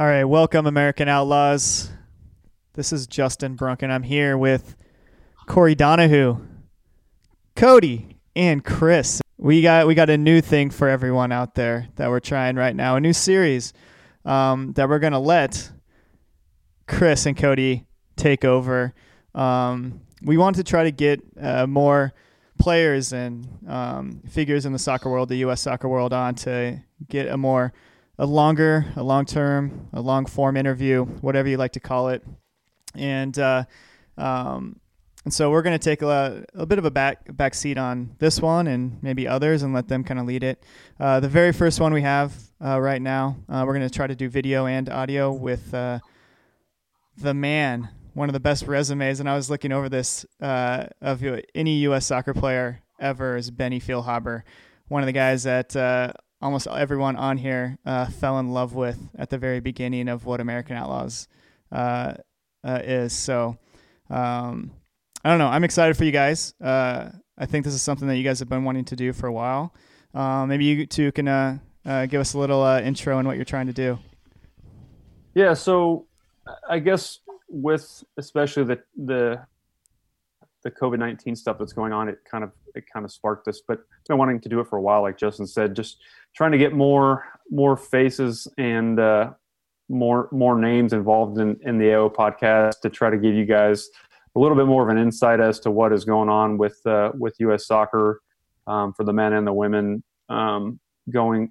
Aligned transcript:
All 0.00 0.06
right, 0.06 0.24
welcome, 0.24 0.66
American 0.66 1.08
Outlaws. 1.08 1.90
This 2.72 2.90
is 2.90 3.06
Justin 3.06 3.54
Brunk, 3.54 3.82
and 3.82 3.92
I'm 3.92 4.02
here 4.02 4.38
with 4.38 4.74
Corey 5.44 5.74
Donahue, 5.74 6.38
Cody, 7.54 8.16
and 8.34 8.64
Chris. 8.64 9.20
We 9.36 9.60
got 9.60 9.86
we 9.86 9.94
got 9.94 10.08
a 10.08 10.16
new 10.16 10.40
thing 10.40 10.70
for 10.70 10.88
everyone 10.88 11.32
out 11.32 11.54
there 11.54 11.88
that 11.96 12.08
we're 12.08 12.20
trying 12.20 12.56
right 12.56 12.74
now, 12.74 12.96
a 12.96 13.00
new 13.00 13.12
series 13.12 13.74
um, 14.24 14.72
that 14.72 14.88
we're 14.88 15.00
gonna 15.00 15.20
let 15.20 15.70
Chris 16.88 17.26
and 17.26 17.36
Cody 17.36 17.84
take 18.16 18.42
over. 18.42 18.94
Um, 19.34 20.00
we 20.22 20.38
want 20.38 20.56
to 20.56 20.64
try 20.64 20.84
to 20.84 20.92
get 20.92 21.20
uh, 21.38 21.66
more 21.66 22.14
players 22.58 23.12
and 23.12 23.46
um, 23.68 24.22
figures 24.30 24.64
in 24.64 24.72
the 24.72 24.78
soccer 24.78 25.10
world, 25.10 25.28
the 25.28 25.36
U.S. 25.36 25.60
soccer 25.60 25.90
world, 25.90 26.14
on 26.14 26.36
to 26.36 26.80
get 27.06 27.28
a 27.28 27.36
more 27.36 27.74
a 28.20 28.26
longer, 28.26 28.84
a 28.96 29.02
long 29.02 29.24
term, 29.24 29.88
a 29.94 30.00
long 30.00 30.26
form 30.26 30.54
interview, 30.54 31.06
whatever 31.06 31.48
you 31.48 31.56
like 31.56 31.72
to 31.72 31.80
call 31.80 32.10
it, 32.10 32.22
and 32.94 33.36
uh, 33.38 33.64
um, 34.18 34.78
and 35.24 35.32
so 35.32 35.50
we're 35.50 35.62
going 35.62 35.78
to 35.78 35.82
take 35.82 36.02
a, 36.02 36.44
a 36.52 36.66
bit 36.66 36.78
of 36.78 36.84
a 36.84 36.90
back 36.90 37.34
back 37.34 37.54
seat 37.54 37.78
on 37.78 38.14
this 38.18 38.38
one 38.38 38.66
and 38.66 39.02
maybe 39.02 39.26
others 39.26 39.62
and 39.62 39.72
let 39.72 39.88
them 39.88 40.04
kind 40.04 40.20
of 40.20 40.26
lead 40.26 40.44
it. 40.44 40.62
Uh, 40.98 41.18
the 41.18 41.28
very 41.28 41.50
first 41.52 41.80
one 41.80 41.94
we 41.94 42.02
have 42.02 42.34
uh, 42.62 42.78
right 42.78 43.00
now, 43.00 43.36
uh, 43.48 43.64
we're 43.66 43.72
going 43.72 43.88
to 43.88 43.94
try 43.94 44.06
to 44.06 44.14
do 44.14 44.28
video 44.28 44.66
and 44.66 44.90
audio 44.90 45.32
with 45.32 45.72
uh, 45.72 45.98
the 47.16 47.32
man, 47.32 47.88
one 48.12 48.28
of 48.28 48.34
the 48.34 48.40
best 48.40 48.66
resumes. 48.66 49.20
And 49.20 49.30
I 49.30 49.34
was 49.34 49.48
looking 49.48 49.72
over 49.72 49.88
this 49.88 50.26
uh, 50.42 50.88
of 51.00 51.24
any 51.54 51.76
U.S. 51.80 52.06
soccer 52.06 52.34
player 52.34 52.82
ever 52.98 53.36
is 53.38 53.50
Benny 53.50 53.80
Feilhaber, 53.80 54.42
one 54.88 55.02
of 55.02 55.06
the 55.06 55.12
guys 55.12 55.44
that 55.44 55.74
almost 56.42 56.66
everyone 56.66 57.16
on 57.16 57.36
here 57.36 57.78
uh, 57.84 58.06
fell 58.06 58.38
in 58.38 58.50
love 58.50 58.74
with 58.74 58.98
at 59.18 59.30
the 59.30 59.38
very 59.38 59.60
beginning 59.60 60.08
of 60.08 60.24
what 60.24 60.40
American 60.40 60.76
Outlaws 60.76 61.28
uh, 61.72 62.14
uh, 62.64 62.80
is. 62.82 63.12
So 63.12 63.58
um, 64.08 64.70
I 65.24 65.30
don't 65.30 65.38
know. 65.38 65.48
I'm 65.48 65.64
excited 65.64 65.96
for 65.96 66.04
you 66.04 66.12
guys. 66.12 66.54
Uh, 66.62 67.10
I 67.38 67.46
think 67.46 67.64
this 67.64 67.74
is 67.74 67.82
something 67.82 68.08
that 68.08 68.16
you 68.16 68.24
guys 68.24 68.38
have 68.38 68.48
been 68.48 68.64
wanting 68.64 68.84
to 68.86 68.96
do 68.96 69.12
for 69.12 69.26
a 69.26 69.32
while. 69.32 69.74
Uh, 70.14 70.46
maybe 70.46 70.64
you 70.64 70.86
two 70.86 71.12
can 71.12 71.28
uh, 71.28 71.58
give 71.84 72.20
us 72.20 72.34
a 72.34 72.38
little 72.38 72.64
intro 72.64 73.16
on 73.16 73.26
what 73.26 73.36
you're 73.36 73.44
trying 73.44 73.66
to 73.66 73.72
do. 73.72 73.98
Yeah. 75.34 75.54
So 75.54 76.06
I 76.68 76.78
guess 76.78 77.20
with 77.48 78.04
especially 78.16 78.64
the 78.64 78.82
the 78.96 79.46
the 80.62 80.70
COVID 80.70 80.98
nineteen 80.98 81.36
stuff 81.36 81.58
that's 81.58 81.72
going 81.72 81.92
on, 81.92 82.08
it 82.08 82.18
kind 82.30 82.44
of 82.44 82.52
it 82.74 82.84
kind 82.92 83.04
of 83.04 83.12
sparked 83.12 83.46
this. 83.46 83.62
But 83.66 83.78
I've 83.78 84.06
been 84.08 84.18
wanting 84.18 84.40
to 84.40 84.48
do 84.48 84.60
it 84.60 84.68
for 84.68 84.76
a 84.76 84.82
while, 84.82 85.02
like 85.02 85.18
Justin 85.18 85.46
said, 85.46 85.74
just 85.74 85.98
trying 86.34 86.52
to 86.52 86.58
get 86.58 86.72
more 86.72 87.24
more 87.50 87.76
faces 87.76 88.48
and 88.58 88.98
uh, 88.98 89.32
more 89.88 90.28
more 90.32 90.58
names 90.58 90.92
involved 90.92 91.38
in 91.38 91.58
in 91.62 91.78
the 91.78 91.94
AO 91.94 92.08
podcast 92.08 92.80
to 92.80 92.90
try 92.90 93.10
to 93.10 93.18
give 93.18 93.34
you 93.34 93.44
guys 93.44 93.88
a 94.36 94.38
little 94.38 94.56
bit 94.56 94.66
more 94.66 94.82
of 94.82 94.88
an 94.88 94.98
insight 94.98 95.40
as 95.40 95.58
to 95.60 95.70
what 95.70 95.92
is 95.92 96.04
going 96.04 96.28
on 96.28 96.58
with 96.58 96.80
uh, 96.86 97.12
with 97.18 97.34
U.S. 97.40 97.66
soccer 97.66 98.20
um, 98.66 98.92
for 98.92 99.04
the 99.04 99.12
men 99.12 99.32
and 99.32 99.46
the 99.46 99.52
women 99.52 100.02
um, 100.28 100.78
going, 101.10 101.50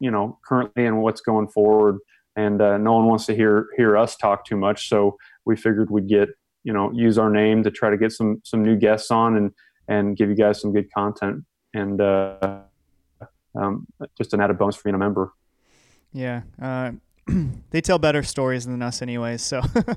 you 0.00 0.10
know, 0.10 0.38
currently 0.44 0.86
and 0.86 1.02
what's 1.02 1.20
going 1.20 1.48
forward. 1.48 1.98
And 2.36 2.60
uh, 2.60 2.78
no 2.78 2.94
one 2.94 3.06
wants 3.06 3.26
to 3.26 3.34
hear 3.34 3.68
hear 3.76 3.96
us 3.96 4.16
talk 4.16 4.44
too 4.44 4.56
much, 4.56 4.88
so 4.88 5.16
we 5.44 5.56
figured 5.56 5.90
we'd 5.90 6.08
get 6.08 6.28
you 6.64 6.72
know 6.72 6.90
use 6.92 7.16
our 7.16 7.30
name 7.30 7.62
to 7.62 7.70
try 7.70 7.88
to 7.88 7.96
get 7.96 8.12
some 8.12 8.42
some 8.44 8.62
new 8.62 8.76
guests 8.76 9.10
on 9.10 9.36
and 9.36 9.52
and 9.88 10.16
give 10.16 10.28
you 10.28 10.34
guys 10.34 10.60
some 10.60 10.72
good 10.72 10.92
content 10.92 11.44
and 11.74 12.00
uh, 12.00 12.60
um, 13.54 13.86
just 14.16 14.34
an 14.34 14.40
added 14.40 14.58
bonus 14.58 14.76
for 14.76 14.84
being 14.84 14.94
a 14.94 14.98
member. 14.98 15.32
Yeah, 16.12 16.42
uh, 16.60 16.92
they 17.70 17.80
tell 17.80 17.98
better 17.98 18.22
stories 18.22 18.66
than 18.66 18.82
us, 18.82 19.02
anyways. 19.02 19.42
So 19.42 19.58
uh, 19.86 19.94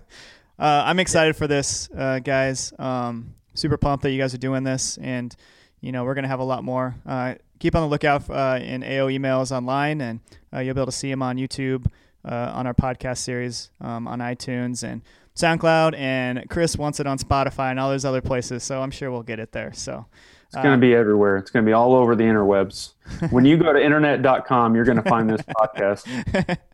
I'm 0.60 1.00
excited 1.00 1.36
for 1.36 1.48
this, 1.48 1.90
uh, 1.96 2.20
guys. 2.20 2.74
Um, 2.78 3.36
super 3.54 3.78
pumped 3.78 4.04
that 4.04 4.12
you 4.12 4.20
guys 4.20 4.34
are 4.34 4.40
doing 4.40 4.64
this, 4.64 4.98
and 4.98 5.36
you 5.82 5.92
know 5.92 6.04
we're 6.04 6.16
gonna 6.16 6.28
have 6.28 6.40
a 6.40 6.46
lot 6.46 6.64
more. 6.64 6.96
Uh, 7.06 7.36
keep 7.60 7.76
on 7.76 7.82
the 7.82 7.88
lookout 7.88 8.30
uh, 8.30 8.60
in 8.62 8.84
AO 8.84 9.08
emails 9.08 9.56
online, 9.56 10.02
and 10.02 10.20
you'll 10.54 10.74
be 10.74 10.82
able 10.82 10.86
to 10.86 10.92
see 10.92 11.10
them 11.10 11.22
on 11.22 11.38
YouTube. 11.38 11.86
on 12.26 12.68
our 12.68 12.74
podcast 12.74 13.20
series 13.20 13.72
um, 13.82 14.08
on 14.08 14.20
iTunes 14.20 14.84
and 14.84 15.02
SoundCloud, 15.40 15.98
and 15.98 16.50
Chris 16.50 16.78
wants 16.78 17.00
it 17.00 17.08
on 17.08 17.18
Spotify 17.18 17.72
and 17.72 17.80
all 17.80 17.90
those 17.90 18.06
other 18.06 18.22
places. 18.22 18.64
So 18.64 18.82
I'm 18.82 18.92
sure 18.92 19.12
we'll 19.12 19.24
get 19.24 19.40
it 19.40 19.52
there. 19.52 19.74
So 19.74 20.06
it's 20.46 20.56
going 20.56 20.66
to 20.66 20.74
um, 20.74 20.80
be 20.80 20.96
everywhere. 20.96 21.38
It's 21.38 21.52
going 21.52 21.66
to 21.66 21.70
be 21.70 21.74
all 21.74 21.94
over 21.94 22.16
the 22.16 22.24
interwebs. 22.24 22.94
when 23.30 23.46
you 23.46 23.58
go 23.58 23.72
to 23.72 23.84
internet.com, 23.84 24.76
you're 24.76 24.86
going 24.86 25.02
to 25.02 25.10
find 25.10 25.30
this 25.30 25.42
podcast. 25.42 26.58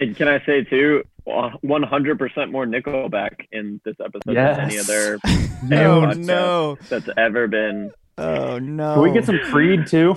And 0.00 0.16
can 0.16 0.28
I 0.28 0.42
say 0.44 0.64
too, 0.64 1.04
100% 1.26 2.50
more 2.50 2.66
Nickelback 2.66 3.46
in 3.52 3.80
this 3.84 3.96
episode 4.00 4.34
yes. 4.34 4.56
than 4.56 4.64
any 4.64 4.78
other 4.78 5.18
no, 5.62 6.12
no. 6.12 6.78
that's 6.88 7.08
ever 7.16 7.46
been. 7.46 7.92
Oh 8.16 8.58
no! 8.58 8.94
Can 8.94 9.02
we 9.02 9.12
get 9.12 9.26
some 9.26 9.40
Creed 9.40 9.86
too? 9.86 10.16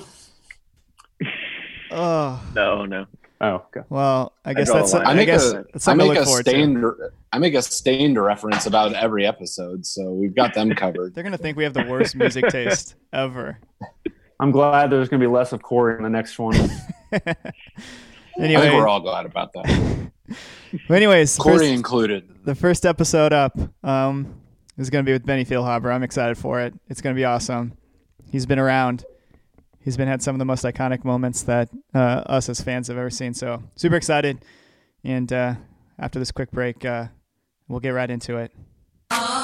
Oh 1.92 2.42
no, 2.54 2.86
no. 2.86 3.06
Oh, 3.42 3.66
okay. 3.76 3.82
Well, 3.90 4.34
I 4.46 4.54
guess 4.54 4.70
I 4.70 4.78
that's. 4.78 4.94
A, 4.94 5.00
I, 5.00 5.14
make 5.14 5.28
guess 5.28 5.52
a, 5.52 5.66
I 5.88 5.94
make 5.94 6.18
a 6.18 6.26
Staind. 6.26 6.84
I 7.32 7.40
make 7.40 7.54
a 7.54 7.62
Staind 7.62 8.22
reference 8.22 8.66
about 8.66 8.94
every 8.94 9.26
episode, 9.26 9.86
so 9.86 10.12
we've 10.12 10.36
got 10.36 10.54
them 10.54 10.74
covered. 10.76 11.14
They're 11.14 11.24
gonna 11.24 11.38
think 11.38 11.58
we 11.58 11.64
have 11.64 11.74
the 11.74 11.84
worst 11.84 12.16
music 12.16 12.48
taste 12.50 12.96
ever. 13.14 13.60
I'm 14.40 14.52
glad 14.52 14.90
there's 14.90 15.10
gonna 15.10 15.20
be 15.20 15.28
less 15.28 15.52
of 15.52 15.62
Corey 15.62 15.98
in 15.98 16.04
the 16.04 16.10
next 16.10 16.40
one. 16.40 16.56
anyway, 17.12 17.36
I 18.40 18.62
think 18.62 18.74
we're 18.74 18.88
all 18.88 19.02
glad 19.02 19.26
about 19.26 19.54
that. 19.54 20.12
anyways, 20.90 21.38
Corey 21.38 21.58
first, 21.58 21.72
included. 21.72 22.30
The 22.46 22.56
first 22.56 22.86
episode 22.86 23.34
up 23.34 23.58
um, 23.84 24.42
is 24.78 24.90
gonna 24.90 25.04
be 25.04 25.14
with 25.14 25.26
Benny 25.26 25.46
Feilhaber. 25.46 25.94
I'm 25.94 26.04
excited 26.04 26.38
for 26.38 26.62
it. 26.62 26.74
It's 26.88 27.02
gonna 27.02 27.16
be 27.16 27.26
awesome. 27.26 27.74
He's 28.30 28.46
been 28.46 28.60
around 28.60 29.06
he's 29.88 29.96
been 29.96 30.10
had 30.10 30.22
some 30.22 30.36
of 30.36 30.40
the 30.40 30.46
most 30.46 30.66
iconic 30.66 31.06
moments 31.06 31.44
that 31.44 31.70
uh, 31.96 32.22
us 32.26 32.50
as 32.50 32.60
fans 32.60 32.90
have 32.90 32.98
ever 32.98 33.10
seen. 33.10 33.34
So 33.34 33.64
super 33.78 33.96
excited. 33.96 34.44
And 35.06 35.32
uh, 35.32 35.56
after 35.98 36.20
this 36.20 36.30
quick 36.30 36.52
break, 36.52 36.84
uh, 36.84 37.06
we'll 37.68 37.80
get 37.80 37.90
right 37.90 38.10
into 38.10 38.38
it. 38.38 38.52
Uh-huh. 39.12 39.37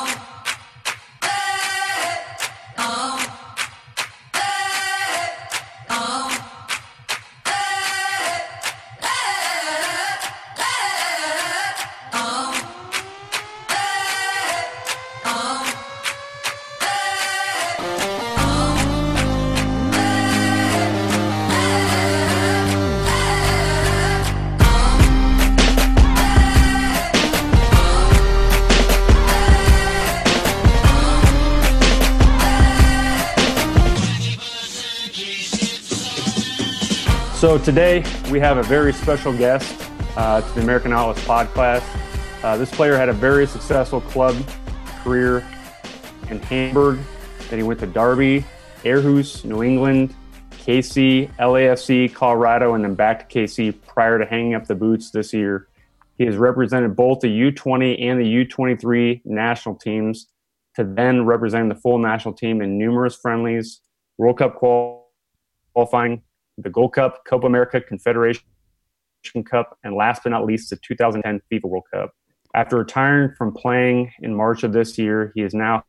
Today 37.64 38.04
we 38.30 38.42
have 38.42 38.58
a 38.58 38.64
very 38.64 38.92
special 38.92 39.32
guest 39.32 39.90
uh, 40.18 40.42
to 40.42 40.56
the 40.56 40.62
American 40.62 40.92
Outlaws 40.92 41.24
podcast. 41.26 41.84
Uh, 42.44 42.58
this 42.58 42.70
player 42.70 42.98
had 42.98 43.08
a 43.08 43.14
very 43.14 43.48
successful 43.48 44.02
club 44.02 44.36
career 45.02 45.48
in 46.30 46.40
Hamburg. 46.40 47.00
Then 47.50 47.60
he 47.60 47.64
went 47.64 47.80
to 47.80 47.88
Derby, 47.88 48.44
Aarhus, 48.84 49.46
New 49.46 49.64
England, 49.64 50.14
KC, 50.52 51.34
LAFC, 51.38 52.14
Colorado, 52.14 52.74
and 52.74 52.84
then 52.84 52.96
back 52.96 53.30
to 53.30 53.40
KC 53.40 53.74
prior 53.88 54.20
to 54.20 54.26
hanging 54.26 54.56
up 54.56 54.68
the 54.68 54.76
boots 54.76 55.12
this 55.12 55.34
year. 55.34 55.70
He 56.18 56.26
has 56.26 56.36
represented 56.36 56.98
both 56.98 57.22
the 57.22 57.28
U20 57.28 58.02
and 58.02 58.20
the 58.20 58.46
U23 58.46 59.22
national 59.24 59.76
teams 59.76 60.28
to 60.76 60.84
then 60.84 61.26
representing 61.26 61.70
the 61.70 61.76
full 61.76 61.98
national 61.98 62.34
team 62.34 62.62
in 62.62 62.78
numerous 62.78 63.16
friendlies, 63.16 63.80
World 64.18 64.40
Cup 64.40 64.56
qualifying, 64.56 66.24
the 66.58 66.70
Gold 66.70 66.94
Cup, 66.94 67.26
Copa 67.26 67.48
America, 67.48 67.82
Confederation 67.82 68.44
Cup, 69.46 69.78
and 69.84 69.96
last 69.96 70.24
but 70.24 70.30
not 70.30 70.46
least, 70.46 70.70
the 70.70 70.76
2010 70.78 71.42
FIFA 71.52 71.70
World 71.70 71.84
Cup. 71.92 72.12
After 72.56 72.78
retiring 72.78 73.34
from 73.38 73.54
playing 73.54 74.12
in 74.20 74.36
March 74.36 74.64
of 74.64 74.74
this 74.74 74.98
year, 74.98 75.32
he 75.34 75.42
is 75.42 75.54
now 75.54 75.84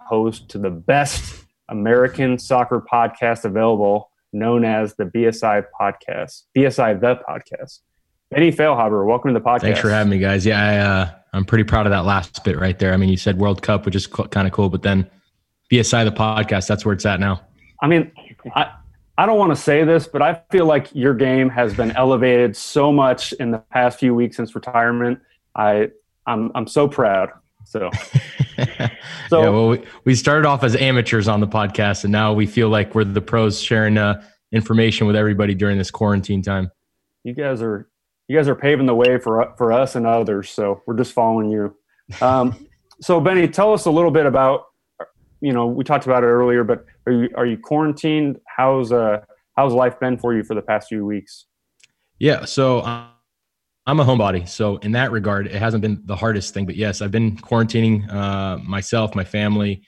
host 0.00 0.48
to 0.50 0.58
the 0.58 0.70
best 0.70 1.44
American 1.68 2.38
soccer 2.38 2.84
podcast 2.92 3.44
available, 3.44 4.10
known 4.32 4.64
as 4.64 4.94
the 4.96 5.04
BSI 5.04 5.64
Podcast, 5.80 6.42
BSI 6.56 7.00
the 7.00 7.20
Podcast. 7.26 7.80
Benny 8.30 8.50
Feilhaber, 8.50 9.06
welcome 9.06 9.32
to 9.32 9.38
the 9.38 9.44
podcast. 9.44 9.60
Thanks 9.60 9.80
for 9.80 9.90
having 9.90 10.10
me, 10.10 10.18
guys. 10.18 10.44
Yeah, 10.44 10.62
I, 10.62 10.76
uh, 10.78 11.10
I'm 11.32 11.44
pretty 11.44 11.64
proud 11.64 11.86
of 11.86 11.90
that 11.90 12.04
last 12.04 12.42
bit 12.44 12.58
right 12.58 12.78
there. 12.78 12.92
I 12.92 12.96
mean, 12.96 13.08
you 13.08 13.16
said 13.16 13.38
World 13.38 13.62
Cup, 13.62 13.84
which 13.86 13.94
is 13.94 14.06
co- 14.06 14.26
kind 14.26 14.46
of 14.46 14.52
cool, 14.52 14.68
but 14.68 14.82
then 14.82 15.08
BSI 15.70 16.04
the 16.04 16.12
Podcast, 16.12 16.66
that's 16.66 16.84
where 16.84 16.94
it's 16.94 17.06
at 17.06 17.20
now. 17.20 17.42
I 17.82 17.88
mean, 17.88 18.10
I, 18.54 18.72
I 19.18 19.26
don't 19.26 19.38
want 19.38 19.50
to 19.50 19.60
say 19.60 19.84
this, 19.84 20.06
but 20.06 20.22
I 20.22 20.40
feel 20.50 20.64
like 20.64 20.94
your 20.94 21.14
game 21.14 21.50
has 21.50 21.74
been 21.74 21.90
elevated 21.92 22.56
so 22.56 22.90
much 22.90 23.32
in 23.34 23.50
the 23.50 23.58
past 23.58 23.98
few 23.98 24.14
weeks 24.14 24.36
since 24.36 24.54
retirement. 24.54 25.20
I 25.54 25.90
I'm 26.26 26.50
I'm 26.54 26.66
so 26.66 26.88
proud. 26.88 27.30
So, 27.64 27.90
so 29.28 29.42
yeah, 29.42 29.48
well, 29.48 29.68
we, 29.68 29.84
we 30.04 30.14
started 30.14 30.46
off 30.46 30.64
as 30.64 30.74
amateurs 30.76 31.28
on 31.28 31.40
the 31.40 31.46
podcast, 31.46 32.04
and 32.04 32.12
now 32.12 32.32
we 32.32 32.46
feel 32.46 32.68
like 32.68 32.94
we're 32.94 33.04
the 33.04 33.20
pros 33.20 33.60
sharing 33.60 33.98
uh, 33.98 34.22
information 34.50 35.06
with 35.06 35.16
everybody 35.16 35.54
during 35.54 35.78
this 35.78 35.90
quarantine 35.90 36.42
time. 36.42 36.70
You 37.24 37.34
guys 37.34 37.62
are 37.62 37.88
you 38.28 38.36
guys 38.36 38.48
are 38.48 38.54
paving 38.54 38.86
the 38.86 38.94
way 38.94 39.18
for 39.18 39.54
for 39.56 39.72
us 39.72 39.94
and 39.94 40.06
others. 40.06 40.50
So 40.50 40.82
we're 40.86 40.96
just 40.96 41.12
following 41.12 41.50
you. 41.50 41.76
Um, 42.20 42.66
so 43.00 43.20
Benny, 43.20 43.46
tell 43.48 43.72
us 43.72 43.86
a 43.86 43.90
little 43.90 44.10
bit 44.10 44.26
about 44.26 44.66
you 45.42 45.52
know 45.52 45.66
we 45.66 45.84
talked 45.84 46.06
about 46.06 46.22
it 46.22 46.28
earlier, 46.28 46.64
but 46.64 46.86
are 47.06 47.12
you 47.12 47.28
are 47.34 47.44
you 47.44 47.58
quarantined? 47.58 48.38
How's 48.46 48.92
uh 48.92 49.20
how's 49.56 49.74
life 49.74 49.98
been 50.00 50.16
for 50.16 50.34
you 50.34 50.44
for 50.44 50.54
the 50.54 50.62
past 50.62 50.88
few 50.88 51.04
weeks? 51.04 51.46
Yeah, 52.18 52.44
so 52.44 52.82
um, 52.82 53.08
I'm 53.86 53.98
a 53.98 54.04
homebody, 54.04 54.48
so 54.48 54.76
in 54.78 54.92
that 54.92 55.10
regard, 55.10 55.48
it 55.48 55.56
hasn't 55.56 55.82
been 55.82 56.00
the 56.04 56.14
hardest 56.14 56.54
thing. 56.54 56.64
But 56.64 56.76
yes, 56.76 57.02
I've 57.02 57.10
been 57.10 57.36
quarantining 57.36 58.10
uh, 58.10 58.58
myself, 58.58 59.16
my 59.16 59.24
family. 59.24 59.82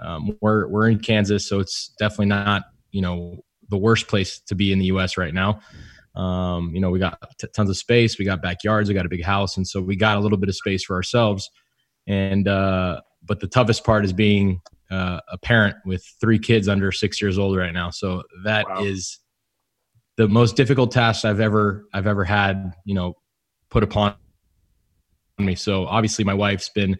Um, 0.00 0.38
we're 0.40 0.68
we're 0.68 0.88
in 0.88 1.00
Kansas, 1.00 1.46
so 1.46 1.58
it's 1.58 1.92
definitely 1.98 2.26
not 2.26 2.62
you 2.92 3.02
know 3.02 3.44
the 3.68 3.78
worst 3.78 4.06
place 4.06 4.40
to 4.40 4.54
be 4.54 4.72
in 4.72 4.78
the 4.78 4.86
U.S. 4.86 5.16
right 5.16 5.34
now. 5.34 5.60
Um, 6.14 6.70
you 6.72 6.80
know, 6.80 6.90
we 6.90 7.00
got 7.00 7.18
t- 7.38 7.48
tons 7.54 7.70
of 7.70 7.76
space, 7.76 8.18
we 8.18 8.24
got 8.24 8.42
backyards, 8.42 8.88
we 8.88 8.94
got 8.94 9.06
a 9.06 9.08
big 9.10 9.24
house, 9.24 9.56
and 9.56 9.66
so 9.66 9.80
we 9.80 9.96
got 9.96 10.16
a 10.16 10.20
little 10.20 10.38
bit 10.38 10.48
of 10.48 10.56
space 10.56 10.84
for 10.84 10.94
ourselves. 10.94 11.50
And 12.06 12.46
uh, 12.46 13.00
but 13.24 13.40
the 13.40 13.46
toughest 13.48 13.84
part 13.84 14.04
is 14.04 14.12
being 14.12 14.60
uh, 14.90 15.20
a 15.30 15.38
parent 15.38 15.76
with 15.84 16.04
three 16.20 16.38
kids 16.38 16.68
under 16.68 16.90
six 16.92 17.20
years 17.22 17.38
old 17.38 17.56
right 17.56 17.72
now. 17.72 17.90
So 17.90 18.22
that 18.44 18.68
wow. 18.68 18.82
is 18.82 19.18
the 20.16 20.28
most 20.28 20.56
difficult 20.56 20.90
task 20.90 21.24
I've 21.24 21.40
ever 21.40 21.86
I've 21.94 22.06
ever 22.06 22.24
had. 22.24 22.72
You 22.84 22.94
know, 22.94 23.14
put 23.70 23.82
upon 23.82 24.14
me. 25.38 25.54
So 25.54 25.86
obviously, 25.86 26.24
my 26.24 26.34
wife's 26.34 26.68
been 26.68 26.98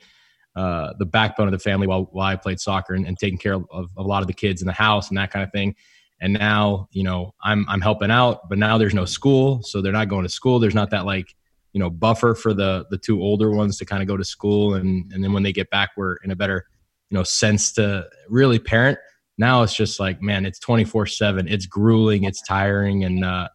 uh, 0.56 0.94
the 0.98 1.06
backbone 1.06 1.48
of 1.48 1.52
the 1.52 1.58
family 1.58 1.86
while 1.86 2.08
while 2.12 2.26
I 2.26 2.36
played 2.36 2.60
soccer 2.60 2.94
and, 2.94 3.06
and 3.06 3.18
taking 3.18 3.38
care 3.38 3.54
of, 3.54 3.64
of, 3.70 3.90
a 3.96 4.02
lot 4.02 4.22
of 4.22 4.26
the 4.26 4.32
kids 4.32 4.62
in 4.62 4.66
the 4.66 4.72
house 4.72 5.08
and 5.08 5.18
that 5.18 5.30
kind 5.30 5.44
of 5.44 5.52
thing. 5.52 5.74
And 6.20 6.34
now, 6.34 6.88
you 6.92 7.02
know, 7.02 7.34
I'm 7.42 7.66
I'm 7.68 7.80
helping 7.80 8.10
out, 8.10 8.48
but 8.48 8.58
now 8.58 8.78
there's 8.78 8.94
no 8.94 9.04
school, 9.04 9.62
so 9.62 9.80
they're 9.80 9.92
not 9.92 10.08
going 10.08 10.24
to 10.24 10.28
school. 10.28 10.58
There's 10.58 10.74
not 10.74 10.90
that 10.90 11.06
like 11.06 11.34
you 11.72 11.80
know 11.80 11.90
buffer 11.90 12.34
for 12.34 12.52
the 12.52 12.86
the 12.90 12.98
two 12.98 13.22
older 13.22 13.50
ones 13.50 13.78
to 13.78 13.84
kind 13.84 14.02
of 14.02 14.08
go 14.08 14.16
to 14.16 14.24
school, 14.24 14.74
and 14.74 15.10
and 15.12 15.22
then 15.22 15.32
when 15.32 15.42
they 15.42 15.52
get 15.52 15.70
back, 15.70 15.90
we're 15.96 16.16
in 16.24 16.30
a 16.30 16.36
better 16.36 16.66
you 17.10 17.18
know 17.18 17.22
sense 17.22 17.72
to 17.72 18.06
really 18.28 18.58
parent. 18.58 18.98
Now 19.38 19.62
it's 19.62 19.74
just 19.74 20.00
like 20.00 20.22
man, 20.22 20.46
it's 20.46 20.58
24 20.58 21.06
seven. 21.06 21.48
It's 21.48 21.66
grueling, 21.66 22.24
it's 22.24 22.42
tiring, 22.42 23.04
and 23.04 23.24
uh, 23.24 23.48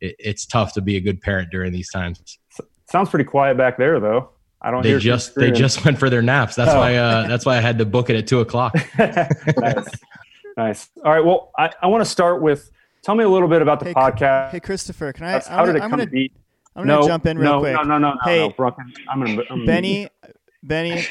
it, 0.00 0.16
it's 0.18 0.46
tough 0.46 0.72
to 0.74 0.80
be 0.80 0.96
a 0.96 1.00
good 1.00 1.20
parent 1.20 1.50
during 1.50 1.72
these 1.72 1.90
times. 1.90 2.38
Sounds 2.90 3.10
pretty 3.10 3.24
quiet 3.24 3.56
back 3.56 3.78
there, 3.78 3.98
though. 3.98 4.30
I 4.62 4.70
don't. 4.70 4.82
They 4.82 4.98
just 4.98 5.34
they 5.34 5.50
just 5.50 5.84
went 5.84 5.98
for 5.98 6.08
their 6.08 6.22
naps. 6.22 6.54
That's 6.54 6.72
oh. 6.72 6.78
why 6.78 6.96
uh, 6.96 7.26
that's 7.28 7.44
why 7.44 7.56
I 7.56 7.60
had 7.60 7.78
to 7.78 7.84
book 7.84 8.10
it 8.10 8.16
at 8.16 8.26
two 8.26 8.40
o'clock. 8.40 8.74
nice, 8.98 9.86
nice. 10.56 10.88
All 11.04 11.12
right. 11.12 11.24
Well, 11.24 11.50
I, 11.58 11.70
I 11.82 11.86
want 11.88 12.02
to 12.02 12.10
start 12.10 12.40
with. 12.40 12.70
Tell 13.02 13.14
me 13.14 13.22
a 13.22 13.28
little 13.28 13.48
bit 13.48 13.62
about 13.62 13.78
the 13.78 13.86
hey, 13.86 13.94
podcast. 13.94 14.50
Hey, 14.50 14.60
Christopher, 14.60 15.12
can 15.12 15.26
I? 15.26 15.32
That's, 15.32 15.46
how 15.46 15.64
did 15.64 15.76
it 15.76 15.82
I'm 15.82 15.90
come 15.90 15.98
gonna, 15.98 16.06
to 16.06 16.10
be? 16.10 16.32
I'm 16.74 16.86
gonna 16.86 17.00
no, 17.00 17.06
jump 17.06 17.26
in 17.26 17.38
real 17.38 17.52
no, 17.52 17.60
quick. 17.60 17.74
No, 17.74 17.82
no, 17.82 17.98
no, 17.98 18.14
no, 18.14 18.18
hey, 18.24 18.48
no, 18.48 18.50
Brooke, 18.50 18.76
I'm 19.08 19.24
gonna. 19.24 19.42
I'm 19.50 19.64
Benny, 19.64 20.08
Benny. 20.62 21.04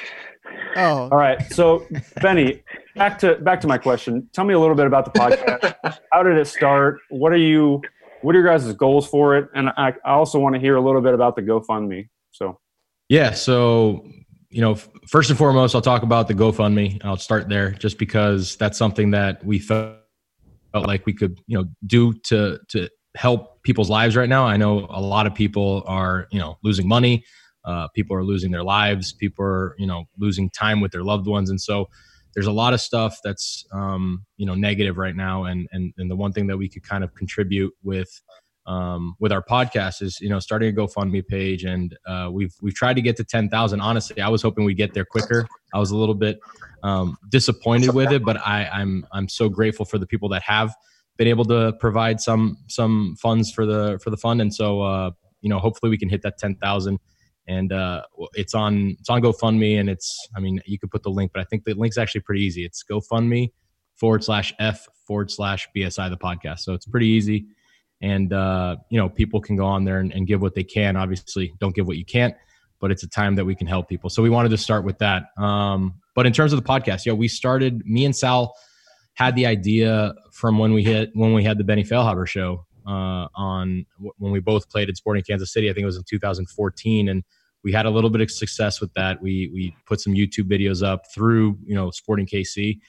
Oh. 0.75 1.09
All 1.09 1.17
right. 1.17 1.41
So, 1.53 1.87
Benny, 2.21 2.63
back 2.95 3.17
to 3.19 3.35
back 3.35 3.61
to 3.61 3.67
my 3.67 3.77
question. 3.77 4.29
Tell 4.33 4.45
me 4.45 4.53
a 4.53 4.59
little 4.59 4.75
bit 4.75 4.87
about 4.87 5.05
the 5.05 5.19
podcast. 5.19 5.99
How 6.11 6.23
did 6.23 6.37
it 6.37 6.47
start? 6.47 6.99
What 7.09 7.31
are 7.31 7.37
you? 7.37 7.81
What 8.21 8.35
are 8.35 8.39
your 8.39 8.47
guys' 8.47 8.71
goals 8.73 9.07
for 9.07 9.37
it? 9.37 9.49
And 9.53 9.69
I, 9.69 9.93
I 10.03 10.11
also 10.11 10.39
want 10.39 10.55
to 10.55 10.59
hear 10.59 10.75
a 10.75 10.81
little 10.81 11.01
bit 11.01 11.13
about 11.13 11.35
the 11.35 11.41
GoFundMe. 11.41 12.09
So. 12.31 12.59
Yeah. 13.07 13.31
So 13.31 14.05
you 14.55 14.61
know, 14.61 14.75
first 15.07 15.29
and 15.29 15.37
foremost, 15.37 15.75
I'll 15.75 15.81
talk 15.81 16.03
about 16.03 16.29
the 16.29 16.33
GoFundMe. 16.33 17.03
I'll 17.03 17.17
start 17.17 17.49
there 17.49 17.71
just 17.71 17.97
because 17.97 18.55
that's 18.55 18.77
something 18.77 19.11
that 19.11 19.43
we 19.43 19.59
felt 19.59 19.97
like 20.73 21.05
we 21.05 21.13
could, 21.13 21.39
you 21.45 21.57
know, 21.57 21.65
do 21.85 22.13
to 22.13 22.59
to 22.69 22.89
help 23.17 23.61
people's 23.63 23.89
lives 23.89 24.15
right 24.15 24.29
now. 24.29 24.45
I 24.45 24.55
know 24.55 24.87
a 24.89 25.01
lot 25.01 25.27
of 25.27 25.35
people 25.35 25.83
are, 25.87 26.27
you 26.31 26.39
know, 26.39 26.57
losing 26.63 26.87
money. 26.87 27.25
Uh, 27.65 27.87
people 27.95 28.15
are 28.15 28.23
losing 28.23 28.51
their 28.51 28.63
lives. 28.63 29.13
People 29.13 29.43
are, 29.45 29.75
you 29.77 29.87
know, 29.87 30.05
losing 30.17 30.49
time 30.49 30.81
with 30.81 30.91
their 30.91 31.03
loved 31.03 31.27
ones, 31.27 31.49
and 31.49 31.59
so 31.59 31.89
there's 32.33 32.47
a 32.47 32.51
lot 32.51 32.73
of 32.73 32.81
stuff 32.81 33.19
that's, 33.23 33.65
um, 33.71 34.25
you 34.35 34.45
know, 34.45 34.55
negative 34.55 34.97
right 34.97 35.15
now. 35.15 35.45
And 35.45 35.67
and 35.71 35.93
and 35.97 36.11
the 36.11 36.15
one 36.15 36.33
thing 36.33 36.47
that 36.47 36.57
we 36.57 36.69
could 36.69 36.83
kind 36.83 37.03
of 37.03 37.13
contribute 37.15 37.73
with 37.83 38.09
um, 38.67 39.15
with 39.19 39.31
our 39.31 39.43
podcast 39.43 40.01
is 40.01 40.19
you 40.19 40.29
know 40.29 40.39
starting 40.39 40.69
a 40.69 40.75
GoFundMe 40.75 41.25
page, 41.25 41.63
and 41.63 41.95
uh, 42.07 42.29
we've 42.31 42.53
we've 42.61 42.73
tried 42.73 42.95
to 42.95 43.01
get 43.01 43.15
to 43.17 43.23
ten 43.23 43.49
thousand. 43.49 43.79
Honestly, 43.79 44.21
I 44.21 44.29
was 44.29 44.41
hoping 44.41 44.65
we'd 44.65 44.77
get 44.77 44.93
there 44.93 45.05
quicker. 45.05 45.47
I 45.73 45.79
was 45.79 45.91
a 45.91 45.97
little 45.97 46.15
bit 46.15 46.39
um, 46.83 47.17
disappointed 47.29 47.93
with 47.93 48.11
it, 48.11 48.23
but 48.23 48.37
I, 48.37 48.65
I'm 48.65 49.05
I'm 49.11 49.29
so 49.29 49.49
grateful 49.49 49.85
for 49.85 49.97
the 49.97 50.07
people 50.07 50.29
that 50.29 50.41
have 50.43 50.73
been 51.17 51.27
able 51.27 51.45
to 51.45 51.73
provide 51.79 52.19
some 52.21 52.57
some 52.67 53.15
funds 53.21 53.51
for 53.51 53.65
the 53.65 53.99
for 54.03 54.09
the 54.09 54.17
fund, 54.17 54.41
and 54.41 54.53
so 54.53 54.81
uh, 54.81 55.11
you 55.41 55.49
know 55.49 55.59
hopefully 55.59 55.89
we 55.89 55.97
can 55.97 56.09
hit 56.09 56.23
that 56.23 56.37
ten 56.37 56.55
thousand 56.55 56.99
and 57.47 57.71
uh, 57.71 58.01
it's 58.33 58.53
on 58.53 58.95
it's 58.99 59.09
on 59.09 59.21
GoFundMe, 59.21 59.79
and 59.79 59.89
it's 59.89 60.27
I 60.35 60.39
mean 60.39 60.61
you 60.65 60.79
could 60.79 60.91
put 60.91 61.03
the 61.03 61.09
link, 61.09 61.31
but 61.33 61.41
I 61.41 61.43
think 61.45 61.63
the 61.63 61.73
link's 61.73 61.97
actually 61.97 62.21
pretty 62.21 62.41
easy. 62.41 62.65
It's 62.65 62.83
GoFundMe 62.83 63.51
forward 63.95 64.23
slash 64.23 64.53
f 64.59 64.87
forward 65.07 65.31
slash 65.31 65.67
bsi 65.75 66.09
the 66.09 66.17
podcast, 66.17 66.59
so 66.59 66.73
it's 66.73 66.85
pretty 66.85 67.07
easy, 67.07 67.45
and 68.01 68.33
uh, 68.33 68.77
you 68.89 68.99
know 68.99 69.09
people 69.09 69.39
can 69.41 69.55
go 69.55 69.65
on 69.65 69.85
there 69.85 69.99
and, 69.99 70.11
and, 70.13 70.27
give 70.27 70.41
what 70.41 70.55
they 70.55 70.63
can. 70.63 70.95
Obviously, 70.95 71.53
don't 71.59 71.75
give 71.75 71.87
what 71.87 71.97
you 71.97 72.05
can't, 72.05 72.35
but 72.79 72.91
it's 72.91 73.03
a 73.03 73.09
time 73.09 73.35
that 73.35 73.45
we 73.45 73.55
can 73.55 73.67
help 73.67 73.87
people. 73.87 74.09
So 74.09 74.23
we 74.23 74.29
wanted 74.29 74.49
to 74.49 74.57
start 74.57 74.83
with 74.83 74.97
that. 74.99 75.25
Um, 75.37 76.01
but 76.15 76.25
in 76.25 76.33
terms 76.33 76.53
of 76.53 76.61
the 76.61 76.67
podcast, 76.67 77.05
yeah, 77.05 77.13
we 77.13 77.27
started. 77.27 77.85
Me 77.85 78.05
and 78.05 78.15
Sal 78.15 78.55
had 79.13 79.35
the 79.35 79.45
idea 79.45 80.13
from 80.31 80.57
when 80.57 80.73
we 80.73 80.83
hit 80.83 81.11
when 81.13 81.33
we 81.33 81.43
had 81.43 81.57
the 81.57 81.63
Benny 81.63 81.83
Feilhaber 81.83 82.27
show 82.27 82.65
uh, 82.87 83.27
on 83.35 83.85
when 84.17 84.31
we 84.31 84.39
both 84.39 84.69
played 84.69 84.89
at 84.89 84.97
Sporting 84.97 85.23
Kansas 85.23 85.51
City. 85.51 85.69
I 85.69 85.73
think 85.73 85.83
it 85.83 85.87
was 85.87 85.97
in 85.97 86.03
2014, 86.07 87.09
and 87.09 87.23
we 87.65 87.73
had 87.73 87.87
a 87.87 87.89
little 87.89 88.11
bit 88.11 88.21
of 88.21 88.29
success 88.29 88.79
with 88.79 88.93
that. 88.93 89.21
We 89.21 89.49
we 89.51 89.75
put 89.87 89.99
some 89.99 90.13
YouTube 90.13 90.49
videos 90.49 90.83
up 90.83 91.01
through 91.13 91.57
you 91.65 91.75
know 91.75 91.89
Sporting 91.89 92.27
KC, 92.27 92.79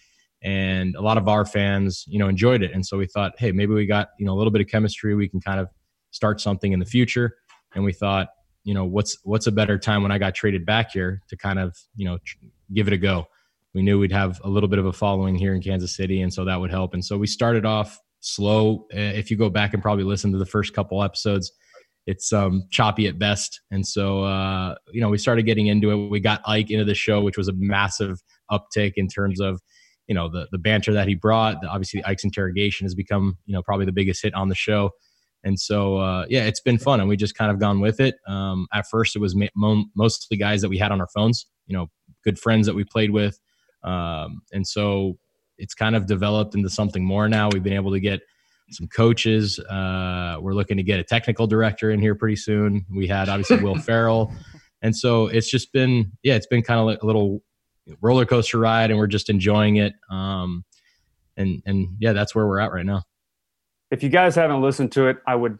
and 0.42 0.94
a 0.94 1.00
lot 1.00 1.16
of 1.16 1.26
our 1.28 1.46
fans 1.46 2.04
you 2.06 2.18
know 2.18 2.28
enjoyed 2.28 2.62
it. 2.62 2.72
And 2.72 2.86
so 2.86 2.98
we 2.98 3.06
thought, 3.06 3.32
hey, 3.38 3.50
maybe 3.50 3.72
we 3.72 3.86
got 3.86 4.10
you 4.18 4.26
know 4.26 4.34
a 4.34 4.36
little 4.36 4.52
bit 4.52 4.60
of 4.60 4.68
chemistry. 4.68 5.14
We 5.14 5.30
can 5.30 5.40
kind 5.40 5.58
of 5.58 5.68
start 6.10 6.40
something 6.42 6.72
in 6.72 6.78
the 6.78 6.84
future. 6.84 7.36
And 7.74 7.84
we 7.84 7.92
thought, 7.92 8.28
you 8.64 8.74
know, 8.74 8.84
what's 8.84 9.16
what's 9.24 9.46
a 9.46 9.52
better 9.52 9.78
time 9.78 10.02
when 10.02 10.12
I 10.12 10.18
got 10.18 10.34
traded 10.34 10.66
back 10.66 10.92
here 10.92 11.22
to 11.30 11.36
kind 11.36 11.58
of 11.58 11.74
you 11.96 12.04
know 12.04 12.18
tr- 12.22 12.36
give 12.74 12.86
it 12.86 12.92
a 12.92 12.98
go. 12.98 13.26
We 13.74 13.82
knew 13.82 13.98
we'd 13.98 14.12
have 14.12 14.40
a 14.44 14.48
little 14.48 14.68
bit 14.68 14.78
of 14.78 14.86
a 14.86 14.92
following 14.92 15.36
here 15.36 15.54
in 15.54 15.62
Kansas 15.62 15.96
City, 15.96 16.20
and 16.20 16.32
so 16.32 16.44
that 16.44 16.60
would 16.60 16.70
help. 16.70 16.92
And 16.92 17.04
so 17.04 17.16
we 17.16 17.26
started 17.26 17.64
off 17.64 17.98
slow. 18.20 18.86
If 18.90 19.30
you 19.30 19.38
go 19.38 19.48
back 19.48 19.72
and 19.72 19.82
probably 19.82 20.04
listen 20.04 20.32
to 20.32 20.38
the 20.38 20.46
first 20.46 20.74
couple 20.74 21.02
episodes, 21.02 21.50
it's 22.06 22.32
um, 22.32 22.64
choppy 22.70 23.06
at 23.08 23.18
best. 23.18 23.60
And 23.70 23.86
so, 23.86 24.22
uh, 24.22 24.76
you 24.92 25.00
know, 25.00 25.08
we 25.08 25.18
started 25.18 25.42
getting 25.44 25.66
into 25.66 25.90
it. 25.90 26.08
We 26.08 26.20
got 26.20 26.40
Ike 26.46 26.70
into 26.70 26.84
the 26.84 26.94
show, 26.94 27.20
which 27.20 27.36
was 27.36 27.48
a 27.48 27.52
massive 27.56 28.22
uptick 28.50 28.92
in 28.96 29.08
terms 29.08 29.40
of, 29.40 29.60
you 30.06 30.14
know, 30.14 30.28
the 30.28 30.46
the 30.52 30.58
banter 30.58 30.92
that 30.92 31.08
he 31.08 31.14
brought. 31.14 31.64
Obviously, 31.64 32.04
Ike's 32.04 32.24
interrogation 32.24 32.84
has 32.84 32.94
become, 32.94 33.38
you 33.44 33.52
know, 33.52 33.62
probably 33.62 33.86
the 33.86 33.92
biggest 33.92 34.22
hit 34.22 34.34
on 34.34 34.48
the 34.48 34.54
show. 34.54 34.90
And 35.42 35.58
so, 35.58 35.98
uh, 35.98 36.26
yeah, 36.28 36.44
it's 36.44 36.60
been 36.60 36.78
fun, 36.78 37.00
and 37.00 37.08
we 37.08 37.16
just 37.16 37.36
kind 37.36 37.50
of 37.50 37.58
gone 37.58 37.80
with 37.80 38.00
it. 38.00 38.16
Um, 38.26 38.66
at 38.72 38.86
first, 38.88 39.14
it 39.14 39.20
was 39.20 39.34
mo- 39.36 39.84
mostly 39.94 40.36
guys 40.36 40.60
that 40.62 40.68
we 40.68 40.78
had 40.78 40.92
on 40.92 41.00
our 41.00 41.08
phones, 41.14 41.46
you 41.66 41.76
know, 41.76 41.88
good 42.24 42.38
friends 42.38 42.66
that 42.66 42.74
we 42.74 42.84
played 42.84 43.10
with, 43.10 43.38
um, 43.84 44.42
and 44.52 44.66
so 44.66 45.18
it's 45.58 45.74
kind 45.74 45.96
of 45.96 46.06
developed 46.06 46.54
into 46.54 46.68
something 46.68 47.04
more 47.04 47.28
now. 47.28 47.48
We've 47.52 47.62
been 47.62 47.72
able 47.72 47.92
to 47.92 48.00
get 48.00 48.20
some 48.70 48.88
coaches. 48.88 49.58
Uh, 49.58 50.38
we're 50.40 50.54
looking 50.54 50.76
to 50.76 50.82
get 50.82 50.98
a 50.98 51.04
technical 51.04 51.46
director 51.46 51.90
in 51.90 52.00
here 52.00 52.14
pretty 52.14 52.36
soon. 52.36 52.84
We 52.90 53.06
had 53.06 53.28
obviously 53.28 53.58
Will 53.58 53.74
Ferrell, 53.80 54.32
and 54.82 54.94
so 54.94 55.26
it's 55.26 55.50
just 55.50 55.72
been 55.72 56.12
yeah, 56.22 56.34
it's 56.34 56.46
been 56.46 56.62
kind 56.62 56.80
of 56.80 56.98
a 57.02 57.06
little 57.06 57.42
roller 58.00 58.26
coaster 58.26 58.58
ride, 58.58 58.90
and 58.90 58.98
we're 58.98 59.06
just 59.06 59.30
enjoying 59.30 59.76
it. 59.76 59.94
Um, 60.10 60.64
and 61.36 61.62
and 61.66 61.88
yeah, 61.98 62.12
that's 62.12 62.34
where 62.34 62.46
we're 62.46 62.60
at 62.60 62.72
right 62.72 62.86
now. 62.86 63.02
If 63.90 64.02
you 64.02 64.08
guys 64.08 64.34
haven't 64.34 64.62
listened 64.62 64.92
to 64.92 65.06
it, 65.08 65.18
I 65.26 65.36
would 65.36 65.58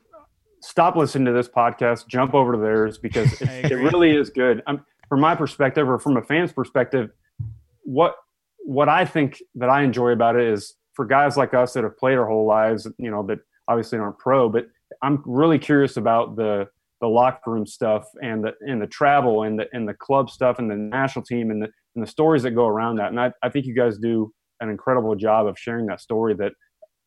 stop 0.61 0.97
listening 0.97 1.27
to 1.27 1.33
this 1.33 1.49
podcast, 1.49 2.09
jump 2.09 2.35
over 2.35 2.53
to 2.53 2.59
theirs 2.59 2.99
because 2.99 3.33
it, 3.41 3.71
it 3.71 3.77
really 3.77 4.17
is 4.17 4.31
good. 4.31 4.63
I'm, 4.67 4.85
from 5.09 5.21
my 5.21 5.35
perspective, 5.35 5.89
or 5.89 5.99
from 5.99 6.17
a 6.17 6.23
fan's 6.23 6.53
perspective, 6.53 7.11
what 7.85 8.17
what 8.65 8.89
I 8.89 9.05
think 9.05 9.41
that 9.55 9.71
I 9.71 9.83
enjoy 9.83 10.11
about 10.11 10.35
it 10.37 10.49
is 10.49 10.75
for 10.97 11.05
guys 11.05 11.37
like 11.37 11.55
us 11.55 11.75
that 11.75 11.85
have 11.85 11.97
played 11.97 12.17
our 12.19 12.27
whole 12.27 12.47
lives, 12.47 12.89
you 12.99 13.11
know, 13.11 13.23
that 13.27 13.39
obviously 13.69 13.99
aren't 13.99 14.19
pro, 14.19 14.49
but 14.49 14.67
I'm 15.03 15.23
really 15.27 15.59
curious 15.59 15.97
about 15.97 16.37
the 16.37 16.67
the 17.03 17.07
locker 17.07 17.51
room 17.51 17.67
stuff 17.67 18.07
and 18.23 18.43
the 18.43 18.53
and 18.63 18.81
the 18.81 18.87
travel 18.87 19.43
and 19.43 19.59
the 19.59 19.67
and 19.73 19.87
the 19.87 19.95
club 19.95 20.31
stuff 20.31 20.59
and 20.59 20.71
the 20.71 20.77
national 20.77 21.25
team 21.25 21.51
and 21.51 21.61
the 21.61 21.69
and 21.95 22.03
the 22.03 22.11
stories 22.11 22.43
that 22.43 22.53
go 22.53 22.67
around 22.67 22.97
that. 22.97 23.09
And 23.09 23.21
I, 23.21 23.33
I 23.43 23.51
think 23.51 23.67
you 23.67 23.75
guys 23.75 23.99
do 23.99 24.33
an 24.61 24.71
incredible 24.71 25.15
job 25.15 25.47
of 25.47 25.59
sharing 25.59 25.87
that 25.87 26.01
story 26.01 26.35
that 26.35 26.53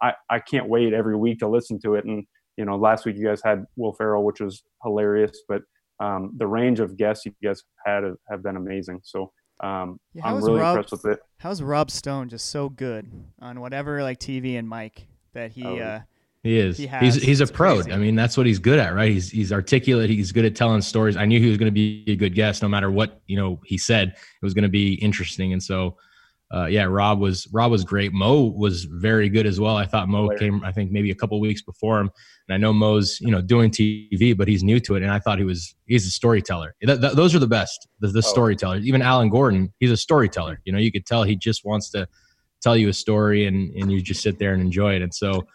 I, 0.02 0.14
I 0.30 0.40
can't 0.40 0.70
wait 0.70 0.94
every 0.94 1.16
week 1.16 1.40
to 1.40 1.48
listen 1.48 1.80
to 1.82 1.96
it. 1.96 2.06
And 2.06 2.26
you 2.58 2.66
know, 2.66 2.78
last 2.78 3.06
week 3.06 3.16
you 3.18 3.26
guys 3.26 3.42
had 3.44 3.66
Will 3.76 3.94
Ferrell, 3.94 4.24
which 4.24 4.40
was 4.40 4.64
hilarious, 4.84 5.42
but 5.48 5.62
um, 6.00 6.34
the 6.38 6.48
range 6.48 6.80
of 6.80 6.98
guests 6.98 7.26
you 7.26 7.34
guys 7.44 7.64
had 7.86 8.04
have, 8.04 8.18
have 8.30 8.44
been 8.44 8.58
amazing. 8.58 9.02
So 9.04 9.32
um, 9.60 10.00
yeah, 10.14 10.26
I'm 10.26 10.36
really 10.38 10.60
Rob, 10.60 10.78
impressed 10.78 10.92
with 10.92 11.06
it. 11.14 11.20
How's 11.38 11.62
Rob 11.62 11.92
Stone 11.92 12.30
just 12.30 12.50
so 12.50 12.70
good 12.70 13.12
on 13.40 13.60
whatever 13.60 14.02
like 14.04 14.20
TV 14.20 14.58
and 14.58 14.70
mic 14.70 15.08
that 15.34 15.52
he? 15.52 15.66
Oh. 15.66 15.78
Uh, 15.78 16.02
he 16.42 16.58
is. 16.58 16.78
He 16.78 16.88
he's 16.88 17.16
he's 17.16 17.42
a 17.42 17.48
pro. 17.48 17.76
Crazy. 17.76 17.92
I 17.92 17.98
mean, 17.98 18.16
that's 18.16 18.38
what 18.38 18.46
he's 18.46 18.60
good 18.60 18.80
at, 18.80 18.96
right? 18.96 19.12
He's 19.12 19.30
he's 19.30 19.52
articulate. 19.52 20.10
He's 20.10 20.32
good 20.32 20.46
at 20.46 20.56
telling 20.56 20.82
stories. 20.82 21.18
I 21.18 21.26
knew 21.26 21.38
he 21.38 21.50
was 21.50 21.58
going 21.58 21.68
to 21.68 21.74
be 21.74 22.06
a 22.08 22.16
good 22.16 22.34
guest, 22.34 22.62
no 22.62 22.70
matter 22.70 22.90
what 22.90 23.22
you 23.28 23.36
know 23.36 23.60
he 23.66 23.78
said. 23.78 24.10
It 24.10 24.42
was 24.42 24.54
going 24.54 24.64
to 24.64 24.70
be 24.70 24.94
interesting, 24.96 25.52
and 25.52 25.62
so 25.62 25.98
uh, 26.52 26.66
yeah, 26.66 26.84
Rob 26.86 27.20
was 27.20 27.48
Rob 27.52 27.70
was 27.70 27.84
great. 27.84 28.12
Mo 28.12 28.46
was 28.56 28.86
very 28.86 29.30
good 29.30 29.46
as 29.46 29.60
well. 29.60 29.78
I 29.78 29.86
thought 29.86 30.08
Mo 30.10 30.30
came, 30.30 30.64
I 30.64 30.72
think 30.72 30.92
maybe 30.92 31.12
a 31.12 31.16
couple 31.16 31.40
weeks 31.40 31.62
before 31.62 32.00
him, 32.00 32.10
and 32.48 32.56
I 32.56 32.58
know 32.58 32.74
Mo's 32.74 33.20
you 33.22 33.30
know 33.30 33.40
doing 33.40 33.70
TV, 33.70 34.36
but 34.36 34.48
he's 34.48 34.64
new 34.64 34.80
to 34.80 34.96
it, 34.96 35.04
and 35.04 35.12
I 35.12 35.20
thought 35.20 35.38
he 35.38 35.44
was 35.44 35.76
he's 35.86 36.08
a 36.08 36.12
storyteller. 36.12 36.76
Th- 36.84 37.00
th- 37.00 37.14
those 37.14 37.36
are 37.36 37.40
the 37.40 37.48
best, 37.48 37.88
the, 38.00 38.08
the 38.08 38.20
oh. 38.20 38.22
storytellers. 38.22 38.88
Even 38.88 39.04
Alan 39.04 39.30
Gordon, 39.30 39.72
he's 39.80 39.92
a 39.92 39.98
storyteller. 39.98 40.60
You 40.66 40.74
know, 40.74 40.80
you 40.80 40.92
could 40.92 41.06
tell 41.06 41.22
he 41.22 41.36
just 41.36 41.66
wants 41.66 41.92
to 41.92 42.08
tell 42.62 42.76
you 42.76 42.90
a 42.90 42.94
story, 42.94 43.46
and 43.46 43.72
and 43.76 43.92
you 43.92 44.02
just 44.02 44.24
sit 44.24 44.40
there 44.40 44.54
and 44.54 44.62
enjoy 44.62 44.96
it. 44.96 45.04
And 45.04 45.14
so, 45.14 45.46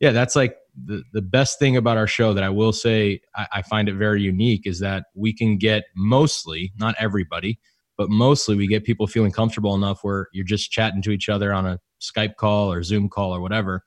yeah, 0.00 0.10
that's 0.10 0.36
like 0.36 0.58
the 0.84 1.02
the 1.14 1.22
best 1.22 1.58
thing 1.60 1.78
about 1.78 1.96
our 1.96 2.06
show 2.06 2.34
that 2.34 2.44
I 2.44 2.50
will 2.50 2.74
say 2.74 3.22
I, 3.34 3.46
I 3.54 3.62
find 3.62 3.88
it 3.88 3.94
very 3.94 4.20
unique 4.20 4.66
is 4.66 4.80
that 4.80 5.04
we 5.14 5.32
can 5.32 5.56
get 5.56 5.84
mostly, 5.96 6.72
not 6.76 6.94
everybody 6.98 7.58
but 8.02 8.10
mostly 8.10 8.56
we 8.56 8.66
get 8.66 8.82
people 8.82 9.06
feeling 9.06 9.30
comfortable 9.30 9.76
enough 9.76 10.02
where 10.02 10.26
you're 10.32 10.44
just 10.44 10.72
chatting 10.72 11.00
to 11.00 11.12
each 11.12 11.28
other 11.28 11.52
on 11.52 11.66
a 11.66 11.78
Skype 12.00 12.34
call 12.34 12.72
or 12.72 12.82
Zoom 12.82 13.08
call 13.08 13.32
or 13.32 13.40
whatever, 13.40 13.84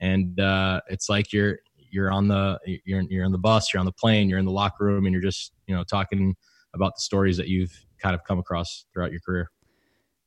and 0.00 0.40
uh, 0.40 0.80
it's 0.88 1.10
like 1.10 1.34
you're 1.34 1.58
you're 1.90 2.10
on 2.10 2.28
the 2.28 2.58
you're 2.64 3.02
you're 3.02 3.26
on 3.26 3.32
the 3.32 3.36
bus, 3.36 3.70
you're 3.70 3.80
on 3.80 3.84
the 3.84 3.92
plane, 3.92 4.26
you're 4.26 4.38
in 4.38 4.46
the 4.46 4.50
locker 4.50 4.86
room, 4.86 5.04
and 5.04 5.12
you're 5.12 5.20
just 5.20 5.52
you 5.66 5.76
know 5.76 5.84
talking 5.84 6.34
about 6.72 6.94
the 6.96 7.00
stories 7.02 7.36
that 7.36 7.48
you've 7.48 7.78
kind 7.98 8.14
of 8.14 8.24
come 8.24 8.38
across 8.38 8.86
throughout 8.94 9.10
your 9.10 9.20
career. 9.20 9.50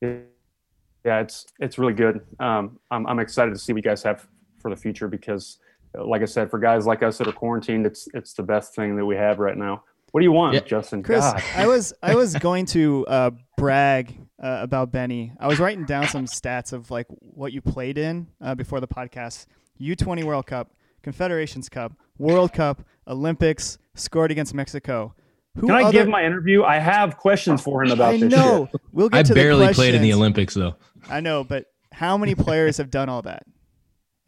Yeah, 0.00 1.18
it's 1.18 1.46
it's 1.58 1.78
really 1.78 1.94
good. 1.94 2.20
Um, 2.38 2.78
I'm 2.92 3.08
I'm 3.08 3.18
excited 3.18 3.50
to 3.54 3.58
see 3.58 3.72
what 3.72 3.78
you 3.78 3.90
guys 3.90 4.04
have 4.04 4.28
for 4.60 4.70
the 4.70 4.76
future 4.76 5.08
because, 5.08 5.58
like 5.96 6.22
I 6.22 6.26
said, 6.26 6.48
for 6.48 6.60
guys 6.60 6.86
like 6.86 7.02
us 7.02 7.18
that 7.18 7.26
are 7.26 7.32
quarantined, 7.32 7.86
it's 7.86 8.06
it's 8.14 8.34
the 8.34 8.44
best 8.44 8.76
thing 8.76 8.94
that 8.94 9.04
we 9.04 9.16
have 9.16 9.40
right 9.40 9.56
now. 9.56 9.82
What 10.12 10.20
do 10.20 10.24
you 10.24 10.32
want, 10.32 10.54
yeah. 10.54 10.60
Justin? 10.60 11.02
Chris, 11.02 11.20
God. 11.20 11.42
I 11.54 11.66
was 11.66 11.92
I 12.02 12.14
was 12.14 12.34
going 12.36 12.66
to 12.66 13.06
uh, 13.06 13.30
brag 13.56 14.14
uh, 14.42 14.58
about 14.60 14.92
Benny. 14.92 15.32
I 15.40 15.48
was 15.48 15.58
writing 15.58 15.86
down 15.86 16.06
some 16.06 16.26
stats 16.26 16.72
of 16.72 16.90
like 16.90 17.06
what 17.20 17.52
you 17.52 17.62
played 17.62 17.96
in 17.96 18.28
uh, 18.40 18.54
before 18.54 18.80
the 18.80 18.88
podcast. 18.88 19.46
U20 19.80 20.22
World 20.24 20.46
Cup, 20.46 20.70
Confederations 21.02 21.68
Cup, 21.68 21.94
World 22.18 22.52
Cup, 22.52 22.84
Olympics, 23.08 23.78
scored 23.94 24.30
against 24.30 24.52
Mexico. 24.52 25.14
Who 25.56 25.66
Can 25.66 25.76
I 25.76 25.82
other... 25.84 25.92
give 25.92 26.08
my 26.08 26.24
interview? 26.24 26.62
I 26.62 26.78
have 26.78 27.16
questions 27.16 27.62
for 27.62 27.82
him 27.82 27.90
about 27.90 28.14
I 28.14 28.18
this. 28.18 28.30
know. 28.30 28.68
Shit. 28.70 28.80
We'll 28.92 29.08
get 29.08 29.18
I 29.18 29.22
to 29.22 29.34
barely 29.34 29.72
played 29.72 29.94
in 29.94 30.02
the 30.02 30.12
Olympics 30.12 30.54
though. 30.54 30.76
I 31.08 31.20
know, 31.20 31.42
but 31.42 31.66
how 31.90 32.18
many 32.18 32.34
players 32.34 32.76
have 32.76 32.90
done 32.90 33.08
all 33.08 33.22
that? 33.22 33.44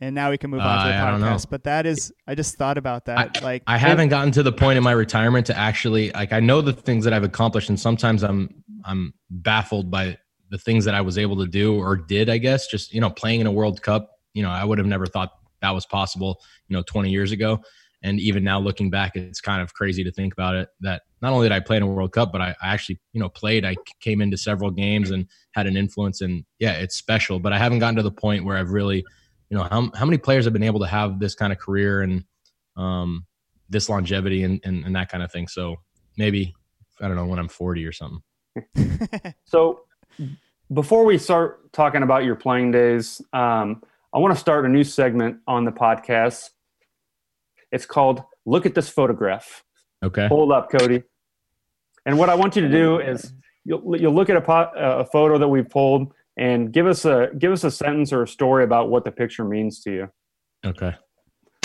And 0.01 0.15
now 0.15 0.31
we 0.31 0.39
can 0.39 0.51
move 0.51 0.61
on 0.61 0.87
to 0.87 0.93
the 0.93 0.97
uh, 0.97 1.19
podcast. 1.19 1.49
But 1.49 1.65
that 1.65 1.87
is, 1.87 2.13
I 2.27 2.35
just 2.35 2.57
thought 2.57 2.79
about 2.79 3.07
that. 3.07 3.39
I, 3.39 3.45
like, 3.45 3.63
I 3.67 3.79
haven't 3.79 4.09
gotten 4.09 4.33
to 4.33 4.43
the 4.43 4.53
point 4.53 4.77
in 4.77 4.85
my 4.85 4.93
retirement 4.93 5.47
to 5.47 5.57
actually 5.57 6.11
like. 6.13 6.33
I 6.33 6.41
know 6.41 6.61
the 6.61 6.73
things 6.73 7.05
that 7.05 7.13
I've 7.13 7.25
accomplished, 7.25 7.69
and 7.69 7.79
sometimes 7.79 8.23
I'm 8.23 8.65
I'm 8.85 9.15
baffled 9.31 9.91
by 9.91 10.19
the 10.51 10.59
things 10.59 10.85
that 10.85 10.95
I 10.95 11.01
was 11.01 11.19
able 11.19 11.37
to 11.39 11.47
do 11.47 11.79
or 11.79 11.97
did. 11.97 12.29
I 12.29 12.39
guess 12.39 12.67
just 12.67 12.93
you 12.93 13.01
know 13.01 13.11
playing 13.11 13.41
in 13.41 13.47
a 13.47 13.53
World 13.53 13.83
Cup. 13.83 14.11
You 14.35 14.43
know, 14.43 14.51
I 14.51 14.65
would 14.65 14.79
have 14.79 14.87
never 14.87 15.07
thought 15.07 15.31
that 15.63 15.71
was 15.71 15.87
possible. 15.87 16.41
You 16.69 16.77
know, 16.77 16.83
20 16.83 17.11
years 17.11 17.33
ago. 17.33 17.61
And 18.03 18.21
even 18.21 18.45
now, 18.45 18.61
looking 18.61 18.91
back, 18.91 19.17
it's 19.17 19.41
kind 19.41 19.63
of 19.63 19.73
crazy 19.73 20.05
to 20.05 20.13
think 20.13 20.35
about 20.35 20.57
it. 20.57 20.69
That 20.81 21.03
not 21.23 21.33
only 21.33 21.49
did 21.49 21.55
I 21.55 21.61
play 21.61 21.79
in 21.79 21.83
a 21.83 21.87
World 21.87 22.13
Cup, 22.13 22.33
but 22.33 22.43
I, 22.43 22.55
I 22.63 22.75
actually, 22.75 23.01
you 23.15 23.21
know, 23.21 23.31
played. 23.31 23.65
I 23.65 23.77
came 24.01 24.21
into 24.21 24.37
several 24.37 24.71
games 24.71 25.11
and 25.11 25.27
had 25.53 25.67
an 25.67 25.75
influence. 25.75 26.21
And 26.21 26.45
yeah, 26.59 26.73
it's 26.73 26.97
special. 26.97 27.41
But 27.41 27.55
I 27.55 27.59
haven't 27.59 27.79
gotten 27.79 27.97
to 27.97 28.03
the 28.03 28.11
point 28.11 28.45
where 28.45 28.59
I've 28.59 28.73
really 28.73 29.03
you 29.51 29.57
know 29.57 29.65
how, 29.65 29.91
how 29.95 30.05
many 30.05 30.19
players 30.19 30.45
have 30.45 30.53
been 30.53 30.63
able 30.63 30.81
to 30.81 30.87
have 30.87 31.19
this 31.19 31.35
kind 31.35 31.53
of 31.53 31.59
career 31.59 32.03
and 32.03 32.25
um, 32.77 33.27
this 33.69 33.89
longevity 33.89 34.43
and, 34.43 34.61
and, 34.65 34.85
and 34.85 34.97
that 34.97 35.09
kind 35.11 35.23
of 35.23 35.31
thing? 35.31 35.49
So 35.49 35.77
maybe 36.17 36.55
i 37.01 37.09
don't 37.09 37.17
know 37.17 37.27
when 37.27 37.39
i'm 37.39 37.49
40 37.49 37.87
or 37.87 37.93
something. 37.93 38.23
So 39.45 39.81
before 40.73 41.05
we 41.05 41.19
start 41.19 41.73
talking 41.73 42.03
about 42.03 42.25
your 42.25 42.37
playing 42.37 42.71
days 42.71 43.21
um, 43.33 43.83
i 44.13 44.19
want 44.19 44.33
to 44.35 44.41
start 44.41 44.65
a 44.65 44.69
new 44.69 44.85
segment 44.85 45.39
on 45.47 45.65
the 45.65 45.73
podcast. 45.73 46.51
It's 47.73 47.87
called 47.87 48.23
look 48.47 48.67
at 48.67 48.75
this 48.75 48.89
photograph. 48.89 49.65
Okay. 50.05 50.29
Hold 50.29 50.53
up 50.53 50.71
cody. 50.71 51.03
And 52.07 52.19
what 52.19 52.29
i 52.29 52.35
want 52.35 52.57
you 52.57 52.63
to 52.63 52.71
do 52.71 53.01
is 53.01 53.33
you'll, 53.65 54.01
you'll 54.01 54.15
look 54.15 54.31
at 54.31 54.37
a, 54.37 54.41
pot, 54.41 54.73
a 54.77 55.05
photo 55.05 55.39
that 55.39 55.49
we've 55.49 55.69
pulled 55.69 56.13
and 56.37 56.73
give 56.73 56.87
us 56.87 57.05
a 57.05 57.29
give 57.39 57.53
us 57.53 57.65
a 57.65 57.71
sentence 57.71 58.13
or 58.13 58.23
a 58.23 58.29
story 58.29 58.65
about 58.65 58.91
what 58.91 59.05
the 59.05 59.13
picture 59.13 59.45
means 59.45 59.81
to 59.81 59.93
you. 59.93 60.09
Okay. 60.65 60.95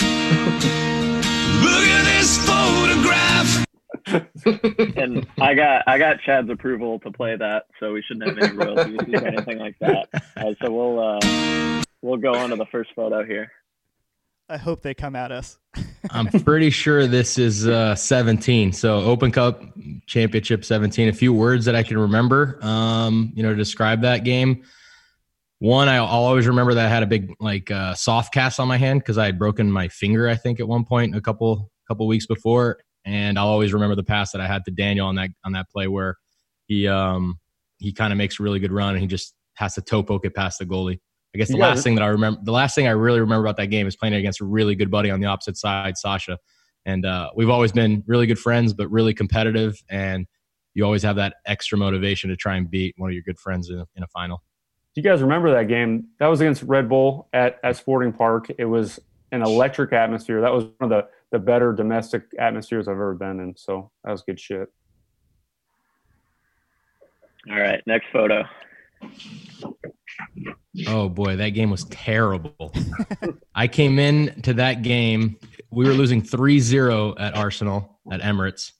Look 0.00 1.86
at 1.86 2.04
this 2.04 2.38
photograph. 2.46 3.66
and 4.96 5.26
I 5.40 5.54
got 5.54 5.82
I 5.86 5.98
got 5.98 6.20
Chad's 6.24 6.50
approval 6.50 6.98
to 7.00 7.10
play 7.10 7.36
that, 7.36 7.64
so 7.78 7.92
we 7.92 8.02
shouldn't 8.02 8.28
have 8.28 8.38
any 8.38 8.56
royalties 8.56 8.98
or 9.12 9.26
anything 9.26 9.58
like 9.58 9.78
that. 9.80 10.08
Uh, 10.36 10.54
so 10.62 10.70
we'll 10.70 11.00
uh, 11.00 11.82
we'll 12.02 12.16
go 12.16 12.34
on 12.34 12.50
to 12.50 12.56
the 12.56 12.66
first 12.66 12.90
photo 12.94 13.24
here. 13.24 13.50
I 14.48 14.56
hope 14.56 14.82
they 14.82 14.94
come 14.94 15.14
at 15.14 15.30
us. 15.30 15.58
I'm 16.10 16.26
pretty 16.26 16.70
sure 16.70 17.06
this 17.06 17.38
is 17.38 17.66
uh, 17.66 17.94
17. 17.94 18.72
So 18.72 19.00
Open 19.00 19.30
Cup 19.30 19.62
Championship 20.06 20.64
17. 20.64 21.08
A 21.08 21.12
few 21.12 21.32
words 21.32 21.64
that 21.66 21.74
I 21.74 21.82
can 21.82 21.98
remember, 21.98 22.58
um, 22.62 23.32
you 23.34 23.42
know, 23.42 23.50
to 23.50 23.56
describe 23.56 24.02
that 24.02 24.24
game. 24.24 24.62
One, 25.58 25.90
I'll 25.90 26.06
always 26.06 26.46
remember 26.46 26.72
that 26.74 26.86
I 26.86 26.88
had 26.88 27.02
a 27.02 27.06
big 27.06 27.34
like 27.38 27.70
uh, 27.70 27.94
soft 27.94 28.32
cast 28.32 28.58
on 28.58 28.66
my 28.66 28.78
hand 28.78 29.00
because 29.00 29.18
I 29.18 29.26
had 29.26 29.38
broken 29.38 29.70
my 29.70 29.88
finger, 29.88 30.26
I 30.26 30.34
think, 30.34 30.58
at 30.58 30.66
one 30.66 30.86
point 30.86 31.14
a 31.14 31.20
couple 31.20 31.70
couple 31.86 32.06
weeks 32.06 32.24
before, 32.24 32.78
and 33.04 33.38
I'll 33.38 33.48
always 33.48 33.74
remember 33.74 33.94
the 33.94 34.02
pass 34.02 34.32
that 34.32 34.40
I 34.40 34.46
had 34.46 34.64
to 34.64 34.70
Daniel 34.70 35.06
on 35.06 35.16
that 35.16 35.30
on 35.44 35.52
that 35.52 35.68
play 35.68 35.86
where 35.86 36.16
he 36.64 36.88
um, 36.88 37.38
he 37.76 37.92
kind 37.92 38.10
of 38.10 38.16
makes 38.16 38.40
a 38.40 38.42
really 38.42 38.58
good 38.58 38.72
run 38.72 38.94
and 38.94 39.00
he 39.00 39.06
just 39.06 39.34
has 39.54 39.74
to 39.74 39.82
toe 39.82 40.02
poke 40.02 40.24
it 40.24 40.34
past 40.34 40.60
the 40.60 40.64
goalie. 40.64 41.00
I 41.34 41.38
guess 41.38 41.48
the 41.48 41.58
yeah. 41.58 41.68
last 41.68 41.84
thing 41.84 41.94
that 41.94 42.02
I 42.02 42.08
remember, 42.08 42.40
the 42.42 42.52
last 42.52 42.74
thing 42.74 42.86
I 42.88 42.92
really 42.92 43.20
remember 43.20 43.46
about 43.46 43.56
that 43.58 43.68
game 43.68 43.86
is 43.86 43.94
playing 43.94 44.14
against 44.14 44.40
a 44.40 44.44
really 44.44 44.74
good 44.74 44.90
buddy 44.90 45.10
on 45.10 45.20
the 45.20 45.26
opposite 45.26 45.56
side, 45.56 45.96
Sasha. 45.96 46.38
And 46.86 47.06
uh, 47.06 47.30
we've 47.36 47.50
always 47.50 47.72
been 47.72 48.02
really 48.06 48.26
good 48.26 48.38
friends, 48.38 48.74
but 48.74 48.90
really 48.90 49.14
competitive. 49.14 49.80
And 49.88 50.26
you 50.74 50.84
always 50.84 51.02
have 51.02 51.16
that 51.16 51.36
extra 51.46 51.78
motivation 51.78 52.30
to 52.30 52.36
try 52.36 52.56
and 52.56 52.70
beat 52.70 52.94
one 52.98 53.10
of 53.10 53.14
your 53.14 53.22
good 53.22 53.38
friends 53.38 53.70
in, 53.70 53.84
in 53.94 54.02
a 54.02 54.06
final. 54.08 54.42
Do 54.94 55.00
you 55.00 55.08
guys 55.08 55.22
remember 55.22 55.52
that 55.52 55.68
game? 55.68 56.08
That 56.18 56.26
was 56.26 56.40
against 56.40 56.62
Red 56.64 56.88
Bull 56.88 57.28
at, 57.32 57.60
at 57.62 57.76
Sporting 57.76 58.12
Park. 58.12 58.50
It 58.58 58.64
was 58.64 58.98
an 59.30 59.42
electric 59.42 59.92
atmosphere. 59.92 60.40
That 60.40 60.52
was 60.52 60.64
one 60.64 60.74
of 60.80 60.90
the, 60.90 61.06
the 61.30 61.38
better 61.38 61.72
domestic 61.72 62.24
atmospheres 62.40 62.88
I've 62.88 62.94
ever 62.94 63.14
been 63.14 63.38
in. 63.38 63.56
So 63.56 63.92
that 64.02 64.10
was 64.10 64.22
good 64.22 64.40
shit. 64.40 64.68
All 67.48 67.58
right, 67.58 67.80
next 67.86 68.06
photo. 68.12 68.42
Oh 70.86 71.08
boy, 71.08 71.36
that 71.36 71.50
game 71.50 71.70
was 71.70 71.84
terrible. 71.84 72.72
I 73.54 73.68
came 73.68 73.98
in 73.98 74.42
to 74.42 74.54
that 74.54 74.82
game. 74.82 75.36
We 75.70 75.84
were 75.86 75.92
losing 75.92 76.22
3-0 76.22 77.20
at 77.20 77.36
Arsenal 77.36 78.00
at 78.10 78.20
Emirates, 78.20 78.72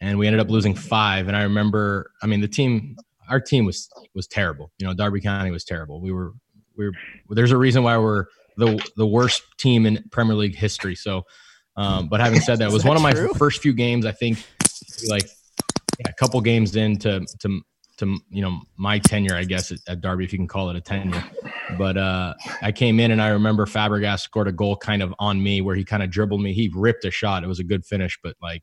and 0.00 0.18
we 0.18 0.26
ended 0.26 0.40
up 0.40 0.50
losing 0.50 0.74
five. 0.74 1.28
And 1.28 1.36
I 1.36 1.42
remember, 1.42 2.10
I 2.22 2.26
mean, 2.26 2.40
the 2.40 2.48
team, 2.48 2.96
our 3.28 3.40
team 3.40 3.64
was 3.64 3.88
was 4.14 4.26
terrible. 4.26 4.70
You 4.78 4.86
know, 4.86 4.94
Derby 4.94 5.20
County 5.20 5.50
was 5.50 5.64
terrible. 5.64 6.00
We 6.00 6.12
were 6.12 6.32
we 6.76 6.86
were. 6.86 6.92
There's 7.30 7.52
a 7.52 7.56
reason 7.56 7.82
why 7.82 7.96
we're 7.98 8.26
the 8.56 8.80
the 8.96 9.06
worst 9.06 9.42
team 9.58 9.86
in 9.86 10.04
Premier 10.10 10.36
League 10.36 10.56
history. 10.56 10.94
So, 10.94 11.22
um, 11.76 12.08
but 12.08 12.20
having 12.20 12.40
said 12.40 12.58
that, 12.58 12.68
it 12.68 12.72
was 12.72 12.82
that 12.82 12.88
one 12.88 12.96
of 12.96 13.02
my 13.02 13.14
first 13.34 13.62
few 13.62 13.72
games. 13.72 14.06
I 14.06 14.12
think 14.12 14.38
like 15.08 15.28
yeah, 15.98 16.10
a 16.10 16.14
couple 16.14 16.40
games 16.40 16.76
into 16.76 17.24
to 17.40 17.60
to 17.98 18.18
you 18.30 18.42
know 18.42 18.60
my 18.76 18.98
tenure, 18.98 19.34
I 19.34 19.44
guess 19.44 19.72
at, 19.72 19.78
at, 19.88 20.00
Derby, 20.00 20.24
if 20.24 20.32
you 20.32 20.38
can 20.38 20.48
call 20.48 20.70
it 20.70 20.76
a 20.76 20.80
tenure. 20.80 21.24
But 21.78 21.96
uh, 21.96 22.34
I 22.62 22.72
came 22.72 23.00
in 23.00 23.10
and 23.10 23.20
I 23.20 23.28
remember 23.28 23.66
Fabregas 23.66 24.20
scored 24.20 24.48
a 24.48 24.52
goal 24.52 24.76
kind 24.76 25.02
of 25.02 25.14
on 25.18 25.42
me 25.42 25.60
where 25.60 25.74
he 25.74 25.84
kind 25.84 26.02
of 26.02 26.10
dribbled 26.10 26.40
me. 26.40 26.52
He 26.52 26.70
ripped 26.74 27.04
a 27.04 27.10
shot. 27.10 27.44
It 27.44 27.46
was 27.46 27.58
a 27.58 27.64
good 27.64 27.84
finish, 27.84 28.18
but 28.22 28.36
like 28.42 28.62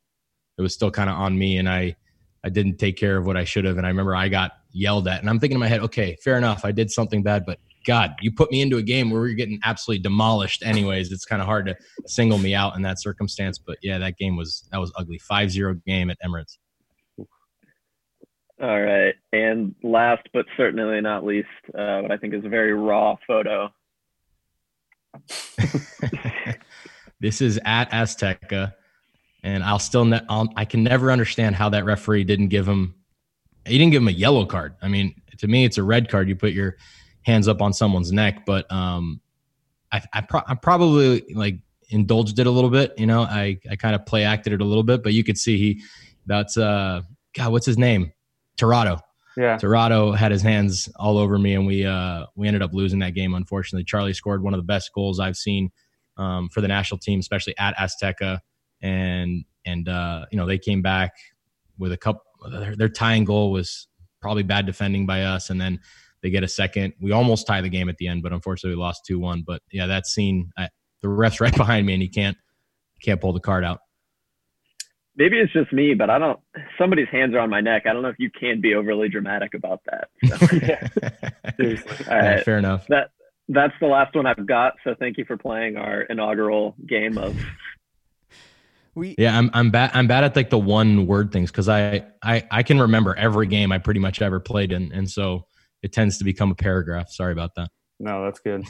it 0.58 0.62
was 0.62 0.72
still 0.72 0.90
kind 0.90 1.10
of 1.10 1.16
on 1.16 1.38
me, 1.38 1.58
and 1.58 1.68
I 1.68 1.96
I 2.44 2.48
didn't 2.48 2.78
take 2.78 2.96
care 2.96 3.16
of 3.16 3.26
what 3.26 3.36
I 3.36 3.44
should 3.44 3.64
have. 3.64 3.76
And 3.76 3.86
I 3.86 3.90
remember 3.90 4.14
I 4.14 4.28
got 4.28 4.52
yelled 4.72 5.08
at, 5.08 5.20
and 5.20 5.30
I'm 5.30 5.38
thinking 5.38 5.56
in 5.56 5.60
my 5.60 5.68
head, 5.68 5.80
okay, 5.80 6.16
fair 6.22 6.36
enough, 6.36 6.64
I 6.64 6.72
did 6.72 6.90
something 6.90 7.22
bad, 7.22 7.44
but 7.46 7.58
God, 7.84 8.14
you 8.20 8.32
put 8.32 8.50
me 8.50 8.60
into 8.60 8.78
a 8.78 8.82
game 8.82 9.10
where 9.10 9.20
we're 9.20 9.34
getting 9.34 9.60
absolutely 9.62 10.02
demolished. 10.02 10.62
Anyways, 10.64 11.12
it's 11.12 11.24
kind 11.24 11.42
of 11.42 11.46
hard 11.46 11.66
to 11.66 11.76
single 12.06 12.38
me 12.38 12.54
out 12.54 12.76
in 12.76 12.82
that 12.82 13.00
circumstance. 13.00 13.58
But 13.58 13.78
yeah, 13.82 13.98
that 13.98 14.16
game 14.16 14.36
was 14.36 14.66
that 14.72 14.80
was 14.80 14.92
ugly. 14.96 15.20
5-0 15.30 15.84
game 15.84 16.10
at 16.10 16.16
Emirates. 16.24 16.58
All 18.62 18.80
right. 18.80 19.14
And 19.32 19.74
last 19.82 20.28
but 20.32 20.46
certainly 20.56 21.00
not 21.00 21.24
least, 21.24 21.48
uh, 21.76 22.00
what 22.00 22.12
I 22.12 22.16
think 22.16 22.34
is 22.34 22.44
a 22.44 22.48
very 22.48 22.72
raw 22.72 23.16
photo. 23.26 23.68
this 27.20 27.40
is 27.40 27.58
at 27.64 27.90
Azteca, 27.90 28.74
and 29.42 29.62
I'll 29.62 29.78
still 29.78 30.04
ne- 30.04 30.24
I'll, 30.28 30.48
I 30.56 30.64
can 30.64 30.82
never 30.84 31.10
understand 31.10 31.56
how 31.56 31.68
that 31.70 31.84
referee 31.84 32.24
didn't 32.24 32.48
give 32.48 32.66
him. 32.68 32.94
He 33.66 33.78
didn't 33.78 33.92
give 33.92 34.02
him 34.02 34.08
a 34.08 34.12
yellow 34.12 34.44
card. 34.46 34.74
I 34.82 34.88
mean, 34.88 35.14
to 35.38 35.48
me, 35.48 35.64
it's 35.64 35.78
a 35.78 35.82
red 35.82 36.08
card. 36.08 36.28
You 36.28 36.36
put 36.36 36.52
your 36.52 36.76
hands 37.22 37.48
up 37.48 37.62
on 37.62 37.72
someone's 37.72 38.12
neck, 38.12 38.44
but 38.46 38.70
um, 38.70 39.20
I 39.92 40.02
I, 40.12 40.20
pro- 40.20 40.42
I 40.46 40.54
probably 40.54 41.24
like 41.34 41.56
indulged 41.90 42.38
it 42.38 42.46
a 42.46 42.50
little 42.50 42.70
bit. 42.70 42.92
You 42.98 43.06
know, 43.06 43.22
I 43.22 43.58
I 43.70 43.76
kind 43.76 43.94
of 43.94 44.06
play 44.06 44.24
acted 44.24 44.52
it 44.52 44.60
a 44.60 44.64
little 44.64 44.82
bit, 44.82 45.02
but 45.02 45.12
you 45.12 45.24
could 45.24 45.38
see 45.38 45.58
he 45.58 45.82
that's 46.26 46.56
uh 46.56 47.02
God, 47.34 47.52
what's 47.52 47.66
his 47.66 47.78
name? 47.78 48.12
Torrado. 48.56 49.00
Yeah. 49.36 49.56
Torrado 49.56 50.12
had 50.12 50.30
his 50.30 50.42
hands 50.42 50.88
all 50.96 51.18
over 51.18 51.38
me, 51.38 51.54
and 51.54 51.66
we 51.66 51.84
uh, 51.84 52.26
we 52.36 52.46
ended 52.46 52.62
up 52.62 52.72
losing 52.72 53.00
that 53.00 53.14
game. 53.14 53.34
Unfortunately, 53.34 53.84
Charlie 53.84 54.14
scored 54.14 54.42
one 54.42 54.54
of 54.54 54.58
the 54.58 54.64
best 54.64 54.92
goals 54.94 55.18
I've 55.18 55.36
seen 55.36 55.70
um, 56.16 56.48
for 56.50 56.60
the 56.60 56.68
national 56.68 56.98
team, 56.98 57.18
especially 57.18 57.56
at 57.58 57.76
Azteca, 57.76 58.38
and 58.80 59.44
and 59.66 59.88
uh, 59.88 60.26
you 60.30 60.38
know 60.38 60.46
they 60.46 60.58
came 60.58 60.82
back 60.82 61.12
with 61.78 61.92
a 61.92 61.96
couple. 61.96 62.22
Their, 62.50 62.76
their 62.76 62.88
tying 62.88 63.24
goal 63.24 63.50
was 63.50 63.88
probably 64.20 64.42
bad 64.42 64.66
defending 64.66 65.06
by 65.06 65.22
us, 65.22 65.50
and 65.50 65.60
then 65.60 65.80
they 66.22 66.30
get 66.30 66.44
a 66.44 66.48
second. 66.48 66.94
We 67.00 67.10
almost 67.10 67.46
tie 67.46 67.60
the 67.60 67.68
game 67.68 67.88
at 67.88 67.96
the 67.96 68.06
end, 68.06 68.22
but 68.22 68.32
unfortunately 68.32 68.76
we 68.76 68.82
lost 68.82 69.04
two 69.04 69.18
one. 69.18 69.42
But 69.44 69.62
yeah, 69.72 69.86
that 69.86 70.06
scene, 70.06 70.50
I, 70.56 70.68
the 71.02 71.08
ref's 71.08 71.40
right 71.40 71.56
behind 71.56 71.86
me, 71.86 71.94
and 71.94 72.02
he 72.02 72.08
can't 72.08 72.36
can't 73.02 73.20
pull 73.20 73.32
the 73.32 73.40
card 73.40 73.64
out 73.64 73.80
maybe 75.16 75.38
it's 75.38 75.52
just 75.52 75.72
me, 75.72 75.94
but 75.94 76.10
I 76.10 76.18
don't. 76.18 76.38
Somebody's 76.78 77.08
hands 77.10 77.34
are 77.34 77.40
on 77.40 77.50
my 77.50 77.60
neck. 77.60 77.84
I 77.86 77.92
don't 77.92 78.02
know 78.02 78.08
if 78.08 78.18
you 78.18 78.30
can 78.30 78.60
be 78.60 78.74
overly 78.74 79.08
dramatic 79.08 79.54
about 79.54 79.80
that. 79.86 80.08
So. 80.26 80.36
All 82.10 82.18
right, 82.18 82.44
fair 82.44 82.58
enough. 82.58 82.86
That 82.88 83.10
that's 83.48 83.74
the 83.80 83.86
last 83.86 84.14
one 84.14 84.26
I've 84.26 84.46
got. 84.46 84.74
So 84.84 84.94
thank 84.98 85.18
you 85.18 85.24
for 85.24 85.36
playing 85.36 85.76
our 85.76 86.02
inaugural 86.02 86.74
game 86.86 87.18
of. 87.18 87.36
We, 88.96 89.16
yeah, 89.18 89.36
I'm 89.36 89.50
I'm 89.52 89.72
bad 89.72 89.90
I'm 89.92 90.06
bad 90.06 90.22
at 90.22 90.36
like 90.36 90.50
the 90.50 90.58
one 90.58 91.08
word 91.08 91.32
things 91.32 91.50
because 91.50 91.68
I, 91.68 92.04
I 92.22 92.46
I 92.48 92.62
can 92.62 92.80
remember 92.80 93.12
every 93.16 93.48
game 93.48 93.72
I 93.72 93.78
pretty 93.78 93.98
much 93.98 94.22
ever 94.22 94.38
played 94.38 94.70
in, 94.70 94.92
and 94.92 95.10
so 95.10 95.48
it 95.82 95.92
tends 95.92 96.16
to 96.18 96.24
become 96.24 96.52
a 96.52 96.54
paragraph. 96.54 97.10
Sorry 97.10 97.32
about 97.32 97.56
that. 97.56 97.70
No, 97.98 98.24
that's 98.24 98.38
good. 98.38 98.64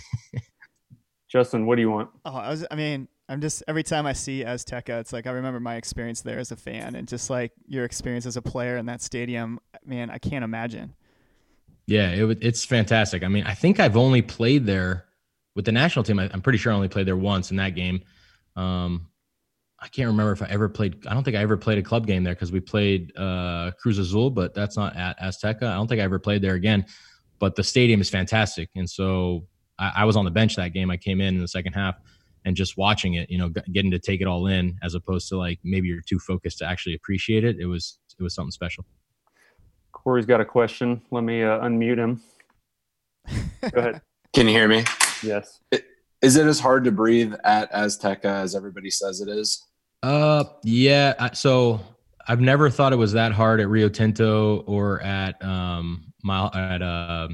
Justin, 1.29 1.67
what 1.67 1.77
do 1.77 1.83
you 1.83 1.91
want? 1.91 2.09
Oh, 2.25 2.37
I 2.37 2.49
was 2.49 2.65
I 2.71 2.75
mean, 2.75 3.07
I'm 3.29 3.41
just 3.41 3.63
every 3.67 3.83
time 3.83 4.07
I 4.07 4.13
see 4.13 4.45
Azteca, 4.45 5.01
it's 5.01 5.13
like 5.13 5.27
I 5.27 5.31
remember 5.31 5.59
my 5.59 5.77
experience 5.77 6.21
there 6.21 6.39
as 6.39 6.53
a 6.53 6.57
fan, 6.57 6.95
and 6.95 7.09
just 7.09 7.31
like 7.31 7.53
your 7.67 7.85
experience 7.85 8.27
as 8.27 8.37
a 8.37 8.43
player 8.43 8.77
in 8.77 8.87
that 8.87 9.01
stadium. 9.01 9.61
Man, 9.85 10.11
I 10.11 10.19
can't 10.19 10.45
imagine. 10.45 10.95
Yeah, 11.87 12.11
it, 12.11 12.39
it's 12.43 12.65
fantastic. 12.65 13.23
I 13.23 13.29
mean, 13.29 13.45
I 13.45 13.55
think 13.55 13.81
I've 13.81 13.97
only 13.97 14.23
played 14.23 14.67
there 14.67 15.07
with 15.55 15.65
the 15.65 15.73
national 15.73 16.03
team. 16.03 16.19
I, 16.19 16.27
am 16.33 16.43
pretty 16.43 16.59
sure 16.59 16.73
I 16.73 16.77
only 16.77 16.89
played 16.89 17.07
there 17.07 17.17
once 17.17 17.51
in 17.51 17.57
that 17.59 17.75
game. 17.75 18.03
Um, 18.57 19.09
I 19.81 19.89
can't 19.89 20.09
remember 20.09 20.33
if 20.33 20.43
I 20.43 20.47
ever 20.47 20.69
played. 20.69 21.07
I 21.07 21.15
don't 21.15 21.25
think 21.25 21.37
I 21.37 21.41
ever 21.41 21.57
played 21.57 21.79
a 21.79 21.83
club 21.83 22.07
game 22.07 22.25
there 22.25 22.35
because 22.35 22.53
we 22.53 22.61
played 22.61 23.17
uh, 23.17 23.71
Cruz 23.81 23.99
Azul, 23.99 24.31
but 24.31 24.55
that's 24.55 24.77
not 24.77 24.97
at 24.97 25.19
Azteca. 25.21 25.65
I 25.65 25.75
don't 25.75 25.89
think 25.89 26.01
I 26.01 26.05
ever 26.05 26.19
played 26.19 26.43
there 26.43 26.55
again. 26.55 26.85
But 27.39 27.57
the 27.57 27.65
stadium 27.65 28.01
is 28.01 28.11
fantastic, 28.11 28.69
and 28.77 28.89
so 28.89 29.47
I, 29.79 29.93
I 29.99 30.05
was 30.05 30.17
on 30.17 30.27
the 30.27 30.31
bench 30.31 30.57
that 30.57 30.75
game. 30.75 30.91
I 30.91 30.97
came 30.99 31.21
in 31.21 31.35
in 31.35 31.41
the 31.41 31.49
second 31.49 31.73
half 31.73 31.97
and 32.45 32.57
just 32.57 32.77
watching 32.77 33.15
it, 33.15 33.31
you 33.31 33.39
know, 33.39 33.49
getting 33.73 33.91
to 33.91 33.99
take 33.99 34.21
it 34.21 34.27
all 34.27 34.47
in 34.47 34.79
as 34.83 34.95
opposed 34.95 35.29
to 35.29 35.37
like 35.37 35.59
maybe 35.65 35.89
you're 35.89 36.03
too 36.03 36.19
focused 36.19 36.59
to 36.59 36.67
actually 36.67 36.95
appreciate 36.95 37.45
it. 37.45 37.59
It 37.59 37.67
was 37.67 37.99
it 38.19 38.23
was 38.23 38.35
something 38.35 38.51
special. 38.51 38.85
Corey's 39.93 40.27
got 40.27 40.41
a 40.41 40.45
question. 40.45 41.01
Let 41.11 41.25
me 41.25 41.43
uh, 41.43 41.61
unmute 41.61 41.97
him. 41.97 42.23
Go 43.73 43.81
ahead. 43.81 44.03
Can 44.35 44.49
you 44.49 44.55
hear 44.55 44.69
me? 44.69 44.85
Yes. 45.23 45.61
Is 46.21 46.37
it 46.37 46.47
as 46.47 46.61
hard 46.61 46.85
to 46.85 46.93
breathe 46.93 47.35
at 47.45 47.73
Azteca 47.73 48.25
as 48.25 48.55
everybody 48.55 48.91
says 48.91 49.21
it 49.21 49.29
is? 49.29 49.65
Uh, 50.03 50.45
yeah. 50.63 51.33
So 51.33 51.81
I've 52.27 52.41
never 52.41 52.69
thought 52.69 52.93
it 52.93 52.97
was 52.97 53.13
that 53.13 53.33
hard 53.33 53.61
at 53.61 53.69
Rio 53.69 53.89
Tinto 53.89 54.59
or 54.67 55.01
at 55.03 55.43
um 55.45 56.13
my 56.23 56.47
at 56.55 56.83
uh, 56.83 57.29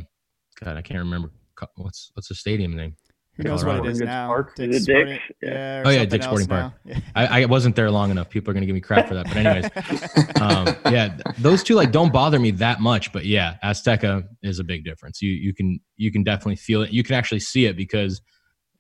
God, 0.63 0.77
I 0.77 0.83
can't 0.83 0.99
remember 0.99 1.31
what's 1.77 2.11
what's 2.15 2.29
the 2.29 2.35
stadium 2.35 2.77
name. 2.77 2.97
Who 3.43 3.49
knows 3.49 3.65
what 3.65 3.77
it 3.77 3.87
is 3.87 4.01
now? 4.01 4.27
Park? 4.27 4.55
Dick's 4.55 4.85
Sporting, 4.85 5.19
yeah. 5.43 5.83
oh 5.85 5.91
yeah, 5.91 6.05
Dick's 6.05 6.27
Sporting 6.27 6.47
Park. 6.47 6.75
Yeah. 6.85 7.01
I, 7.15 7.43
I, 7.43 7.45
wasn't 7.47 7.75
there 7.75 7.91
long 7.91 8.11
enough. 8.11 8.29
People 8.29 8.51
are 8.51 8.55
gonna 8.55 8.67
give 8.67 8.75
me 8.75 8.83
crap 8.83 9.09
for 9.09 9.15
that. 9.15 9.27
But 9.29 9.37
anyways, 9.37 10.37
um, 10.41 10.93
yeah, 10.93 11.17
those 11.39 11.63
two 11.63 11.75
like 11.75 11.91
don't 11.91 12.13
bother 12.13 12.39
me 12.39 12.51
that 12.53 12.81
much. 12.81 13.13
But 13.13 13.25
yeah, 13.25 13.57
Azteca 13.65 14.27
is 14.43 14.59
a 14.59 14.65
big 14.65 14.85
difference. 14.85 15.23
You 15.23 15.31
you 15.31 15.55
can 15.55 15.81
you 15.97 16.13
can 16.13 16.23
definitely 16.23 16.57
feel 16.57 16.83
it. 16.83 16.91
You 16.91 17.03
can 17.03 17.15
actually 17.15 17.41
see 17.41 17.65
it 17.65 17.77
because 17.77 18.21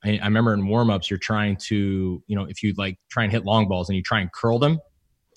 I, 0.05 0.19
I 0.19 0.27
remember 0.27 0.53
in 0.53 0.63
warmups 0.63 1.09
you're 1.09 1.19
trying 1.19 1.57
to 1.69 2.23
you 2.27 2.37
know 2.37 2.45
if 2.45 2.63
you 2.63 2.75
like 2.77 2.99
try 3.11 3.23
and 3.23 3.33
hit 3.33 3.47
long 3.47 3.67
balls 3.67 3.89
and 3.89 3.97
you 3.97 4.03
try 4.03 4.21
and 4.21 4.31
curl 4.33 4.59
them, 4.59 4.79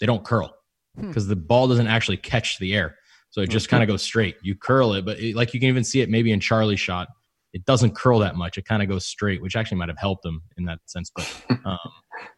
they 0.02 0.06
don't 0.06 0.26
curl 0.26 0.54
because 1.00 1.24
hmm. 1.24 1.30
the 1.30 1.36
ball 1.38 1.70
doesn't 1.70 1.88
actually 1.88 2.18
catch 2.18 2.60
the 2.60 2.74
air. 2.76 2.98
So 3.30 3.42
it 3.42 3.50
just 3.50 3.68
kind 3.68 3.82
of 3.82 3.90
goes 3.90 4.04
straight. 4.04 4.36
You 4.44 4.54
curl 4.54 4.94
it, 4.94 5.06
but 5.06 5.20
it, 5.20 5.36
like 5.36 5.54
you 5.54 5.60
can 5.60 5.70
even 5.70 5.84
see 5.84 6.02
it 6.02 6.10
maybe 6.10 6.32
in 6.32 6.40
Charlie's 6.40 6.80
shot 6.80 7.08
it 7.54 7.66
doesn't 7.66 7.96
curl 7.96 8.20
that 8.20 8.36
much. 8.36 8.58
It 8.58 8.66
kind 8.66 8.82
of 8.82 8.90
goes 8.90 9.06
straight, 9.06 9.42
which 9.42 9.56
actually 9.56 9.78
might 9.78 9.90
have 9.90 9.98
helped 9.98 10.26
him 10.26 10.42
in 10.58 10.66
that 10.66 10.80
sense. 10.86 11.12
But 11.16 11.32
um, 11.66 11.78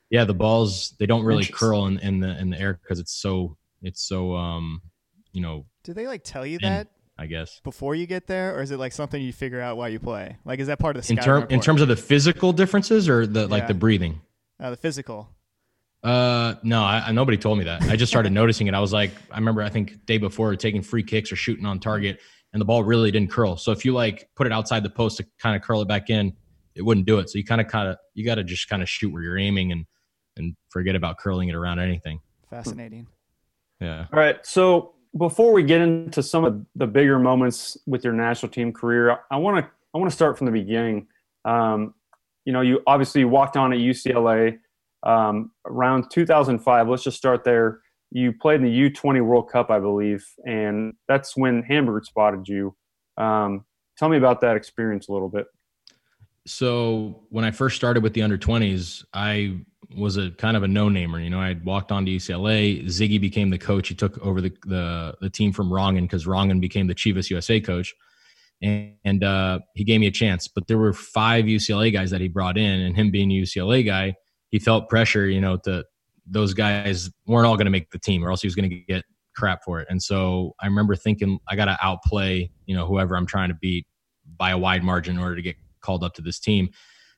yeah, 0.10 0.25
the 0.25 0.34
balls 0.34 0.93
they 0.99 1.06
don't 1.06 1.23
really 1.23 1.45
curl 1.45 1.88
in, 1.88 1.99
in 1.99 2.19
the 2.19 2.38
in 2.39 2.49
the 2.49 2.60
air 2.60 2.80
because 2.82 2.99
it's 2.99 3.13
so 3.13 3.58
it's 3.82 4.01
so 4.01 4.36
um 4.36 4.82
you 5.32 5.41
know. 5.41 5.65
Do 5.84 5.93
they 5.93 6.08
like 6.08 6.23
tell 6.23 6.45
you 6.45 6.60
that? 6.60 6.89
I 7.17 7.28
guess 7.28 7.62
before 7.63 7.95
you 7.95 8.08
get 8.08 8.28
there, 8.28 8.58
or 8.58 8.62
is 8.62 8.71
it 8.71 8.78
like 8.78 8.91
something 8.91 9.21
you 9.21 9.32
figure 9.32 9.62
out 9.62 9.78
while 9.78 9.88
you 9.88 9.99
play? 9.99 10.36
Like, 10.43 10.60
is 10.60 10.67
that 10.67 10.80
part 10.80 10.97
of 10.97 11.08
the 11.08 11.13
in 11.13 11.17
term 11.17 11.47
in 11.49 11.62
terms 11.62 11.82
of 11.82 11.88
the 11.88 11.95
physical 11.95 12.51
differences 12.51 13.08
or 13.08 13.25
the 13.25 13.47
like 13.47 13.67
the 13.67 13.73
breathing? 13.73 14.19
Uh, 14.60 14.71
the 14.71 14.78
physical. 14.78 15.30
Uh, 16.04 16.56
no, 16.62 16.84
I, 16.84 17.12
nobody 17.12 17.36
told 17.36 17.58
me 17.58 17.63
that. 17.63 17.82
I 17.84 17.95
just 17.95 18.12
started 18.12 18.32
noticing 18.34 18.67
it. 18.67 18.75
I 18.75 18.80
was 18.80 18.93
like, 18.93 19.10
I 19.32 19.39
remember, 19.39 19.63
I 19.63 19.69
think 19.69 20.06
day 20.06 20.19
before 20.19 20.56
taking 20.56 20.84
free 20.84 21.01
kicks 21.01 21.32
or 21.32 21.36
shooting 21.36 21.65
on 21.65 21.80
target, 21.80 22.19
and 22.56 22.62
the 22.62 22.65
ball 22.65 22.86
really 22.86 23.12
didn't 23.12 23.30
curl. 23.30 23.58
So 23.58 23.74
if 23.74 23.84
you 23.84 23.94
like 23.94 24.30
put 24.34 24.48
it 24.48 24.54
outside 24.54 24.82
the 24.82 24.89
post 24.89 25.18
to 25.18 25.26
kind 25.39 25.58
of 25.58 25.62
curl 25.62 25.82
it 25.82 25.89
back 25.89 26.10
in, 26.10 26.32
it 26.74 26.84
wouldn't 26.84 27.06
do 27.06 27.20
it. 27.20 27.30
So 27.30 27.38
you 27.38 27.44
kind 27.44 27.60
of 27.60 27.68
kind 27.68 27.89
of 27.89 27.98
you 28.13 28.26
got 28.26 28.36
to 28.36 28.46
just 28.46 28.70
kind 28.70 28.82
of 28.82 28.88
shoot 28.88 29.12
where 29.12 29.22
you're 29.22 29.38
aiming 29.38 29.74
and 29.74 29.86
and 30.38 30.56
forget 30.70 30.96
about 30.96 31.18
curling 31.18 31.50
it 31.50 31.56
around 31.56 31.80
anything. 31.80 32.22
Fascinating. 32.50 33.08
Yeah. 33.82 34.06
All 34.12 34.18
right. 34.18 34.38
So 34.46 34.94
before 35.18 35.52
we 35.52 35.63
get 35.63 35.82
into 35.82 36.24
some 36.24 36.46
of 36.46 36.65
the 36.76 36.88
bigger 36.88 37.20
moments 37.20 37.78
with 37.86 38.06
your 38.06 38.13
national 38.13 38.54
team 38.54 38.72
career, 38.72 39.20
I 39.30 39.36
want 39.36 39.58
to 39.58 39.70
I 39.94 39.98
want 39.98 40.10
to 40.10 40.15
start 40.15 40.38
from 40.38 40.46
the 40.46 40.54
beginning. 40.54 41.08
Um, 41.44 41.94
you 42.46 42.54
know, 42.54 42.62
you 42.62 42.80
obviously 42.88 43.26
walked 43.26 43.58
on 43.58 43.74
at 43.74 43.80
UCLA 43.80 44.60
um, 45.04 45.52
around 45.65 46.10
2005. 46.10 46.88
Let's 46.88 47.04
just 47.04 47.18
start 47.18 47.44
there 47.44 47.82
you 48.12 48.34
played 48.34 48.62
in 48.62 48.65
the 48.65 48.89
U20 48.89 49.26
World 49.26 49.50
Cup, 49.50 49.70
I 49.70 49.80
believe, 49.80 50.26
and 50.46 50.94
that's 51.08 51.36
when 51.36 51.63
Hamburg 51.63 52.06
spotted 52.06 52.48
you. 52.48 52.76
Um, 53.18 53.65
tell 53.98 54.10
me 54.10 54.18
about 54.18 54.41
that 54.41 54.56
experience 54.56 55.08
a 55.08 55.13
little 55.13 55.30
bit. 55.30 55.48
So 56.48 57.24
when 57.30 57.44
I 57.44 57.52
first 57.52 57.76
started 57.76 58.04
with 58.04 58.13
the 58.13 58.22
under 58.22 58.38
20s, 58.38 59.04
I 59.13 59.60
was 59.96 60.18
a 60.18 60.32
kind 60.32 60.56
of 60.56 60.63
a 60.63 60.68
no-namer. 60.68 61.20
You 61.20 61.30
know, 61.30 61.39
I 61.39 61.58
walked 61.63 61.91
on 61.91 62.06
to 62.06 62.12
UCLA. 62.12 62.86
Sigi 62.86 63.20
became 63.20 63.50
the 63.50 63.58
coach. 63.58 63.88
He 63.88 63.96
took 63.96 64.18
over 64.20 64.41
the 64.41 64.54
the, 64.65 65.15
the 65.22 65.30
team 65.30 65.52
from 65.52 65.70
Rongen 65.70 66.04
because 66.04 66.26
Rongen 66.26 66.60
became 66.60 66.88
the 66.88 66.96
Chivas 66.96 67.30
USA 67.30 67.60
coach, 67.60 67.94
and, 68.62 68.94
and 69.04 69.24
uh, 69.24 69.60
he 69.74 69.84
gave 69.84 70.00
me 70.00 70.08
a 70.08 70.12
chance. 70.12 70.48
But 70.48 70.68
there 70.68 70.78
were 70.78 70.94
five 70.94 71.46
UCLA 71.46 71.91
guys 71.91 72.12
that 72.12 72.22
he 72.22 72.28
brought 72.28 72.58
in, 72.58 72.80
and 72.82 72.96
him 72.96 73.12
being 73.12 73.32
a 73.32 73.41
UCLA 73.41 73.86
guy, 73.86 74.15
he 74.50 74.60
felt 74.60 74.89
pressure, 74.89 75.28
you 75.28 75.41
know, 75.41 75.58
to 75.58 75.84
those 76.26 76.54
guys 76.54 77.10
weren't 77.28 77.48
all 77.48 77.56
going 77.56 77.66
to 77.66 77.72
make 77.72 77.92
the 77.92 78.00
team, 78.00 78.24
or 78.24 78.32
else 78.32 78.42
he 78.42 78.48
was 78.48 78.56
going 78.56 78.70
to 78.70 78.76
get 78.76 79.04
crap 79.36 79.64
for 79.64 79.80
it. 79.80 79.88
And 79.90 80.02
so 80.02 80.54
I 80.62 80.66
remember 80.66 80.96
thinking 80.96 81.40
I 81.48 81.56
got 81.56 81.66
to 81.66 81.78
outplay, 81.82 82.50
you 82.66 82.76
know, 82.76 82.86
whoever 82.86 83.16
I'm 83.16 83.26
trying 83.26 83.50
to 83.50 83.56
beat 83.56 83.86
by 84.38 84.52
a 84.52 84.58
wide 84.58 84.84
margin 84.84 85.16
in 85.16 85.22
order 85.22 85.36
to 85.36 85.42
get 85.42 85.56
called 85.82 86.04
up 86.04 86.14
to 86.16 86.22
this 86.22 86.40
team. 86.40 86.70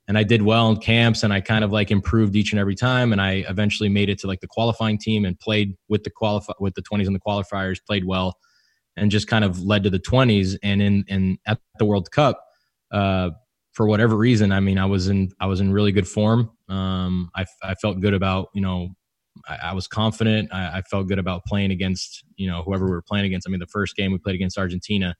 And 0.07 0.17
I 0.17 0.23
did 0.23 0.41
well 0.41 0.69
in 0.69 0.77
camps 0.77 1.23
and 1.23 1.33
I 1.33 1.41
kind 1.41 1.63
of 1.63 1.71
like 1.71 1.91
improved 1.91 2.35
each 2.35 2.51
and 2.53 2.59
every 2.59 2.75
time. 2.75 3.11
And 3.11 3.21
I 3.21 3.45
eventually 3.49 3.89
made 3.89 4.09
it 4.09 4.17
to 4.19 4.27
like 4.27 4.39
the 4.39 4.47
qualifying 4.47 4.97
team 4.97 5.25
and 5.25 5.37
played 5.39 5.75
with 5.89 6.03
the 6.03 6.09
qualify 6.09 6.53
with 6.59 6.75
the 6.75 6.81
20s 6.81 7.07
and 7.07 7.15
the 7.15 7.19
qualifiers, 7.19 7.77
played 7.85 8.05
well 8.05 8.37
and 8.95 9.11
just 9.11 9.27
kind 9.27 9.45
of 9.45 9.61
led 9.61 9.83
to 9.83 9.89
the 9.89 9.99
20s. 9.99 10.57
And 10.63 10.81
in, 10.81 11.03
in 11.07 11.37
at 11.45 11.59
the 11.77 11.85
World 11.85 12.09
Cup, 12.11 12.43
uh, 12.91 13.31
for 13.77 13.85
whatever 13.85 14.17
reason, 14.17 14.51
I 14.51 14.59
mean, 14.59 14.79
I 14.79 14.87
was 14.87 15.07
in 15.07 15.31
I 15.39 15.45
was 15.45 15.61
in 15.61 15.71
really 15.71 15.91
good 15.91 16.07
form. 16.07 16.49
Um, 16.67 17.29
I, 17.35 17.45
I 17.61 17.75
felt 17.75 18.01
good 18.01 18.15
about 18.15 18.47
you 18.55 18.61
know 18.61 18.89
I, 19.47 19.57
I 19.65 19.73
was 19.73 19.87
confident. 19.87 20.51
I, 20.51 20.79
I, 20.79 20.81
felt 20.81 21.07
good 21.07 21.19
about 21.19 21.45
playing 21.45 21.69
against 21.69 22.23
you 22.37 22.49
know 22.49 22.63
whoever 22.63 22.85
we 22.85 22.91
were 22.91 23.03
playing 23.03 23.27
against. 23.27 23.47
I 23.47 23.51
mean, 23.51 23.59
the 23.59 23.67
first 23.67 23.95
game 23.95 24.11
we 24.11 24.17
played 24.17 24.33
against 24.33 24.57
Argentina, 24.57 25.15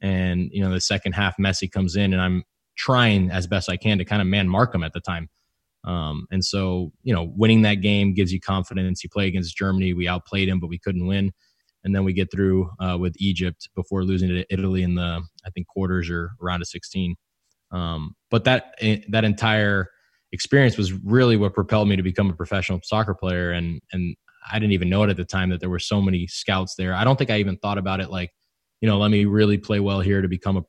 and 0.00 0.48
you 0.52 0.62
know 0.62 0.70
the 0.70 0.80
second 0.80 1.14
half 1.14 1.36
Messi 1.36 1.68
comes 1.68 1.96
in, 1.96 2.12
and 2.12 2.22
I'm 2.22 2.44
trying 2.76 3.28
as 3.32 3.48
best 3.48 3.68
I 3.68 3.76
can 3.76 3.98
to 3.98 4.04
kind 4.04 4.22
of 4.22 4.28
man 4.28 4.48
mark 4.48 4.72
him 4.72 4.84
at 4.84 4.92
the 4.92 5.00
time. 5.00 5.28
Um, 5.82 6.28
and 6.30 6.44
so 6.44 6.92
you 7.02 7.12
know, 7.12 7.32
winning 7.36 7.62
that 7.62 7.80
game 7.80 8.14
gives 8.14 8.32
you 8.32 8.38
confidence. 8.38 9.02
You 9.02 9.10
play 9.10 9.26
against 9.26 9.56
Germany, 9.56 9.94
we 9.94 10.06
outplayed 10.06 10.48
him, 10.48 10.60
but 10.60 10.68
we 10.68 10.78
couldn't 10.78 11.08
win. 11.08 11.32
And 11.82 11.92
then 11.92 12.04
we 12.04 12.12
get 12.12 12.30
through 12.30 12.70
uh, 12.78 12.98
with 13.00 13.14
Egypt 13.18 13.68
before 13.74 14.04
losing 14.04 14.28
to 14.28 14.44
Italy 14.48 14.84
in 14.84 14.94
the 14.94 15.22
I 15.44 15.50
think 15.50 15.66
quarters 15.66 16.08
or 16.08 16.30
round 16.40 16.62
of 16.62 16.68
16. 16.68 17.16
Um, 17.72 18.14
but 18.30 18.44
that 18.44 18.74
eh, 18.80 18.98
that 19.08 19.24
entire 19.24 19.88
experience 20.32 20.76
was 20.76 20.92
really 20.92 21.36
what 21.36 21.54
propelled 21.54 21.88
me 21.88 21.96
to 21.96 22.02
become 22.02 22.30
a 22.30 22.34
professional 22.34 22.80
soccer 22.82 23.14
player. 23.14 23.52
And 23.52 23.80
and 23.92 24.16
I 24.50 24.58
didn't 24.58 24.72
even 24.72 24.88
know 24.88 25.02
it 25.02 25.10
at 25.10 25.16
the 25.16 25.24
time 25.24 25.50
that 25.50 25.60
there 25.60 25.70
were 25.70 25.78
so 25.78 26.00
many 26.00 26.26
scouts 26.26 26.74
there. 26.76 26.94
I 26.94 27.04
don't 27.04 27.16
think 27.16 27.30
I 27.30 27.38
even 27.38 27.56
thought 27.58 27.78
about 27.78 28.00
it 28.00 28.10
like, 28.10 28.30
you 28.80 28.88
know, 28.88 28.98
let 28.98 29.10
me 29.10 29.24
really 29.24 29.58
play 29.58 29.80
well 29.80 30.00
here 30.00 30.22
to 30.22 30.28
become 30.28 30.56
a 30.56 30.62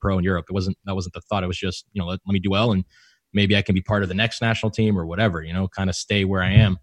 pro 0.00 0.18
in 0.18 0.24
Europe. 0.24 0.46
It 0.48 0.52
wasn't 0.52 0.76
that 0.84 0.94
wasn't 0.94 1.14
the 1.14 1.22
thought. 1.22 1.42
It 1.42 1.48
was 1.48 1.58
just 1.58 1.86
you 1.92 2.00
know 2.00 2.08
let, 2.08 2.20
let 2.26 2.32
me 2.32 2.40
do 2.40 2.50
well 2.50 2.72
and 2.72 2.84
maybe 3.32 3.56
I 3.56 3.62
can 3.62 3.74
be 3.74 3.82
part 3.82 4.02
of 4.02 4.08
the 4.08 4.14
next 4.14 4.40
national 4.40 4.70
team 4.70 4.98
or 4.98 5.06
whatever. 5.06 5.42
You 5.42 5.52
know, 5.52 5.68
kind 5.68 5.90
of 5.90 5.96
stay 5.96 6.24
where 6.24 6.42
I 6.42 6.52
am. 6.52 6.78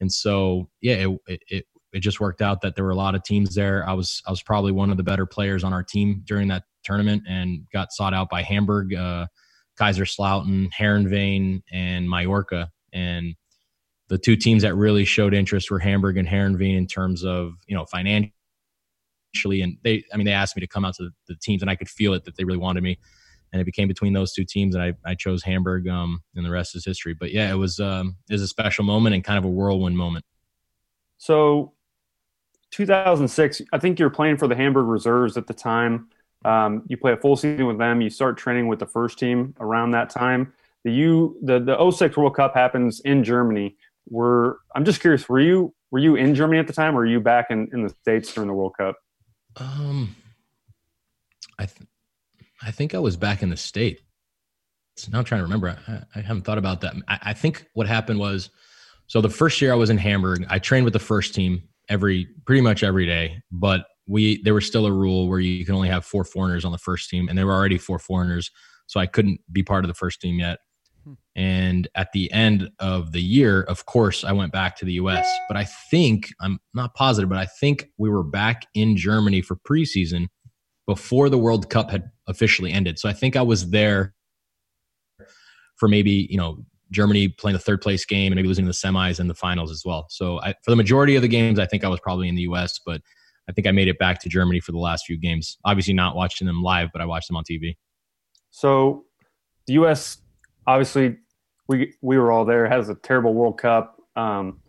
And 0.00 0.12
so 0.12 0.68
yeah, 0.80 0.94
it, 0.94 1.18
it 1.26 1.42
it 1.48 1.64
just 1.94 2.20
worked 2.20 2.42
out 2.42 2.60
that 2.60 2.74
there 2.74 2.84
were 2.84 2.90
a 2.90 2.96
lot 2.96 3.14
of 3.14 3.22
teams 3.22 3.54
there. 3.54 3.88
I 3.88 3.94
was 3.94 4.22
I 4.26 4.30
was 4.30 4.42
probably 4.42 4.72
one 4.72 4.90
of 4.90 4.96
the 4.96 5.02
better 5.02 5.26
players 5.26 5.64
on 5.64 5.72
our 5.72 5.82
team 5.82 6.22
during 6.24 6.48
that 6.48 6.64
tournament 6.84 7.24
and 7.28 7.66
got 7.72 7.92
sought 7.92 8.14
out 8.14 8.28
by 8.28 8.42
Hamburg, 8.42 8.94
uh, 8.94 9.26
Kaiserslautern, 9.78 10.68
Heerenveen, 10.72 11.62
and 11.72 12.08
Mallorca. 12.08 12.70
And 12.92 13.34
the 14.08 14.18
two 14.18 14.36
teams 14.36 14.62
that 14.62 14.74
really 14.74 15.04
showed 15.04 15.34
interest 15.34 15.70
were 15.70 15.78
Hamburg 15.78 16.16
and 16.16 16.28
Heerenveen 16.28 16.76
in 16.76 16.86
terms 16.86 17.24
of 17.24 17.52
you 17.66 17.76
know 17.76 17.86
financially. 17.86 18.32
And 19.44 19.78
they, 19.82 20.04
I 20.12 20.16
mean, 20.16 20.26
they 20.26 20.32
asked 20.32 20.56
me 20.56 20.60
to 20.60 20.66
come 20.66 20.84
out 20.84 20.94
to 20.96 21.04
the, 21.04 21.10
the 21.28 21.36
teams, 21.36 21.62
and 21.62 21.70
I 21.70 21.76
could 21.76 21.88
feel 21.88 22.12
it 22.14 22.24
that 22.24 22.36
they 22.36 22.44
really 22.44 22.58
wanted 22.58 22.82
me. 22.82 22.98
And 23.50 23.62
it 23.62 23.64
became 23.64 23.88
between 23.88 24.12
those 24.12 24.34
two 24.34 24.44
teams, 24.44 24.74
and 24.74 24.84
I, 24.84 24.92
I 25.06 25.14
chose 25.14 25.42
Hamburg, 25.42 25.88
um, 25.88 26.22
and 26.36 26.44
the 26.44 26.50
rest 26.50 26.76
is 26.76 26.84
history. 26.84 27.14
But 27.14 27.32
yeah, 27.32 27.50
it 27.50 27.56
was 27.56 27.80
um, 27.80 28.16
it 28.28 28.34
was 28.34 28.42
a 28.42 28.48
special 28.48 28.84
moment 28.84 29.14
and 29.14 29.24
kind 29.24 29.38
of 29.38 29.44
a 29.44 29.48
whirlwind 29.48 29.96
moment. 29.96 30.26
So 31.16 31.72
2006, 32.70 33.62
I 33.72 33.78
think 33.78 33.98
you're 33.98 34.10
playing 34.10 34.36
for 34.36 34.46
the 34.46 34.54
Hamburg 34.54 34.86
Reserves 34.86 35.36
at 35.36 35.46
the 35.46 35.54
time. 35.54 36.08
Um, 36.44 36.82
you 36.86 36.96
play 36.96 37.12
a 37.12 37.16
full 37.16 37.36
season 37.36 37.66
with 37.66 37.78
them. 37.78 38.00
You 38.00 38.10
start 38.10 38.36
training 38.36 38.68
with 38.68 38.78
the 38.78 38.86
first 38.86 39.18
team 39.18 39.54
around 39.60 39.92
that 39.92 40.10
time. 40.10 40.52
The 40.84 40.92
U 40.92 41.36
the 41.42 41.58
the 41.58 41.90
06 41.90 42.16
World 42.16 42.36
Cup 42.36 42.54
happens 42.54 43.00
in 43.00 43.24
Germany. 43.24 43.76
Were 44.08 44.60
I'm 44.74 44.84
just 44.84 45.00
curious, 45.00 45.28
were 45.28 45.40
you 45.40 45.74
were 45.90 45.98
you 45.98 46.14
in 46.14 46.34
Germany 46.34 46.60
at 46.60 46.66
the 46.66 46.72
time, 46.72 46.94
or 46.94 46.98
were 46.98 47.06
you 47.06 47.20
back 47.20 47.46
in, 47.50 47.68
in 47.72 47.82
the 47.82 47.88
states 47.88 48.32
during 48.32 48.48
the 48.48 48.54
World 48.54 48.74
Cup? 48.78 48.96
Um, 49.56 50.14
I 51.58 51.66
th- 51.66 51.88
I 52.62 52.70
think 52.70 52.94
I 52.94 52.98
was 52.98 53.16
back 53.16 53.42
in 53.42 53.50
the 53.50 53.56
states. 53.56 54.02
Now 55.10 55.18
I'm 55.18 55.24
trying 55.24 55.40
to 55.40 55.44
remember. 55.44 55.78
I, 55.86 56.02
I 56.14 56.20
haven't 56.20 56.42
thought 56.42 56.58
about 56.58 56.80
that. 56.82 56.94
I, 57.06 57.18
I 57.22 57.32
think 57.32 57.66
what 57.74 57.86
happened 57.86 58.18
was, 58.18 58.50
so 59.06 59.20
the 59.20 59.28
first 59.28 59.60
year 59.60 59.72
I 59.72 59.76
was 59.76 59.90
in 59.90 59.98
Hamburg, 59.98 60.46
I 60.48 60.58
trained 60.58 60.84
with 60.84 60.92
the 60.92 60.98
first 60.98 61.34
team 61.34 61.67
every 61.88 62.28
pretty 62.46 62.60
much 62.60 62.82
every 62.82 63.06
day, 63.06 63.42
but 63.50 63.86
we 64.06 64.42
there 64.42 64.54
was 64.54 64.66
still 64.66 64.86
a 64.86 64.92
rule 64.92 65.28
where 65.28 65.40
you 65.40 65.64
can 65.64 65.74
only 65.74 65.88
have 65.88 66.04
four 66.04 66.24
foreigners 66.24 66.64
on 66.64 66.72
the 66.72 66.78
first 66.78 67.10
team, 67.10 67.28
and 67.28 67.38
there 67.38 67.46
were 67.46 67.54
already 67.54 67.78
four 67.78 67.98
foreigners, 67.98 68.50
so 68.86 69.00
I 69.00 69.06
couldn't 69.06 69.40
be 69.52 69.62
part 69.62 69.84
of 69.84 69.88
the 69.88 69.94
first 69.94 70.20
team 70.20 70.38
yet. 70.38 70.58
Hmm. 71.04 71.12
And 71.36 71.88
at 71.94 72.12
the 72.12 72.32
end 72.32 72.70
of 72.78 73.12
the 73.12 73.22
year, 73.22 73.62
of 73.62 73.86
course, 73.86 74.24
I 74.24 74.32
went 74.32 74.52
back 74.52 74.76
to 74.76 74.84
the 74.84 74.94
US. 74.94 75.28
But 75.48 75.56
I 75.56 75.64
think, 75.64 76.30
I'm 76.40 76.58
not 76.74 76.94
positive, 76.94 77.28
but 77.28 77.38
I 77.38 77.46
think 77.46 77.90
we 77.98 78.10
were 78.10 78.24
back 78.24 78.66
in 78.74 78.96
Germany 78.96 79.42
for 79.42 79.56
preseason 79.56 80.28
before 80.86 81.28
the 81.28 81.38
World 81.38 81.68
Cup 81.68 81.90
had 81.90 82.10
officially 82.26 82.72
ended. 82.72 82.98
So 82.98 83.08
I 83.08 83.12
think 83.12 83.36
I 83.36 83.42
was 83.42 83.70
there 83.70 84.14
for 85.76 85.88
maybe, 85.88 86.26
you 86.30 86.38
know, 86.38 86.64
Germany 86.90 87.28
playing 87.28 87.54
the 87.54 87.60
third 87.60 87.80
place 87.80 88.04
game 88.04 88.32
and 88.32 88.36
maybe 88.36 88.48
losing 88.48 88.64
the 88.64 88.72
semis 88.72 89.20
and 89.20 89.28
the 89.28 89.34
finals 89.34 89.70
as 89.70 89.82
well. 89.84 90.06
So 90.08 90.40
I, 90.40 90.54
for 90.64 90.70
the 90.70 90.76
majority 90.76 91.16
of 91.16 91.22
the 91.22 91.28
games, 91.28 91.58
I 91.58 91.66
think 91.66 91.84
I 91.84 91.88
was 91.88 92.00
probably 92.00 92.28
in 92.28 92.34
the 92.34 92.42
U.S., 92.42 92.80
but 92.84 93.00
I 93.48 93.52
think 93.52 93.66
I 93.66 93.72
made 93.72 93.88
it 93.88 93.98
back 93.98 94.20
to 94.20 94.28
Germany 94.28 94.60
for 94.60 94.72
the 94.72 94.78
last 94.78 95.06
few 95.06 95.18
games. 95.18 95.58
Obviously, 95.64 95.94
not 95.94 96.16
watching 96.16 96.46
them 96.46 96.62
live, 96.62 96.90
but 96.92 97.00
I 97.00 97.06
watched 97.06 97.28
them 97.28 97.36
on 97.36 97.44
TV. 97.44 97.76
So 98.50 99.04
the 99.66 99.74
U.S. 99.74 100.18
obviously 100.66 101.16
we 101.66 101.94
we 102.02 102.18
were 102.18 102.32
all 102.32 102.44
there. 102.44 102.66
It 102.66 102.72
has 102.72 102.88
a 102.88 102.94
terrible 102.94 103.34
World 103.34 103.58
Cup. 103.58 104.00
Um, 104.16 104.60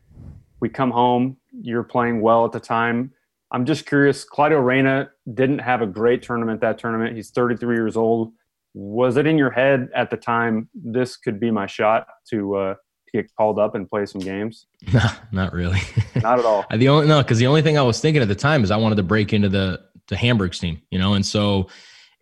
we 0.59 0.69
come 0.69 0.91
home. 0.91 1.37
You're 1.51 1.83
playing 1.83 2.21
well 2.21 2.45
at 2.45 2.51
the 2.51 2.59
time. 2.59 3.11
I'm 3.51 3.65
just 3.65 3.85
curious. 3.85 4.23
Claudio 4.23 4.59
Reyna 4.59 5.09
didn't 5.33 5.59
have 5.59 5.81
a 5.81 5.87
great 5.87 6.21
tournament 6.21 6.61
that 6.61 6.77
tournament. 6.77 7.15
He's 7.15 7.31
33 7.31 7.75
years 7.75 7.97
old 7.97 8.33
was 8.73 9.17
it 9.17 9.25
in 9.25 9.37
your 9.37 9.51
head 9.51 9.89
at 9.95 10.09
the 10.09 10.17
time 10.17 10.69
this 10.73 11.17
could 11.17 11.39
be 11.39 11.51
my 11.51 11.65
shot 11.65 12.07
to 12.29 12.55
uh, 12.55 12.75
get 13.13 13.27
called 13.37 13.59
up 13.59 13.75
and 13.75 13.89
play 13.89 14.05
some 14.05 14.21
games? 14.21 14.67
No, 14.93 15.01
not 15.31 15.53
really. 15.53 15.79
not 16.15 16.39
at 16.39 16.45
all. 16.45 16.65
the 16.75 16.89
only 16.89 17.07
no, 17.07 17.21
because 17.21 17.37
the 17.37 17.47
only 17.47 17.61
thing 17.61 17.77
I 17.77 17.81
was 17.81 17.99
thinking 17.99 18.21
at 18.21 18.27
the 18.27 18.35
time 18.35 18.63
is 18.63 18.71
I 18.71 18.77
wanted 18.77 18.95
to 18.95 19.03
break 19.03 19.33
into 19.33 19.49
the 19.49 19.81
the 20.07 20.17
Hamburg's 20.17 20.57
team, 20.57 20.81
you 20.89 20.97
know, 20.97 21.13
and 21.13 21.25
so 21.25 21.67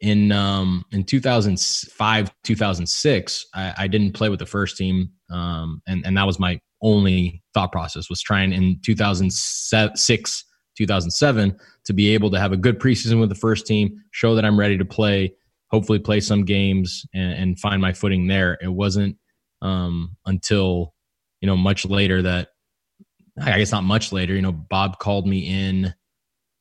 in 0.02 0.32
um 0.32 0.86
in 0.92 1.04
2005 1.04 2.32
2006 2.44 3.46
I, 3.56 3.74
I 3.78 3.88
didn't 3.88 4.14
play 4.14 4.30
with 4.30 4.40
the 4.40 4.46
first 4.46 4.78
team 4.78 5.10
um 5.32 5.82
and 5.88 6.06
and 6.06 6.16
that 6.18 6.28
was 6.28 6.40
my 6.40 6.60
only 6.82 7.42
thought 7.54 7.72
process 7.72 8.10
was 8.10 8.22
trying 8.22 8.54
in 8.54 8.80
2006 8.86 10.44
2007 10.78 11.58
to 11.86 11.94
be 11.94 12.14
able 12.14 12.30
to 12.30 12.40
have 12.40 12.52
a 12.52 12.58
good 12.58 12.80
preseason 12.80 13.20
with 13.20 13.30
the 13.30 13.36
first 13.36 13.66
team 13.66 14.00
show 14.12 14.36
that 14.36 14.46
i'm 14.46 14.60
ready 14.60 14.78
to 14.78 14.86
play 14.86 15.34
hopefully 15.70 16.00
play 16.00 16.20
some 16.20 16.46
games 16.46 17.06
and, 17.14 17.34
and 17.34 17.60
find 17.60 17.82
my 17.82 17.94
footing 17.94 18.28
there. 18.28 18.58
It 18.62 18.72
wasn't 18.72 19.18
um, 19.62 20.16
until 20.26 20.94
you 21.42 21.48
know 21.48 21.58
much 21.58 21.86
later 21.86 22.22
that 22.22 22.50
I 23.42 23.58
guess 23.58 23.72
not 23.72 23.84
much 23.84 24.12
later. 24.12 24.34
You 24.34 24.42
know, 24.42 24.52
Bob 24.52 25.00
called 25.00 25.28
me 25.28 25.40
in. 25.40 25.94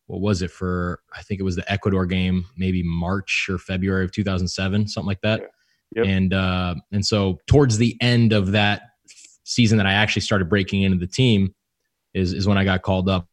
What 0.06 0.20
was 0.20 0.42
it 0.42 0.50
for? 0.50 1.00
I 1.16 1.22
think 1.22 1.40
it 1.40 1.44
was 1.44 1.56
the 1.56 1.70
Ecuador 1.70 2.06
game, 2.06 2.44
maybe 2.56 2.82
March 2.84 3.48
or 3.50 3.58
February 3.58 4.04
of 4.04 4.12
2007, 4.12 4.86
something 4.86 5.06
like 5.06 5.20
that. 5.22 5.50
Yep. 5.96 6.06
And 6.06 6.34
uh, 6.34 6.74
and 6.92 7.04
so 7.04 7.38
towards 7.46 7.78
the 7.78 7.96
end 8.00 8.32
of 8.32 8.52
that 8.52 8.82
season 9.44 9.78
that 9.78 9.86
I 9.86 9.92
actually 9.92 10.22
started 10.22 10.48
breaking 10.48 10.82
into 10.82 10.98
the 10.98 11.06
team 11.06 11.54
is 12.14 12.32
is 12.32 12.46
when 12.46 12.58
I 12.58 12.64
got 12.64 12.82
called 12.82 13.08
up. 13.08 13.26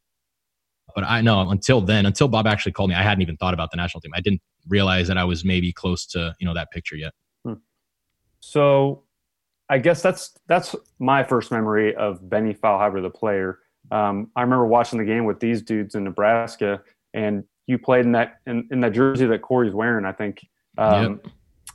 But 0.95 1.03
I 1.05 1.21
know 1.21 1.49
until 1.49 1.81
then, 1.81 2.05
until 2.05 2.27
Bob 2.27 2.45
actually 2.45 2.73
called 2.73 2.89
me, 2.89 2.95
I 2.95 3.01
hadn't 3.01 3.23
even 3.23 3.35
thought 3.37 3.55
about 3.55 3.71
the 3.71 3.77
national 3.77 4.01
team. 4.01 4.11
I 4.15 4.21
didn't 4.21 4.41
realize 4.67 5.07
that 5.07 5.17
I 5.17 5.23
was 5.23 5.43
maybe 5.43 5.71
close 5.71 6.05
to 6.07 6.35
you 6.39 6.45
know 6.45 6.53
that 6.53 6.71
picture 6.71 6.95
yet. 6.95 7.13
Hmm. 7.45 7.53
So, 8.39 9.03
I 9.69 9.77
guess 9.77 10.01
that's 10.01 10.33
that's 10.47 10.75
my 10.99 11.23
first 11.23 11.51
memory 11.51 11.95
of 11.95 12.29
Benny 12.29 12.53
Feilhaber, 12.53 13.01
the 13.01 13.09
player. 13.09 13.59
Um, 13.91 14.31
I 14.35 14.41
remember 14.41 14.65
watching 14.65 14.99
the 14.99 15.05
game 15.05 15.25
with 15.25 15.39
these 15.39 15.61
dudes 15.61 15.95
in 15.95 16.03
Nebraska, 16.03 16.81
and 17.13 17.43
you 17.67 17.77
played 17.77 18.05
in 18.05 18.11
that 18.13 18.39
in, 18.47 18.67
in 18.71 18.79
that 18.81 18.93
jersey 18.93 19.25
that 19.25 19.41
Corey's 19.41 19.73
wearing, 19.73 20.05
I 20.05 20.11
think, 20.11 20.45
um, 20.77 21.19
yep. 21.23 21.33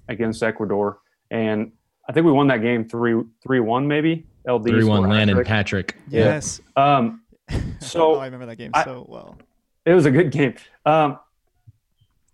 against 0.09 0.43
Ecuador, 0.43 1.01
and 1.31 1.73
I 2.09 2.13
think 2.13 2.25
we 2.25 2.33
won 2.33 2.47
that 2.49 2.63
game 2.63 2.89
three 2.89 3.23
three 3.43 3.61
one 3.61 3.87
maybe. 3.87 4.27
LD 4.49 4.67
three 4.67 4.85
one 4.85 5.09
Landon 5.09 5.43
Patrick. 5.45 5.97
Yes. 6.09 6.61
Yeah. 6.77 6.97
Um, 6.97 7.23
so 7.81 8.17
oh, 8.17 8.19
I 8.19 8.25
remember 8.25 8.47
that 8.47 8.57
game 8.57 8.71
I, 8.75 8.85
so 8.85 9.05
well. 9.09 9.37
It 9.85 9.93
was 9.93 10.07
a 10.07 10.11
good 10.11 10.31
game. 10.31 10.55
Um, 10.85 11.19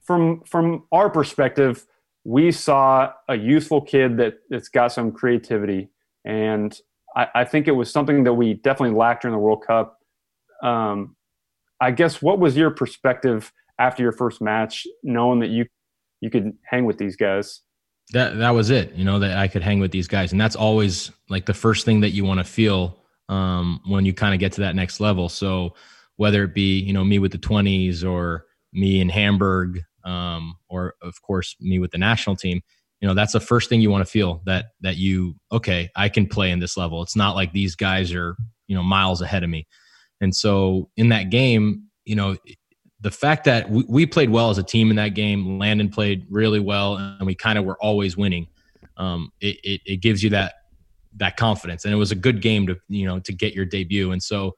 from 0.05 0.43
from 0.45 0.85
our 0.93 1.11
perspective, 1.11 1.87
we 2.25 2.53
saw 2.53 3.13
a 3.29 3.37
youthful 3.37 3.81
kid 3.81 4.17
that 4.19 4.35
that's 4.51 4.69
got 4.69 4.93
some 4.93 5.13
creativity, 5.13 5.91
and 6.25 6.79
I, 7.17 7.27
I 7.35 7.45
think 7.45 7.69
it 7.69 7.73
was 7.73 7.91
something 7.91 8.25
that 8.25 8.35
we 8.35 8.55
definitely 8.55 8.97
lacked 8.97 9.23
during 9.23 9.35
the 9.35 9.41
World 9.41 9.65
Cup. 9.67 9.99
Um, 10.63 11.17
I 11.81 11.91
guess 11.91 12.23
what 12.23 12.39
was 12.39 12.57
your 12.57 12.71
perspective 12.71 13.53
after 13.79 14.03
your 14.03 14.13
first 14.13 14.41
match, 14.41 14.87
knowing 15.03 15.41
that 15.41 15.51
you 15.51 15.67
you 16.21 16.31
could 16.31 16.53
hang 16.65 16.85
with 16.85 16.99
these 16.99 17.17
guys? 17.17 17.61
That 18.13 18.39
that 18.39 18.51
was 18.51 18.71
it. 18.71 18.93
You 18.95 19.05
know 19.05 19.19
that 19.19 19.39
I 19.39 19.49
could 19.49 19.63
hang 19.63 19.81
with 19.81 19.91
these 19.91 20.09
guys, 20.09 20.33
and 20.33 20.41
that's 20.41 20.57
always 20.57 21.11
like 21.29 21.47
the 21.47 21.55
first 21.55 21.85
thing 21.85 22.01
that 22.01 22.11
you 22.11 22.25
want 22.25 22.39
to 22.39 22.45
feel 22.45 22.99
um, 23.29 23.81
when 23.87 24.05
you 24.05 24.13
kind 24.13 24.35
of 24.35 24.41
get 24.41 24.53
to 24.53 24.61
that 24.63 24.77
next 24.77 25.01
level. 25.01 25.29
So 25.29 25.75
whether 26.17 26.45
it 26.45 26.55
be 26.55 26.79
you 26.79 26.93
know 26.93 27.05
me 27.05 27.19
with 27.19 27.33
the 27.33 27.39
twenties 27.39 28.05
or 28.05 28.47
me 28.73 29.01
in 29.01 29.09
Hamburg 29.09 29.83
um, 30.05 30.57
or 30.69 30.95
of 31.03 31.21
course 31.23 31.57
me 31.61 31.79
with 31.79 31.91
the 31.91 31.99
national 31.99 32.37
team 32.37 32.61
you 33.01 33.09
know 33.09 33.15
that's 33.15 33.33
the 33.33 33.41
first 33.41 33.69
thing 33.69 33.81
you 33.81 33.91
want 33.91 34.05
to 34.05 34.11
feel 34.11 34.43
that 34.47 34.67
that 34.81 34.97
you 34.97 35.35
okay 35.53 35.91
i 35.97 36.09
can 36.09 36.27
play 36.27 36.51
in 36.51 36.59
this 36.59 36.77
level. 36.77 37.03
It's 37.03 37.17
not 37.17 37.35
like 37.35 37.53
these 37.53 37.75
guys 37.77 38.13
are 38.15 38.37
you 38.67 38.77
know 38.77 38.83
miles 38.83 39.21
ahead 39.21 39.45
of 39.45 39.51
me. 39.51 39.67
And 40.21 40.35
so 40.35 40.89
in 40.97 41.11
that 41.11 41.31
game 41.31 41.85
you 42.05 42.17
know 42.17 42.37
the 43.01 43.11
fact 43.11 43.45
that 43.45 43.69
we, 43.71 43.85
we 43.89 44.07
played 44.07 44.31
well 44.31 44.49
as 44.49 44.57
a 44.57 44.63
team 44.63 44.89
in 44.91 44.97
that 44.97 45.11
game 45.11 45.59
landon 45.59 45.91
played 45.91 46.27
really 46.31 46.61
well 46.61 46.97
and 46.97 47.27
we 47.27 47.35
kind 47.35 47.59
of 47.59 47.65
were 47.65 47.77
always 47.83 48.17
winning 48.17 48.47
um, 48.97 49.33
it, 49.41 49.59
it, 49.65 49.81
it 49.85 49.97
gives 49.97 50.23
you 50.23 50.31
that 50.31 50.55
that 51.17 51.37
confidence. 51.37 51.85
And 51.85 51.95
it 51.95 51.97
was 51.97 52.13
a 52.13 52.17
good 52.17 52.43
game 52.43 52.67
to 52.67 52.77
you 52.89 53.07
know 53.07 53.21
to 53.21 53.33
get 53.33 53.55
your 53.55 53.65
debut. 53.65 54.13
And 54.13 54.23
so 54.23 54.55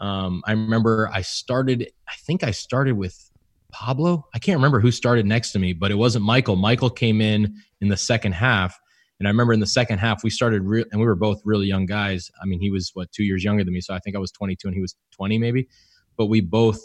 um, 0.00 0.42
i 0.46 0.52
remember 0.52 1.10
i 1.12 1.20
started 1.22 1.90
i 2.08 2.12
think 2.24 2.44
i 2.44 2.52
started 2.52 2.96
with 2.96 3.27
Pablo. 3.72 4.26
I 4.34 4.38
can't 4.38 4.56
remember 4.56 4.80
who 4.80 4.90
started 4.90 5.26
next 5.26 5.52
to 5.52 5.58
me, 5.58 5.72
but 5.72 5.90
it 5.90 5.96
wasn't 5.96 6.24
Michael. 6.24 6.56
Michael 6.56 6.90
came 6.90 7.20
in 7.20 7.54
in 7.80 7.88
the 7.88 7.96
second 7.96 8.32
half. 8.32 8.78
And 9.18 9.26
I 9.26 9.30
remember 9.30 9.52
in 9.52 9.60
the 9.60 9.66
second 9.66 9.98
half, 9.98 10.22
we 10.22 10.30
started, 10.30 10.62
re- 10.62 10.84
and 10.92 11.00
we 11.00 11.06
were 11.06 11.16
both 11.16 11.40
really 11.44 11.66
young 11.66 11.86
guys. 11.86 12.30
I 12.40 12.46
mean, 12.46 12.60
he 12.60 12.70
was, 12.70 12.90
what, 12.94 13.10
two 13.10 13.24
years 13.24 13.42
younger 13.42 13.64
than 13.64 13.74
me. 13.74 13.80
So 13.80 13.94
I 13.94 13.98
think 13.98 14.14
I 14.14 14.20
was 14.20 14.30
22 14.30 14.68
and 14.68 14.74
he 14.74 14.80
was 14.80 14.94
20 15.12 15.38
maybe. 15.38 15.68
But 16.16 16.26
we 16.26 16.40
both 16.40 16.80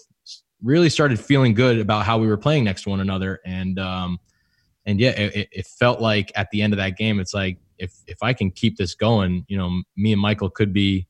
really 0.61 0.89
started 0.89 1.19
feeling 1.19 1.53
good 1.53 1.77
about 1.77 2.05
how 2.05 2.17
we 2.17 2.27
were 2.27 2.37
playing 2.37 2.63
next 2.63 2.83
to 2.83 2.89
one 2.89 3.01
another. 3.01 3.39
And, 3.45 3.77
um, 3.77 4.19
and 4.85 4.99
yeah, 4.99 5.11
it, 5.11 5.49
it 5.51 5.67
felt 5.67 6.01
like 6.01 6.31
at 6.35 6.49
the 6.51 6.61
end 6.61 6.73
of 6.73 6.77
that 6.77 6.97
game, 6.97 7.19
it's 7.19 7.33
like 7.33 7.57
if 7.77 7.93
if 8.07 8.21
I 8.21 8.33
can 8.33 8.51
keep 8.51 8.77
this 8.77 8.95
going, 8.95 9.45
you 9.47 9.57
know, 9.57 9.81
me 9.95 10.11
and 10.11 10.21
Michael 10.21 10.49
could 10.49 10.73
be 10.73 11.07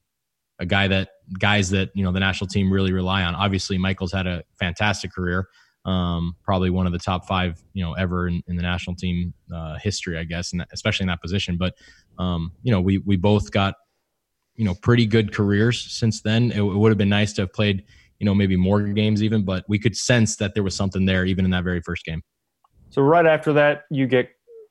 a 0.60 0.66
guy 0.66 0.88
that 0.88 1.10
guys 1.40 1.70
that 1.72 1.90
you 1.94 2.04
know 2.04 2.12
the 2.12 2.20
national 2.20 2.48
team 2.48 2.72
really 2.72 2.94
rely 2.94 3.24
on. 3.24 3.36
Obviously, 3.36 3.78
Michael's 3.78 4.12
had 4.12 4.28
a 4.28 4.44
fantastic 4.60 5.12
career, 5.12 5.48
um, 5.86 6.36
probably 6.44 6.70
one 6.70 6.86
of 6.86 6.94
the 6.94 7.00
top 7.00 7.28
five 7.28 7.62
you 7.74 7.84
know 7.84 7.94
ever 7.94 8.28
in, 8.28 8.42
in 8.48 8.56
the 8.56 8.62
national 8.62 8.96
team 8.96 9.34
uh, 9.54 9.78
history, 9.80 10.18
I 10.18 10.24
guess, 10.24 10.54
and 10.54 10.66
especially 10.72 11.06
in 11.06 11.08
that 11.10 11.22
position. 11.22 11.58
But 11.58 11.76
um, 12.18 12.52
you 12.64 12.72
know, 12.72 12.82
we 12.82 13.00
we 13.00 13.18
both 13.18 13.52
got 13.52 13.76
you 14.56 14.66
know 14.66 14.76
pretty 14.76 15.06
good 15.06 15.34
careers 15.34 15.82
since 15.92 16.22
then. 16.22 16.52
It, 16.52 16.60
it 16.60 16.64
would 16.64 16.92
have 16.92 16.98
been 16.98 17.10
nice 17.10 17.34
to 17.34 17.42
have 17.44 17.54
played 17.54 17.84
you 18.20 18.26
know 18.26 18.34
maybe 18.34 18.56
more 18.56 18.82
games 18.82 19.22
even, 19.24 19.44
but 19.44 19.66
we 19.68 19.80
could 19.80 19.98
sense 19.98 20.38
that 20.38 20.54
there 20.54 20.64
was 20.64 20.76
something 20.76 21.06
there 21.06 21.26
even 21.26 21.46
in 21.46 21.52
that 21.52 21.64
very 21.64 21.82
first 21.82 22.06
game. 22.06 22.22
So 22.90 23.02
right 23.02 23.26
after 23.26 23.54
that, 23.54 23.86
you 23.90 24.06
get 24.08 24.30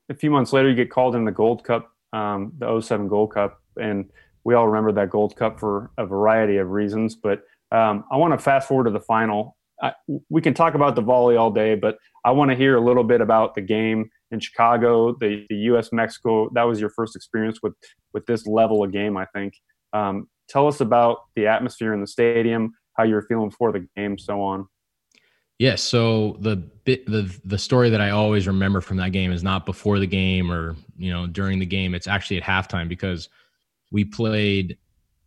a 0.09 0.13
few 0.13 0.31
months 0.31 0.53
later, 0.53 0.69
you 0.69 0.75
get 0.75 0.89
called 0.89 1.15
in 1.15 1.25
the 1.25 1.31
Gold 1.31 1.63
Cup, 1.63 1.91
um, 2.13 2.53
the 2.57 2.79
07 2.79 3.07
Gold 3.07 3.33
Cup, 3.33 3.61
and 3.75 4.09
we 4.43 4.53
all 4.55 4.67
remember 4.67 4.91
that 4.93 5.09
Gold 5.09 5.35
Cup 5.35 5.59
for 5.59 5.91
a 5.97 6.05
variety 6.05 6.57
of 6.57 6.71
reasons. 6.71 7.15
But 7.15 7.43
um, 7.71 8.05
I 8.11 8.17
want 8.17 8.33
to 8.33 8.37
fast 8.37 8.67
forward 8.67 8.85
to 8.85 8.91
the 8.91 8.99
final. 8.99 9.57
I, 9.83 9.93
we 10.29 10.41
can 10.41 10.53
talk 10.53 10.75
about 10.75 10.95
the 10.95 11.01
volley 11.01 11.35
all 11.35 11.51
day, 11.51 11.75
but 11.75 11.97
I 12.23 12.31
want 12.31 12.49
to 12.51 12.55
hear 12.55 12.77
a 12.77 12.81
little 12.81 13.03
bit 13.03 13.19
about 13.19 13.53
the 13.53 13.61
game 13.61 14.09
in 14.31 14.39
Chicago, 14.39 15.13
the, 15.19 15.45
the 15.49 15.55
U.S. 15.55 15.89
Mexico. 15.91 16.49
That 16.53 16.63
was 16.63 16.79
your 16.79 16.89
first 16.89 17.15
experience 17.17 17.59
with 17.61 17.73
with 18.13 18.25
this 18.25 18.47
level 18.47 18.83
of 18.83 18.93
game, 18.93 19.17
I 19.17 19.25
think. 19.35 19.53
Um, 19.91 20.29
tell 20.47 20.67
us 20.67 20.79
about 20.79 21.19
the 21.35 21.47
atmosphere 21.47 21.93
in 21.93 21.99
the 21.99 22.07
stadium, 22.07 22.71
how 22.93 23.03
you 23.03 23.15
were 23.15 23.25
feeling 23.27 23.49
before 23.49 23.73
the 23.73 23.85
game, 23.97 24.17
so 24.17 24.41
on. 24.41 24.67
Yes. 25.59 25.83
So 25.83 26.37
the 26.39 26.55
bit 26.55 27.05
the 27.05 27.37
the 27.43 27.57
story 27.57 27.89
that 27.89 28.01
I 28.01 28.11
always 28.11 28.47
remember 28.47 28.79
from 28.79 28.97
that 28.97 29.11
game 29.11 29.33
is 29.33 29.43
not 29.43 29.65
before 29.65 29.99
the 29.99 30.07
game 30.07 30.49
or 30.49 30.77
you 30.97 31.11
know 31.11 31.27
during 31.27 31.59
the 31.59 31.65
game. 31.65 31.93
It's 31.93 32.07
actually 32.07 32.37
at 32.37 32.43
halftime 32.43 32.87
because 32.87 33.27
we 33.91 34.05
played. 34.05 34.77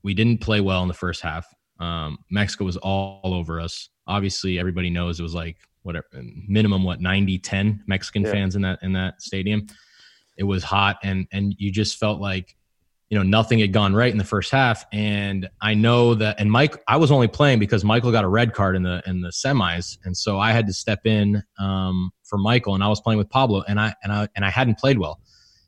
We 0.02 0.14
didn't 0.14 0.40
play 0.40 0.60
well 0.60 0.82
in 0.82 0.88
the 0.88 0.94
first 0.94 1.20
half. 1.20 1.46
Um, 1.78 2.18
Mexico 2.30 2.64
was 2.64 2.76
all, 2.76 3.20
all, 3.22 3.34
over 3.34 3.60
us. 3.60 3.90
Obviously, 4.06 4.58
everybody 4.58 4.90
knows 4.90 5.20
it 5.20 5.22
was 5.22 5.34
like 5.34 5.56
whatever 5.82 6.06
minimum 6.48 6.82
what 6.84 7.00
90 7.00 7.38
10 7.38 7.84
Mexican 7.86 8.22
yeah. 8.22 8.32
fans 8.32 8.56
in 8.56 8.62
that 8.62 8.78
in 8.82 8.92
that 8.94 9.20
stadium. 9.20 9.66
It 10.36 10.44
was 10.44 10.64
hot 10.64 10.98
and 11.02 11.26
and 11.32 11.54
you 11.58 11.70
just 11.70 11.98
felt 11.98 12.20
like 12.20 12.56
you 13.08 13.16
know 13.16 13.22
nothing 13.22 13.58
had 13.60 13.72
gone 13.72 13.94
right 13.94 14.10
in 14.10 14.18
the 14.18 14.24
first 14.24 14.50
half 14.50 14.84
and 14.92 15.48
i 15.60 15.74
know 15.74 16.14
that 16.14 16.40
and 16.40 16.50
mike 16.50 16.82
i 16.88 16.96
was 16.96 17.12
only 17.12 17.28
playing 17.28 17.58
because 17.58 17.84
michael 17.84 18.10
got 18.10 18.24
a 18.24 18.28
red 18.28 18.52
card 18.52 18.74
in 18.74 18.82
the 18.82 19.02
in 19.06 19.20
the 19.20 19.28
semis 19.28 19.96
and 20.04 20.16
so 20.16 20.40
i 20.40 20.50
had 20.50 20.66
to 20.66 20.72
step 20.72 21.06
in 21.06 21.42
um, 21.58 22.10
for 22.24 22.36
michael 22.36 22.74
and 22.74 22.82
i 22.82 22.88
was 22.88 23.00
playing 23.00 23.18
with 23.18 23.30
pablo 23.30 23.62
and 23.68 23.78
i 23.78 23.94
and 24.02 24.12
i 24.12 24.26
and 24.34 24.44
i 24.44 24.50
hadn't 24.50 24.78
played 24.78 24.98
well 24.98 25.20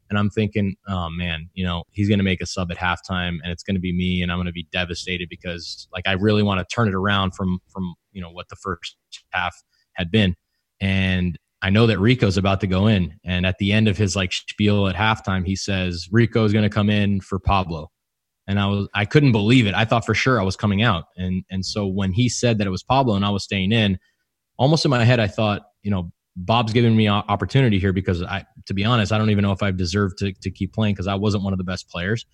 and 0.08 0.18
i'm 0.18 0.30
thinking 0.30 0.74
oh 0.88 1.08
man 1.10 1.48
you 1.54 1.64
know 1.64 1.82
he's 1.90 2.08
going 2.08 2.18
to 2.18 2.24
make 2.24 2.40
a 2.40 2.46
sub 2.46 2.70
at 2.70 2.76
halftime 2.76 3.38
and 3.42 3.52
it's 3.52 3.62
going 3.62 3.74
to 3.74 3.80
be 3.80 3.92
me 3.92 4.22
and 4.22 4.30
i'm 4.30 4.38
going 4.38 4.46
to 4.46 4.52
be 4.52 4.66
devastated 4.72 5.28
because 5.28 5.88
like 5.92 6.06
i 6.06 6.12
really 6.12 6.42
want 6.42 6.58
to 6.58 6.74
turn 6.74 6.88
it 6.88 6.94
around 6.94 7.34
from 7.34 7.58
from 7.72 7.94
you 8.12 8.20
know 8.20 8.30
what 8.30 8.48
the 8.48 8.56
first 8.56 8.96
half 9.30 9.54
had 9.92 10.10
been 10.10 10.34
and 10.80 11.38
I 11.60 11.70
know 11.70 11.86
that 11.86 11.98
Rico's 11.98 12.36
about 12.36 12.60
to 12.60 12.66
go 12.66 12.86
in. 12.86 13.18
And 13.24 13.44
at 13.44 13.58
the 13.58 13.72
end 13.72 13.88
of 13.88 13.98
his 13.98 14.14
like 14.14 14.32
spiel 14.32 14.86
at 14.86 14.94
halftime, 14.94 15.44
he 15.44 15.56
says, 15.56 16.08
Rico's 16.10 16.52
going 16.52 16.62
to 16.62 16.70
come 16.70 16.88
in 16.88 17.20
for 17.20 17.38
Pablo. 17.38 17.90
And 18.46 18.58
I 18.58 18.66
was, 18.66 18.88
I 18.94 19.04
couldn't 19.04 19.32
believe 19.32 19.66
it. 19.66 19.74
I 19.74 19.84
thought 19.84 20.06
for 20.06 20.14
sure 20.14 20.40
I 20.40 20.44
was 20.44 20.56
coming 20.56 20.82
out. 20.82 21.04
And, 21.16 21.44
and 21.50 21.66
so 21.66 21.86
when 21.86 22.12
he 22.12 22.28
said 22.28 22.58
that 22.58 22.66
it 22.66 22.70
was 22.70 22.82
Pablo 22.82 23.14
and 23.14 23.24
I 23.24 23.30
was 23.30 23.44
staying 23.44 23.72
in, 23.72 23.98
almost 24.56 24.84
in 24.84 24.90
my 24.90 25.04
head, 25.04 25.20
I 25.20 25.26
thought, 25.26 25.62
you 25.82 25.90
know, 25.90 26.12
Bob's 26.40 26.72
giving 26.72 26.96
me 26.96 27.08
opportunity 27.08 27.78
here 27.78 27.92
because 27.92 28.22
I, 28.22 28.44
to 28.66 28.74
be 28.74 28.84
honest, 28.84 29.12
I 29.12 29.18
don't 29.18 29.30
even 29.30 29.42
know 29.42 29.52
if 29.52 29.62
I've 29.62 29.76
deserved 29.76 30.18
to, 30.18 30.32
to 30.32 30.50
keep 30.50 30.72
playing 30.72 30.94
because 30.94 31.08
I 31.08 31.14
wasn't 31.14 31.42
one 31.42 31.52
of 31.52 31.58
the 31.58 31.64
best 31.64 31.88
players 31.88 32.26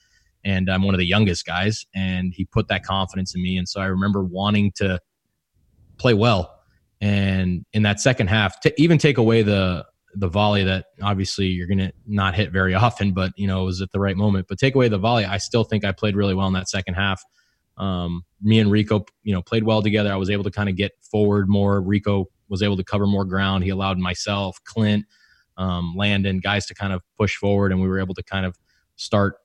and 0.45 0.69
I'm 0.69 0.83
one 0.83 0.95
of 0.95 0.99
the 0.99 1.07
youngest 1.07 1.47
guys. 1.47 1.87
And 1.95 2.35
he 2.35 2.45
put 2.45 2.69
that 2.69 2.85
confidence 2.85 3.35
in 3.35 3.43
me. 3.43 3.57
And 3.57 3.69
so 3.69 3.81
I 3.81 3.87
remember 3.87 4.23
wanting 4.23 4.73
to 4.77 5.01
play 5.97 6.13
well 6.13 6.55
and 7.05 7.67
in 7.75 7.83
that 7.83 8.01
second 8.01 8.29
half, 8.29 8.61
to 8.61 8.73
even 8.81 8.97
take 8.99 9.19
away 9.19 9.43
the 9.43 9.85
the 10.17 10.29
volley 10.29 10.63
that 10.63 10.87
obviously 11.03 11.47
you're 11.47 11.67
going 11.67 11.79
to 11.79 11.93
not 12.07 12.37
hit 12.37 12.53
very 12.53 12.73
often, 12.87 13.13
but 13.13 13.33
you 13.37 13.47
know 13.47 13.63
it 13.63 13.67
was 13.67 13.83
at 13.83 13.93
the 13.93 14.01
right 14.01 14.17
moment. 14.17 14.47
But 14.49 14.59
take 14.59 14.75
away 14.75 14.89
the 14.89 14.99
volley, 14.99 15.27
I 15.27 15.37
still 15.37 15.65
think 15.65 15.85
I 15.85 15.93
played 15.93 16.17
really 16.17 16.35
well 16.35 16.47
in 16.47 16.55
that 16.55 16.69
second 16.69 16.95
half. 16.95 17.23
Um, 17.77 18.25
me 18.41 18.59
and 18.59 18.71
Rico, 18.71 19.05
you 19.23 19.35
know, 19.35 19.43
played 19.43 19.65
well 19.65 19.83
together. 19.83 20.13
I 20.13 20.17
was 20.17 20.31
able 20.31 20.45
to 20.45 20.51
kind 20.51 20.69
of 20.69 20.77
get 20.77 20.93
forward 21.11 21.49
more. 21.49 21.83
Rico 21.83 22.31
was 22.49 22.63
able 22.63 22.77
to 22.77 22.85
cover 22.85 23.07
more 23.07 23.25
ground. 23.25 23.65
He 23.65 23.71
allowed 23.71 23.99
myself, 23.99 24.59
Clint, 24.65 25.05
um, 25.57 25.95
Landon, 25.97 26.39
guys 26.39 26.67
to 26.67 26.75
kind 26.75 26.93
of 26.93 27.03
push 27.19 27.37
forward, 27.37 27.73
and 27.73 27.81
we 27.81 27.89
were 27.89 27.99
able 27.99 28.15
to 28.15 28.23
kind 28.23 28.47
of 28.47 28.57
start 28.97 29.37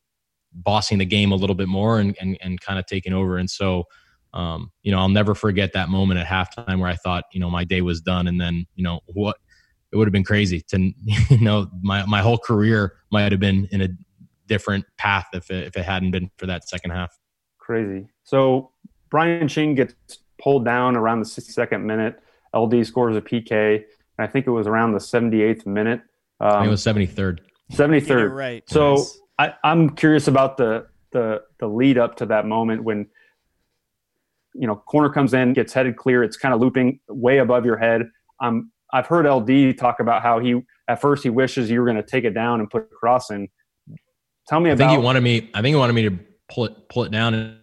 bossing 0.54 0.98
the 0.98 1.06
game 1.06 1.32
a 1.32 1.36
little 1.36 1.56
bit 1.56 1.68
more 1.68 2.00
and 2.00 2.16
and, 2.20 2.38
and 2.42 2.60
kind 2.62 2.80
of 2.80 2.86
taking 2.86 3.14
over. 3.14 3.38
And 3.38 3.50
so 3.50 3.86
um, 4.34 4.72
you 4.84 4.92
know, 4.92 5.00
I'll 5.00 5.10
never 5.10 5.34
forget 5.34 5.74
that 5.74 5.90
moment 5.90 6.20
at 6.20 6.28
halftime 6.28 6.80
where 6.80 6.90
I 6.90 6.96
thought, 6.96 7.26
you 7.34 7.40
know, 7.40 7.50
my 7.50 7.64
day 7.64 7.82
was 7.82 8.02
done. 8.02 8.28
And 8.28 8.40
then, 8.40 8.66
you 8.76 8.84
know, 8.84 9.00
what 9.08 9.38
it 9.92 9.98
would 9.98 10.08
have 10.08 10.14
been 10.14 10.24
crazy 10.24 10.62
to, 10.70 10.78
you 11.30 11.42
know, 11.42 11.70
my, 11.82 12.06
my 12.06 12.22
whole 12.22 12.38
career 12.38 12.94
might 13.12 13.32
have 13.32 13.42
been 13.42 13.68
in 13.72 13.82
a 13.82 13.90
different 14.46 14.86
path 14.98 15.28
if 15.34 15.50
it, 15.50 15.68
if 15.68 15.78
it 15.78 15.84
hadn't 15.84 16.12
been 16.12 16.30
for 16.38 16.46
that 16.46 16.68
second 16.68 16.92
half. 16.92 17.18
Crazy. 17.58 18.08
So 18.24 18.72
Brian 19.10 19.48
Ching 19.48 19.76
gets 19.76 19.96
pulled 20.42 20.66
down 20.66 20.96
around 20.96 21.20
the 21.20 21.26
62nd 21.26 21.84
minute. 21.84 22.22
LD 22.56 22.86
scores 22.86 23.16
a 23.16 23.22
PK. 23.22 23.76
And 23.76 23.84
I 24.18 24.28
think 24.28 24.48
it 24.48 24.52
was 24.52 24.68
around 24.68 24.94
the 24.94 25.00
78th 25.00 25.66
minute. 25.66 26.02
Um, 26.40 26.66
it 26.66 26.70
was 26.70 26.84
73rd. 26.84 27.40
73rd. 27.74 28.34
right. 28.34 28.64
So 28.68 28.98
yes. 28.98 29.20
I, 29.38 29.54
I'm 29.64 29.90
curious 29.92 30.28
about 30.28 30.58
the, 30.58 30.88
the, 31.12 31.44
the 31.60 31.68
lead 31.68 31.98
up 31.98 32.16
to 32.18 32.26
that 32.28 32.46
moment 32.46 32.84
when– 32.84 33.08
you 34.54 34.68
know, 34.68 34.76
corner 34.76 35.10
comes 35.10 35.34
in, 35.34 35.54
gets 35.54 35.74
headed 35.74 35.96
clear. 35.96 36.24
It's 36.24 36.38
kind 36.38 36.54
of 36.54 36.60
looping 36.60 37.00
way 37.08 37.38
above 37.40 37.66
your 37.66 37.78
head. 37.78 38.10
Um, 38.42 38.72
I've 38.92 39.06
heard 39.06 39.26
LD 39.26 39.78
talk 39.78 40.00
about 40.00 40.22
how 40.22 40.40
he 40.40 40.62
at 40.88 41.00
first 41.00 41.24
he 41.24 41.30
wishes 41.30 41.70
you 41.70 41.80
were 41.80 41.86
going 41.86 41.98
to 41.98 42.04
take 42.04 42.24
it 42.24 42.32
down 42.34 42.60
and 42.60 42.70
put 42.70 42.84
a 42.84 42.96
cross 42.96 43.30
in. 43.30 43.48
Tell 44.48 44.60
me 44.60 44.72
I 44.72 44.74
about. 44.74 44.86
I 44.86 44.88
think 44.90 45.00
he 45.00 45.06
wanted 45.06 45.22
me. 45.22 45.50
I 45.54 45.62
think 45.62 45.74
he 45.74 45.76
wanted 45.76 45.94
me 45.94 46.10
to 46.10 46.20
pull 46.50 46.66
it 46.66 46.90
pull 46.90 47.04
it 47.04 47.12
down 47.12 47.34
and, 47.36 47.58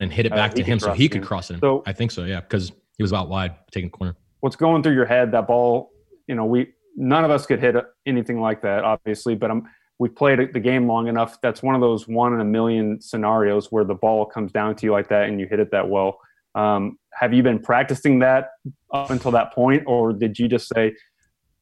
and 0.00 0.12
hit 0.12 0.26
it 0.26 0.32
uh, 0.32 0.36
back 0.36 0.52
uh, 0.52 0.54
to 0.54 0.62
him 0.62 0.80
so 0.80 0.92
he 0.92 1.08
could 1.08 1.22
cross 1.22 1.50
it. 1.50 1.60
So 1.60 1.82
I 1.86 1.92
think 1.92 2.10
so, 2.10 2.24
yeah, 2.24 2.40
because 2.40 2.72
he 2.98 3.02
was 3.02 3.12
out 3.12 3.28
wide 3.28 3.54
taking 3.70 3.90
corner. 3.90 4.16
What's 4.40 4.56
going 4.56 4.82
through 4.82 4.94
your 4.94 5.06
head? 5.06 5.32
That 5.32 5.46
ball, 5.46 5.90
you 6.26 6.34
know, 6.34 6.44
we 6.44 6.72
none 6.96 7.24
of 7.24 7.30
us 7.30 7.46
could 7.46 7.60
hit 7.60 7.76
anything 8.06 8.40
like 8.40 8.62
that, 8.62 8.84
obviously, 8.84 9.34
but 9.34 9.50
I'm 9.50 9.68
we've 9.98 10.14
played 10.14 10.52
the 10.52 10.60
game 10.60 10.86
long 10.86 11.08
enough. 11.08 11.40
That's 11.40 11.62
one 11.62 11.74
of 11.74 11.80
those 11.80 12.06
one 12.06 12.34
in 12.34 12.40
a 12.40 12.44
million 12.44 13.00
scenarios 13.00 13.72
where 13.72 13.84
the 13.84 13.94
ball 13.94 14.26
comes 14.26 14.52
down 14.52 14.76
to 14.76 14.86
you 14.86 14.92
like 14.92 15.08
that 15.08 15.28
and 15.28 15.40
you 15.40 15.46
hit 15.46 15.60
it 15.60 15.70
that 15.70 15.88
well. 15.88 16.18
Um, 16.54 16.98
have 17.12 17.32
you 17.32 17.42
been 17.42 17.58
practicing 17.58 18.18
that 18.20 18.50
up 18.92 19.10
until 19.10 19.30
that 19.32 19.52
point, 19.52 19.84
or 19.86 20.12
did 20.12 20.38
you 20.38 20.48
just 20.48 20.68
say, 20.68 20.94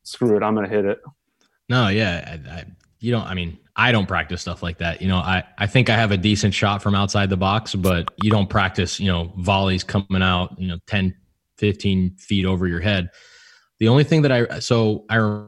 "Screw 0.02 0.36
it, 0.36 0.42
I'm 0.42 0.54
going 0.54 0.68
to 0.68 0.74
hit 0.74 0.84
it"? 0.84 0.98
No, 1.68 1.88
yeah, 1.88 2.38
I, 2.48 2.50
I, 2.50 2.64
you 3.00 3.10
don't. 3.10 3.24
I 3.24 3.34
mean, 3.34 3.58
I 3.76 3.92
don't 3.92 4.06
practice 4.06 4.40
stuff 4.40 4.62
like 4.62 4.78
that. 4.78 5.02
You 5.02 5.08
know, 5.08 5.16
I 5.16 5.42
I 5.58 5.66
think 5.66 5.90
I 5.90 5.96
have 5.96 6.10
a 6.10 6.16
decent 6.16 6.54
shot 6.54 6.82
from 6.82 6.94
outside 6.94 7.30
the 7.30 7.36
box, 7.36 7.74
but 7.74 8.12
you 8.22 8.30
don't 8.30 8.48
practice. 8.48 9.00
You 9.00 9.08
know, 9.08 9.32
volleys 9.38 9.82
coming 9.82 10.22
out. 10.22 10.58
You 10.58 10.68
know, 10.68 10.78
10, 10.86 11.14
15 11.58 12.16
feet 12.16 12.44
over 12.44 12.66
your 12.66 12.80
head. 12.80 13.10
The 13.80 13.88
only 13.88 14.04
thing 14.04 14.22
that 14.22 14.32
I 14.32 14.58
so 14.60 15.04
I 15.10 15.44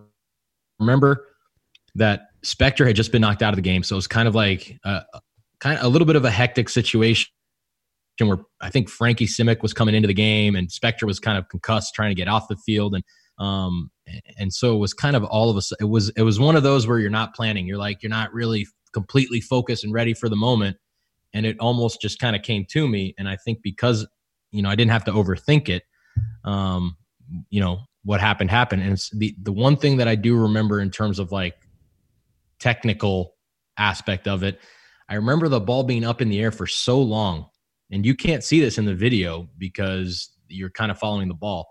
remember 0.79 1.27
that 1.95 2.29
Spector 2.43 2.87
had 2.87 2.97
just 2.97 3.13
been 3.13 3.23
knocked 3.23 3.43
out 3.43 3.53
of 3.53 3.57
the 3.57 3.63
game, 3.63 3.83
so 3.83 3.95
it 3.95 3.99
was 3.99 4.07
kind 4.07 4.29
of 4.29 4.35
like 4.35 4.79
a, 4.85 5.03
kind 5.61 5.79
of 5.79 5.85
a 5.85 5.89
little 5.89 6.07
bit 6.07 6.17
of 6.17 6.25
a 6.25 6.31
hectic 6.31 6.69
situation 6.69 7.29
where 8.21 8.39
I 8.61 8.71
think 8.71 8.89
Frankie 8.89 9.27
Simek 9.27 9.63
was 9.63 9.75
coming 9.75 9.95
into 9.95 10.09
the 10.09 10.15
game 10.15 10.57
and 10.57 10.69
Spector 10.69 11.05
was 11.05 11.21
kind 11.21 11.37
of 11.37 11.49
concussed, 11.49 11.95
trying 11.95 12.11
to 12.11 12.15
get 12.15 12.29
off 12.29 12.49
the 12.49 12.57
field, 12.57 12.95
and 12.95 13.05
um, 13.39 13.91
and 14.39 14.53
so 14.53 14.75
it 14.75 14.79
was 14.79 14.95
kind 14.95 15.17
of 15.17 15.25
all 15.25 15.51
of 15.51 15.57
us. 15.57 15.73
It 15.81 15.85
was 15.85 16.11
it 16.17 16.23
was 16.23 16.41
one 16.41 16.57
of 16.57 16.63
those 16.63 16.87
where 16.87 16.99
you're 16.99 17.11
not 17.11 17.35
planning. 17.35 17.67
You're 17.67 17.79
like 17.79 18.03
you're 18.03 18.11
not 18.11 18.33
really 18.33 18.67
completely 18.93 19.41
focused 19.41 19.85
and 19.85 19.93
ready 19.93 20.15
for 20.15 20.29
the 20.29 20.37
moment, 20.37 20.77
and 21.35 21.45
it 21.45 21.59
almost 21.61 22.01
just 22.01 22.19
kind 22.19 22.35
of 22.35 22.43
came 22.43 22.65
to 22.71 22.89
me. 22.89 23.15
And 23.19 23.29
I 23.29 23.37
think 23.37 23.59
because 23.63 24.07
you 24.53 24.63
know 24.63 24.71
I 24.71 24.75
didn't 24.75 24.93
have 24.93 25.05
to 25.05 25.13
overthink 25.13 25.69
it, 25.69 25.83
um, 26.45 26.97
you 27.51 27.61
know 27.61 27.81
what 28.05 28.21
happened 28.21 28.51
happened. 28.51 28.83
And 28.83 28.93
it's 28.93 29.11
the 29.11 29.37
the 29.43 29.53
one 29.53 29.77
thing 29.77 29.97
that 29.99 30.09
I 30.09 30.15
do 30.15 30.37
remember 30.37 30.81
in 30.81 30.91
terms 30.91 31.19
of 31.19 31.33
like 31.33 31.55
technical 32.59 33.35
aspect 33.79 34.29
of 34.29 34.43
it. 34.43 34.61
I 35.09 35.15
remember 35.15 35.49
the 35.49 35.61
ball 35.61 35.85
being 35.85 36.05
up 36.05 36.21
in 36.21 36.29
the 36.29 36.41
air 36.41 36.51
for 36.51 36.67
so 36.67 37.01
long, 37.01 37.47
and 37.91 38.05
you 38.05 38.15
can't 38.15 38.43
see 38.43 38.61
this 38.61 38.79
in 38.79 38.85
the 38.85 38.95
video 38.95 39.49
because 39.59 40.31
you're 40.49 40.71
kind 40.71 40.91
of 40.91 40.99
following 40.99 41.29
the 41.29 41.35
ball. 41.35 41.69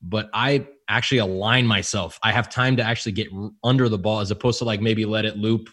But 0.00 0.30
I 0.32 0.66
actually 0.88 1.18
align 1.18 1.66
myself. 1.66 2.18
I 2.22 2.32
have 2.32 2.48
time 2.48 2.76
to 2.76 2.82
actually 2.82 3.12
get 3.12 3.28
under 3.62 3.88
the 3.88 3.98
ball 3.98 4.20
as 4.20 4.30
opposed 4.30 4.58
to 4.58 4.64
like 4.64 4.80
maybe 4.80 5.04
let 5.04 5.24
it 5.24 5.36
loop 5.36 5.68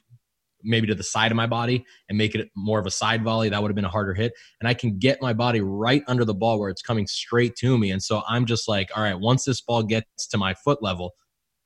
maybe 0.66 0.88
to 0.88 0.96
the 0.96 1.04
side 1.04 1.32
of 1.32 1.38
my 1.38 1.48
body 1.48 1.86
and 2.10 2.18
make 2.18 2.36
it 2.36 2.50
more 2.56 2.80
of 2.80 2.86
a 2.86 2.92
side 2.92 3.24
volley. 3.24 3.50
That 3.50 3.62
would 3.62 3.70
have 3.70 3.76
been 3.76 3.86
a 3.86 3.90
harder 3.90 4.14
hit. 4.14 4.34
And 4.60 4.68
I 4.68 4.74
can 4.74 4.98
get 4.98 5.22
my 5.22 5.34
body 5.34 5.62
right 5.62 6.04
under 6.08 6.26
the 6.26 6.34
ball 6.34 6.60
where 6.60 6.70
it's 6.70 6.82
coming 6.82 7.08
straight 7.08 7.56
to 7.58 7.78
me. 7.78 7.92
And 7.92 8.02
so 8.04 8.24
I'm 8.28 8.46
just 8.46 8.68
like, 8.68 8.90
all 8.96 9.04
right, 9.04 9.20
once 9.20 9.46
this 9.46 9.62
ball 9.62 9.84
gets 9.84 10.28
to 10.28 10.38
my 10.38 10.54
foot 10.54 10.84
level, 10.84 11.14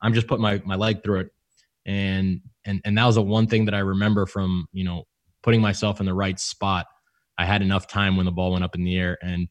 I'm 0.01 0.13
just 0.13 0.27
putting 0.27 0.43
my 0.43 0.61
my 0.65 0.75
leg 0.75 1.03
through 1.03 1.21
it, 1.21 1.29
and 1.85 2.41
and 2.65 2.81
and 2.85 2.97
that 2.97 3.05
was 3.05 3.15
the 3.15 3.21
one 3.21 3.47
thing 3.47 3.65
that 3.65 3.73
I 3.73 3.79
remember 3.79 4.25
from 4.25 4.67
you 4.71 4.83
know 4.83 5.03
putting 5.43 5.61
myself 5.61 5.99
in 5.99 6.05
the 6.05 6.13
right 6.13 6.39
spot. 6.39 6.87
I 7.37 7.45
had 7.45 7.61
enough 7.61 7.87
time 7.87 8.17
when 8.17 8.25
the 8.25 8.31
ball 8.31 8.51
went 8.51 8.63
up 8.63 8.75
in 8.75 8.83
the 8.83 8.97
air, 8.97 9.17
and 9.21 9.47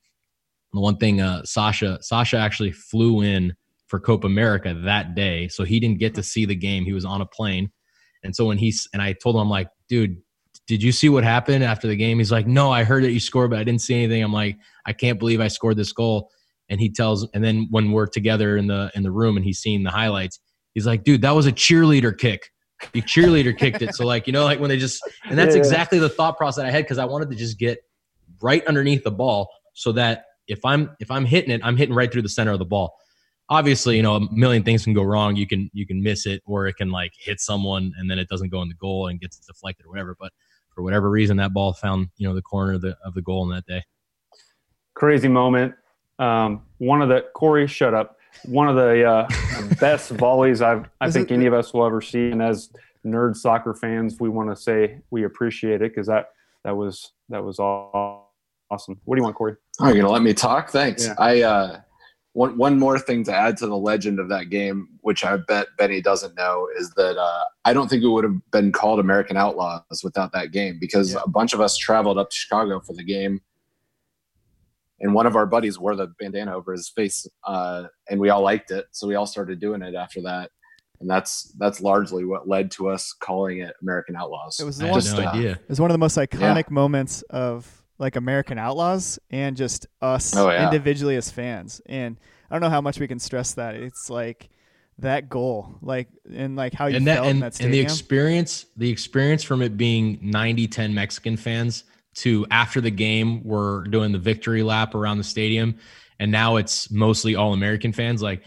the 0.73 0.81
one 0.81 0.97
thing 0.97 1.21
uh, 1.21 1.45
Sasha 1.45 1.99
Sasha 2.03 2.39
actually 2.39 2.73
flew 2.73 3.23
in 3.23 3.55
for 3.87 3.99
Copa 4.01 4.27
America 4.27 4.75
that 4.85 5.15
day, 5.15 5.49
so 5.49 5.65
he 5.65 5.81
didn't 5.81 5.99
get 5.99 6.15
to 6.15 6.23
see 6.23 6.45
the 6.45 6.55
game. 6.55 6.85
He 6.85 6.93
was 6.93 7.05
on 7.05 7.21
a 7.21 7.27
plane, 7.27 7.71
and 8.25 8.35
so 8.35 8.47
when 8.47 8.59
he's 8.59 8.89
and 8.93 9.03
I 9.03 9.13
told 9.13 9.37
him, 9.37 9.43
I'm 9.43 9.51
like, 9.51 9.69
dude, 9.89 10.17
did 10.67 10.83
you 10.83 10.93
see 10.93 11.09
what 11.09 11.25
happened 11.25 11.65
after 11.65 11.89
the 11.89 11.97
game? 11.97 12.19
He's 12.19 12.33
like, 12.33 12.47
no, 12.47 12.71
I 12.71 12.85
heard 12.85 13.05
that 13.05 13.13
you 13.13 13.21
scored, 13.21 13.51
but 13.51 13.59
I 13.59 13.65
didn't 13.65 13.81
see 13.81 13.95
anything. 13.95 14.23
I'm 14.23 14.33
like, 14.33 14.59
I 14.87 14.93
can't 14.93 15.19
believe 15.19 15.41
I 15.41 15.49
scored 15.49 15.77
this 15.77 15.93
goal. 15.93 16.31
And 16.69 16.79
he 16.79 16.91
tells, 16.91 17.27
and 17.33 17.43
then 17.43 17.67
when 17.71 17.93
we're 17.93 18.07
together 18.07 18.57
in 18.57 18.67
the 18.67 18.91
in 18.95 19.03
the 19.03 19.11
room 19.11 19.37
and 19.37 19.45
he's 19.45 19.59
seeing 19.59 19.83
the 19.83 19.91
highlights, 19.91 20.41
he's 20.75 20.87
like, 20.87 21.05
dude, 21.05 21.23
that 21.23 21.31
was 21.31 21.47
a 21.47 21.53
cheerleader 21.53 22.17
kick. 22.17 22.51
The 22.93 23.03
cheerleader 23.03 23.57
kicked 23.57 23.83
it. 23.83 23.95
So 23.95 24.07
like, 24.07 24.27
you 24.27 24.33
know, 24.33 24.45
like 24.45 24.61
when 24.61 24.69
they 24.69 24.77
just, 24.77 25.01
and 25.25 25.37
that's 25.37 25.55
yeah. 25.55 25.61
exactly 25.61 25.99
the 25.99 26.09
thought 26.09 26.37
process 26.37 26.65
I 26.65 26.71
had 26.71 26.85
because 26.85 26.99
I 26.99 27.07
wanted 27.07 27.31
to 27.31 27.37
just 27.37 27.59
get 27.59 27.79
right 28.41 28.65
underneath 28.67 29.03
the 29.03 29.11
ball 29.11 29.49
so 29.73 29.93
that 29.93 30.27
if 30.47 30.65
I'm 30.65 30.91
if 31.01 31.11
I'm 31.11 31.25
hitting 31.25 31.51
it, 31.51 31.61
I'm 31.65 31.77
hitting 31.77 31.95
right 31.95 32.13
through 32.13 32.23
the 32.23 32.29
center 32.29 32.53
of 32.53 32.59
the 32.59 32.65
ball. 32.65 32.95
Obviously, 33.51 33.97
you 33.97 34.03
know, 34.03 34.17
a 34.17 34.33
million 34.33 34.63
things 34.63 34.85
can 34.85 34.93
go 34.93 35.03
wrong. 35.03 35.37
You 35.37 35.47
can 35.47 35.71
you 35.73 35.87
can 35.87 36.03
miss 36.03 36.27
it, 36.27 36.43
or 36.45 36.67
it 36.67 36.77
can 36.77 36.91
like 36.91 37.13
hit 37.19 37.41
someone 37.41 37.93
and 37.99 38.11
then 38.11 38.19
it 38.19 38.29
doesn't 38.29 38.51
go 38.51 38.63
in 38.63 38.69
the 38.69 38.75
goal 38.75 39.09
and 39.09 39.21
gets 39.21 39.39
deflected 39.39 39.87
or 39.87 39.91
whatever. 39.91 40.17
But 40.19 40.33
for 40.75 40.83
whatever 40.83 41.11
reason, 41.11 41.37
that 41.39 41.53
ball 41.53 41.73
found 41.73 42.09
you 42.19 42.29
know 42.29 42.35
the 42.35 42.43
corner 42.43 42.75
of 42.75 42.83
the 42.83 42.97
of 43.05 43.15
the 43.15 43.23
goal 43.23 43.43
in 43.45 43.51
that 43.57 43.67
day. 43.67 43.83
Crazy 44.95 45.29
moment. 45.29 45.75
Um, 46.19 46.63
one 46.79 47.03
of 47.03 47.09
the 47.09 47.27
Corey, 47.35 47.67
shut 47.67 47.95
up. 47.95 48.17
One 48.45 48.69
of 48.69 48.77
the 48.77 49.05
uh, 49.05 49.29
best 49.81 50.11
volleys 50.11 50.63
I've 50.63 50.89
I 51.01 51.11
think 51.11 51.31
any 51.31 51.47
of 51.47 51.55
us 51.55 51.73
will 51.73 51.87
ever 51.87 52.01
see, 52.01 52.31
and 52.31 52.43
as 52.43 52.71
nerd 53.05 53.37
soccer 53.37 53.75
fans, 53.75 54.19
we 54.21 54.29
want 54.29 54.51
to 54.51 54.57
say 54.57 55.01
we 55.11 55.25
appreciate 55.25 55.83
it 55.83 55.93
because 55.95 56.07
that 56.07 56.31
that 56.65 56.77
was 56.77 57.13
that 57.29 57.43
was 57.43 57.59
awesome. 57.59 59.01
What 59.05 59.17
do 59.17 59.21
you 59.21 59.25
want, 59.25 59.37
Corey? 59.37 59.57
Are 59.81 59.91
you 59.91 60.03
gonna 60.03 60.13
let 60.13 60.23
me 60.23 60.35
talk? 60.35 60.71
Thanks. 60.71 61.07
Yeah. 61.07 61.15
I 61.19 61.43
uh, 61.43 61.81
one 62.39 62.57
one 62.57 62.79
more 62.79 63.01
thing 63.01 63.25
to 63.25 63.35
add 63.35 63.57
to 63.57 63.67
the 63.67 63.77
legend 63.77 64.21
of 64.21 64.29
that 64.29 64.49
game, 64.49 64.89
which 65.01 65.25
I 65.25 65.39
bet 65.39 65.67
Benny 65.77 66.01
doesn't 66.01 66.37
know, 66.37 66.69
is 66.79 66.91
that 66.91 67.19
uh, 67.19 67.45
I 67.65 67.73
don't 67.73 67.89
think 67.89 68.05
it 68.05 68.09
would 68.09 68.23
have 68.23 68.51
been 68.53 68.71
called 68.71 69.01
American 69.01 69.37
Outlaws 69.37 70.05
without 70.05 70.31
that 70.35 70.53
game 70.53 70.79
because 70.81 71.15
yeah. 71.15 71.21
a 71.25 71.29
bunch 71.29 71.53
of 71.53 71.61
us 71.61 71.77
traveled 71.77 72.17
up 72.17 72.31
to 72.31 72.37
Chicago 72.37 72.79
for 72.79 72.93
the 72.93 73.03
game, 73.03 73.41
and 75.01 75.15
one 75.15 75.27
of 75.27 75.35
our 75.35 75.47
buddies 75.47 75.81
wore 75.81 75.97
the 75.97 76.07
bandana 76.21 76.55
over 76.55 76.71
his 76.71 76.89
face, 76.89 77.27
uh, 77.45 77.89
and 78.09 78.21
we 78.21 78.31
all 78.31 78.43
liked 78.43 78.71
it, 78.71 78.87
so 78.93 79.09
we 79.09 79.17
all 79.17 79.27
started 79.27 79.59
doing 79.59 79.83
it 79.83 79.97
after 79.97 80.23
that. 80.23 80.53
And 81.01 81.11
that's 81.11 81.53
that's 81.59 81.81
largely 81.81 82.25
what 82.25 82.47
led 82.47 82.71
to 82.73 82.89
us 82.89 83.13
calling 83.19 83.59
it 83.59 83.75
American 83.83 84.15
Outlaws. 84.15 84.61
It 84.61 84.65
was 84.65 84.79
the 84.79 84.87
one, 84.87 85.03
no 85.05 85.23
uh, 85.23 85.33
idea. 85.33 85.53
It 85.55 85.69
was 85.69 85.81
one 85.81 85.91
of 85.91 85.95
the 85.95 85.99
most 85.99 86.17
iconic 86.17 86.69
yeah. 86.69 86.73
moments 86.73 87.23
of 87.31 87.78
like 87.99 88.17
American 88.17 88.59
Outlaws 88.59 89.19
and 89.31 89.57
just 89.57 89.87
us 90.01 90.37
oh, 90.37 90.51
yeah. 90.51 90.67
individually 90.67 91.17
as 91.17 91.31
fans. 91.31 91.81
And 91.87 92.17
I 92.51 92.55
don't 92.55 92.63
know 92.63 92.71
how 92.71 92.81
much 92.81 92.99
we 93.01 93.09
can 93.09 93.19
stress 93.19 93.55
that. 93.55 93.75
It's 93.75 94.09
like 94.09 94.49
that 94.99 95.29
goal, 95.29 95.77
like 95.83 96.09
and 96.33 96.57
like 96.57 96.73
how 96.73 96.87
you 96.87 96.97
and 96.97 97.07
that, 97.07 97.25
and, 97.25 97.43
that 97.43 97.61
and 97.61 97.73
the 97.73 97.81
experience, 97.81 98.67
the 98.77 98.91
experience 98.91 99.43
from 99.43 99.63
it 99.63 99.77
being 99.77 100.19
90, 100.23 100.69
10 100.69 100.95
Mexican 100.95 101.37
fans 101.37 101.85
to 102.15 102.47
after 102.51 102.81
the 102.81 102.91
game, 102.91 103.45
we're 103.45 103.85
doing 103.85 104.13
the 104.13 104.19
victory 104.19 104.63
lap 104.63 104.95
around 104.95 105.19
the 105.19 105.25
stadium, 105.25 105.77
and 106.19 106.33
now 106.33 106.57
it's 106.57 106.91
mostly 106.91 107.37
all 107.37 107.53
American 107.53 107.93
fans. 107.93 108.23
Like 108.23 108.45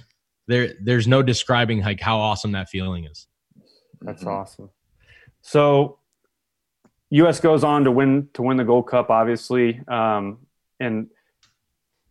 there, 0.48 0.74
there's 0.82 1.08
no 1.08 1.22
describing 1.22 1.82
like 1.82 2.02
how 2.02 2.18
awesome 2.18 2.52
that 2.54 2.70
feeling 2.70 3.06
is. 3.06 3.28
That's 4.02 4.22
mm-hmm. 4.22 4.32
awesome. 4.32 4.70
So 5.42 6.00
U.S. 7.12 7.39
goes 7.39 7.63
on 7.63 7.84
to 7.84 7.91
win 7.91 8.30
to 8.34 8.41
win 8.41 8.58
the 8.58 8.63
Gold 8.63 8.88
Cup, 8.88 9.10
obviously, 9.10 9.82
um, 9.88 10.39
and 10.80 11.08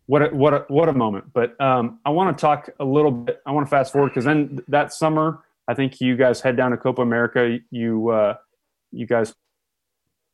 what 0.05 0.21
a, 0.21 0.35
what 0.35 0.53
a, 0.53 0.65
what 0.67 0.89
a 0.89 0.93
moment. 0.93 1.33
But 1.33 1.59
um, 1.59 1.99
I 2.05 2.11
want 2.11 2.37
to 2.37 2.41
talk 2.41 2.69
a 2.79 2.85
little 2.85 3.11
bit. 3.11 3.41
I 3.45 3.51
want 3.51 3.65
to 3.65 3.69
fast 3.69 3.91
forward 3.91 4.09
because 4.09 4.25
then 4.25 4.59
that 4.67 4.93
summer, 4.93 5.43
I 5.67 5.73
think 5.73 5.99
you 6.01 6.15
guys 6.15 6.41
head 6.41 6.55
down 6.55 6.71
to 6.71 6.77
Copa 6.77 7.01
America. 7.01 7.57
You 7.71 8.09
uh, 8.09 8.35
you 8.91 9.07
guys 9.07 9.33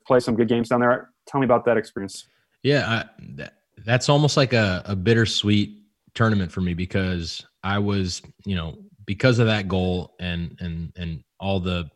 play 0.05 0.19
some 0.19 0.35
good 0.35 0.49
games 0.49 0.69
down 0.69 0.81
there. 0.81 1.11
Tell 1.27 1.39
me 1.39 1.45
about 1.45 1.65
that 1.65 1.77
experience. 1.77 2.27
Yeah, 2.63 2.85
I, 2.87 3.23
that, 3.35 3.53
that's 3.85 4.09
almost 4.09 4.35
like 4.35 4.53
a, 4.53 4.81
a 4.85 4.95
bittersweet 4.95 5.77
tournament 6.13 6.51
for 6.51 6.61
me 6.61 6.73
because 6.73 7.45
I 7.63 7.79
was, 7.79 8.21
you 8.45 8.55
know, 8.55 8.79
because 9.05 9.39
of 9.39 9.47
that 9.47 9.69
goal 9.69 10.15
and 10.19 10.57
and 10.59 10.91
and 10.97 11.23
all 11.39 11.59
the 11.59 11.89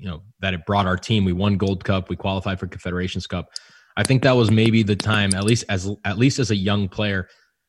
you 0.00 0.08
know 0.08 0.22
that 0.40 0.54
it 0.54 0.64
brought 0.66 0.86
our 0.86 0.96
team. 0.96 1.24
We 1.24 1.32
won 1.32 1.56
Gold 1.56 1.84
Cup. 1.84 2.08
We 2.08 2.16
qualified 2.16 2.58
for 2.58 2.66
Confederations 2.66 3.26
Cup. 3.26 3.50
I 3.96 4.02
think 4.02 4.22
that 4.22 4.32
was 4.32 4.50
maybe 4.50 4.82
the 4.82 4.96
time, 4.96 5.34
at 5.34 5.44
least 5.44 5.64
as 5.68 5.88
at 6.04 6.18
least 6.18 6.38
as 6.38 6.50
a 6.50 6.56
young 6.56 6.88
player, 6.88 7.28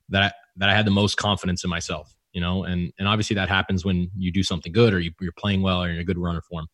that 0.09 0.23
I, 0.23 0.31
that 0.57 0.69
I 0.69 0.75
had 0.75 0.85
the 0.85 0.91
most 0.91 1.17
confidence 1.17 1.63
in 1.63 1.69
myself. 1.69 2.13
You 2.31 2.39
know, 2.39 2.63
and 2.63 2.93
and 2.97 3.07
obviously 3.07 3.35
that 3.35 3.49
happens 3.49 3.83
when 3.83 4.09
you 4.17 4.31
do 4.31 4.43
something 4.43 4.71
good 4.71 4.93
or 4.93 4.99
you, 4.99 5.11
are 5.21 5.31
playing 5.37 5.61
well 5.61 5.83
or 5.83 5.87
you're 5.87 5.95
in 5.95 6.01
a 6.01 6.05
good 6.05 6.17
runner 6.17 6.41
form. 6.41 6.67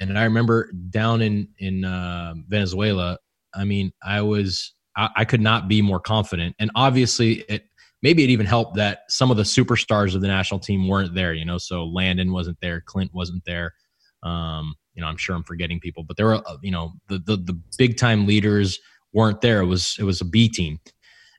And 0.00 0.18
I 0.18 0.24
remember 0.24 0.70
down 0.90 1.22
in 1.22 1.48
in 1.58 1.84
uh, 1.84 2.34
Venezuela, 2.48 3.18
I 3.54 3.64
mean, 3.64 3.92
I 4.02 4.22
was 4.22 4.74
I, 4.96 5.10
I 5.16 5.24
could 5.24 5.40
not 5.40 5.68
be 5.68 5.80
more 5.80 6.00
confident. 6.00 6.56
And 6.58 6.72
obviously, 6.74 7.44
it 7.48 7.64
maybe 8.02 8.24
it 8.24 8.30
even 8.30 8.46
helped 8.46 8.76
that 8.76 9.00
some 9.08 9.30
of 9.30 9.36
the 9.36 9.44
superstars 9.44 10.16
of 10.16 10.22
the 10.22 10.28
national 10.28 10.58
team 10.58 10.88
weren't 10.88 11.14
there. 11.14 11.34
You 11.34 11.44
know, 11.44 11.58
so 11.58 11.84
Landon 11.84 12.32
wasn't 12.32 12.58
there, 12.60 12.80
Clint 12.80 13.12
wasn't 13.14 13.44
there. 13.44 13.74
Um, 14.24 14.74
you 14.98 15.02
know, 15.02 15.06
I'm 15.06 15.16
sure 15.16 15.36
I'm 15.36 15.44
forgetting 15.44 15.78
people, 15.78 16.02
but 16.02 16.16
there 16.16 16.26
were, 16.26 16.42
uh, 16.44 16.56
you 16.60 16.72
know, 16.72 16.94
the, 17.06 17.18
the, 17.18 17.36
the 17.36 17.60
big 17.78 17.96
time 17.96 18.26
leaders 18.26 18.80
weren't 19.12 19.40
there. 19.42 19.60
It 19.60 19.66
was, 19.66 19.94
it 19.96 20.02
was 20.02 20.20
a 20.20 20.24
B 20.24 20.48
team. 20.48 20.80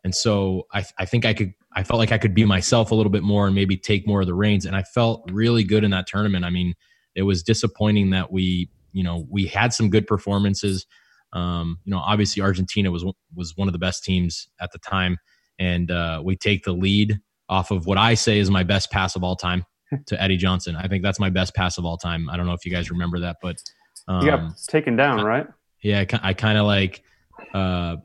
And 0.05 0.15
so 0.15 0.65
I, 0.73 0.85
I 0.97 1.03
think 1.03 1.25
I 1.25 1.33
could, 1.33 1.51
I 1.75 1.83
felt 1.83 1.97
like 1.97 2.13
I 2.13 2.17
could 2.17 2.33
be 2.33 2.45
myself 2.45 2.91
a 2.91 2.95
little 2.95 3.11
bit 3.11 3.21
more 3.21 3.47
and 3.47 3.53
maybe 3.53 3.75
take 3.75 4.07
more 4.07 4.21
of 4.21 4.27
the 4.27 4.33
reins. 4.33 4.65
And 4.65 4.77
I 4.77 4.83
felt 4.83 5.29
really 5.29 5.65
good 5.65 5.83
in 5.83 5.91
that 5.91 6.07
tournament. 6.07 6.45
I 6.45 6.51
mean, 6.51 6.73
it 7.15 7.23
was 7.23 7.43
disappointing 7.43 8.11
that 8.11 8.31
we, 8.31 8.69
you 8.93 9.03
know, 9.03 9.27
we 9.29 9.45
had 9.45 9.73
some 9.73 9.89
good 9.89 10.07
performances. 10.07 10.85
Um, 11.33 11.79
you 11.83 11.91
know, 11.91 11.99
obviously 11.99 12.41
Argentina 12.41 12.91
was 12.91 13.03
was 13.35 13.57
one 13.57 13.67
of 13.67 13.73
the 13.73 13.77
best 13.77 14.05
teams 14.05 14.47
at 14.61 14.71
the 14.71 14.79
time, 14.79 15.17
and 15.59 15.91
uh, 15.91 16.21
we 16.23 16.37
take 16.37 16.63
the 16.63 16.71
lead 16.71 17.19
off 17.49 17.71
of 17.71 17.85
what 17.85 17.97
I 17.97 18.13
say 18.13 18.39
is 18.39 18.49
my 18.49 18.63
best 18.63 18.89
pass 18.89 19.17
of 19.17 19.23
all 19.23 19.35
time 19.35 19.65
to 20.07 20.21
Eddie 20.21 20.37
Johnson. 20.37 20.75
I 20.75 20.87
think 20.87 21.03
that's 21.03 21.19
my 21.19 21.29
best 21.29 21.55
pass 21.55 21.77
of 21.77 21.85
all 21.85 21.97
time. 21.97 22.29
I 22.29 22.37
don't 22.37 22.45
know 22.45 22.53
if 22.53 22.65
you 22.65 22.71
guys 22.71 22.89
remember 22.91 23.19
that, 23.19 23.37
but 23.41 23.61
um, 24.07 24.25
you 24.25 24.31
got 24.31 24.57
taken 24.67 24.95
down, 24.95 25.23
right? 25.23 25.47
Yeah, 25.81 26.03
I, 26.11 26.29
I 26.29 26.33
kind 26.33 26.57
of 26.57 26.65
like. 26.65 27.03
Uh, 27.53 27.97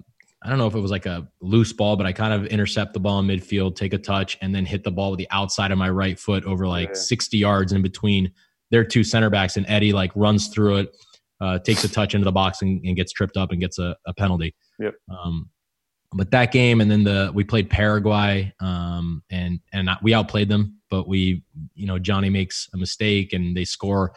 I 0.44 0.50
don't 0.50 0.58
know 0.58 0.66
if 0.66 0.74
it 0.74 0.80
was 0.80 0.90
like 0.90 1.06
a 1.06 1.26
loose 1.40 1.72
ball, 1.72 1.96
but 1.96 2.04
I 2.04 2.12
kind 2.12 2.34
of 2.34 2.46
intercept 2.48 2.92
the 2.92 3.00
ball 3.00 3.18
in 3.18 3.26
midfield, 3.26 3.76
take 3.76 3.94
a 3.94 3.98
touch, 3.98 4.36
and 4.42 4.54
then 4.54 4.66
hit 4.66 4.84
the 4.84 4.90
ball 4.90 5.10
with 5.10 5.18
the 5.18 5.26
outside 5.30 5.70
of 5.70 5.78
my 5.78 5.88
right 5.88 6.18
foot 6.18 6.44
over 6.44 6.66
like 6.66 6.88
yeah. 6.88 6.94
60 6.94 7.38
yards 7.38 7.72
in 7.72 7.80
between 7.80 8.30
their 8.70 8.84
two 8.84 9.02
center 9.04 9.30
backs. 9.30 9.56
And 9.56 9.64
Eddie 9.70 9.94
like 9.94 10.12
runs 10.14 10.48
through 10.48 10.76
it, 10.76 10.96
uh, 11.40 11.60
takes 11.60 11.82
a 11.84 11.88
touch 11.88 12.14
into 12.14 12.26
the 12.26 12.32
box 12.32 12.60
and, 12.60 12.84
and 12.84 12.94
gets 12.94 13.10
tripped 13.10 13.38
up 13.38 13.52
and 13.52 13.60
gets 13.60 13.78
a, 13.78 13.96
a 14.06 14.12
penalty. 14.12 14.54
Yep. 14.78 14.94
Um, 15.08 15.48
but 16.14 16.30
that 16.30 16.52
game, 16.52 16.80
and 16.80 16.90
then 16.90 17.04
the 17.04 17.30
we 17.34 17.44
played 17.44 17.68
Paraguay, 17.68 18.52
um, 18.60 19.22
and 19.30 19.60
and 19.72 19.90
we 20.02 20.14
outplayed 20.14 20.48
them 20.48 20.78
but 20.94 21.08
we, 21.08 21.42
you 21.74 21.88
know, 21.88 21.98
Johnny 21.98 22.30
makes 22.30 22.68
a 22.72 22.76
mistake 22.76 23.32
and 23.32 23.56
they 23.56 23.64
score, 23.64 24.14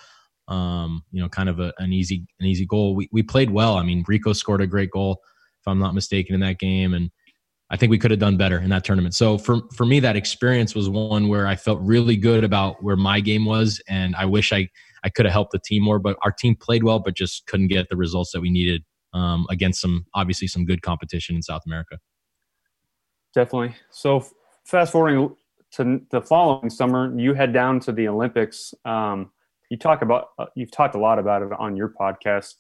um, 0.48 1.04
you 1.12 1.20
know, 1.20 1.28
kind 1.28 1.50
of 1.50 1.60
a, 1.60 1.74
an 1.80 1.92
easy 1.92 2.28
an 2.40 2.46
easy 2.46 2.68
goal. 2.68 2.96
We 2.96 3.10
we 3.12 3.24
played 3.24 3.50
well. 3.50 3.78
I 3.78 3.84
mean, 3.84 4.04
Rico 4.08 4.32
scored 4.32 4.62
a 4.62 4.68
great 4.68 4.92
goal, 4.92 5.24
if 5.60 5.68
I'm 5.68 5.80
not 5.80 5.96
mistaken, 5.96 6.36
in 6.36 6.42
that 6.42 6.60
game, 6.60 6.94
and 6.94 7.10
I 7.72 7.78
think 7.78 7.90
we 7.90 7.98
could 7.98 8.12
have 8.12 8.20
done 8.20 8.38
better 8.38 8.60
in 8.60 8.70
that 8.70 8.84
tournament. 8.84 9.16
So 9.16 9.40
for 9.40 9.62
for 9.74 9.88
me, 9.88 10.00
that 10.02 10.16
experience 10.16 10.76
was 10.76 10.88
one 10.88 11.30
where 11.30 11.48
I 11.48 11.56
felt 11.56 11.80
really 11.82 12.16
good 12.16 12.44
about 12.44 12.84
where 12.84 12.96
my 12.96 13.22
game 13.22 13.46
was, 13.46 13.82
and 13.90 14.16
I 14.16 14.26
wish 14.26 14.54
I 14.54 14.70
I 15.04 15.10
could 15.10 15.26
have 15.26 15.34
helped 15.34 15.54
the 15.54 15.60
team 15.60 15.82
more. 15.82 15.98
But 15.98 16.18
our 16.22 16.32
team 16.32 16.56
played 16.56 16.84
well, 16.84 17.00
but 17.00 17.16
just 17.16 17.48
couldn't 17.48 17.70
get 17.70 17.90
the 17.90 17.98
results 17.98 18.34
that 18.34 18.42
we 18.42 18.52
needed 18.52 18.84
um, 19.18 19.48
against 19.50 19.82
some 19.82 20.06
obviously 20.14 20.48
some 20.48 20.66
good 20.66 20.82
competition 20.82 21.36
in 21.36 21.42
South 21.42 21.64
America. 21.66 21.98
Definitely. 23.34 23.76
So 23.90 24.26
fast 24.66 24.92
forwarding 24.92 25.36
to 25.74 26.02
the 26.12 26.22
following 26.22 26.70
summer, 26.70 27.18
you 27.20 27.34
head 27.34 27.52
down 27.52 27.80
to 27.82 27.92
the 27.92 28.08
Olympics. 28.08 28.74
Um, 28.86 29.32
you 29.70 29.78
talk 29.78 30.02
about 30.02 30.30
uh, 30.40 30.46
you've 30.56 30.72
talked 30.72 30.96
a 30.96 31.00
lot 31.00 31.20
about 31.20 31.42
it 31.42 31.50
on 31.58 31.76
your 31.76 31.94
podcast. 32.00 32.54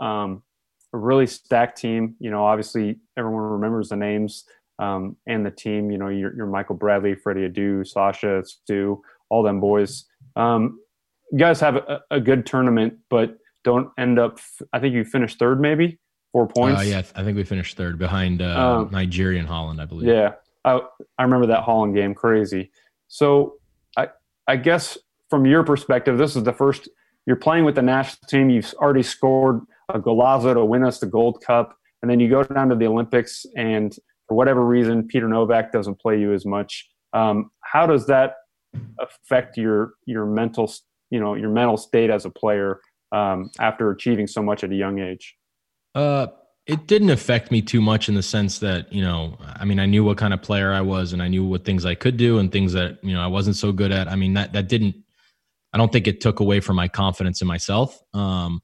Um, 0.00 0.42
a 0.92 0.98
really 0.98 1.26
stacked 1.26 1.78
team. 1.78 2.14
You 2.20 2.30
know, 2.30 2.44
obviously 2.44 3.00
everyone 3.16 3.42
remembers 3.42 3.88
the 3.88 3.96
names 3.96 4.44
um, 4.78 5.16
and 5.26 5.44
the 5.44 5.50
team. 5.50 5.90
You 5.90 5.98
know, 5.98 6.08
you're, 6.08 6.46
Michael 6.46 6.76
Bradley, 6.76 7.14
Freddie 7.14 7.48
Adu, 7.48 7.86
Sacha, 7.86 8.44
Stu, 8.44 9.02
all 9.30 9.42
them 9.42 9.60
boys. 9.60 10.04
Um, 10.36 10.78
you 11.30 11.38
guys 11.38 11.60
have 11.60 11.76
a, 11.76 12.00
a, 12.10 12.20
good 12.20 12.44
tournament, 12.44 12.94
but 13.08 13.38
don't 13.64 13.88
end 13.98 14.18
up. 14.18 14.38
I 14.72 14.80
think 14.80 14.94
you 14.94 15.04
finished 15.04 15.38
third, 15.38 15.60
maybe 15.60 15.98
four 16.32 16.48
points. 16.48 16.80
Uh, 16.80 16.84
yeah, 16.84 17.02
I 17.14 17.22
think 17.22 17.36
we 17.36 17.44
finished 17.44 17.76
third 17.76 17.98
behind 17.98 18.42
uh, 18.42 18.80
um, 18.80 18.90
Nigeria 18.90 19.38
and 19.38 19.48
Holland, 19.48 19.80
I 19.80 19.84
believe. 19.84 20.08
Yeah, 20.08 20.32
I, 20.64 20.80
I 21.18 21.22
remember 21.22 21.46
that 21.48 21.62
Holland 21.62 21.94
game, 21.94 22.14
crazy. 22.14 22.70
So 23.08 23.54
I 23.96 24.08
I 24.48 24.56
guess 24.56 24.98
from 25.30 25.46
your 25.46 25.62
perspective, 25.62 26.18
this 26.18 26.34
is 26.36 26.42
the 26.42 26.52
first 26.52 26.88
you're 27.26 27.36
playing 27.36 27.64
with 27.64 27.76
the 27.76 27.82
national 27.82 28.26
team. 28.28 28.50
You've 28.50 28.72
already 28.74 29.02
scored 29.02 29.60
a 29.88 30.00
golazo 30.00 30.54
to 30.54 30.64
win 30.64 30.82
us 30.82 30.98
the 30.98 31.06
Gold 31.06 31.42
Cup, 31.44 31.76
and 32.00 32.10
then 32.10 32.18
you 32.18 32.28
go 32.28 32.42
down 32.42 32.68
to 32.70 32.74
the 32.74 32.86
Olympics, 32.86 33.46
and 33.56 33.94
for 34.26 34.36
whatever 34.36 34.64
reason, 34.64 35.06
Peter 35.06 35.28
Nowak 35.28 35.72
doesn't 35.72 36.00
play 36.00 36.18
you 36.18 36.32
as 36.32 36.44
much. 36.46 36.88
Um, 37.12 37.50
how 37.60 37.86
does 37.86 38.06
that 38.06 38.36
affect 38.98 39.58
your 39.58 39.94
your 40.06 40.24
mental 40.24 40.72
you 41.10 41.20
know 41.20 41.34
your 41.34 41.50
mental 41.50 41.76
state 41.76 42.10
as 42.10 42.24
a 42.24 42.30
player 42.30 42.80
um, 43.12 43.50
after 43.60 43.90
achieving 43.90 44.26
so 44.26 44.42
much 44.42 44.64
at 44.64 44.70
a 44.70 44.74
young 44.74 44.98
age? 44.98 45.36
Uh, 45.94 46.28
it 46.66 46.86
didn't 46.86 47.10
affect 47.10 47.50
me 47.50 47.60
too 47.60 47.80
much 47.80 48.08
in 48.08 48.14
the 48.14 48.22
sense 48.22 48.60
that 48.60 48.92
you 48.92 49.02
know, 49.02 49.36
I 49.56 49.64
mean, 49.64 49.80
I 49.80 49.86
knew 49.86 50.04
what 50.04 50.16
kind 50.16 50.32
of 50.32 50.42
player 50.42 50.72
I 50.72 50.80
was, 50.80 51.12
and 51.12 51.22
I 51.22 51.28
knew 51.28 51.44
what 51.44 51.64
things 51.64 51.84
I 51.84 51.94
could 51.94 52.16
do 52.16 52.38
and 52.38 52.52
things 52.52 52.72
that 52.72 52.98
you 53.02 53.12
know 53.12 53.20
I 53.20 53.26
wasn't 53.26 53.56
so 53.56 53.72
good 53.72 53.90
at. 53.90 54.08
I 54.08 54.16
mean, 54.16 54.34
that 54.34 54.52
that 54.52 54.68
didn't. 54.68 54.94
I 55.72 55.78
don't 55.78 55.90
think 55.90 56.06
it 56.06 56.20
took 56.20 56.40
away 56.40 56.60
from 56.60 56.76
my 56.76 56.86
confidence 56.86 57.40
in 57.40 57.48
myself. 57.48 58.00
Um, 58.14 58.62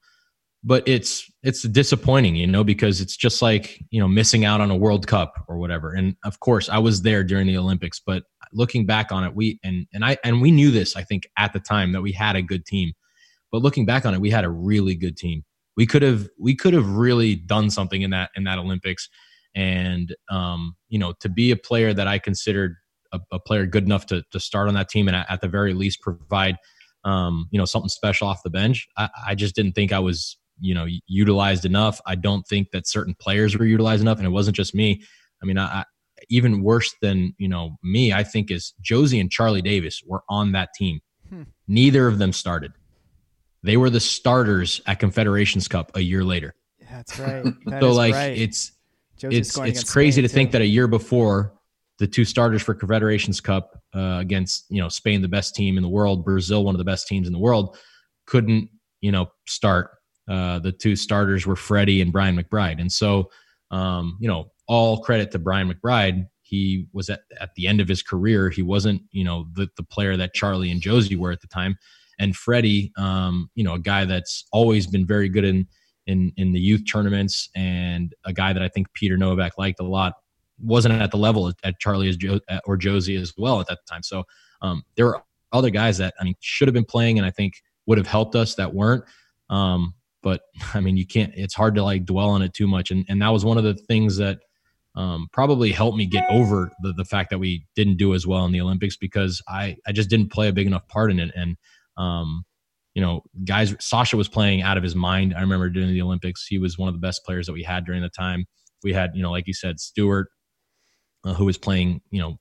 but 0.65 0.87
it's 0.87 1.31
it's 1.43 1.63
disappointing, 1.63 2.37
you 2.37 2.47
know, 2.47 2.65
because 2.65 3.01
it's 3.01 3.17
just 3.17 3.43
like 3.43 3.83
you 3.91 4.01
know 4.01 4.09
missing 4.09 4.45
out 4.45 4.61
on 4.61 4.71
a 4.71 4.77
World 4.77 5.07
Cup 5.07 5.45
or 5.49 5.59
whatever. 5.59 5.93
And 5.93 6.17
of 6.25 6.41
course, 6.41 6.69
I 6.69 6.79
was 6.79 7.03
there 7.03 7.25
during 7.25 7.47
the 7.47 7.57
Olympics, 7.57 8.01
but 8.05 8.25
looking 8.53 8.87
back 8.87 9.13
on 9.13 9.25
it, 9.25 9.35
we 9.35 9.59
and 9.63 9.87
and 9.93 10.05
I 10.05 10.19
and 10.25 10.41
we 10.41 10.51
knew 10.51 10.71
this, 10.71 10.97
I 10.97 11.03
think, 11.03 11.29
at 11.37 11.53
the 11.53 11.61
time 11.61 11.93
that 11.93 12.03
we 12.03 12.13
had 12.13 12.37
a 12.37 12.43
good 12.43 12.65
team. 12.67 12.93
But 13.51 13.63
looking 13.63 13.87
back 13.87 14.05
on 14.05 14.15
it, 14.15 14.21
we 14.21 14.31
had 14.31 14.45
a 14.45 14.51
really 14.51 14.95
good 14.95 15.17
team. 15.17 15.45
We 15.79 15.87
could 15.87 16.03
have 16.03 16.29
we 16.37 16.57
could 16.57 16.75
have 16.75 16.89
really 16.89 17.37
done 17.37 17.71
something 17.71 18.03
in 18.03 18.11
that 18.11 18.31
in 18.35 18.43
that 18.45 18.59
Olympics, 18.59 19.09
and 19.55 20.13
um, 20.29 20.75
you 20.89 20.99
know, 20.99 21.15
to 21.21 21.29
be 21.29 21.53
a 21.53 21.57
player 21.57 21.95
that 21.95 22.09
I 22.09 22.19
considered 22.19 22.75
a, 23.13 23.21
a 23.31 23.39
player 23.39 23.65
good 23.65 23.85
enough 23.85 24.05
to 24.07 24.25
to 24.33 24.41
start 24.41 24.67
on 24.67 24.75
that 24.75 24.89
team 24.89 25.07
and 25.07 25.17
at, 25.17 25.41
the 25.41 25.47
very 25.47 25.75
least 25.75 26.01
provide 26.01 26.57
um, 27.05 27.47
you 27.53 27.59
know 27.61 27.65
something 27.65 27.89
special 27.89 28.27
off 28.27 28.43
the 28.43 28.51
bench. 28.51 28.89
I, 28.97 29.09
I 29.29 29.35
just 29.37 29.55
didn't 29.55 29.75
think 29.75 29.93
I 29.93 30.01
was 30.01 30.37
you 30.59 30.75
know 30.75 30.89
utilized 31.07 31.65
enough. 31.65 32.01
I 32.07 32.17
don't 32.17 32.45
think 32.49 32.73
that 32.73 32.89
certain 32.89 33.15
players 33.15 33.57
were 33.57 33.65
utilized 33.65 34.03
enough, 34.03 34.19
and 34.19 34.27
it 34.27 34.31
wasn't 34.31 34.57
just 34.57 34.75
me. 34.75 35.05
I 35.41 35.47
mean, 35.47 35.59
I, 35.59 35.85
even 36.29 36.65
worse 36.65 36.93
than 37.01 37.37
you 37.39 37.49
know 37.49 37.77
me, 37.85 38.13
I 38.13 38.25
think 38.25 38.51
is 38.51 38.75
Jozy 38.83 39.21
and 39.21 39.31
Charlie 39.31 39.63
Davies 39.63 40.03
were 40.05 40.25
on 40.29 40.51
that 40.53 40.71
team. 40.75 40.99
Hmm. 41.29 41.43
Neither 41.69 42.09
of 42.09 42.19
them 42.19 42.33
started. 42.33 42.73
They 43.69 43.77
were 43.77 43.91
the 43.91 44.01
starters 44.01 44.81
at 44.87 44.99
Confederations 44.99 45.69
Cup 45.69 45.93
a 45.95 46.01
year 46.01 46.25
later. 46.25 46.55
That's 46.91 47.19
right. 47.19 47.45
That 47.67 47.83
so 47.83 47.93
like 47.93 48.15
right. 48.15 48.37
it's 48.37 48.73
Jozy's 49.19 49.39
it's 49.39 49.59
it's 49.59 49.93
crazy 49.93 50.21
Spain 50.21 50.23
to 50.23 50.29
too. 50.29 50.35
think 50.35 50.53
that 50.53 50.63
a 50.63 50.67
year 50.67 50.89
before 50.89 51.55
the 51.99 52.07
two 52.07 52.25
starters 52.25 52.63
for 52.63 52.75
Confederations 52.75 53.41
Cup 53.41 53.83
uh, 53.95 54.19
against 54.21 54.67
you 54.71 54.81
know 54.81 54.89
Spain, 54.89 55.23
the 55.23 55.29
best 55.29 55.55
team 55.55 55.77
in 55.77 55.83
the 55.83 55.89
world, 55.89 56.25
Brazil, 56.25 56.65
one 56.65 56.75
of 56.75 56.79
the 56.79 56.85
best 56.85 57.09
teams 57.09 57.27
in 57.27 57.33
the 57.33 57.39
world, 57.39 57.77
couldn't 58.27 58.69
you 59.01 59.13
know 59.13 59.31
start 59.47 59.91
uh, 60.29 60.59
the 60.59 60.73
two 60.73 60.95
starters 60.95 61.47
were 61.47 61.57
Freddie 61.57 62.03
and 62.03 62.13
Brian 62.13 62.37
McBride. 62.37 62.81
And 62.81 62.93
so, 62.93 63.31
um, 63.71 64.19
you 64.21 64.29
know, 64.29 64.51
all 64.67 65.01
credit 65.01 65.31
to 65.33 65.39
Brian 65.39 65.73
McBride. 65.73 66.29
He 66.43 66.87
was 66.93 67.09
at, 67.09 67.21
at 67.41 67.55
the 67.55 67.67
end 67.67 67.81
of 67.81 67.89
his 67.89 68.03
career. 68.03 68.51
He 68.51 68.63
wasn't, 68.63 69.03
you 69.11 69.25
know, 69.25 69.47
the, 69.55 69.69
the 69.77 69.83
player 69.83 70.17
that 70.17 70.35
Charlie 70.35 70.71
and 70.71 70.83
Jozy 70.83 71.17
were 71.17 71.33
at 71.33 71.41
the 71.41 71.47
time. 71.47 71.79
And 72.19 72.35
Freddie, 72.35 72.93
um, 72.97 73.51
you 73.55 73.65
know, 73.65 73.75
a 73.75 73.79
guy 73.79 74.05
that's 74.05 74.45
always 74.53 74.87
been 74.87 75.07
very 75.07 75.29
good 75.29 75.45
in, 75.45 75.67
in, 76.07 76.33
in 76.37 76.53
the 76.53 76.61
youth 76.61 76.83
tournaments 76.91 77.49
and 77.55 78.15
a 78.25 78.33
guy 78.33 78.53
that 78.53 78.63
I 78.63 78.69
think 78.69 78.93
Peter 78.95 79.17
Nowak 79.17 79.59
liked 79.59 79.81
a 79.81 79.85
lot, 79.85 80.15
wasn't 80.61 80.95
at 80.95 81.11
the 81.11 81.17
level 81.17 81.53
at 81.63 81.79
Charlie 81.79 82.11
or 82.67 82.77
Jozy 82.77 83.21
as 83.21 83.33
well 83.37 83.61
at 83.61 83.69
that 83.69 83.79
time. 83.87 84.03
So 84.03 84.25
um, 84.63 84.83
there 84.97 85.07
were 85.07 85.23
other 85.53 85.71
guys 85.71 85.99
that 85.99 86.15
I 86.21 86.25
mean 86.25 86.35
should 86.41 86.69
have 86.69 86.75
been 86.75 86.85
playing 86.85 87.19
and 87.19 87.27
I 87.27 87.31
think 87.31 87.55
would 87.87 87.99
have 87.99 88.07
helped 88.07 88.35
us 88.35 88.55
that 88.57 88.75
weren't. 88.75 89.05
Um, 89.51 89.95
but 90.23 90.43
I 90.75 90.81
mean, 90.81 90.97
you 90.97 91.07
can't. 91.07 91.33
It's 91.35 91.55
hard 91.55 91.75
to 91.77 91.83
like 91.83 92.05
dwell 92.05 92.31
on 92.31 92.43
it 92.43 92.55
too 92.55 92.67
much, 92.67 92.91
and 92.91 93.05
and 93.09 93.21
that 93.23 93.31
was 93.31 93.45
one 93.45 93.59
of 93.59 93.65
the 93.65 93.75
things 93.75 94.17
that 94.19 94.39
um, 94.95 95.29
probably 95.33 95.71
helped 95.71 95.97
me 95.97 96.07
get 96.07 96.25
over 96.31 96.71
the 96.83 96.93
the 96.93 97.05
fact 97.05 97.31
that 97.31 97.39
we 97.39 97.65
didn't 97.75 97.97
do 97.97 98.15
as 98.15 98.27
well 98.27 98.45
in 98.45 98.53
the 98.53 98.61
Olympics 98.61 98.97
because 98.97 99.43
I 99.49 99.77
I 99.87 99.93
just 99.93 100.11
didn't 100.11 100.33
play 100.33 100.49
a 100.49 100.53
big 100.53 100.67
enough 100.67 100.87
part 100.89 101.11
in 101.11 101.19
it, 101.19 101.33
and 101.35 101.57
um, 101.99 102.45
you 102.95 103.03
know, 103.03 103.23
guys, 103.45 103.75
Sacha 103.81 104.17
was 104.17 104.29
playing 104.29 104.63
out 104.63 104.77
of 104.77 104.83
his 104.83 104.97
mind. 104.97 105.35
I 105.37 105.41
remember 105.41 105.69
during 105.69 105.91
the 105.91 106.03
Olympics, 106.03 106.47
he 106.47 106.59
was 106.59 106.79
one 106.79 106.89
of 106.89 106.95
the 106.95 107.01
best 107.01 107.25
players 107.25 107.47
that 107.47 107.53
we 107.53 107.63
had 107.63 107.85
during 107.85 108.03
the 108.03 108.09
time. 108.09 108.47
We 108.83 108.93
had, 108.93 109.11
you 109.15 109.23
know, 109.23 109.31
like 109.31 109.47
you 109.47 109.55
said, 109.55 109.79
Stuart, 109.79 110.29
uh, 111.25 111.35
who 111.35 111.45
was 111.45 111.59
playing, 111.59 112.01
you 112.11 112.21
know, 112.21 112.39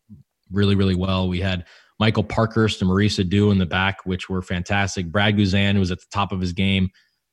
really, 0.52 0.76
really 0.76 0.96
well. 0.96 1.28
We 1.28 1.42
had 1.42 1.66
Michael 2.00 2.24
Parkhurst 2.24 2.82
and 2.82 2.90
Maurice 2.90 3.18
Edu 3.18 3.52
in 3.52 3.58
the 3.58 3.66
back, 3.66 3.98
which 4.06 4.30
were 4.30 4.42
fantastic. 4.42 5.12
Brad 5.12 5.36
Guzan, 5.36 5.74
who 5.74 5.80
was 5.80 5.92
at 5.92 6.00
the 6.00 6.06
top 6.12 6.32
of 6.32 6.40
his 6.40 6.54
game. 6.54 6.90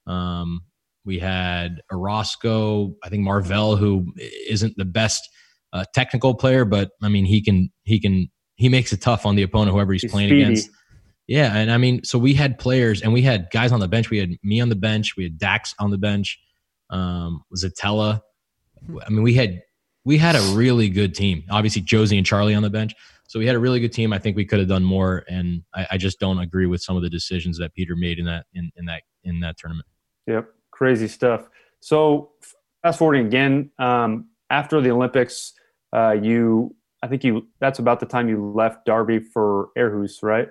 Um, 0.07 0.63
we 1.05 1.19
had 1.19 1.83
Orozco, 1.93 2.95
I 3.05 3.09
think 3.11 3.23
Marvell, 3.23 3.77
who 3.77 4.13
isn't 4.49 4.75
the 4.77 4.87
best 4.87 5.29
uh, 5.73 5.85
technical 5.95 6.35
player, 6.35 6.65
but 6.65 6.91
I 7.03 7.09
mean 7.09 7.25
he 7.25 7.43
can 7.43 7.71
he 7.83 8.01
can 8.01 8.29
he 8.57 8.69
makes 8.69 8.93
it 8.93 9.01
tough 9.01 9.27
on 9.27 9.35
the 9.35 9.43
opponent, 9.43 9.75
whoever 9.75 9.93
he's, 9.93 10.03
he's 10.03 10.13
playing 10.13 10.29
speedy. 10.29 10.43
against. 10.43 10.71
Yeah, 11.27 11.57
and 11.57 11.71
I 11.71 11.79
mean, 11.79 12.05
so 12.05 12.19
we 12.19 12.35
had 12.35 12.59
players 12.59 13.01
and 13.01 13.13
we 13.13 13.23
had 13.23 13.49
guys 13.51 13.73
on 13.73 13.81
the 13.81 13.89
bench. 13.89 14.11
We 14.11 14.19
had 14.19 14.37
me 14.43 14.61
on 14.61 14.69
the 14.69 14.77
bench. 14.77 15.17
We 15.17 15.25
had 15.25 15.39
Dax 15.39 15.75
on 15.79 15.91
the 15.91 15.99
bench. 15.99 16.39
Um, 16.91 17.43
Zatella. 17.57 18.21
I 19.05 19.09
mean, 19.09 19.23
we 19.23 19.33
had 19.35 19.63
we 20.05 20.19
had 20.19 20.37
a 20.37 20.43
really 20.55 20.91
good 20.91 21.15
team. 21.15 21.45
Obviously, 21.51 21.83
Jozy 21.83 22.19
and 22.19 22.27
Charlie 22.27 22.55
on 22.55 22.63
the 22.63 22.71
bench. 22.71 22.95
So 23.27 23.39
we 23.39 23.47
had 23.47 23.57
a 23.57 23.59
really 23.59 23.81
good 23.81 23.93
team. 23.93 24.13
I 24.13 24.19
think 24.19 24.37
we 24.37 24.45
could 24.45 24.59
have 24.59 24.69
done 24.69 24.85
more, 24.85 25.25
and 25.29 25.63
I, 25.75 25.87
I 25.93 25.97
just 25.97 26.21
don't 26.21 26.39
agree 26.39 26.67
with 26.67 26.83
some 26.83 26.95
of 26.95 27.03
the 27.03 27.09
decisions 27.09 27.59
that 27.59 27.73
Peter 27.75 27.97
made 27.97 28.19
in 28.19 28.27
that 28.27 28.45
in, 28.53 28.71
in 28.77 28.85
that 28.85 29.03
in 29.25 29.41
that 29.41 29.57
tournament. 29.57 29.87
Yep, 30.27 30.49
crazy 30.71 31.09
stuff. 31.09 31.49
So 31.81 32.33
fast 32.83 32.99
forwarding 32.99 33.27
again, 33.27 33.71
um, 33.79 34.29
after 34.51 34.81
the 34.83 34.91
Olympics, 34.91 35.55
uh, 35.95 36.17
you 36.21 36.77
I 37.03 37.09
think 37.09 37.25
you 37.25 37.49
that's 37.61 37.79
about 37.79 38.01
the 38.01 38.07
time 38.07 38.29
you 38.29 38.53
left 38.53 38.85
Derby 38.85 39.21
for 39.21 39.71
Aarhus, 39.77 40.23
right? 40.23 40.49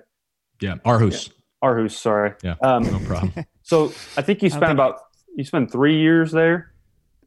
Yeah, 0.60 0.76
Aarhus. 0.84 1.28
Yeah. 1.28 1.68
Aarhus, 1.68 1.92
sorry. 1.92 2.32
Yeah, 2.42 2.54
um, 2.62 2.82
no 2.84 2.98
problem. 3.00 3.32
So 3.66 3.94
I 4.18 4.20
think 4.20 4.42
you 4.42 4.50
spent 4.50 4.66
think 4.66 4.72
about 4.74 4.98
you 5.36 5.42
spent 5.42 5.72
three 5.72 5.98
years 5.98 6.32
there. 6.32 6.74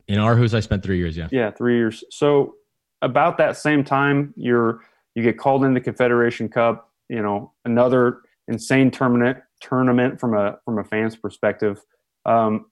In 0.07 0.19
Aarhus, 0.19 0.53
I 0.53 0.59
spent 0.59 0.83
three 0.83 0.99
years. 0.99 1.17
Yeah. 1.17 1.29
Yeah, 1.31 1.49
three 1.49 1.77
years. 1.77 2.03
So 2.11 2.53
about 3.01 3.39
that 3.39 3.57
same 3.57 3.83
time, 3.83 4.35
you're 4.37 4.81
you 5.15 5.23
get 5.23 5.39
called 5.39 5.63
into 5.63 5.81
Confederation 5.81 6.47
Cup. 6.47 6.91
You 7.09 7.23
know, 7.23 7.53
another 7.65 8.19
insane 8.47 8.91
tournament 8.91 9.39
tournament 9.61 10.19
from 10.19 10.35
a 10.35 10.59
from 10.63 10.77
a 10.77 10.83
fan's 10.83 11.15
perspective. 11.15 11.83
Um, 12.25 12.67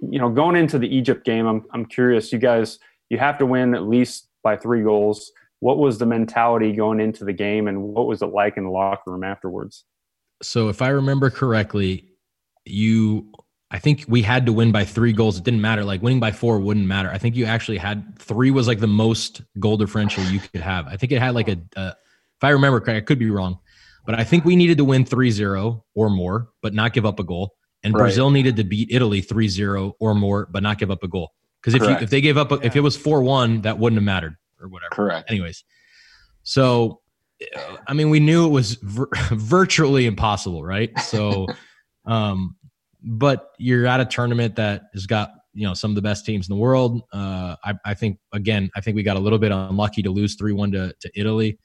you 0.00 0.20
know, 0.20 0.30
going 0.30 0.54
into 0.54 0.78
the 0.78 0.88
Egypt 0.94 1.24
game, 1.24 1.46
I'm 1.46 1.64
I'm 1.72 1.86
curious. 1.86 2.32
You 2.32 2.38
guys, 2.38 2.78
you 3.08 3.18
have 3.18 3.38
to 3.38 3.46
win 3.46 3.74
at 3.74 3.88
least 3.88 4.28
by 4.44 4.56
three 4.56 4.82
goals. 4.82 5.32
What 5.60 5.78
was 5.78 5.98
the 5.98 6.06
mentality 6.06 6.72
going 6.72 7.00
into 7.00 7.24
the 7.24 7.32
game, 7.32 7.68
and 7.68 7.82
what 7.82 8.06
was 8.06 8.22
it 8.22 8.26
like 8.26 8.56
in 8.56 8.64
the 8.64 8.70
locker 8.70 9.10
room 9.12 9.24
afterwards? 9.24 9.84
So, 10.42 10.68
if 10.68 10.82
I 10.82 10.88
remember 10.88 11.30
correctly, 11.30 12.12
you, 12.64 13.30
I 13.70 13.78
think 13.78 14.04
we 14.08 14.22
had 14.22 14.46
to 14.46 14.52
win 14.52 14.72
by 14.72 14.84
three 14.84 15.12
goals. 15.12 15.38
It 15.38 15.44
didn't 15.44 15.60
matter. 15.60 15.84
Like 15.84 16.02
winning 16.02 16.20
by 16.20 16.32
four 16.32 16.58
wouldn't 16.58 16.86
matter. 16.86 17.10
I 17.10 17.18
think 17.18 17.36
you 17.36 17.44
actually 17.44 17.78
had 17.78 18.18
three 18.18 18.50
was 18.50 18.66
like 18.66 18.80
the 18.80 18.86
most 18.86 19.42
goal 19.58 19.76
differential 19.76 20.24
you 20.24 20.40
could 20.40 20.62
have. 20.62 20.86
I 20.86 20.96
think 20.96 21.12
it 21.12 21.20
had 21.20 21.34
like 21.34 21.48
a, 21.48 21.58
a 21.76 21.88
if 21.88 22.44
I 22.44 22.50
remember 22.50 22.80
correctly, 22.80 22.96
I 22.96 23.00
could 23.02 23.18
be 23.18 23.30
wrong, 23.30 23.58
but 24.06 24.18
I 24.18 24.24
think 24.24 24.44
we 24.44 24.56
needed 24.56 24.78
to 24.78 24.84
win 24.84 25.04
3-0 25.04 25.82
or 25.94 26.10
more, 26.10 26.48
but 26.62 26.72
not 26.72 26.94
give 26.94 27.04
up 27.04 27.20
a 27.20 27.24
goal 27.24 27.54
and 27.82 27.94
right. 27.94 28.00
Brazil 28.00 28.30
needed 28.30 28.56
to 28.56 28.64
beat 28.64 28.88
Italy 28.90 29.22
3-0 29.22 29.94
or 29.98 30.14
more, 30.14 30.48
but 30.50 30.62
not 30.62 30.78
give 30.78 30.90
up 30.90 31.02
a 31.02 31.08
goal. 31.08 31.32
Because 31.60 31.74
if 31.74 31.82
you, 31.82 31.90
if 31.90 32.10
they 32.10 32.20
gave 32.20 32.36
up, 32.36 32.52
a, 32.52 32.56
yeah. 32.56 32.60
if 32.64 32.76
it 32.76 32.80
was 32.80 32.96
4-1, 32.96 33.62
that 33.62 33.78
wouldn't 33.78 33.98
have 33.98 34.04
mattered 34.04 34.36
or 34.60 34.68
whatever. 34.68 34.90
Correct. 34.90 35.30
Anyways, 35.30 35.64
so 36.42 37.00
I 37.86 37.94
mean, 37.94 38.10
we 38.10 38.20
knew 38.20 38.46
it 38.46 38.50
was 38.50 38.74
vir- 38.74 39.08
virtually 39.30 40.06
impossible, 40.06 40.62
right? 40.62 40.96
So, 41.00 41.46
um, 42.06 42.56
but 43.02 43.52
you're 43.58 43.86
at 43.86 44.00
a 44.00 44.04
tournament 44.04 44.56
that 44.56 44.84
has 44.94 45.06
got 45.06 45.32
you 45.52 45.66
know 45.66 45.74
some 45.74 45.90
of 45.90 45.94
the 45.94 46.02
best 46.02 46.26
teams 46.26 46.48
in 46.48 46.54
the 46.54 46.60
world. 46.60 47.02
Uh, 47.12 47.56
I, 47.64 47.74
I 47.84 47.94
think 47.94 48.18
again, 48.32 48.70
I 48.76 48.80
think 48.80 48.94
we 48.94 49.02
got 49.02 49.16
a 49.16 49.20
little 49.20 49.38
bit 49.38 49.52
unlucky 49.52 50.02
to 50.02 50.10
lose 50.10 50.36
three 50.36 50.52
one 50.52 50.70
to 50.72 50.94
to 51.00 51.10
Italy. 51.14 51.58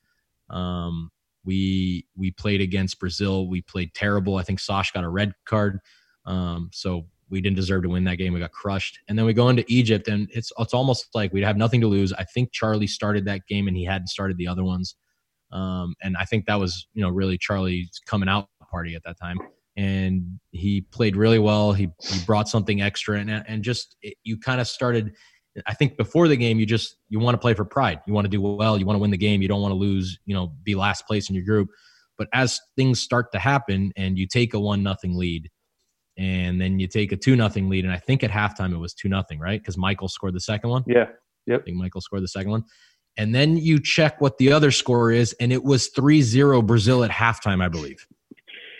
Um, 0.49 1.11
we 1.43 2.05
we 2.15 2.31
played 2.31 2.61
against 2.61 2.99
Brazil. 2.99 3.47
We 3.47 3.61
played 3.61 3.93
terrible. 3.93 4.37
I 4.37 4.43
think 4.43 4.59
Sosh 4.59 4.91
got 4.91 5.03
a 5.03 5.09
red 5.09 5.33
card. 5.45 5.79
Um, 6.25 6.69
so 6.73 7.05
we 7.29 7.41
didn't 7.41 7.55
deserve 7.55 7.83
to 7.83 7.89
win 7.89 8.03
that 8.05 8.17
game. 8.17 8.33
We 8.33 8.39
got 8.39 8.51
crushed. 8.51 8.99
And 9.07 9.17
then 9.17 9.25
we 9.25 9.33
go 9.33 9.49
into 9.49 9.65
Egypt, 9.67 10.07
and 10.07 10.29
it's 10.31 10.51
it's 10.59 10.73
almost 10.73 11.07
like 11.13 11.33
we'd 11.33 11.43
have 11.43 11.57
nothing 11.57 11.81
to 11.81 11.87
lose. 11.87 12.13
I 12.13 12.23
think 12.23 12.51
Charlie 12.51 12.87
started 12.87 13.25
that 13.25 13.47
game, 13.47 13.67
and 13.67 13.75
he 13.75 13.83
hadn't 13.85 14.07
started 14.07 14.37
the 14.37 14.47
other 14.47 14.63
ones. 14.63 14.95
Um, 15.51 15.95
and 16.01 16.17
I 16.17 16.25
think 16.25 16.45
that 16.45 16.59
was 16.59 16.87
you 16.93 17.01
know 17.01 17.09
really 17.09 17.37
Charlie's 17.37 18.01
coming 18.05 18.29
out 18.29 18.47
party 18.75 18.95
at 18.95 19.03
that 19.03 19.17
time. 19.19 19.37
And 19.77 20.39
he 20.51 20.81
played 20.81 21.15
really 21.17 21.39
well. 21.39 21.73
He 21.73 21.89
he 22.01 22.23
brought 22.25 22.47
something 22.47 22.81
extra, 22.81 23.19
and 23.19 23.29
and 23.29 23.63
just 23.63 23.95
it, 24.01 24.15
you 24.23 24.37
kind 24.37 24.61
of 24.61 24.67
started. 24.67 25.13
I 25.67 25.73
think 25.73 25.95
before 25.97 26.27
the 26.27 26.35
game, 26.35 26.59
you 26.59 26.65
just 26.65 26.97
you 27.09 27.19
want 27.19 27.35
to 27.35 27.39
play 27.39 27.53
for 27.53 27.65
pride. 27.65 27.99
You 28.05 28.13
want 28.13 28.25
to 28.25 28.29
do 28.29 28.41
well. 28.41 28.77
You 28.77 28.85
want 28.85 28.95
to 28.95 29.01
win 29.01 29.11
the 29.11 29.17
game. 29.17 29.41
You 29.41 29.47
don't 29.47 29.61
want 29.61 29.71
to 29.71 29.77
lose. 29.77 30.17
You 30.25 30.35
know, 30.35 30.53
be 30.63 30.75
last 30.75 31.07
place 31.07 31.29
in 31.29 31.35
your 31.35 31.45
group. 31.45 31.69
But 32.17 32.29
as 32.33 32.61
things 32.77 33.01
start 33.01 33.33
to 33.33 33.39
happen 33.39 33.91
and 33.97 34.17
you 34.17 34.27
take 34.27 34.53
a 34.53 34.59
one 34.59 34.81
nothing 34.81 35.17
lead 35.17 35.49
and 36.17 36.59
then 36.59 36.79
you 36.79 36.87
take 36.87 37.11
a 37.11 37.17
two 37.17 37.35
nothing 37.35 37.69
lead, 37.69 37.85
and 37.85 37.93
I 37.93 37.97
think 37.97 38.23
at 38.23 38.31
halftime 38.31 38.73
it 38.73 38.77
was 38.77 38.93
two 38.93 39.09
nothing, 39.09 39.39
right? 39.39 39.59
Because 39.59 39.77
Michael 39.77 40.07
scored 40.07 40.33
the 40.33 40.39
second 40.39 40.69
one. 40.69 40.83
Yeah. 40.87 41.05
Yep. 41.47 41.61
I 41.61 41.63
think 41.63 41.77
Michael 41.77 42.01
scored 42.01 42.23
the 42.23 42.27
second 42.27 42.51
one. 42.51 42.63
And 43.17 43.33
then 43.33 43.55
you 43.55 43.79
check 43.79 44.19
what 44.19 44.37
the 44.37 44.51
other 44.51 44.71
score 44.71 45.11
is, 45.11 45.33
and 45.39 45.53
it 45.53 45.63
was 45.63 45.87
3 45.89 46.21
0 46.21 46.61
Brazil 46.61 47.03
at 47.03 47.11
halftime, 47.11 47.63
I 47.63 47.69
believe. 47.69 48.05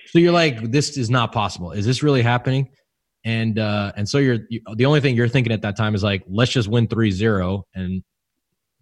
So 0.07 0.19
you're 0.19 0.31
like, 0.31 0.71
this 0.71 0.97
is 0.97 1.09
not 1.09 1.31
possible. 1.31 1.71
Is 1.71 1.85
this 1.85 2.03
really 2.03 2.21
happening? 2.21 2.69
And 3.23 3.57
uh, 3.57 3.91
and 3.95 4.07
so 4.07 4.17
you're 4.17 4.39
you, 4.49 4.61
the 4.75 4.85
only 4.85 5.01
thing 5.01 5.15
you're 5.15 5.27
thinking 5.27 5.51
at 5.51 5.61
that 5.63 5.75
time 5.75 5.95
is 5.95 6.03
like, 6.03 6.23
let's 6.27 6.51
just 6.51 6.67
win 6.67 6.87
3-0 6.87 7.63
and 7.73 8.03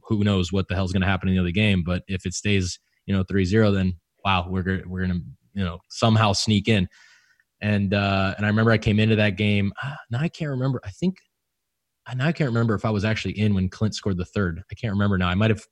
who 0.04 0.24
knows 0.24 0.52
what 0.52 0.68
the 0.68 0.76
hell's 0.76 0.92
going 0.92 1.02
to 1.02 1.08
happen 1.08 1.30
in 1.30 1.36
the 1.36 1.42
other 1.42 1.52
game. 1.52 1.84
But 1.86 2.04
if 2.08 2.26
it 2.26 2.34
stays, 2.34 2.78
you 3.06 3.16
know, 3.16 3.24
3-0, 3.24 3.74
then 3.74 3.94
wow, 4.26 4.48
we're 4.50 4.84
we're 4.86 5.02
gonna 5.02 5.20
you 5.54 5.64
know 5.64 5.80
somehow 5.90 6.34
sneak 6.34 6.68
in. 6.68 6.88
And 7.64 7.94
uh, 7.94 8.34
and 8.36 8.46
I 8.46 8.50
remember 8.50 8.72
I 8.72 8.78
came 8.78 9.00
into 9.00 9.16
that 9.16 9.38
game. 9.38 9.72
Uh, 9.82 9.96
now 10.12 10.20
I 10.20 10.28
can't 10.28 10.52
remember. 10.52 10.82
I 10.84 10.90
think 10.90 11.16
now 12.14 12.28
I 12.28 12.34
can't 12.34 12.50
remember 12.50 12.76
if 12.76 12.84
I 12.84 12.90
was 12.90 13.06
actually 13.06 13.40
in 13.40 13.54
when 13.56 13.70
Clint 13.70 13.96
scored 13.96 14.18
the 14.18 14.26
third. 14.26 14.62
I 14.70 14.76
can't 14.76 14.92
remember 14.92 15.18
now. 15.18 15.30
I 15.30 15.36
might 15.36 15.50
have 15.50 15.64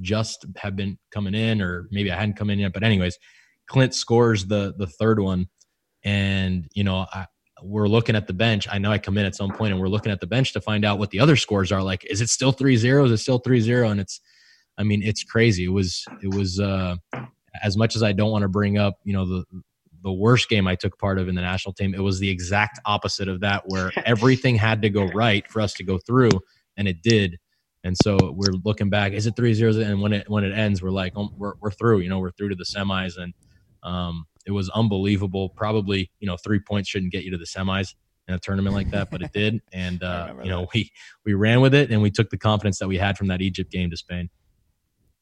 just 0.00 0.46
have 0.56 0.76
been 0.76 0.98
coming 1.10 1.34
in, 1.34 1.60
or 1.60 1.88
maybe 1.90 2.12
I 2.12 2.16
hadn't 2.16 2.36
come 2.36 2.48
in 2.48 2.60
yet. 2.60 2.72
But 2.72 2.84
anyways, 2.84 3.18
Clint 3.68 3.92
scores 3.92 4.46
the 4.46 4.72
the 4.78 4.86
third 4.86 5.18
one, 5.18 5.48
and 6.04 6.68
you 6.74 6.84
know 6.84 7.06
I, 7.12 7.26
we're 7.60 7.88
looking 7.88 8.14
at 8.14 8.28
the 8.28 8.32
bench. 8.32 8.68
I 8.70 8.78
know 8.78 8.92
I 8.92 8.98
come 8.98 9.18
in 9.18 9.26
at 9.26 9.34
some 9.34 9.50
point 9.50 9.72
and 9.72 9.80
we're 9.80 9.88
looking 9.88 10.12
at 10.12 10.20
the 10.20 10.26
bench 10.28 10.52
to 10.52 10.60
find 10.60 10.84
out 10.84 11.00
what 11.00 11.10
the 11.10 11.20
other 11.20 11.36
scores 11.36 11.72
are. 11.72 11.82
Like, 11.82 12.04
is 12.04 12.20
it 12.20 12.28
still 12.28 12.52
3-0? 12.52 13.06
Is 13.06 13.12
it 13.12 13.18
still 13.18 13.40
3-0? 13.40 13.90
And 13.90 14.00
it's, 14.00 14.20
I 14.78 14.82
mean, 14.82 15.02
it's 15.02 15.22
crazy. 15.22 15.64
It 15.64 15.72
was, 15.72 16.04
it 16.22 16.34
was, 16.34 16.58
uh, 16.58 16.96
as 17.62 17.76
much 17.76 17.94
as 17.94 18.02
I 18.02 18.12
don't 18.12 18.32
want 18.32 18.42
to 18.42 18.48
bring 18.48 18.78
up, 18.78 18.94
you 19.04 19.12
know, 19.12 19.26
the, 19.26 19.44
the 20.02 20.12
worst 20.12 20.48
game 20.48 20.66
I 20.66 20.74
took 20.74 20.98
part 20.98 21.18
of 21.18 21.28
in 21.28 21.34
the 21.34 21.42
national 21.42 21.72
team, 21.74 21.94
it 21.94 22.00
was 22.00 22.18
the 22.18 22.28
exact 22.28 22.80
opposite 22.84 23.28
of 23.28 23.40
that, 23.40 23.64
where 23.66 23.90
everything 24.04 24.56
had 24.56 24.82
to 24.82 24.90
go 24.90 25.04
right 25.06 25.46
for 25.48 25.60
us 25.60 25.72
to 25.74 25.84
go 25.84 25.98
through, 25.98 26.30
and 26.76 26.88
it 26.88 27.02
did. 27.02 27.38
And 27.84 27.96
so 28.00 28.16
we're 28.36 28.54
looking 28.64 28.90
back. 28.90 29.12
Is 29.12 29.26
it 29.26 29.34
three 29.34 29.54
zeros? 29.54 29.76
And 29.76 30.00
when 30.00 30.12
it 30.12 30.28
when 30.28 30.44
it 30.44 30.52
ends, 30.52 30.82
we're 30.82 30.90
like, 30.90 31.12
oh, 31.16 31.30
we're 31.36 31.54
we're 31.60 31.70
through. 31.70 32.00
You 32.00 32.08
know, 32.08 32.18
we're 32.18 32.30
through 32.30 32.50
to 32.50 32.54
the 32.54 32.64
semis, 32.64 33.16
and 33.16 33.34
um, 33.82 34.26
it 34.46 34.52
was 34.52 34.68
unbelievable. 34.70 35.48
Probably, 35.50 36.10
you 36.20 36.26
know, 36.26 36.36
three 36.36 36.60
points 36.60 36.88
shouldn't 36.88 37.12
get 37.12 37.24
you 37.24 37.30
to 37.32 37.38
the 37.38 37.46
semis 37.46 37.94
in 38.28 38.34
a 38.34 38.38
tournament 38.38 38.74
like 38.74 38.90
that, 38.90 39.10
but 39.10 39.22
it 39.22 39.32
did. 39.32 39.60
And 39.72 40.02
uh, 40.02 40.34
you 40.42 40.50
know, 40.50 40.66
we 40.74 40.90
we 41.24 41.34
ran 41.34 41.60
with 41.60 41.74
it, 41.74 41.90
and 41.90 42.02
we 42.02 42.10
took 42.10 42.30
the 42.30 42.38
confidence 42.38 42.78
that 42.78 42.88
we 42.88 42.98
had 42.98 43.18
from 43.18 43.28
that 43.28 43.40
Egypt 43.40 43.70
game 43.70 43.90
to 43.90 43.96
Spain. 43.96 44.30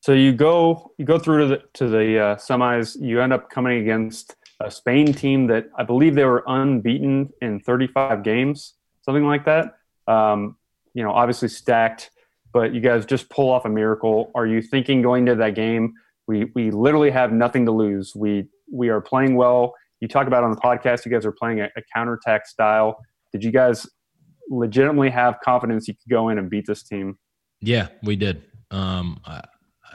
So 0.00 0.12
you 0.12 0.32
go 0.32 0.92
you 0.98 1.04
go 1.04 1.18
through 1.18 1.48
to 1.48 1.56
the 1.56 1.62
to 1.74 1.88
the 1.88 2.18
uh, 2.18 2.36
semis. 2.36 2.96
You 3.00 3.20
end 3.20 3.32
up 3.32 3.50
coming 3.50 3.80
against 3.80 4.34
a 4.60 4.70
Spain 4.70 5.12
team 5.12 5.46
that 5.46 5.70
I 5.76 5.84
believe 5.84 6.14
they 6.14 6.24
were 6.24 6.44
unbeaten 6.46 7.30
in 7.40 7.60
35 7.60 8.22
games, 8.22 8.74
something 9.02 9.26
like 9.26 9.46
that. 9.46 9.78
Um, 10.06 10.56
you 10.92 11.02
know, 11.02 11.12
obviously 11.12 11.48
stacked, 11.48 12.10
but 12.52 12.74
you 12.74 12.80
guys 12.80 13.06
just 13.06 13.30
pull 13.30 13.50
off 13.50 13.64
a 13.64 13.68
miracle. 13.68 14.30
Are 14.34 14.46
you 14.46 14.60
thinking 14.60 15.02
going 15.02 15.26
to 15.26 15.34
that 15.36 15.54
game? 15.54 15.94
We 16.26 16.50
we 16.54 16.70
literally 16.70 17.10
have 17.10 17.32
nothing 17.32 17.64
to 17.66 17.72
lose. 17.72 18.14
We 18.14 18.48
we 18.70 18.88
are 18.90 19.00
playing 19.00 19.34
well. 19.36 19.74
You 20.00 20.08
talk 20.08 20.26
about 20.26 20.44
on 20.44 20.50
the 20.50 20.60
podcast, 20.60 21.04
you 21.04 21.12
guys 21.12 21.26
are 21.26 21.32
playing 21.32 21.60
a, 21.60 21.68
a 21.76 21.82
counterattack 21.94 22.46
style. 22.46 22.98
Did 23.32 23.44
you 23.44 23.50
guys 23.50 23.86
legitimately 24.48 25.10
have 25.10 25.38
confidence 25.42 25.88
you 25.88 25.94
could 25.94 26.10
go 26.10 26.28
in 26.28 26.38
and 26.38 26.50
beat 26.50 26.66
this 26.66 26.82
team? 26.82 27.18
Yeah, 27.60 27.88
we 28.02 28.16
did. 28.16 28.42
Um, 28.70 29.20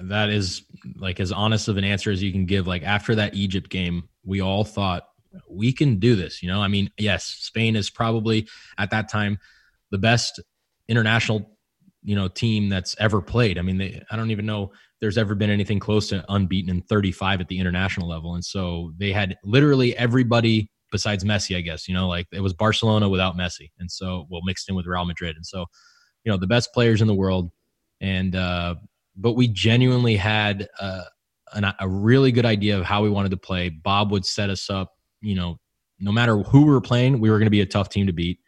that 0.02 0.30
is 0.30 0.64
like 0.98 1.20
as 1.20 1.32
honest 1.32 1.68
of 1.68 1.78
an 1.78 1.84
answer 1.84 2.12
as 2.12 2.22
you 2.22 2.32
can 2.32 2.46
give. 2.46 2.68
Like 2.68 2.84
after 2.84 3.16
that 3.16 3.36
Egypt 3.36 3.70
game, 3.70 4.10
we 4.26 4.42
all 4.42 4.64
thought 4.64 5.04
we 5.50 5.72
can 5.74 6.00
do 6.00 6.16
this. 6.16 6.42
You 6.42 6.50
know, 6.50 6.62
I 6.62 6.68
mean, 6.68 6.90
yes, 6.98 7.26
Spain 7.26 7.76
is 7.76 7.90
probably 7.90 8.48
at 8.78 8.92
that 8.92 9.10
time 9.10 9.38
the 9.92 9.98
best 9.98 10.42
international 10.88 11.56
you 12.04 12.16
know 12.16 12.28
team 12.28 12.70
that's 12.70 12.96
ever 13.00 13.22
played. 13.22 13.58
I 13.58 13.62
mean, 13.62 13.78
they, 13.78 14.02
I 14.12 14.16
don't 14.16 14.32
even 14.32 14.46
know 14.46 14.72
there's 15.02 15.18
ever 15.18 15.36
been 15.36 15.50
anything 15.50 15.80
close 15.80 16.08
to 16.10 16.24
unbeaten 16.30 16.70
in 16.70 16.82
35 16.84 17.42
at 17.42 17.48
the 17.48 17.60
international 17.60 18.08
level, 18.08 18.36
and 18.36 18.46
so 18.46 18.94
they 18.98 19.12
had 19.12 19.36
literally 19.44 19.98
everybody 19.98 20.70
besides 20.92 21.24
Messi, 21.24 21.58
I 21.58 21.62
guess. 21.62 21.88
You 21.88 21.96
know, 21.96 22.08
like 22.08 22.28
it 22.32 22.42
was 22.42 22.54
Barcelona 22.54 23.10
without 23.10 23.36
Messi, 23.36 23.72
and 23.80 23.92
so 23.92 24.28
well 24.30 24.42
mixed 24.46 24.70
in 24.70 24.76
with 24.76 24.86
Real 24.86 25.06
Madrid, 25.06 25.36
and 25.36 25.46
so 25.46 25.66
you 26.24 26.32
know 26.32 26.38
the 26.38 26.48
best 26.48 26.74
players 26.74 27.02
in 27.02 27.08
the 27.08 27.16
world, 27.16 27.52
and 28.00 28.36
uh, 28.36 28.76
but 29.16 29.34
we 29.34 29.48
genuinely 29.48 30.16
had 30.16 30.68
a, 31.64 31.76
a 31.80 31.88
really 31.88 32.32
good 32.32 32.46
idea 32.46 32.78
of 32.78 32.86
how 32.86 33.04
we 33.04 33.10
wanted 33.10 33.32
to 33.32 33.38
play. 33.38 33.70
Bob 33.70 34.12
would 34.12 34.26
set 34.26 34.50
us 34.50 34.70
up, 34.70 34.92
you 35.22 35.36
know, 35.36 35.58
no 36.00 36.12
matter 36.12 36.38
who 36.38 36.66
we 36.66 36.72
were 36.72 36.82
playing, 36.82 37.20
we 37.20 37.30
were 37.30 37.38
going 37.38 37.46
to 37.46 37.52
be 37.52 37.62
a 37.62 37.66
tough 37.66 37.90
team 37.90 38.08
to 38.08 38.14
beat. 38.14 38.40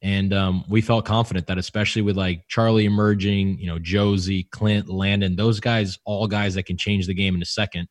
And 0.00 0.32
um, 0.32 0.64
we 0.68 0.80
felt 0.80 1.04
confident 1.04 1.48
that, 1.48 1.58
especially 1.58 2.02
with 2.02 2.16
like 2.16 2.44
Charlie 2.48 2.84
emerging, 2.84 3.58
you 3.58 3.66
know, 3.66 3.78
Jozy, 3.78 4.48
Clint, 4.50 4.88
Landon, 4.88 5.36
those 5.36 5.60
guys, 5.60 5.98
all 6.04 6.26
guys 6.26 6.54
that 6.54 6.64
can 6.64 6.78
change 6.78 7.06
the 7.06 7.14
game 7.14 7.34
in 7.34 7.42
a 7.42 7.46
second. 7.46 7.88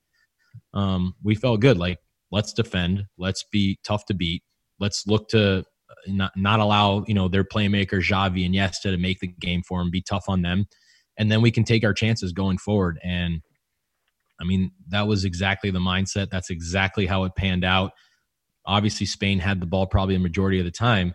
Um, 0.73 1.13
we 1.21 1.35
felt 1.35 1.59
good. 1.59 1.77
Like, 1.77 1.99
let's 2.31 2.53
defend. 2.53 3.05
Let's 3.17 3.43
be 3.51 3.77
tough 3.83 4.05
to 4.05 4.13
beat. 4.13 4.41
Let's 4.79 5.05
look 5.05 5.27
to 5.29 5.59
uh, 5.59 5.63
not, 6.07 6.31
not 6.35 6.59
allow, 6.59 7.03
you 7.07 7.13
know, 7.13 7.27
their 7.27 7.43
playmaker, 7.43 8.01
Xavi 8.01 8.45
and 8.45 8.55
Iniesta 8.55 8.83
to 8.83 8.97
make 8.97 9.19
the 9.19 9.27
game 9.27 9.61
for 9.61 9.79
them, 9.79 9.91
be 9.91 10.01
tough 10.01 10.25
on 10.27 10.41
them 10.41 10.65
and 11.17 11.31
then 11.31 11.41
we 11.41 11.51
can 11.51 11.63
take 11.63 11.83
our 11.83 11.93
chances 11.93 12.31
going 12.31 12.57
forward. 12.57 12.99
And 13.03 13.41
I 14.39 14.43
mean, 14.43 14.71
that 14.89 15.07
was 15.07 15.25
exactly 15.25 15.71
the 15.71 15.79
mindset. 15.79 16.29
That's 16.29 16.49
exactly 16.49 17.05
how 17.05 17.23
it 17.23 17.35
panned 17.35 17.65
out. 17.65 17.91
Obviously, 18.65 19.05
Spain 19.05 19.39
had 19.39 19.59
the 19.59 19.65
ball 19.65 19.87
probably 19.87 20.15
the 20.15 20.21
majority 20.21 20.59
of 20.59 20.65
the 20.65 20.71
time, 20.71 21.13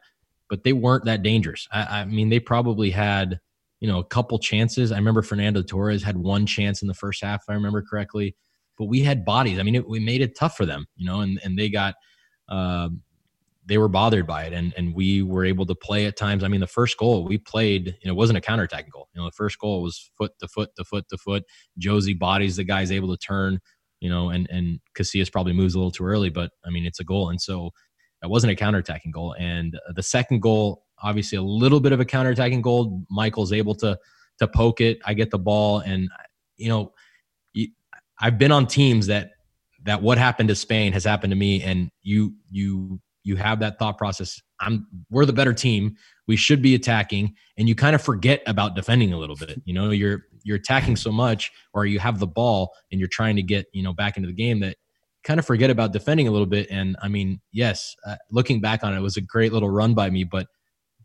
but 0.49 0.65
they 0.65 0.73
weren't 0.73 1.05
that 1.05 1.23
dangerous. 1.23 1.69
I, 1.73 2.01
I 2.01 2.05
mean, 2.05 2.31
they 2.31 2.41
probably 2.41 2.91
had, 2.91 3.39
you 3.81 3.89
know, 3.89 3.99
a 3.99 4.05
couple 4.05 4.39
chances. 4.39 4.91
I 4.91 4.97
remember 4.97 5.23
Fernando 5.23 5.63
Torres 5.63 6.03
had 6.03 6.17
one 6.17 6.47
chance 6.47 6.83
in 6.83 6.89
the 6.89 6.95
first 6.95 7.23
half, 7.23 7.43
if 7.43 7.51
I 7.51 7.55
remember 7.55 7.83
correctly. 7.83 8.35
But 8.79 8.87
we 8.87 9.01
had 9.01 9.25
bodies. 9.25 9.59
I 9.59 9.63
mean, 9.63 9.75
it, 9.75 9.89
we 9.89 10.01
made 10.01 10.23
it 10.23 10.37
tough 10.37 10.57
for 10.57 10.65
them, 10.65 10.87
you 10.97 11.07
know, 11.07 11.21
and, 11.21 11.39
and 11.45 11.59
they 11.59 11.69
got, 11.69 11.95
uh, 12.49 12.89
they 13.65 13.79
were 13.79 13.89
bothered 13.89 14.27
by 14.27 14.45
it 14.45 14.53
and 14.53 14.75
and 14.77 14.95
we 14.95 15.23
were 15.23 15.45
able 15.45 15.67
to 15.67 15.75
play 15.75 16.07
at 16.07 16.17
times. 16.17 16.43
I 16.43 16.49
mean, 16.49 16.61
the 16.61 16.67
first 16.67 16.99
goal 16.99 17.25
we 17.25 17.39
played, 17.39 17.87
you 17.87 18.07
know, 18.07 18.13
it 18.13 18.17
wasn't 18.17 18.39
a 18.39 18.41
counterattacking 18.41 18.91
goal. 18.91 19.09
You 19.15 19.21
know, 19.21 19.27
the 19.27 19.33
first 19.33 19.59
goal 19.59 19.83
was 19.83 20.11
foot 20.17 20.33
to 20.41 20.49
foot 20.49 20.71
to 20.77 20.85
foot 20.85 21.09
to 21.11 21.19
foot. 21.19 21.45
Jozy 21.81 22.19
bodies 22.19 22.57
the 22.57 22.65
guy's 22.65 22.91
able 22.91 23.15
to 23.15 23.17
turn, 23.17 23.61
you 24.01 24.11
know, 24.11 24.31
and 24.31 24.49
and 24.51 24.81
Casillas 24.97 25.31
probably 25.31 25.53
moves 25.53 25.75
a 25.75 25.79
little 25.79 25.93
too 25.93 26.05
early, 26.05 26.31
but 26.31 26.51
I 26.65 26.71
mean, 26.71 26.87
it's 26.87 27.01
a 27.01 27.05
goal. 27.05 27.31
And 27.31 27.41
so 27.41 27.71
that 28.21 28.29
wasn't 28.29 28.53
a 28.53 28.57
counterattacking 28.57 29.13
goal. 29.13 29.35
And 29.39 29.79
the 29.95 30.03
second 30.03 30.41
goal, 30.41 30.85
obviously 31.03 31.39
a 31.39 31.43
little 31.43 31.81
bit 31.81 31.93
of 31.93 32.01
a 32.01 32.05
counterattacking 32.05 32.63
goal. 32.63 33.05
Michael's 33.11 33.53
able 33.53 33.75
to 33.77 33.99
to 34.39 34.49
poke 34.49 34.81
it. 34.81 34.99
I 35.05 35.15
get 35.15 35.31
the 35.31 35.39
ball 35.39 35.81
and 35.81 36.09
you 36.57 36.69
know, 36.69 36.93
I've 38.21 38.39
been 38.39 38.53
on 38.53 38.67
teams 38.67 39.07
that 39.07 39.31
that 39.85 40.01
what 40.01 40.17
happened 40.17 40.49
to 40.49 40.55
Spain 40.55 40.93
has 40.93 41.05
happened 41.05 41.33
to 41.33 41.37
me 41.37 41.63
and 41.63 41.91
you 42.03 42.35
you 42.51 43.01
you 43.25 43.37
have 43.37 43.61
that 43.61 43.79
thought 43.79 43.99
process 43.99 44.41
i'm 44.61 44.87
we're 45.11 45.25
the 45.25 45.33
better 45.33 45.53
team 45.53 45.97
we 46.27 46.37
should 46.37 46.63
be 46.63 46.75
attacking 46.75 47.35
and 47.57 47.69
you 47.69 47.75
kind 47.75 47.95
of 47.95 48.03
forget 48.03 48.43
about 48.47 48.75
defending 48.75 49.13
a 49.13 49.19
little 49.19 49.37
bit 49.37 49.61
you 49.65 49.75
know 49.75 49.91
you're 49.91 50.25
you're 50.45 50.57
attacking 50.57 50.97
so 50.97 51.13
much 51.13 51.51
or 51.75 51.87
you 51.87 51.99
have 51.99 52.19
the 52.19 52.27
ball 52.27 52.73
and 52.91 53.01
you're 53.01 53.09
trying 53.09 53.37
to 53.37 53.43
get 53.43 53.67
you 53.73 53.83
know 53.83 53.93
back 53.93 54.17
into 54.17 54.27
the 54.27 54.33
game 54.33 54.61
that 54.61 54.77
kind 55.25 55.39
of 55.39 55.47
forget 55.47 55.71
about 55.71 55.93
defending 55.93 56.27
a 56.29 56.31
little 56.31 56.47
bit 56.47 56.67
and 56.71 56.97
i 57.03 57.09
mean 57.09 57.41
yes 57.53 57.95
uh, 58.07 58.17
looking 58.31 58.61
back 58.61 58.83
on 58.85 58.93
it, 58.93 58.99
it 58.99 59.03
was 59.03 59.17
a 59.17 59.21
great 59.21 59.53
little 59.53 59.71
run 59.71 59.95
by 59.95 60.11
me 60.11 60.25
but 60.25 60.47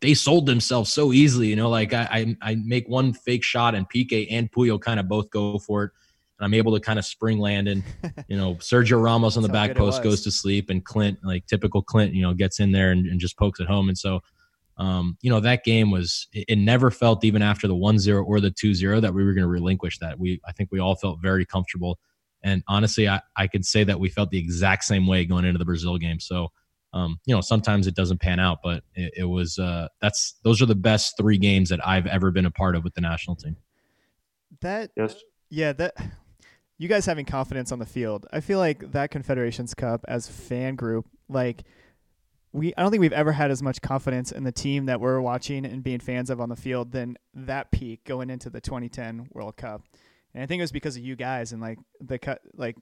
they 0.00 0.14
sold 0.14 0.46
themselves 0.46 0.92
so 0.92 1.12
easily 1.12 1.48
you 1.48 1.56
know 1.56 1.68
like 1.68 1.92
i 1.92 2.36
i, 2.42 2.50
I 2.50 2.54
make 2.56 2.88
one 2.88 3.12
fake 3.12 3.44
shot 3.44 3.74
and 3.74 3.88
Piqué 3.88 4.26
and 4.30 4.50
Puyol 4.50 4.80
kind 4.80 5.00
of 5.00 5.08
both 5.08 5.30
go 5.30 5.58
for 5.58 5.84
it 5.84 5.90
and 6.38 6.46
I'm 6.46 6.54
able 6.54 6.72
to 6.74 6.80
kind 6.80 6.98
of 6.98 7.04
spring 7.04 7.38
land 7.38 7.68
and 7.68 7.82
you 8.28 8.36
know 8.36 8.54
Sergio 8.60 9.02
Ramos 9.02 9.36
on 9.36 9.42
the 9.42 9.48
back 9.48 9.74
post 9.74 10.02
goes 10.02 10.22
to 10.22 10.30
sleep 10.30 10.70
and 10.70 10.84
Clint 10.84 11.18
like 11.22 11.46
typical 11.46 11.82
Clint 11.82 12.14
you 12.14 12.22
know 12.22 12.34
gets 12.34 12.60
in 12.60 12.72
there 12.72 12.90
and, 12.90 13.06
and 13.06 13.20
just 13.20 13.36
pokes 13.36 13.60
it 13.60 13.66
home. 13.66 13.88
And 13.88 13.98
so 13.98 14.20
um, 14.76 15.16
you 15.20 15.30
know 15.30 15.40
that 15.40 15.64
game 15.64 15.90
was 15.90 16.28
it, 16.32 16.44
it 16.48 16.56
never 16.56 16.90
felt 16.90 17.24
even 17.24 17.42
after 17.42 17.66
the 17.66 17.74
1-0 17.74 18.24
or 18.24 18.40
the 18.40 18.50
2-0 18.50 19.00
that 19.02 19.12
we 19.12 19.24
were 19.24 19.32
going 19.32 19.42
to 19.42 19.48
relinquish 19.48 19.98
that. 19.98 20.18
We 20.18 20.40
I 20.46 20.52
think 20.52 20.70
we 20.70 20.78
all 20.78 20.94
felt 20.94 21.20
very 21.20 21.44
comfortable. 21.44 21.98
And 22.42 22.62
honestly 22.68 23.08
I, 23.08 23.20
I 23.36 23.48
could 23.48 23.64
say 23.64 23.84
that 23.84 23.98
we 23.98 24.08
felt 24.08 24.30
the 24.30 24.38
exact 24.38 24.84
same 24.84 25.06
way 25.06 25.24
going 25.24 25.44
into 25.44 25.58
the 25.58 25.64
Brazil 25.64 25.98
game. 25.98 26.20
So 26.20 26.48
um, 26.94 27.18
you 27.26 27.34
know 27.34 27.40
sometimes 27.40 27.86
it 27.86 27.94
doesn't 27.94 28.20
pan 28.20 28.40
out 28.40 28.60
but 28.62 28.82
it, 28.94 29.12
it 29.18 29.24
was 29.24 29.58
uh, 29.58 29.88
that's 30.00 30.36
those 30.44 30.62
are 30.62 30.66
the 30.66 30.74
best 30.74 31.16
three 31.18 31.38
games 31.38 31.68
that 31.68 31.86
I've 31.86 32.06
ever 32.06 32.30
been 32.30 32.46
a 32.46 32.50
part 32.50 32.76
of 32.76 32.84
with 32.84 32.94
the 32.94 33.00
national 33.00 33.36
team. 33.36 33.56
That 34.62 34.90
yes. 34.96 35.16
yeah 35.50 35.72
that 35.74 35.94
you 36.78 36.88
guys 36.88 37.04
having 37.06 37.26
confidence 37.26 37.72
on 37.72 37.80
the 37.80 37.86
field. 37.86 38.26
I 38.32 38.40
feel 38.40 38.58
like 38.58 38.92
that 38.92 39.10
Confederations 39.10 39.74
Cup 39.74 40.04
as 40.08 40.28
fan 40.28 40.76
group, 40.76 41.06
like 41.28 41.64
we 42.52 42.72
I 42.76 42.82
don't 42.82 42.90
think 42.90 43.00
we've 43.00 43.12
ever 43.12 43.32
had 43.32 43.50
as 43.50 43.62
much 43.62 43.82
confidence 43.82 44.32
in 44.32 44.44
the 44.44 44.52
team 44.52 44.86
that 44.86 45.00
we're 45.00 45.20
watching 45.20 45.66
and 45.66 45.82
being 45.82 46.00
fans 46.00 46.30
of 46.30 46.40
on 46.40 46.48
the 46.48 46.56
field 46.56 46.92
than 46.92 47.18
that 47.34 47.70
peak 47.72 48.04
going 48.04 48.30
into 48.30 48.48
the 48.48 48.60
2010 48.60 49.28
World 49.32 49.56
Cup. 49.56 49.82
And 50.34 50.42
I 50.42 50.46
think 50.46 50.60
it 50.60 50.62
was 50.62 50.72
because 50.72 50.96
of 50.96 51.02
you 51.02 51.16
guys 51.16 51.52
and 51.52 51.60
like 51.60 51.78
the 52.00 52.18
cut 52.18 52.40
like 52.56 52.76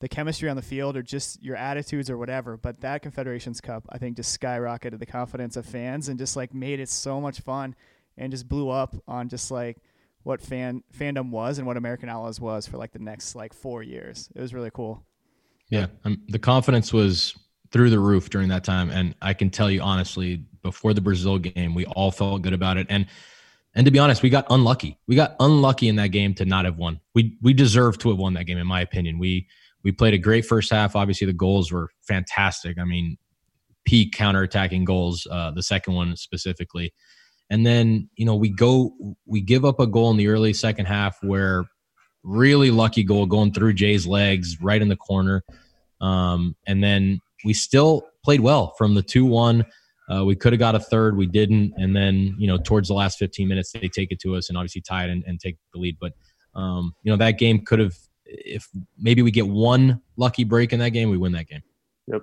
the 0.00 0.08
chemistry 0.08 0.48
on 0.48 0.56
the 0.56 0.62
field 0.62 0.96
or 0.96 1.02
just 1.02 1.42
your 1.42 1.56
attitudes 1.56 2.10
or 2.10 2.18
whatever. 2.18 2.56
But 2.56 2.80
that 2.80 3.02
Confederations 3.02 3.60
Cup, 3.60 3.84
I 3.88 3.98
think, 3.98 4.16
just 4.16 4.38
skyrocketed 4.38 4.98
the 4.98 5.06
confidence 5.06 5.56
of 5.56 5.64
fans 5.64 6.08
and 6.08 6.18
just 6.18 6.36
like 6.36 6.52
made 6.52 6.80
it 6.80 6.88
so 6.88 7.20
much 7.20 7.40
fun 7.40 7.74
and 8.18 8.30
just 8.30 8.48
blew 8.48 8.68
up 8.68 8.94
on 9.08 9.28
just 9.28 9.50
like 9.50 9.78
what 10.24 10.40
fan 10.40 10.82
fandom 10.96 11.30
was 11.30 11.58
and 11.58 11.66
what 11.66 11.76
American 11.76 12.08
Outlaws 12.08 12.40
was 12.40 12.66
for 12.66 12.76
like 12.76 12.92
the 12.92 12.98
next 12.98 13.34
like 13.34 13.52
four 13.52 13.82
years. 13.82 14.28
It 14.34 14.40
was 14.40 14.54
really 14.54 14.70
cool. 14.72 15.04
Yeah, 15.70 15.86
um, 16.04 16.20
the 16.28 16.38
confidence 16.38 16.92
was 16.92 17.34
through 17.72 17.90
the 17.90 17.98
roof 17.98 18.30
during 18.30 18.48
that 18.48 18.64
time, 18.64 18.90
and 18.90 19.14
I 19.22 19.32
can 19.32 19.50
tell 19.50 19.70
you 19.70 19.80
honestly, 19.80 20.44
before 20.62 20.92
the 20.94 21.00
Brazil 21.00 21.38
game, 21.38 21.74
we 21.74 21.86
all 21.86 22.10
felt 22.10 22.42
good 22.42 22.52
about 22.52 22.76
it, 22.76 22.86
and 22.90 23.06
and 23.74 23.86
to 23.86 23.90
be 23.90 23.98
honest, 23.98 24.22
we 24.22 24.28
got 24.28 24.46
unlucky. 24.50 24.98
We 25.06 25.16
got 25.16 25.34
unlucky 25.40 25.88
in 25.88 25.96
that 25.96 26.08
game 26.08 26.34
to 26.34 26.44
not 26.44 26.66
have 26.66 26.76
won. 26.76 27.00
We 27.14 27.38
we 27.40 27.54
deserved 27.54 28.00
to 28.02 28.10
have 28.10 28.18
won 28.18 28.34
that 28.34 28.44
game, 28.44 28.58
in 28.58 28.66
my 28.66 28.82
opinion. 28.82 29.18
We 29.18 29.48
we 29.82 29.92
played 29.92 30.14
a 30.14 30.18
great 30.18 30.44
first 30.44 30.70
half. 30.70 30.94
Obviously, 30.94 31.26
the 31.26 31.32
goals 31.32 31.72
were 31.72 31.88
fantastic. 32.02 32.78
I 32.78 32.84
mean, 32.84 33.16
peak 33.84 34.14
counterattacking 34.14 34.84
goals. 34.84 35.26
Uh, 35.30 35.50
the 35.52 35.62
second 35.62 35.94
one 35.94 36.16
specifically, 36.16 36.92
and 37.52 37.64
then 37.64 38.08
you 38.16 38.24
know 38.24 38.34
we 38.34 38.48
go 38.48 38.92
we 39.26 39.40
give 39.40 39.64
up 39.64 39.78
a 39.78 39.86
goal 39.86 40.10
in 40.10 40.16
the 40.16 40.28
early 40.28 40.52
second 40.52 40.86
half 40.86 41.16
where 41.22 41.64
really 42.24 42.70
lucky 42.70 43.04
goal 43.04 43.26
going 43.26 43.52
through 43.52 43.74
Jay's 43.74 44.06
legs 44.06 44.60
right 44.60 44.80
in 44.80 44.88
the 44.88 44.96
corner, 44.96 45.44
um, 46.00 46.56
and 46.66 46.82
then 46.82 47.20
we 47.44 47.52
still 47.52 48.08
played 48.24 48.40
well 48.40 48.74
from 48.78 48.94
the 48.94 49.02
two 49.02 49.24
one 49.24 49.64
uh, 50.12 50.24
we 50.24 50.34
could 50.34 50.52
have 50.52 50.60
got 50.60 50.74
a 50.74 50.80
third, 50.80 51.16
we 51.16 51.26
didn't, 51.26 51.72
and 51.76 51.94
then 51.94 52.34
you 52.38 52.46
know 52.46 52.58
towards 52.58 52.88
the 52.88 52.94
last 52.94 53.18
15 53.18 53.46
minutes 53.48 53.72
they 53.72 53.88
take 53.88 54.10
it 54.10 54.20
to 54.20 54.36
us 54.36 54.48
and 54.48 54.58
obviously 54.58 54.80
tie 54.80 55.04
it 55.04 55.10
and, 55.10 55.24
and 55.26 55.40
take 55.40 55.56
the 55.72 55.78
lead. 55.78 55.96
But 56.00 56.12
um, 56.54 56.94
you 57.02 57.10
know 57.10 57.16
that 57.16 57.38
game 57.38 57.64
could 57.64 57.78
have, 57.78 57.94
if 58.26 58.68
maybe 58.98 59.22
we 59.22 59.30
get 59.30 59.46
one 59.46 60.02
lucky 60.16 60.44
break 60.44 60.72
in 60.72 60.80
that 60.80 60.90
game, 60.90 61.10
we 61.10 61.16
win 61.16 61.32
that 61.32 61.46
game. 61.46 61.62
Yep. 62.08 62.22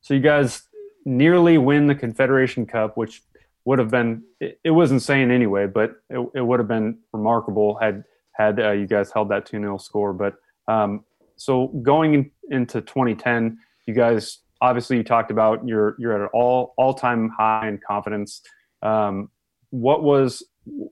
So 0.00 0.14
you 0.14 0.20
guys 0.20 0.62
nearly 1.04 1.58
win 1.58 1.86
the 1.86 1.94
Confederation 1.94 2.66
Cup, 2.66 2.96
which 2.96 3.22
would 3.68 3.78
have 3.78 3.90
been 3.90 4.22
it, 4.40 4.58
it 4.64 4.70
was 4.70 4.90
insane 4.92 5.30
anyway, 5.30 5.66
but 5.66 5.96
it, 6.08 6.26
it 6.34 6.40
would 6.40 6.58
have 6.58 6.68
been 6.68 6.96
remarkable 7.12 7.76
had 7.78 8.02
had 8.32 8.58
uh, 8.58 8.70
you 8.70 8.86
guys 8.86 9.12
held 9.12 9.28
that 9.28 9.44
2 9.44 9.60
0 9.60 9.76
score. 9.76 10.14
But 10.14 10.36
um, 10.68 11.04
so 11.36 11.66
going 11.82 12.14
in, 12.14 12.30
into 12.48 12.80
2010, 12.80 13.58
you 13.86 13.92
guys 13.92 14.38
obviously 14.62 14.96
you 14.96 15.04
talked 15.04 15.30
about 15.30 15.68
you're 15.68 15.96
you're 15.98 16.14
at 16.14 16.22
an 16.22 16.28
all 16.32 16.72
all 16.78 16.94
time 16.94 17.28
high 17.28 17.68
in 17.68 17.78
confidence. 17.86 18.40
Um, 18.82 19.28
what 19.68 20.02
was 20.02 20.42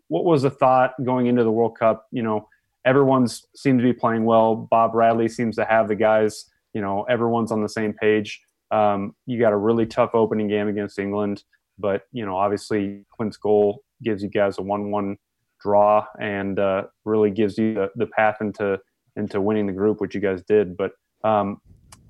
what 0.09 0.25
was 0.25 0.43
the 0.43 0.51
thought 0.51 0.93
going 1.03 1.29
into 1.29 1.45
the 1.45 1.51
World 1.51 1.79
Cup? 1.79 2.07
You 2.13 2.25
know, 2.25 2.47
everyone's 2.85 3.47
seemed 3.57 3.79
to 3.79 3.85
be 3.85 3.95
playing 3.95 4.27
well. 4.27 4.55
Bob 4.55 4.93
Bradley 4.93 5.31
seems 5.31 5.57
to 5.57 5.65
have 5.65 5.89
the 5.89 5.97
guys. 5.97 6.45
You 6.75 6.83
know, 6.83 7.05
everyone's 7.05 7.53
on 7.53 7.63
the 7.63 7.71
same 7.71 7.95
page. 7.95 8.43
Um, 8.71 9.15
you 9.25 9.41
got 9.41 9.55
a 9.55 9.57
really 9.57 9.87
tough 9.87 10.11
opening 10.13 10.49
game 10.49 10.69
against 10.69 10.99
England, 10.99 11.43
but 11.79 12.03
you 12.13 12.25
know, 12.25 12.37
obviously 12.37 13.05
Clint's 13.11 13.37
goal 13.37 13.83
gives 14.03 14.23
you 14.23 14.29
guys 14.29 14.59
a 14.59 14.63
one-one 14.63 15.17
draw 15.61 16.07
and 16.21 16.59
uh, 16.59 16.85
really 17.05 17.31
gives 17.31 17.59
you 17.59 17.75
the, 17.75 17.91
the 17.97 18.07
path 18.07 18.37
into 18.41 18.79
into 19.17 19.41
winning 19.41 19.67
the 19.67 19.73
group, 19.73 20.01
which 20.01 20.15
you 20.15 20.21
guys 20.21 20.43
did. 20.43 20.77
But 20.77 20.93
um, 21.25 21.61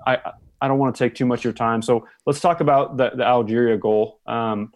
I 0.06 0.18
I 0.60 0.68
don't 0.68 0.78
want 0.78 0.94
to 0.94 0.98
take 0.98 1.14
too 1.14 1.26
much 1.26 1.40
of 1.40 1.44
your 1.44 1.52
time. 1.52 1.82
So 1.82 2.06
let's 2.24 2.40
talk 2.40 2.60
about 2.60 2.96
the, 2.96 3.10
the 3.14 3.24
Algeria 3.24 3.76
goal. 3.76 4.20
Um, 4.26 4.72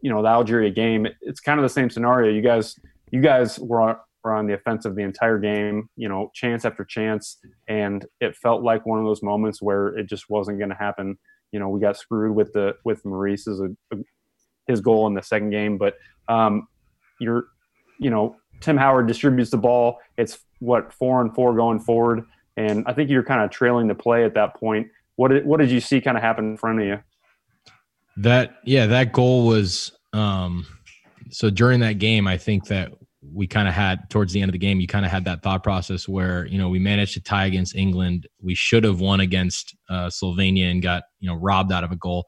you 0.00 0.10
know, 0.10 0.22
the 0.22 0.28
Algeria 0.28 0.70
game. 0.70 1.06
It's 1.20 1.40
kind 1.40 1.58
of 1.58 1.62
the 1.62 1.68
same 1.68 1.88
scenario. 1.88 2.32
You 2.32 2.42
guys, 2.42 2.78
you 3.12 3.20
guys 3.20 3.58
were 3.58 3.80
on, 3.80 3.96
were 4.24 4.34
on 4.34 4.46
the 4.46 4.54
offensive 4.54 4.96
the 4.96 5.02
entire 5.02 5.38
game. 5.38 5.88
You 5.96 6.08
know, 6.08 6.30
chance 6.34 6.64
after 6.64 6.84
chance, 6.84 7.38
and 7.68 8.04
it 8.20 8.36
felt 8.36 8.62
like 8.62 8.84
one 8.84 8.98
of 8.98 9.04
those 9.04 9.22
moments 9.22 9.62
where 9.62 9.88
it 9.96 10.08
just 10.08 10.28
wasn't 10.28 10.58
going 10.58 10.70
to 10.70 10.76
happen. 10.76 11.16
You 11.52 11.60
know, 11.60 11.68
we 11.68 11.80
got 11.80 11.96
screwed 11.96 12.34
with 12.34 12.52
the 12.52 12.74
with 12.84 13.04
Maurice's 13.04 13.60
a, 13.60 13.70
a, 13.94 13.98
his 14.66 14.80
goal 14.80 15.06
in 15.06 15.14
the 15.14 15.22
second 15.22 15.50
game, 15.50 15.78
but 15.78 15.94
um, 16.28 16.68
you're, 17.20 17.46
you 17.98 18.10
know, 18.10 18.36
Tim 18.60 18.76
Howard 18.76 19.06
distributes 19.08 19.50
the 19.50 19.58
ball. 19.58 19.98
It's 20.16 20.38
what 20.60 20.92
four 20.92 21.20
and 21.20 21.34
four 21.34 21.54
going 21.54 21.80
forward, 21.80 22.24
and 22.56 22.84
I 22.86 22.92
think 22.92 23.10
you're 23.10 23.24
kind 23.24 23.42
of 23.42 23.50
trailing 23.50 23.88
the 23.88 23.94
play 23.94 24.24
at 24.24 24.34
that 24.34 24.54
point 24.56 24.88
what 25.16 25.28
did 25.28 25.46
what 25.46 25.60
did 25.60 25.70
you 25.70 25.80
see 25.80 26.00
kind 26.00 26.16
of 26.16 26.22
happen 26.22 26.44
in 26.46 26.56
front 26.56 26.80
of 26.80 26.86
you? 26.86 26.98
That 28.16 28.56
yeah, 28.64 28.86
that 28.86 29.12
goal 29.12 29.46
was 29.46 29.92
um 30.12 30.66
so 31.30 31.50
during 31.50 31.80
that 31.80 31.98
game, 31.98 32.26
I 32.26 32.36
think 32.36 32.66
that 32.66 32.92
we 33.32 33.46
kind 33.46 33.68
of 33.68 33.74
had 33.74 34.10
towards 34.10 34.32
the 34.32 34.42
end 34.42 34.48
of 34.48 34.52
the 34.52 34.58
game, 34.58 34.80
you 34.80 34.86
kind 34.86 35.06
of 35.06 35.10
had 35.10 35.24
that 35.26 35.42
thought 35.42 35.62
process 35.62 36.08
where 36.08 36.46
you 36.46 36.58
know 36.58 36.68
we 36.68 36.78
managed 36.78 37.14
to 37.14 37.20
tie 37.20 37.46
against 37.46 37.76
England. 37.76 38.26
We 38.40 38.54
should 38.54 38.84
have 38.84 39.00
won 39.00 39.20
against 39.20 39.76
uh, 39.88 40.08
Slovenia 40.08 40.70
and 40.70 40.82
got 40.82 41.04
you 41.20 41.28
know 41.28 41.36
robbed 41.36 41.72
out 41.72 41.84
of 41.84 41.92
a 41.92 41.96
goal. 41.96 42.26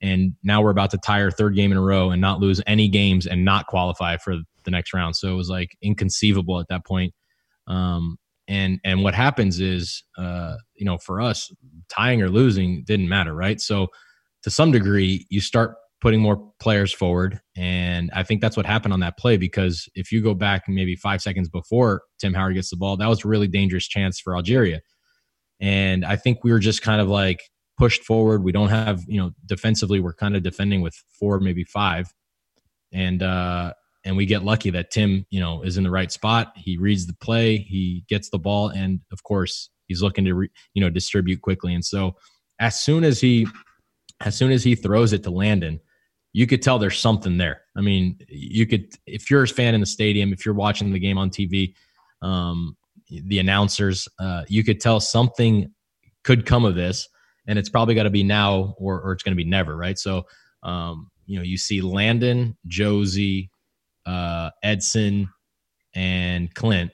And 0.00 0.34
now 0.42 0.62
we're 0.62 0.70
about 0.70 0.90
to 0.90 0.98
tie 0.98 1.22
our 1.22 1.30
third 1.30 1.54
game 1.54 1.72
in 1.72 1.78
a 1.78 1.82
row 1.82 2.10
and 2.10 2.20
not 2.20 2.40
lose 2.40 2.60
any 2.66 2.88
games 2.88 3.26
and 3.26 3.44
not 3.44 3.66
qualify 3.66 4.16
for 4.16 4.36
the 4.64 4.70
next 4.70 4.94
round. 4.94 5.16
So 5.16 5.32
it 5.32 5.36
was 5.36 5.50
like 5.50 5.76
inconceivable 5.82 6.60
at 6.60 6.68
that 6.68 6.86
point. 6.86 7.12
Um, 7.66 8.18
and 8.48 8.80
and 8.82 9.02
what 9.04 9.14
happens 9.14 9.60
is 9.60 10.02
uh, 10.16 10.56
you 10.74 10.84
know 10.84 10.98
for 10.98 11.20
us 11.20 11.52
tying 11.88 12.22
or 12.22 12.28
losing 12.28 12.82
didn't 12.84 13.08
matter 13.08 13.34
right 13.34 13.60
so 13.60 13.88
to 14.42 14.50
some 14.50 14.72
degree 14.72 15.26
you 15.30 15.40
start 15.40 15.76
putting 16.00 16.20
more 16.20 16.52
players 16.60 16.92
forward 16.92 17.40
and 17.56 18.10
i 18.14 18.22
think 18.22 18.40
that's 18.40 18.56
what 18.56 18.66
happened 18.66 18.92
on 18.92 19.00
that 19.00 19.18
play 19.18 19.36
because 19.36 19.88
if 19.94 20.10
you 20.10 20.22
go 20.22 20.34
back 20.34 20.64
maybe 20.68 20.96
five 20.96 21.20
seconds 21.20 21.48
before 21.48 22.02
tim 22.18 22.34
howard 22.34 22.54
gets 22.54 22.70
the 22.70 22.76
ball 22.76 22.96
that 22.96 23.08
was 23.08 23.24
a 23.24 23.28
really 23.28 23.48
dangerous 23.48 23.86
chance 23.86 24.20
for 24.20 24.34
algeria 24.36 24.80
and 25.60 26.04
i 26.04 26.16
think 26.16 26.42
we 26.44 26.50
were 26.50 26.58
just 26.58 26.82
kind 26.82 27.00
of 27.00 27.08
like 27.08 27.40
pushed 27.78 28.02
forward 28.02 28.42
we 28.42 28.52
don't 28.52 28.68
have 28.68 29.04
you 29.06 29.20
know 29.20 29.30
defensively 29.46 30.00
we're 30.00 30.12
kind 30.12 30.36
of 30.36 30.42
defending 30.42 30.80
with 30.80 30.94
four 31.18 31.38
maybe 31.38 31.64
five 31.64 32.12
and 32.92 33.22
uh 33.22 33.72
and 34.04 34.16
we 34.16 34.26
get 34.26 34.42
lucky 34.42 34.70
that 34.70 34.90
Tim, 34.90 35.26
you 35.28 35.38
know, 35.38 35.62
is 35.62 35.76
in 35.76 35.84
the 35.84 35.90
right 35.90 36.10
spot. 36.10 36.52
He 36.56 36.78
reads 36.78 37.06
the 37.06 37.14
play, 37.14 37.58
he 37.58 38.04
gets 38.08 38.30
the 38.30 38.38
ball, 38.38 38.68
and 38.68 39.00
of 39.12 39.22
course, 39.22 39.68
he's 39.86 40.02
looking 40.02 40.24
to 40.24 40.34
re, 40.34 40.48
you 40.74 40.82
know 40.82 40.90
distribute 40.90 41.42
quickly. 41.42 41.74
And 41.74 41.84
so, 41.84 42.16
as 42.60 42.80
soon 42.80 43.04
as 43.04 43.20
he, 43.20 43.46
as 44.20 44.36
soon 44.36 44.50
as 44.50 44.64
he 44.64 44.74
throws 44.74 45.12
it 45.12 45.22
to 45.24 45.30
Landon, 45.30 45.80
you 46.32 46.46
could 46.46 46.62
tell 46.62 46.78
there's 46.78 46.98
something 46.98 47.36
there. 47.38 47.62
I 47.76 47.80
mean, 47.80 48.18
you 48.28 48.66
could 48.66 48.92
if 49.06 49.30
you're 49.30 49.42
a 49.42 49.48
fan 49.48 49.74
in 49.74 49.80
the 49.80 49.86
stadium, 49.86 50.32
if 50.32 50.46
you're 50.46 50.54
watching 50.54 50.92
the 50.92 50.98
game 50.98 51.18
on 51.18 51.28
TV, 51.28 51.74
um, 52.22 52.76
the 53.10 53.38
announcers, 53.38 54.08
uh, 54.18 54.44
you 54.48 54.64
could 54.64 54.80
tell 54.80 55.00
something 55.00 55.70
could 56.24 56.46
come 56.46 56.64
of 56.64 56.74
this, 56.74 57.08
and 57.48 57.58
it's 57.58 57.68
probably 57.68 57.96
got 57.96 58.04
to 58.04 58.10
be 58.10 58.22
now 58.22 58.76
or 58.78 59.00
or 59.00 59.12
it's 59.12 59.24
going 59.24 59.32
to 59.32 59.42
be 59.42 59.48
never, 59.48 59.76
right? 59.76 59.98
So. 59.98 60.26
Um, 60.62 61.10
you 61.28 61.36
know, 61.36 61.44
you 61.44 61.58
see 61.58 61.82
Landon, 61.82 62.56
Jozy, 62.66 63.50
uh, 64.06 64.50
Edson, 64.62 65.28
and 65.94 66.52
Clint, 66.54 66.90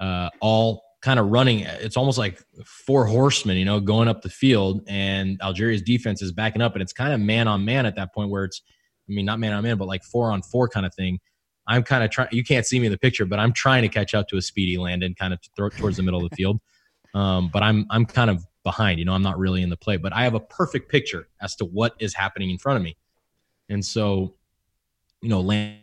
uh, 0.00 0.30
all 0.40 0.82
kind 1.02 1.20
of 1.20 1.28
running. 1.28 1.60
It's 1.60 1.96
almost 1.96 2.16
like 2.16 2.42
four 2.64 3.04
horsemen, 3.04 3.58
you 3.58 3.66
know, 3.66 3.78
going 3.78 4.08
up 4.08 4.22
the 4.22 4.30
field, 4.30 4.82
and 4.88 5.38
Algeria's 5.42 5.82
defense 5.82 6.22
is 6.22 6.32
backing 6.32 6.62
up, 6.62 6.72
and 6.72 6.82
it's 6.82 6.94
kind 6.94 7.12
of 7.12 7.20
man 7.20 7.46
on 7.46 7.64
man 7.64 7.84
at 7.84 7.96
that 7.96 8.14
point 8.14 8.30
where 8.30 8.44
it's, 8.44 8.62
I 9.08 9.12
mean, 9.12 9.26
not 9.26 9.38
man 9.38 9.52
on 9.52 9.62
man, 9.62 9.76
but 9.76 9.86
like 9.86 10.04
four 10.04 10.32
on 10.32 10.42
four 10.42 10.66
kind 10.66 10.86
of 10.86 10.94
thing. 10.94 11.20
I'm 11.66 11.82
kind 11.82 12.02
of 12.02 12.10
trying. 12.10 12.28
You 12.32 12.42
can't 12.42 12.66
see 12.66 12.80
me 12.80 12.86
in 12.86 12.92
the 12.92 12.98
picture, 12.98 13.26
but 13.26 13.38
I'm 13.38 13.52
trying 13.52 13.82
to 13.82 13.88
catch 13.88 14.14
up 14.14 14.26
to 14.28 14.38
a 14.38 14.42
speedy 14.42 14.78
Landon, 14.78 15.14
kind 15.14 15.34
of 15.34 15.40
throw 15.54 15.68
towards 15.68 15.98
the 15.98 16.02
middle 16.02 16.24
of 16.24 16.30
the 16.30 16.36
field. 16.36 16.60
Um, 17.12 17.50
but 17.52 17.64
I'm 17.64 17.86
I'm 17.90 18.06
kind 18.06 18.30
of 18.30 18.46
behind. 18.62 18.98
You 18.98 19.04
know, 19.04 19.12
I'm 19.12 19.22
not 19.22 19.38
really 19.38 19.62
in 19.62 19.70
the 19.70 19.76
play, 19.76 19.96
but 19.96 20.12
I 20.12 20.24
have 20.24 20.34
a 20.34 20.40
perfect 20.40 20.90
picture 20.90 21.28
as 21.40 21.56
to 21.56 21.64
what 21.64 21.94
is 21.98 22.14
happening 22.14 22.50
in 22.50 22.58
front 22.58 22.76
of 22.76 22.82
me, 22.82 22.96
and 23.68 23.84
so, 23.84 24.34
you 25.22 25.28
know, 25.28 25.40
Landon 25.40 25.80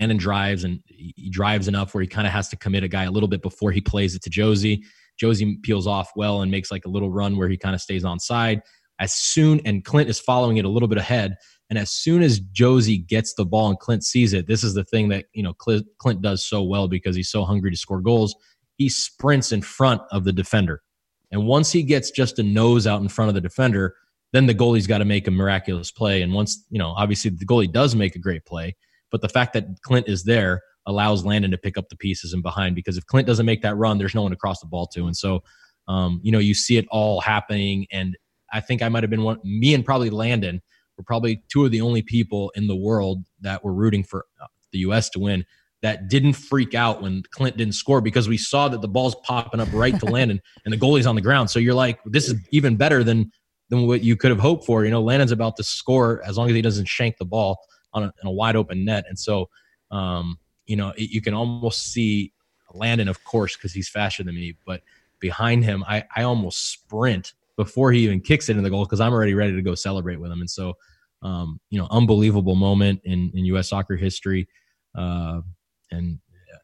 and 0.00 0.18
drives 0.18 0.64
and 0.64 0.80
he 0.86 1.28
drives 1.30 1.68
enough 1.68 1.92
where 1.92 2.00
he 2.00 2.06
kind 2.06 2.26
of 2.26 2.32
has 2.32 2.48
to 2.48 2.56
commit 2.56 2.84
a 2.84 2.88
guy 2.88 3.04
a 3.04 3.10
little 3.10 3.28
bit 3.28 3.42
before 3.42 3.72
he 3.72 3.80
plays 3.80 4.14
it 4.14 4.22
to 4.22 4.30
Jozy. 4.30 4.82
Jozy 5.20 5.62
peels 5.62 5.86
off 5.86 6.12
well 6.16 6.40
and 6.40 6.50
makes 6.50 6.70
like 6.70 6.86
a 6.86 6.88
little 6.88 7.10
run 7.10 7.36
where 7.36 7.48
he 7.48 7.58
kind 7.58 7.74
of 7.74 7.82
stays 7.82 8.04
on 8.04 8.18
side. 8.18 8.62
As 8.98 9.12
soon 9.14 9.60
and 9.66 9.84
Clint 9.84 10.08
is 10.08 10.20
following 10.20 10.56
it 10.56 10.64
a 10.64 10.68
little 10.68 10.88
bit 10.88 10.98
ahead. 10.98 11.36
And 11.68 11.78
as 11.78 11.90
soon 11.90 12.22
as 12.22 12.40
Jozy 12.40 13.06
gets 13.06 13.34
the 13.34 13.44
ball 13.44 13.68
and 13.68 13.78
Clint 13.78 14.04
sees 14.04 14.32
it, 14.32 14.46
this 14.46 14.64
is 14.64 14.74
the 14.74 14.84
thing 14.84 15.08
that 15.10 15.26
you 15.32 15.42
know 15.42 15.54
Clint 15.54 16.22
does 16.22 16.44
so 16.44 16.62
well 16.62 16.88
because 16.88 17.14
he's 17.14 17.30
so 17.30 17.44
hungry 17.44 17.70
to 17.70 17.76
score 17.76 18.00
goals. 18.00 18.34
He 18.76 18.88
sprints 18.88 19.52
in 19.52 19.62
front 19.62 20.02
of 20.10 20.24
the 20.24 20.32
defender, 20.32 20.82
and 21.30 21.46
once 21.46 21.70
he 21.72 21.82
gets 21.82 22.10
just 22.10 22.38
a 22.38 22.42
nose 22.42 22.86
out 22.86 23.00
in 23.00 23.08
front 23.08 23.28
of 23.28 23.34
the 23.34 23.40
defender, 23.40 23.94
then 24.32 24.46
the 24.46 24.54
goalie's 24.54 24.86
got 24.86 24.98
to 24.98 25.04
make 25.04 25.26
a 25.26 25.30
miraculous 25.30 25.90
play. 25.90 26.22
And 26.22 26.32
once 26.32 26.64
you 26.70 26.78
know, 26.78 26.94
obviously 26.96 27.30
the 27.30 27.46
goalie 27.46 27.70
does 27.70 27.94
make 27.94 28.14
a 28.14 28.18
great 28.18 28.44
play, 28.44 28.76
but 29.10 29.20
the 29.20 29.28
fact 29.28 29.52
that 29.54 29.66
Clint 29.82 30.08
is 30.08 30.24
there 30.24 30.62
allows 30.86 31.24
Landon 31.24 31.50
to 31.50 31.58
pick 31.58 31.76
up 31.76 31.88
the 31.88 31.96
pieces 31.96 32.32
and 32.32 32.42
behind 32.42 32.74
because 32.74 32.96
if 32.96 33.06
Clint 33.06 33.26
doesn't 33.26 33.46
make 33.46 33.62
that 33.62 33.76
run, 33.76 33.98
there's 33.98 34.14
no 34.14 34.22
one 34.22 34.30
to 34.30 34.36
cross 34.36 34.60
the 34.60 34.66
ball 34.66 34.86
to. 34.88 35.06
And 35.06 35.16
so, 35.16 35.42
um, 35.88 36.20
you 36.22 36.32
know, 36.32 36.38
you 36.38 36.54
see 36.54 36.76
it 36.76 36.86
all 36.90 37.20
happening. 37.20 37.86
And 37.92 38.16
I 38.52 38.60
think 38.60 38.82
I 38.82 38.88
might 38.88 39.02
have 39.02 39.10
been 39.10 39.22
one, 39.22 39.38
me 39.44 39.74
and 39.74 39.84
probably 39.84 40.10
Landon 40.10 40.62
were 40.96 41.04
probably 41.04 41.42
two 41.48 41.64
of 41.64 41.70
the 41.70 41.80
only 41.80 42.02
people 42.02 42.50
in 42.54 42.66
the 42.66 42.76
world 42.76 43.24
that 43.40 43.64
were 43.64 43.72
rooting 43.72 44.04
for 44.04 44.26
uh, 44.42 44.46
the 44.72 44.78
U.S. 44.80 45.10
to 45.10 45.18
win. 45.18 45.44
That 45.82 46.08
didn't 46.08 46.34
freak 46.34 46.74
out 46.74 47.02
when 47.02 47.22
Clint 47.30 47.56
didn't 47.56 47.74
score 47.74 48.00
because 48.00 48.28
we 48.28 48.36
saw 48.36 48.68
that 48.68 48.82
the 48.82 48.88
ball's 48.88 49.14
popping 49.24 49.60
up 49.60 49.68
right 49.72 49.98
to 49.98 50.06
Landon 50.10 50.40
and 50.64 50.72
the 50.72 50.78
goalie's 50.78 51.06
on 51.06 51.14
the 51.14 51.20
ground. 51.20 51.50
So 51.50 51.58
you're 51.58 51.74
like, 51.74 51.98
this 52.04 52.28
is 52.28 52.34
even 52.50 52.76
better 52.76 53.02
than 53.02 53.30
than 53.70 53.86
what 53.86 54.02
you 54.02 54.16
could 54.16 54.30
have 54.30 54.40
hoped 54.40 54.66
for. 54.66 54.84
You 54.84 54.90
know, 54.90 55.00
Landon's 55.00 55.32
about 55.32 55.56
to 55.56 55.62
score 55.62 56.22
as 56.26 56.36
long 56.36 56.48
as 56.48 56.54
he 56.54 56.62
doesn't 56.62 56.88
shank 56.88 57.16
the 57.18 57.24
ball 57.24 57.56
on 57.92 58.04
a, 58.04 58.12
a 58.24 58.30
wide 58.30 58.56
open 58.56 58.84
net. 58.84 59.04
And 59.08 59.18
so, 59.18 59.48
um, 59.92 60.38
you 60.66 60.76
know, 60.76 60.90
it, 60.96 61.10
you 61.10 61.20
can 61.20 61.34
almost 61.34 61.92
see 61.92 62.32
Landon, 62.74 63.08
of 63.08 63.22
course, 63.24 63.56
because 63.56 63.72
he's 63.72 63.88
faster 63.88 64.22
than 64.22 64.34
me, 64.34 64.56
but 64.66 64.82
behind 65.20 65.64
him, 65.64 65.84
I, 65.86 66.04
I 66.16 66.22
almost 66.24 66.72
sprint 66.72 67.34
before 67.56 67.92
he 67.92 68.00
even 68.00 68.20
kicks 68.20 68.48
it 68.48 68.56
in 68.56 68.62
the 68.62 68.70
goal 68.70 68.84
because 68.84 69.00
I'm 69.00 69.12
already 69.12 69.34
ready 69.34 69.54
to 69.54 69.62
go 69.62 69.74
celebrate 69.74 70.16
with 70.16 70.32
him. 70.32 70.40
And 70.40 70.50
so, 70.50 70.74
um, 71.22 71.60
you 71.70 71.78
know, 71.78 71.86
unbelievable 71.90 72.56
moment 72.56 73.02
in, 73.04 73.30
in 73.34 73.44
U.S. 73.46 73.68
soccer 73.68 73.96
history. 73.96 74.48
Uh, 74.96 75.42
and 75.90 76.18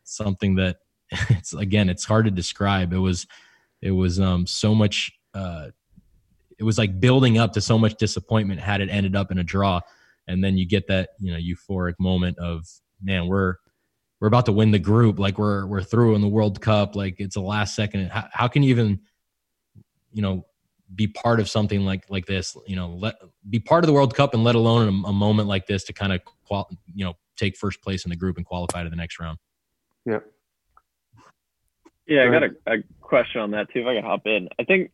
something 0.04 0.54
that 0.56 0.76
it's 1.30 1.52
again, 1.54 1.88
it's 1.88 2.04
hard 2.04 2.24
to 2.24 2.30
describe. 2.30 2.92
It 2.92 2.98
was, 2.98 3.26
it 3.82 3.90
was 3.90 4.20
um, 4.20 4.46
so 4.46 4.74
much, 4.74 5.12
uh, 5.34 5.68
it 6.58 6.64
was 6.64 6.78
like 6.78 7.00
building 7.00 7.38
up 7.38 7.52
to 7.52 7.60
so 7.60 7.78
much 7.78 7.96
disappointment 7.96 8.60
had 8.60 8.80
it 8.80 8.88
ended 8.88 9.14
up 9.14 9.30
in 9.30 9.38
a 9.38 9.44
draw. 9.44 9.80
And 10.26 10.42
then 10.42 10.56
you 10.56 10.66
get 10.66 10.88
that, 10.88 11.10
you 11.20 11.32
know, 11.32 11.38
euphoric 11.38 11.94
moment 12.00 12.38
of, 12.38 12.66
man, 13.02 13.26
we're, 13.28 13.56
we're 14.20 14.28
about 14.28 14.46
to 14.46 14.52
win 14.52 14.70
the 14.70 14.78
group. 14.78 15.18
Like 15.18 15.38
we're, 15.38 15.66
we're 15.66 15.82
through 15.82 16.14
in 16.14 16.22
the 16.22 16.28
world 16.28 16.60
cup. 16.60 16.96
Like 16.96 17.16
it's 17.18 17.34
the 17.34 17.42
last 17.42 17.76
second. 17.76 18.10
How, 18.10 18.26
how 18.32 18.48
can 18.48 18.62
you 18.62 18.70
even, 18.70 19.00
you 20.12 20.22
know, 20.22 20.46
be 20.94 21.06
part 21.08 21.40
of 21.40 21.48
something 21.48 21.84
like 21.84 22.04
like 22.08 22.26
this 22.26 22.56
you 22.66 22.76
know 22.76 22.90
let 22.90 23.16
be 23.50 23.58
part 23.58 23.82
of 23.82 23.88
the 23.88 23.92
world 23.92 24.14
cup 24.14 24.34
and 24.34 24.44
let 24.44 24.54
alone 24.54 25.02
a, 25.04 25.08
a 25.08 25.12
moment 25.12 25.48
like 25.48 25.66
this 25.66 25.84
to 25.84 25.92
kind 25.92 26.12
of 26.12 26.20
qual, 26.46 26.68
you 26.94 27.04
know 27.04 27.14
take 27.36 27.56
first 27.56 27.82
place 27.82 28.04
in 28.04 28.10
the 28.10 28.16
group 28.16 28.36
and 28.36 28.46
qualify 28.46 28.82
to 28.82 28.90
the 28.90 28.96
next 28.96 29.20
round. 29.20 29.38
Yep. 30.06 30.24
Yeah 32.06 32.24
i 32.24 32.30
got 32.30 32.44
a, 32.44 32.50
a 32.66 32.76
question 33.00 33.40
on 33.40 33.50
that 33.50 33.66
too 33.72 33.80
if 33.80 33.86
i 33.86 33.94
can 33.94 34.04
hop 34.04 34.22
in. 34.26 34.48
I 34.58 34.64
think 34.64 34.92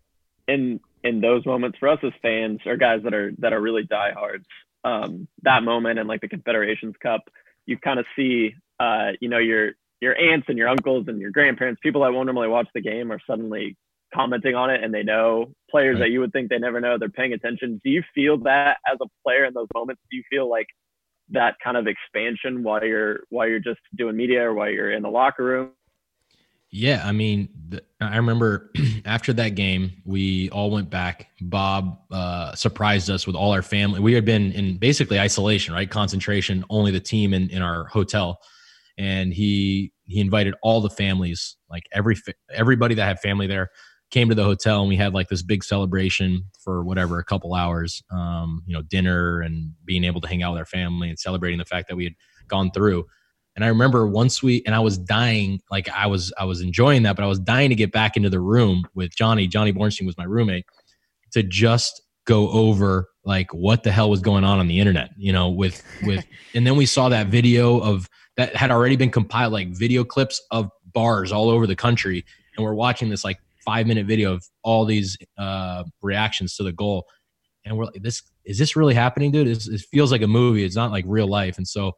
in 0.48 0.80
in 1.04 1.20
those 1.20 1.44
moments 1.46 1.78
for 1.78 1.88
us 1.88 1.98
as 2.02 2.12
fans 2.20 2.60
or 2.66 2.76
guys 2.76 3.00
that 3.04 3.14
are 3.14 3.32
that 3.38 3.52
are 3.52 3.60
really 3.60 3.84
diehards 3.84 4.46
um 4.84 5.28
that 5.42 5.62
moment 5.62 5.98
and 5.98 6.08
like 6.08 6.20
the 6.20 6.28
confederations 6.28 6.94
cup 7.02 7.20
you 7.66 7.76
kind 7.78 8.00
of 8.00 8.06
see 8.16 8.54
uh 8.80 9.10
you 9.20 9.28
know 9.28 9.38
your 9.38 9.72
your 10.00 10.18
aunts 10.18 10.46
and 10.48 10.58
your 10.58 10.68
uncles 10.68 11.04
and 11.06 11.20
your 11.20 11.30
grandparents 11.30 11.80
people 11.82 12.02
that 12.02 12.12
won't 12.12 12.26
normally 12.26 12.48
watch 12.48 12.66
the 12.74 12.80
game 12.80 13.12
are 13.12 13.20
suddenly 13.26 13.76
commenting 14.14 14.54
on 14.54 14.70
it 14.70 14.82
and 14.82 14.92
they 14.92 15.02
know 15.02 15.52
players 15.70 15.94
right. 15.94 16.06
that 16.06 16.10
you 16.10 16.20
would 16.20 16.32
think 16.32 16.48
they 16.48 16.58
never 16.58 16.80
know 16.80 16.98
they're 16.98 17.08
paying 17.08 17.32
attention. 17.32 17.80
Do 17.82 17.90
you 17.90 18.02
feel 18.14 18.38
that 18.38 18.78
as 18.90 18.98
a 19.00 19.06
player 19.24 19.44
in 19.44 19.54
those 19.54 19.68
moments 19.74 20.02
do 20.10 20.16
you 20.16 20.22
feel 20.28 20.48
like 20.48 20.66
that 21.30 21.54
kind 21.62 21.76
of 21.76 21.86
expansion 21.86 22.62
while 22.62 22.84
you're 22.84 23.20
while 23.30 23.48
you're 23.48 23.60
just 23.60 23.80
doing 23.96 24.16
media 24.16 24.42
or 24.42 24.54
while 24.54 24.70
you're 24.70 24.92
in 24.92 25.02
the 25.02 25.10
locker 25.10 25.44
room? 25.44 25.70
Yeah 26.70 27.02
i 27.04 27.12
mean 27.12 27.48
the, 27.68 27.82
i 28.00 28.16
remember 28.16 28.70
after 29.04 29.32
that 29.34 29.50
game 29.50 29.92
we 30.04 30.50
all 30.50 30.70
went 30.70 30.90
back. 30.90 31.28
Bob 31.40 31.98
uh, 32.10 32.54
surprised 32.54 33.10
us 33.10 33.26
with 33.26 33.36
all 33.36 33.52
our 33.52 33.62
family. 33.62 34.00
We 34.00 34.12
had 34.14 34.24
been 34.24 34.52
in 34.52 34.78
basically 34.78 35.18
isolation 35.18 35.74
right? 35.74 35.90
Concentration 35.90 36.64
only 36.70 36.90
the 36.90 37.00
team 37.00 37.34
in, 37.34 37.50
in 37.50 37.62
our 37.62 37.86
hotel. 37.86 38.40
And 38.98 39.32
he 39.32 39.92
he 40.04 40.20
invited 40.20 40.54
all 40.62 40.80
the 40.80 40.90
families 40.90 41.56
like 41.70 41.84
every 41.92 42.16
everybody 42.52 42.94
that 42.94 43.04
had 43.04 43.20
family 43.20 43.46
there 43.46 43.70
came 44.12 44.28
to 44.28 44.34
the 44.34 44.44
hotel 44.44 44.80
and 44.80 44.88
we 44.88 44.96
had 44.96 45.12
like 45.12 45.28
this 45.28 45.42
big 45.42 45.64
celebration 45.64 46.44
for 46.62 46.84
whatever 46.84 47.18
a 47.18 47.24
couple 47.24 47.54
hours 47.54 48.02
um, 48.12 48.62
you 48.66 48.72
know 48.72 48.82
dinner 48.82 49.40
and 49.40 49.72
being 49.84 50.04
able 50.04 50.20
to 50.20 50.28
hang 50.28 50.42
out 50.42 50.52
with 50.52 50.60
our 50.60 50.66
family 50.66 51.08
and 51.08 51.18
celebrating 51.18 51.58
the 51.58 51.64
fact 51.64 51.88
that 51.88 51.96
we 51.96 52.04
had 52.04 52.14
gone 52.46 52.70
through. 52.70 53.04
And 53.56 53.64
i 53.64 53.68
remember 53.68 54.06
once 54.06 54.42
we 54.42 54.62
and 54.64 54.74
i 54.74 54.80
was 54.80 54.96
dying 54.96 55.60
like 55.70 55.88
i 55.90 56.06
was 56.06 56.32
i 56.38 56.44
was 56.44 56.62
enjoying 56.62 57.02
that 57.02 57.16
but 57.16 57.22
i 57.22 57.28
was 57.28 57.38
dying 57.38 57.68
to 57.68 57.74
get 57.74 57.92
back 57.92 58.16
into 58.16 58.30
the 58.30 58.40
room 58.40 58.84
with 58.94 59.14
johnny. 59.14 59.46
Johnny 59.46 59.74
bornstein 59.74 60.06
was 60.06 60.16
my 60.16 60.24
roommate 60.24 60.64
to 61.32 61.42
just 61.42 62.00
go 62.24 62.48
over 62.50 63.08
like 63.24 63.52
what 63.52 63.82
the 63.82 63.92
hell 63.92 64.08
was 64.08 64.20
going 64.20 64.44
on 64.44 64.58
on 64.58 64.68
the 64.68 64.78
internet 64.78 65.10
you 65.18 65.34
know 65.34 65.50
with 65.50 65.82
with 66.04 66.24
and 66.54 66.66
then 66.66 66.76
we 66.76 66.86
saw 66.86 67.10
that 67.10 67.26
video 67.26 67.78
of 67.80 68.08
that 68.36 68.56
had 68.56 68.70
already 68.70 68.96
been 68.96 69.10
compiled 69.10 69.52
like 69.52 69.68
video 69.68 70.04
clips 70.04 70.40
of 70.50 70.70
bars 70.92 71.32
all 71.32 71.48
over 71.48 71.66
the 71.66 71.76
country. 71.76 72.24
And 72.56 72.64
we're 72.64 72.74
watching 72.74 73.08
this 73.08 73.24
like 73.24 73.38
five 73.64 73.86
minute 73.86 74.06
video 74.06 74.32
of 74.34 74.44
all 74.62 74.84
these 74.84 75.16
uh, 75.38 75.84
reactions 76.02 76.56
to 76.56 76.62
the 76.62 76.72
goal, 76.72 77.06
and 77.64 77.76
we're 77.76 77.84
like, 77.86 78.02
"This 78.02 78.22
is 78.44 78.58
this 78.58 78.76
really 78.76 78.94
happening, 78.94 79.30
dude? 79.30 79.48
It's, 79.48 79.68
it 79.68 79.80
feels 79.90 80.12
like 80.12 80.22
a 80.22 80.26
movie. 80.26 80.64
It's 80.64 80.76
not 80.76 80.90
like 80.90 81.04
real 81.06 81.28
life." 81.28 81.58
And 81.58 81.66
so, 81.66 81.92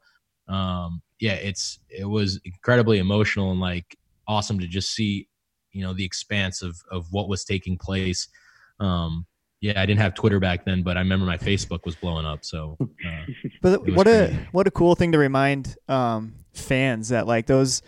um, 0.48 1.02
yeah, 1.20 1.34
it's 1.34 1.78
it 1.88 2.04
was 2.04 2.40
incredibly 2.44 2.98
emotional 2.98 3.50
and 3.50 3.60
like 3.60 3.96
awesome 4.26 4.58
to 4.58 4.66
just 4.66 4.92
see, 4.94 5.28
you 5.72 5.82
know, 5.82 5.92
the 5.92 6.04
expanse 6.04 6.62
of 6.62 6.76
of 6.90 7.06
what 7.10 7.28
was 7.28 7.44
taking 7.44 7.78
place. 7.78 8.28
Um, 8.80 9.26
yeah, 9.60 9.80
I 9.80 9.86
didn't 9.86 10.00
have 10.00 10.14
Twitter 10.14 10.38
back 10.40 10.66
then, 10.66 10.82
but 10.82 10.98
I 10.98 11.00
remember 11.00 11.24
my 11.24 11.38
Facebook 11.38 11.86
was 11.86 11.94
blowing 11.94 12.26
up. 12.26 12.44
So, 12.44 12.76
uh, 12.82 13.24
but 13.62 13.80
what 13.94 14.06
crazy. 14.06 14.34
a 14.34 14.48
what 14.52 14.66
a 14.66 14.70
cool 14.70 14.94
thing 14.94 15.12
to 15.12 15.18
remind 15.18 15.76
um, 15.88 16.34
fans 16.52 17.08
that 17.08 17.26
like 17.26 17.46
those 17.46 17.80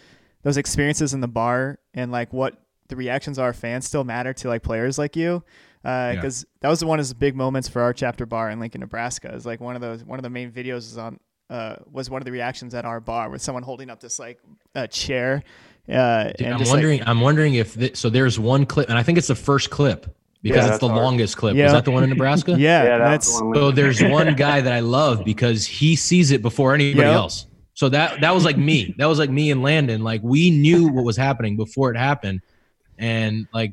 those 0.43 0.57
experiences 0.57 1.13
in 1.13 1.21
the 1.21 1.29
bar 1.29 1.79
and 1.93 2.11
like 2.11 2.33
what 2.33 2.57
the 2.89 2.97
reactions 2.97 3.39
of 3.39 3.45
our 3.45 3.53
fans 3.53 3.87
still 3.87 4.05
matter 4.05 4.33
to 4.33 4.49
like 4.49 4.63
players 4.63 4.99
like 4.99 5.17
you 5.17 5.43
because 5.87 6.43
uh, 6.43 6.47
yeah. 6.47 6.59
that 6.63 6.69
was 6.69 6.85
one 6.85 6.99
of 6.99 7.09
the 7.09 7.15
big 7.15 7.37
moments 7.37 7.69
for 7.69 7.81
our 7.81 7.93
chapter 7.93 8.27
bar 8.27 8.51
in 8.51 8.59
Lincoln, 8.59 8.81
Nebraska. 8.81 9.33
Is 9.33 9.47
like 9.47 9.61
one 9.61 9.77
of 9.77 9.83
those 9.83 10.03
one 10.03 10.19
of 10.19 10.25
the 10.25 10.31
main 10.31 10.51
videos 10.51 10.79
is 10.79 10.99
on 10.99 11.21
uh, 11.49 11.77
was 11.93 12.11
one 12.11 12.21
of 12.21 12.25
the 12.25 12.33
reactions 12.33 12.75
at 12.75 12.85
our 12.85 12.99
bar 12.99 13.31
with 13.31 13.41
someone 13.41 13.63
holding 13.63 13.89
up 13.89 14.01
this 14.01 14.19
like 14.19 14.41
a 14.75 14.89
chair. 14.89 15.45
Uh, 15.89 16.33
Dude, 16.37 16.49
I'm 16.49 16.67
wondering. 16.67 16.99
Like, 16.99 17.09
I'm 17.09 17.21
wondering 17.21 17.55
if 17.55 17.75
th- 17.75 17.97
so. 17.97 18.11
There's 18.11 18.37
one 18.37 18.67
clip, 18.67 18.89
and 18.89 18.99
I 18.99 19.05
think 19.05 19.17
it's 19.17 19.29
the 19.29 19.37
first 19.37 19.71
clip 19.71 20.13
because 20.43 20.67
yeah, 20.67 20.71
it's 20.71 20.79
the 20.79 20.89
longest 20.89 21.37
clip. 21.37 21.55
Yeah. 21.55 21.67
Is 21.67 21.73
that 21.73 21.85
the 21.85 21.93
one 21.93 22.03
in 22.03 22.11
Nebraska? 22.11 22.51
yeah, 22.59 22.83
yeah 22.83 22.99
that's 22.99 23.29
the 23.29 23.53
so. 23.55 23.71
There's 23.71 24.03
one 24.03 24.35
guy 24.37 24.61
that 24.61 24.73
I 24.73 24.81
love 24.81 25.25
because 25.25 25.65
he 25.65 25.95
sees 25.95 26.33
it 26.33 26.43
before 26.43 26.75
anybody 26.75 27.07
yep. 27.07 27.15
else. 27.15 27.47
So 27.75 27.89
that 27.91 28.21
that 28.23 28.35
was 28.35 28.45
like 28.45 28.59
me. 28.59 28.93
That 28.99 29.07
was 29.07 29.21
like 29.21 29.31
me 29.31 29.53
and 29.53 29.63
Landon. 29.63 30.03
Like 30.03 30.21
we 30.25 30.51
knew 30.51 30.89
what 30.89 31.05
was 31.05 31.17
happening 31.17 31.57
before 31.57 31.93
it 31.93 31.97
happened 31.97 32.41
and 32.99 33.47
like 33.53 33.73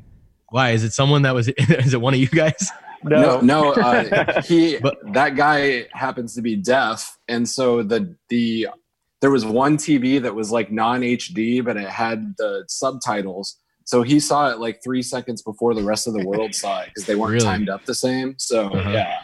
why? 0.54 0.70
Is 0.70 0.84
it 0.84 0.92
someone 0.92 1.22
that 1.22 1.34
was 1.34 1.48
is 1.58 1.94
it 1.94 2.00
one 2.00 2.14
of 2.14 2.20
you 2.20 2.28
guys? 2.28 2.70
No. 3.02 3.40
No, 3.40 3.72
no 3.72 3.72
uh, 3.72 4.40
he 4.46 4.78
but, 4.78 4.96
that 5.12 5.36
guy 5.36 5.88
happens 5.92 6.34
to 6.36 6.42
be 6.42 6.56
deaf. 6.56 7.18
And 7.28 7.48
so 7.48 7.82
the 7.82 8.14
the 8.28 8.68
there 9.20 9.30
was 9.30 9.44
one 9.44 9.76
tv 9.78 10.20
that 10.22 10.34
was 10.34 10.50
like 10.50 10.70
non 10.70 11.00
hd 11.00 11.64
but 11.64 11.76
it 11.76 11.88
had 11.88 12.34
the 12.38 12.64
subtitles. 12.68 13.58
So 13.84 14.02
he 14.02 14.20
saw 14.20 14.50
it 14.50 14.60
like 14.60 14.80
three 14.82 15.02
seconds 15.02 15.42
before 15.42 15.74
the 15.74 15.82
rest 15.82 16.06
of 16.06 16.14
the 16.14 16.24
world 16.24 16.54
saw 16.54 16.82
it 16.82 16.90
because 16.94 17.04
they 17.06 17.16
weren't 17.16 17.32
really? 17.32 17.44
timed 17.44 17.68
up 17.68 17.84
the 17.84 17.94
same. 17.94 18.36
So 18.38 18.68
uh-huh. 18.68 18.90
yeah. 18.90 19.18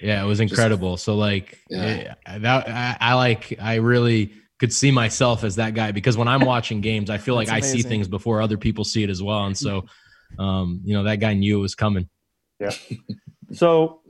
Yeah 0.00 0.24
it 0.24 0.26
was 0.26 0.40
incredible. 0.40 0.94
Just, 0.94 1.04
so 1.04 1.14
like 1.14 1.60
yeah. 1.68 2.14
it, 2.26 2.42
that 2.42 2.68
I, 2.68 2.96
I 2.98 3.14
like 3.14 3.56
i 3.60 3.74
really 3.74 4.32
could 4.62 4.72
see 4.72 4.92
myself 4.92 5.42
as 5.42 5.56
that 5.56 5.74
guy 5.74 5.90
because 5.90 6.16
when 6.16 6.28
I'm 6.28 6.44
watching 6.44 6.80
games, 6.80 7.10
I 7.10 7.18
feel 7.18 7.34
like 7.34 7.48
I 7.48 7.58
see 7.58 7.82
things 7.82 8.06
before 8.06 8.40
other 8.40 8.56
people 8.56 8.84
see 8.84 9.02
it 9.02 9.10
as 9.10 9.20
well. 9.20 9.46
And 9.46 9.58
so, 9.58 9.86
um, 10.38 10.80
you 10.84 10.94
know, 10.94 11.02
that 11.02 11.16
guy 11.16 11.34
knew 11.34 11.58
it 11.58 11.60
was 11.60 11.74
coming. 11.74 12.08
Yeah. 12.60 12.70
So, 13.54 14.02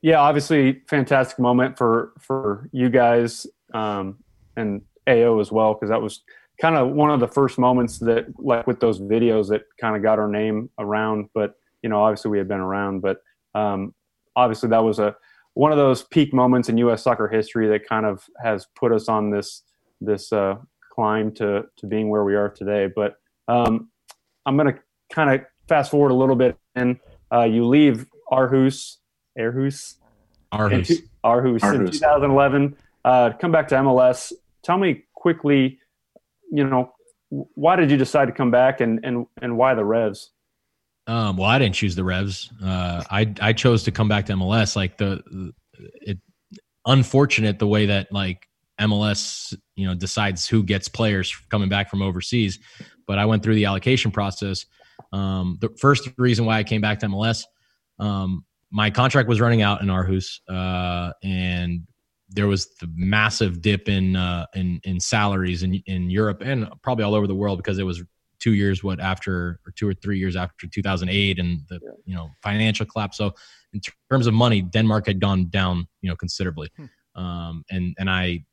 yeah, 0.00 0.18
obviously, 0.18 0.80
fantastic 0.88 1.38
moment 1.38 1.76
for 1.76 2.14
for 2.20 2.70
you 2.72 2.88
guys 2.88 3.46
um, 3.74 4.18
and 4.56 4.80
AO 5.06 5.40
as 5.40 5.52
well 5.52 5.74
because 5.74 5.90
that 5.90 6.00
was 6.00 6.22
kind 6.58 6.74
of 6.74 6.88
one 6.88 7.10
of 7.10 7.20
the 7.20 7.28
first 7.28 7.58
moments 7.58 7.98
that, 7.98 8.26
like, 8.38 8.66
with 8.66 8.80
those 8.80 9.00
videos 9.00 9.48
that 9.50 9.64
kind 9.78 9.94
of 9.94 10.02
got 10.02 10.18
our 10.18 10.26
name 10.26 10.70
around. 10.78 11.28
But 11.34 11.54
you 11.82 11.90
know, 11.90 12.02
obviously, 12.02 12.30
we 12.30 12.38
had 12.38 12.48
been 12.48 12.60
around, 12.60 13.02
but 13.02 13.18
um, 13.54 13.94
obviously, 14.34 14.70
that 14.70 14.82
was 14.82 14.98
a 14.98 15.14
one 15.52 15.70
of 15.70 15.76
those 15.76 16.02
peak 16.02 16.32
moments 16.32 16.70
in 16.70 16.78
U.S. 16.78 17.02
soccer 17.02 17.28
history 17.28 17.68
that 17.68 17.86
kind 17.86 18.06
of 18.06 18.24
has 18.42 18.66
put 18.74 18.90
us 18.90 19.08
on 19.08 19.30
this 19.30 19.64
this 20.00 20.32
uh, 20.32 20.56
climb 20.92 21.32
to 21.34 21.64
to 21.76 21.86
being 21.86 22.08
where 22.08 22.24
we 22.24 22.34
are 22.34 22.48
today. 22.48 22.88
But 22.94 23.16
um, 23.46 23.90
I'm 24.46 24.56
going 24.56 24.74
to 24.74 24.80
kind 25.12 25.30
of 25.30 25.46
fast 25.68 25.90
forward 25.90 26.10
a 26.10 26.14
little 26.14 26.36
bit, 26.36 26.56
and 26.74 26.98
uh, 27.32 27.44
you 27.44 27.66
leave 27.66 28.06
Aarhus, 28.32 28.96
Aarhus, 29.38 29.96
Aarhus, 30.52 30.90
in, 30.90 31.08
Aarhus, 31.24 31.60
Aarhus. 31.60 31.74
in 31.74 31.90
2011. 31.90 32.76
Uh, 33.04 33.30
come 33.40 33.52
back 33.52 33.68
to 33.68 33.74
MLS. 33.76 34.32
Tell 34.62 34.78
me 34.78 35.04
quickly, 35.14 35.78
you 36.50 36.64
know, 36.64 36.92
why 37.30 37.76
did 37.76 37.90
you 37.90 37.96
decide 37.96 38.26
to 38.26 38.32
come 38.32 38.50
back, 38.50 38.80
and 38.80 39.00
and 39.04 39.26
and 39.40 39.56
why 39.56 39.74
the 39.74 39.84
Revs? 39.84 40.30
Um, 41.06 41.36
well, 41.36 41.48
I 41.48 41.58
didn't 41.58 41.74
choose 41.74 41.94
the 41.94 42.04
Revs. 42.04 42.50
Uh, 42.62 43.02
I 43.10 43.32
I 43.40 43.52
chose 43.52 43.84
to 43.84 43.92
come 43.92 44.08
back 44.08 44.26
to 44.26 44.32
MLS. 44.34 44.76
Like 44.76 44.98
the 44.98 45.52
it 45.78 46.18
unfortunate 46.86 47.58
the 47.58 47.66
way 47.66 47.86
that 47.86 48.12
like 48.12 48.47
MLS, 48.80 49.56
you 49.76 49.86
know, 49.86 49.94
decides 49.94 50.46
who 50.48 50.62
gets 50.62 50.88
players 50.88 51.34
coming 51.50 51.68
back 51.68 51.90
from 51.90 52.02
overseas. 52.02 52.58
But 53.06 53.18
I 53.18 53.26
went 53.26 53.42
through 53.42 53.54
the 53.54 53.64
allocation 53.64 54.10
process. 54.10 54.66
Um, 55.12 55.58
the 55.60 55.70
first 55.80 56.08
reason 56.18 56.44
why 56.44 56.58
I 56.58 56.64
came 56.64 56.80
back 56.80 56.98
to 57.00 57.06
MLS, 57.06 57.44
um, 57.98 58.44
my 58.70 58.90
contract 58.90 59.28
was 59.28 59.40
running 59.40 59.62
out 59.62 59.80
in 59.80 59.88
Aarhus, 59.88 60.40
uh, 60.48 61.12
and 61.22 61.86
there 62.28 62.46
was 62.46 62.74
the 62.76 62.90
massive 62.94 63.62
dip 63.62 63.88
in 63.88 64.16
uh, 64.16 64.46
in 64.54 64.80
in 64.84 65.00
salaries 65.00 65.62
in 65.62 65.74
in 65.86 66.10
Europe 66.10 66.42
and 66.44 66.68
probably 66.82 67.04
all 67.04 67.14
over 67.14 67.26
the 67.26 67.34
world 67.34 67.58
because 67.58 67.78
it 67.78 67.84
was 67.84 68.02
two 68.38 68.54
years 68.54 68.84
what 68.84 69.00
after 69.00 69.58
or 69.66 69.72
two 69.74 69.88
or 69.88 69.94
three 69.94 70.18
years 70.18 70.36
after 70.36 70.66
2008 70.66 71.38
and 71.38 71.60
the 71.68 71.80
yeah. 71.82 71.90
you 72.04 72.14
know 72.14 72.30
financial 72.42 72.86
collapse. 72.86 73.16
So 73.16 73.32
in 73.72 73.80
terms 74.10 74.26
of 74.26 74.34
money, 74.34 74.62
Denmark 74.62 75.06
had 75.06 75.20
gone 75.20 75.48
down 75.48 75.86
you 76.02 76.10
know 76.10 76.16
considerably, 76.16 76.70
hmm. 76.76 76.86
Um, 77.18 77.64
and 77.70 77.94
and 77.98 78.08
I 78.08 78.44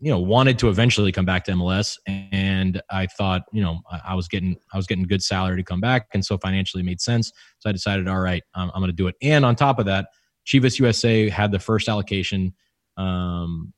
you 0.00 0.12
know 0.12 0.20
wanted 0.20 0.58
to 0.60 0.68
eventually 0.68 1.10
come 1.10 1.24
back 1.24 1.44
to 1.44 1.52
MLS, 1.52 1.98
and 2.06 2.80
I 2.90 3.06
thought 3.06 3.42
you 3.52 3.62
know 3.62 3.80
I, 3.90 4.14
was 4.14 4.28
getting 4.28 4.56
I 4.72 4.76
was 4.76 4.86
getting 4.86 5.04
good 5.04 5.22
salary 5.22 5.56
to 5.56 5.64
come 5.64 5.80
back, 5.80 6.06
and 6.14 6.24
so 6.24 6.38
financially 6.38 6.82
made 6.82 7.00
sense. 7.00 7.32
So 7.58 7.68
I 7.68 7.72
decided, 7.72 8.08
all 8.08 8.20
right, 8.20 8.42
um, 8.54 8.70
I'm 8.74 8.80
going 8.80 8.90
to 8.90 8.96
do 8.96 9.08
it. 9.08 9.16
And 9.20 9.44
on 9.44 9.56
top 9.56 9.78
of 9.78 9.86
that, 9.86 10.06
Chivas 10.46 10.78
USA 10.78 11.28
had 11.28 11.50
the 11.50 11.58
first 11.58 11.88
allocation, 11.88 12.54
um, 12.96 13.72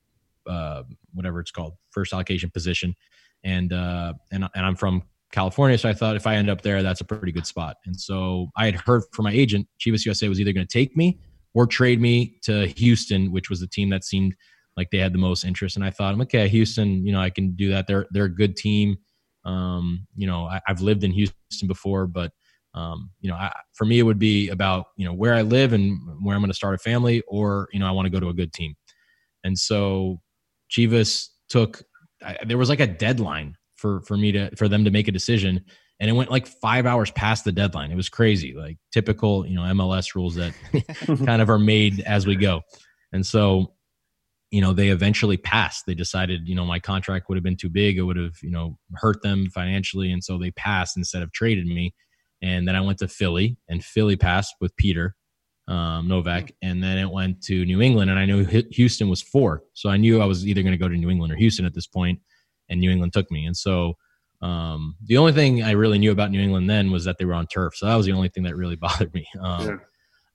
uh, 0.46 0.82
whatever 1.14 1.40
it's 1.40 1.50
called, 1.50 1.74
first 1.90 2.12
allocation 2.12 2.50
position, 2.50 2.94
and 3.42 3.72
uh, 3.72 4.12
and 4.30 4.46
and 4.54 4.66
I'm 4.66 4.76
from 4.76 5.02
California. 5.32 5.78
So 5.78 5.88
I 5.88 5.94
thought 5.94 6.16
if 6.16 6.26
I 6.26 6.36
end 6.36 6.50
up 6.50 6.60
there, 6.60 6.82
that's 6.82 7.00
a 7.00 7.04
pretty 7.04 7.32
good 7.32 7.46
spot. 7.46 7.76
And 7.86 7.98
so 7.98 8.50
I 8.56 8.66
had 8.66 8.74
heard 8.74 9.04
from 9.12 9.24
my 9.24 9.32
agent, 9.32 9.66
Chivas 9.78 10.04
USA 10.04 10.28
was 10.28 10.40
either 10.40 10.52
going 10.52 10.66
to 10.66 10.72
take 10.72 10.94
me 10.96 11.18
or 11.55 11.66
trade 11.66 12.01
me 12.01 12.38
to 12.42 12.66
Houston, 12.66 13.32
which 13.32 13.51
was 13.51 13.61
the 13.61 13.66
team 13.66 13.90
that 13.90 14.05
seemed 14.05 14.34
like 14.76 14.90
they 14.90 14.98
had 14.98 15.12
the 15.12 15.18
most 15.18 15.44
interest. 15.44 15.76
And 15.76 15.84
I 15.84 15.90
thought, 15.90 16.18
okay, 16.22 16.48
Houston, 16.48 17.05
you 17.05 17.12
know, 17.12 17.20
I 17.20 17.30
can 17.30 17.53
do 17.53 17.70
that. 17.70 17.86
They're 17.86 18.07
they're 18.11 18.24
a 18.24 18.34
good 18.34 18.57
team. 18.57 18.96
Um, 19.44 20.07
you 20.14 20.26
know, 20.26 20.44
I, 20.44 20.61
have 20.66 20.80
lived 20.80 21.03
in 21.03 21.12
Houston 21.12 21.66
before, 21.66 22.07
but 22.07 22.32
um, 22.74 23.11
you 23.20 23.30
know, 23.30 23.36
I, 23.36 23.53
for 23.74 23.84
me, 23.84 23.98
it 23.98 24.03
would 24.03 24.18
be 24.18 24.48
about 24.48 24.86
you 24.96 25.05
know 25.05 25.12
where 25.12 25.34
I 25.34 25.42
live 25.42 25.72
and 25.72 25.98
where 26.22 26.36
I'm 26.36 26.42
going 26.42 26.51
to 26.51 26.57
start 26.57 26.74
a 26.74 26.78
family, 26.78 27.22
or 27.26 27.68
you 27.72 27.80
know, 27.80 27.86
I 27.86 27.90
want 27.90 28.07
to 28.07 28.11
go 28.11 28.20
to 28.20 28.28
a 28.28 28.34
good 28.34 28.53
team. 28.53 28.74
And 29.44 29.59
so 29.59 30.20
Chivas 30.70 31.28
took. 31.48 31.82
I, 32.22 32.36
there 32.46 32.59
was 32.59 32.68
like 32.68 32.80
a 32.80 32.86
deadline 32.86 33.57
for 33.76 34.03
for 34.03 34.16
me 34.16 34.30
to 34.32 34.55
for 34.57 34.68
them 34.68 34.84
to 34.84 34.90
make 34.90 35.09
a 35.09 35.12
decision 35.12 35.64
and 36.01 36.09
it 36.09 36.14
went 36.14 36.30
like 36.30 36.46
five 36.46 36.86
hours 36.86 37.11
past 37.11 37.44
the 37.44 37.53
deadline. 37.53 37.92
It 37.92 37.96
was 37.96 38.09
crazy 38.09 38.55
like 38.55 38.78
typical 38.92 39.46
you 39.46 39.55
know 39.55 39.62
mls 39.62 40.14
rules 40.14 40.34
that 40.36 40.55
kind 41.26 41.42
of 41.42 41.51
are 41.51 41.59
made 41.59 42.01
as 42.01 42.26
we 42.26 42.36
go. 42.36 42.62
And 43.12 43.24
so 43.24 43.74
you 44.51 44.61
know 44.61 44.72
they 44.72 44.88
eventually 44.88 45.36
passed. 45.36 45.84
They 45.86 45.94
decided 45.94 46.48
you 46.48 46.55
know 46.55 46.64
my 46.64 46.80
contract 46.80 47.28
would 47.28 47.36
have 47.36 47.44
been 47.44 47.57
too 47.57 47.70
big. 47.70 47.98
It 47.98 48.03
would 48.03 48.16
have 48.16 48.36
you 48.42 48.51
know 48.51 48.78
hurt 48.94 49.22
them 49.22 49.51
financially. 49.51 50.11
And 50.11 50.24
so 50.24 50.38
they 50.38 50.51
passed 50.53 50.96
instead 50.96 51.22
of 51.22 51.32
traded 51.32 51.66
me. 51.66 51.94
And 52.42 52.66
then 52.66 52.74
i 52.74 52.80
went 52.80 52.98
to 53.01 53.09
philly 53.09 53.59
and 53.68 53.84
philly 53.84 54.16
passed 54.16 54.55
with 54.61 54.74
peter 54.76 55.14
um, 55.68 56.09
nowak. 56.09 56.46
Mm. 56.46 56.53
and 56.62 56.82
then 56.82 56.96
it 56.96 57.11
went 57.11 57.42
to 57.42 57.64
new 57.66 57.82
england 57.82 58.11
and 58.11 58.18
i 58.18 58.24
knew 58.24 58.44
houston 58.72 59.11
was 59.11 59.20
four. 59.20 59.62
So 59.74 59.90
i 59.90 59.98
knew 59.98 60.22
i 60.22 60.24
was 60.24 60.46
either 60.46 60.62
going 60.62 60.72
to 60.72 60.78
go 60.78 60.88
to 60.88 60.96
new 60.96 61.11
england 61.11 61.34
or 61.34 61.36
houston 61.36 61.66
at 61.66 61.74
this 61.74 61.86
point 61.86 62.18
and 62.70 62.80
New 62.80 62.90
England 62.90 63.12
took 63.12 63.30
me. 63.30 63.44
And 63.44 63.57
so 63.57 63.94
um, 64.43 64.97
the 65.05 65.18
only 65.18 65.32
thing 65.32 65.62
I 65.62 65.72
really 65.72 65.99
knew 65.99 66.12
about 66.12 66.30
New 66.30 66.41
England 66.41 66.68
then 66.70 66.91
was 66.91 67.05
that 67.05 67.18
they 67.18 67.24
were 67.24 67.34
on 67.34 67.47
turf. 67.47 67.76
So 67.76 67.86
that 67.86 67.97
was 67.97 68.07
the 68.07 68.12
only 68.12 68.28
thing 68.28 68.45
that 68.45 68.57
really 68.57 68.76
bothered 68.80 69.12
me. 69.12 69.26
Um, 69.41 69.66
yeah. 69.66 69.76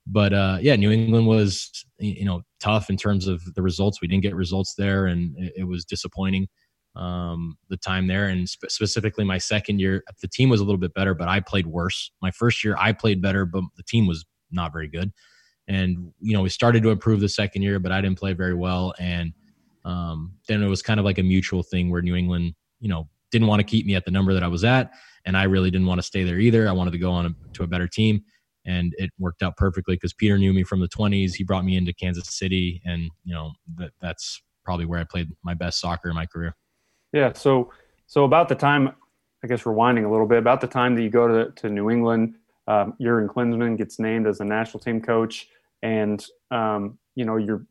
But 0.06 0.32
uh, 0.32 0.58
yeah, 0.60 0.76
New 0.76 0.92
England 0.92 1.26
was 1.26 1.70
you 1.98 2.24
know 2.24 2.42
tough 2.60 2.90
in 2.90 2.96
terms 2.96 3.26
of 3.26 3.42
the 3.54 3.62
results. 3.62 4.00
We 4.00 4.08
didn't 4.08 4.22
get 4.22 4.36
results 4.36 4.74
there, 4.74 5.06
and 5.06 5.36
it, 5.36 5.52
it 5.56 5.64
was 5.64 5.84
disappointing 5.84 6.46
um, 6.94 7.56
the 7.68 7.76
time 7.76 8.06
there. 8.06 8.28
And 8.28 8.48
spe- 8.48 8.68
specifically, 8.68 9.24
my 9.24 9.38
second 9.38 9.80
year, 9.80 10.04
the 10.20 10.28
team 10.28 10.48
was 10.48 10.60
a 10.60 10.64
little 10.64 10.78
bit 10.78 10.94
better, 10.94 11.12
but 11.12 11.26
I 11.26 11.40
played 11.40 11.66
worse. 11.66 12.12
My 12.22 12.30
first 12.30 12.62
year, 12.62 12.76
I 12.78 12.92
played 12.92 13.20
better, 13.20 13.44
but 13.44 13.64
the 13.76 13.82
team 13.82 14.06
was 14.06 14.24
not 14.52 14.72
very 14.72 14.88
good. 14.88 15.12
And 15.66 16.12
you 16.20 16.34
know, 16.34 16.42
we 16.42 16.50
started 16.50 16.84
to 16.84 16.90
improve 16.90 17.18
the 17.18 17.28
second 17.28 17.62
year, 17.62 17.80
but 17.80 17.90
I 17.90 18.00
didn't 18.00 18.18
play 18.18 18.32
very 18.32 18.54
well. 18.54 18.94
And 19.00 19.32
um, 19.84 20.34
then 20.46 20.62
it 20.62 20.68
was 20.68 20.82
kind 20.82 21.00
of 21.00 21.04
like 21.04 21.18
a 21.18 21.24
mutual 21.24 21.64
thing 21.64 21.90
where 21.90 22.02
New 22.02 22.14
England, 22.14 22.54
you 22.78 22.88
know, 22.88 23.08
didn't 23.30 23.48
want 23.48 23.60
to 23.60 23.64
keep 23.64 23.86
me 23.86 23.94
at 23.94 24.04
the 24.04 24.10
number 24.10 24.32
that 24.34 24.42
I 24.42 24.48
was 24.48 24.64
at, 24.64 24.92
and 25.24 25.36
I 25.36 25.44
really 25.44 25.70
didn't 25.70 25.86
want 25.86 25.98
to 25.98 26.02
stay 26.02 26.24
there 26.24 26.38
either. 26.38 26.68
I 26.68 26.72
wanted 26.72 26.92
to 26.92 26.98
go 26.98 27.10
on 27.10 27.26
a, 27.26 27.52
to 27.54 27.62
a 27.62 27.66
better 27.66 27.88
team, 27.88 28.22
and 28.64 28.94
it 28.98 29.10
worked 29.18 29.42
out 29.42 29.56
perfectly 29.56 29.94
because 29.96 30.12
Peter 30.12 30.38
knew 30.38 30.52
me 30.52 30.62
from 30.62 30.80
the 30.80 30.88
20s. 30.88 31.34
He 31.34 31.44
brought 31.44 31.64
me 31.64 31.76
into 31.76 31.92
Kansas 31.92 32.36
City, 32.36 32.80
and 32.84 33.10
you 33.24 33.34
know 33.34 33.52
that 33.76 33.90
that's 34.00 34.42
probably 34.64 34.84
where 34.84 35.00
I 35.00 35.04
played 35.04 35.28
my 35.42 35.54
best 35.54 35.80
soccer 35.80 36.08
in 36.08 36.14
my 36.14 36.26
career. 36.26 36.54
Yeah. 37.12 37.32
So 37.32 37.72
so 38.06 38.24
about 38.24 38.48
the 38.48 38.54
time, 38.54 38.90
I 39.42 39.46
guess 39.46 39.62
rewinding 39.62 40.06
a 40.06 40.10
little 40.10 40.26
bit, 40.26 40.38
about 40.38 40.60
the 40.60 40.66
time 40.66 40.94
that 40.96 41.02
you 41.02 41.10
go 41.10 41.28
to 41.28 41.50
to 41.52 41.68
New 41.68 41.90
England, 41.90 42.36
um, 42.68 42.94
Jurgen 43.00 43.28
Klinsmann 43.28 43.76
gets 43.76 43.98
named 43.98 44.26
as 44.26 44.38
the 44.38 44.44
national 44.44 44.80
team 44.80 45.00
coach, 45.00 45.48
and 45.82 46.24
um, 46.50 46.98
you 47.14 47.24
know 47.24 47.36
you're 47.36 47.66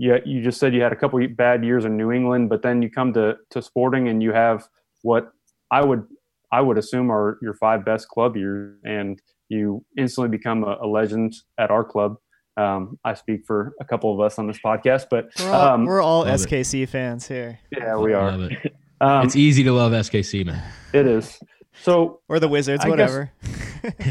you, 0.00 0.18
you 0.24 0.42
just 0.42 0.58
said 0.58 0.72
you 0.72 0.80
had 0.80 0.92
a 0.92 0.96
couple 0.96 1.24
bad 1.28 1.62
years 1.62 1.84
in 1.84 1.94
New 1.98 2.10
England, 2.10 2.48
but 2.48 2.62
then 2.62 2.80
you 2.80 2.90
come 2.90 3.12
to, 3.12 3.36
to 3.50 3.60
Sporting 3.60 4.08
and 4.08 4.22
you 4.22 4.32
have 4.32 4.66
what 5.02 5.32
I 5.70 5.84
would 5.84 6.04
I 6.52 6.60
would 6.60 6.78
assume 6.78 7.10
are 7.10 7.38
your 7.42 7.54
five 7.54 7.84
best 7.84 8.08
club 8.08 8.36
years, 8.36 8.76
and 8.84 9.20
you 9.48 9.84
instantly 9.96 10.36
become 10.36 10.64
a, 10.64 10.78
a 10.82 10.86
legend 10.86 11.34
at 11.58 11.70
our 11.70 11.84
club. 11.84 12.16
Um, 12.56 12.98
I 13.04 13.14
speak 13.14 13.46
for 13.46 13.74
a 13.80 13.84
couple 13.84 14.12
of 14.12 14.20
us 14.20 14.38
on 14.38 14.46
this 14.46 14.58
podcast, 14.64 15.06
but 15.10 15.30
we're 15.38 15.50
all, 15.50 15.68
um, 15.68 15.84
we're 15.84 16.02
all 16.02 16.24
SKC 16.24 16.82
it. 16.82 16.88
fans 16.88 17.26
here. 17.26 17.58
Yeah, 17.70 17.96
we 17.96 18.12
are. 18.12 18.30
It. 18.30 18.74
Um, 19.02 19.24
it's 19.24 19.34
easy 19.34 19.64
to 19.64 19.72
love 19.72 19.92
SKC, 19.92 20.44
man. 20.44 20.62
It 20.92 21.06
is. 21.06 21.40
So 21.72 22.20
or 22.28 22.38
the 22.38 22.48
Wizards, 22.48 22.84
I 22.84 22.88
whatever. 22.90 23.32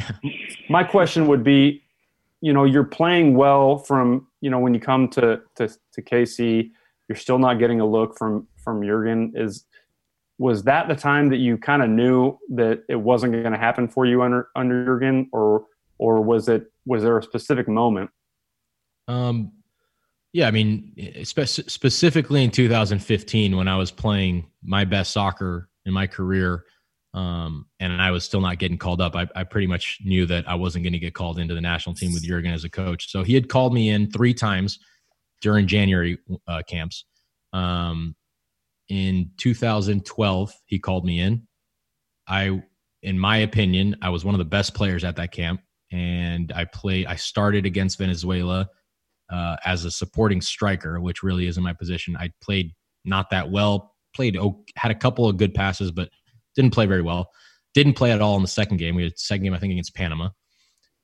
my 0.69 0.83
question 0.83 1.27
would 1.27 1.43
be, 1.43 1.83
you 2.41 2.53
know, 2.53 2.63
you're 2.63 2.85
playing 2.85 3.35
well 3.35 3.77
from 3.77 4.25
you 4.41 4.49
know 4.49 4.57
when 4.57 4.73
you 4.73 4.79
come 4.79 5.07
to 5.09 5.41
to, 5.57 5.67
to 5.67 6.01
KC, 6.01 6.71
you're 7.07 7.15
still 7.15 7.37
not 7.37 7.59
getting 7.59 7.79
a 7.79 7.85
look 7.85 8.17
from 8.17 8.47
from 8.57 8.81
Jurgen. 8.83 9.33
Is 9.35 9.65
was 10.39 10.63
that 10.63 10.87
the 10.87 10.95
time 10.95 11.29
that 11.29 11.37
you 11.37 11.57
kind 11.57 11.83
of 11.83 11.89
knew 11.89 12.39
that 12.49 12.83
it 12.89 12.95
wasn't 12.95 13.33
going 13.33 13.51
to 13.51 13.57
happen 13.59 13.87
for 13.87 14.05
you 14.05 14.23
under 14.23 14.47
under 14.55 14.83
Jurgen, 14.85 15.29
or 15.31 15.65
or 15.99 16.21
was 16.21 16.49
it 16.49 16.71
was 16.85 17.03
there 17.03 17.17
a 17.17 17.23
specific 17.23 17.67
moment? 17.67 18.09
Um, 19.07 19.51
yeah, 20.33 20.47
I 20.47 20.51
mean, 20.51 21.23
spe- 21.23 21.45
specifically 21.45 22.43
in 22.43 22.51
2015 22.51 23.55
when 23.55 23.67
I 23.67 23.75
was 23.77 23.91
playing 23.91 24.47
my 24.63 24.85
best 24.85 25.11
soccer 25.11 25.69
in 25.85 25.93
my 25.93 26.07
career 26.07 26.63
um, 27.13 27.65
and 27.79 28.01
I 28.01 28.11
was 28.11 28.23
still 28.23 28.41
not 28.41 28.59
getting 28.59 28.77
called 28.77 29.01
up. 29.01 29.15
I, 29.15 29.27
I 29.35 29.43
pretty 29.43 29.67
much 29.67 29.99
knew 30.03 30.25
that 30.27 30.47
I 30.47 30.55
wasn't 30.55 30.83
going 30.83 30.93
to 30.93 30.99
get 30.99 31.15
called 31.15 31.39
into 31.39 31.55
the 31.55 31.61
national 31.61 31.95
team 31.95 32.13
with 32.13 32.23
Jurgen 32.23 32.51
as 32.51 32.63
a 32.63 32.69
coach. 32.69 33.11
So 33.11 33.23
he 33.23 33.33
had 33.33 33.49
called 33.49 33.73
me 33.73 33.89
in 33.89 34.11
three 34.11 34.33
times 34.33 34.79
during 35.41 35.67
January 35.67 36.19
uh, 36.47 36.61
camps. 36.67 37.05
Um, 37.51 38.15
in 38.89 39.31
2012, 39.37 40.53
he 40.65 40.79
called 40.79 41.05
me 41.05 41.19
in. 41.19 41.47
I, 42.27 42.61
in 43.01 43.17
my 43.17 43.37
opinion, 43.37 43.95
I 44.01 44.09
was 44.09 44.25
one 44.25 44.35
of 44.35 44.39
the 44.39 44.45
best 44.45 44.73
players 44.73 45.03
at 45.03 45.15
that 45.15 45.31
camp, 45.31 45.61
and 45.91 46.51
I 46.51 46.65
played. 46.65 47.05
I 47.05 47.15
started 47.15 47.65
against 47.65 47.97
Venezuela 47.97 48.69
uh, 49.31 49.57
as 49.63 49.85
a 49.85 49.91
supporting 49.91 50.41
striker, 50.41 50.99
which 50.99 51.23
really 51.23 51.47
isn't 51.47 51.63
my 51.63 51.73
position. 51.73 52.17
I 52.17 52.31
played 52.41 52.73
not 53.05 53.29
that 53.29 53.49
well. 53.51 53.95
Played 54.15 54.37
had 54.75 54.91
a 54.91 54.95
couple 54.95 55.29
of 55.29 55.37
good 55.37 55.53
passes, 55.53 55.91
but 55.91 56.09
didn't 56.55 56.73
play 56.73 56.87
very 56.87 57.01
well. 57.01 57.29
Didn't 57.73 57.93
play 57.93 58.11
at 58.11 58.21
all 58.21 58.35
in 58.35 58.41
the 58.41 58.47
second 58.47 58.77
game. 58.77 58.95
We 58.95 59.03
had 59.03 59.17
second 59.17 59.43
game, 59.43 59.53
I 59.53 59.59
think, 59.59 59.71
against 59.71 59.95
Panama. 59.95 60.29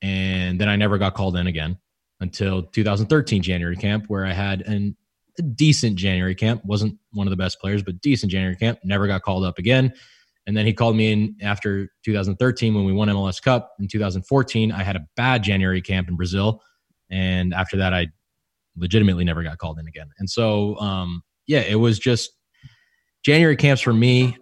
And 0.01 0.59
then 0.59 0.67
I 0.67 0.75
never 0.75 0.97
got 0.97 1.13
called 1.13 1.37
in 1.37 1.47
again 1.47 1.77
until 2.19 2.63
2013 2.63 3.41
January 3.41 3.75
camp, 3.75 4.05
where 4.07 4.25
I 4.25 4.33
had 4.33 4.61
an, 4.61 4.97
a 5.39 5.43
decent 5.43 5.97
January 5.97 6.35
camp. 6.35 6.63
Wasn't 6.65 6.97
one 7.11 7.27
of 7.27 7.31
the 7.31 7.37
best 7.37 7.59
players, 7.59 7.83
but 7.83 8.01
decent 8.01 8.31
January 8.31 8.55
camp. 8.55 8.79
Never 8.83 9.07
got 9.07 9.21
called 9.21 9.43
up 9.43 9.57
again. 9.57 9.93
And 10.47 10.55
then 10.55 10.65
he 10.65 10.73
called 10.73 10.95
me 10.95 11.11
in 11.11 11.35
after 11.41 11.89
2013 12.03 12.75
when 12.75 12.85
we 12.85 12.93
won 12.93 13.07
MLS 13.09 13.41
Cup. 13.41 13.71
In 13.79 13.87
2014, 13.87 14.71
I 14.71 14.83
had 14.83 14.95
a 14.95 15.05
bad 15.15 15.43
January 15.43 15.81
camp 15.81 16.07
in 16.07 16.15
Brazil. 16.15 16.61
And 17.09 17.53
after 17.53 17.77
that, 17.77 17.93
I 17.93 18.07
legitimately 18.75 19.23
never 19.23 19.41
got 19.41 19.57
called 19.57 19.79
in 19.79 19.87
again. 19.87 20.09
And 20.19 20.29
so, 20.29 20.77
um, 20.77 21.23
yeah, 21.47 21.61
it 21.61 21.75
was 21.75 21.97
just 21.97 22.31
January 23.23 23.55
camps 23.55 23.81
for 23.81 23.93
me 23.93 24.37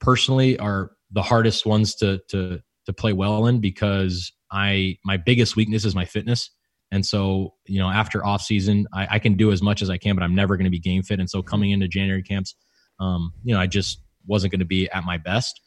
personally 0.00 0.58
are 0.58 0.92
the 1.10 1.22
hardest 1.22 1.66
ones 1.66 1.94
to 1.96 2.20
to 2.28 2.60
to 2.86 2.92
play 2.92 3.12
well 3.12 3.46
in 3.46 3.60
because 3.60 4.32
I 4.50 4.96
my 5.04 5.16
biggest 5.16 5.56
weakness 5.56 5.84
is 5.84 5.94
my 5.94 6.04
fitness. 6.04 6.50
And 6.90 7.04
so, 7.04 7.54
you 7.66 7.78
know, 7.78 7.88
after 7.88 8.24
off 8.24 8.42
season, 8.42 8.86
I, 8.92 9.06
I 9.12 9.18
can 9.18 9.34
do 9.34 9.52
as 9.52 9.62
much 9.62 9.82
as 9.82 9.90
I 9.90 9.98
can, 9.98 10.14
but 10.14 10.22
I'm 10.22 10.34
never 10.34 10.56
going 10.56 10.64
to 10.64 10.70
be 10.70 10.78
game 10.78 11.02
fit. 11.02 11.20
And 11.20 11.28
so 11.28 11.42
coming 11.42 11.70
into 11.70 11.86
January 11.86 12.22
camps, 12.22 12.54
um, 12.98 13.32
you 13.44 13.54
know, 13.54 13.60
I 13.60 13.66
just 13.66 14.00
wasn't 14.26 14.52
going 14.52 14.60
to 14.60 14.66
be 14.66 14.88
at 14.90 15.04
my 15.04 15.18
best. 15.18 15.60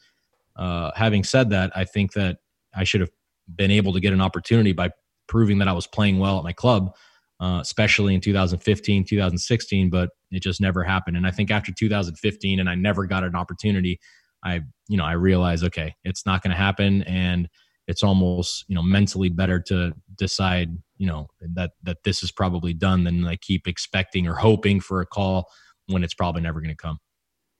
Uh, 0.56 0.90
having 0.96 1.24
said 1.24 1.50
that, 1.50 1.70
I 1.76 1.84
think 1.84 2.12
that 2.12 2.38
I 2.74 2.84
should 2.84 3.00
have 3.00 3.10
been 3.54 3.70
able 3.70 3.92
to 3.92 4.00
get 4.00 4.12
an 4.12 4.20
opportunity 4.20 4.72
by 4.72 4.90
proving 5.28 5.58
that 5.58 5.68
I 5.68 5.72
was 5.72 5.86
playing 5.86 6.18
well 6.18 6.38
at 6.38 6.44
my 6.44 6.52
club, 6.52 6.94
uh, 7.40 7.58
especially 7.60 8.14
in 8.14 8.20
2015, 8.20 9.04
2016, 9.04 9.90
but 9.90 10.10
it 10.30 10.42
just 10.42 10.60
never 10.60 10.82
happened. 10.82 11.16
And 11.16 11.26
I 11.26 11.30
think 11.30 11.50
after 11.50 11.72
2015, 11.72 12.60
and 12.60 12.68
I 12.68 12.74
never 12.74 13.06
got 13.06 13.24
an 13.24 13.34
opportunity, 13.34 14.00
I, 14.44 14.60
you 14.88 14.96
know, 14.96 15.04
I 15.04 15.12
realized 15.12 15.64
okay, 15.64 15.94
it's 16.04 16.26
not 16.26 16.42
going 16.42 16.50
to 16.50 16.56
happen. 16.56 17.02
And 17.04 17.48
it's 17.86 18.02
almost, 18.02 18.64
you 18.68 18.74
know, 18.74 18.82
mentally 18.82 19.28
better 19.28 19.60
to 19.60 19.92
decide, 20.16 20.76
you 21.02 21.08
know 21.08 21.26
that 21.40 21.72
that 21.82 22.04
this 22.04 22.22
is 22.22 22.30
probably 22.30 22.72
done 22.72 23.02
than 23.02 23.22
like 23.22 23.40
keep 23.40 23.66
expecting 23.66 24.28
or 24.28 24.34
hoping 24.34 24.78
for 24.78 25.00
a 25.00 25.06
call 25.06 25.50
when 25.88 26.04
it's 26.04 26.14
probably 26.14 26.40
never 26.40 26.60
going 26.60 26.70
to 26.70 26.76
come. 26.76 27.00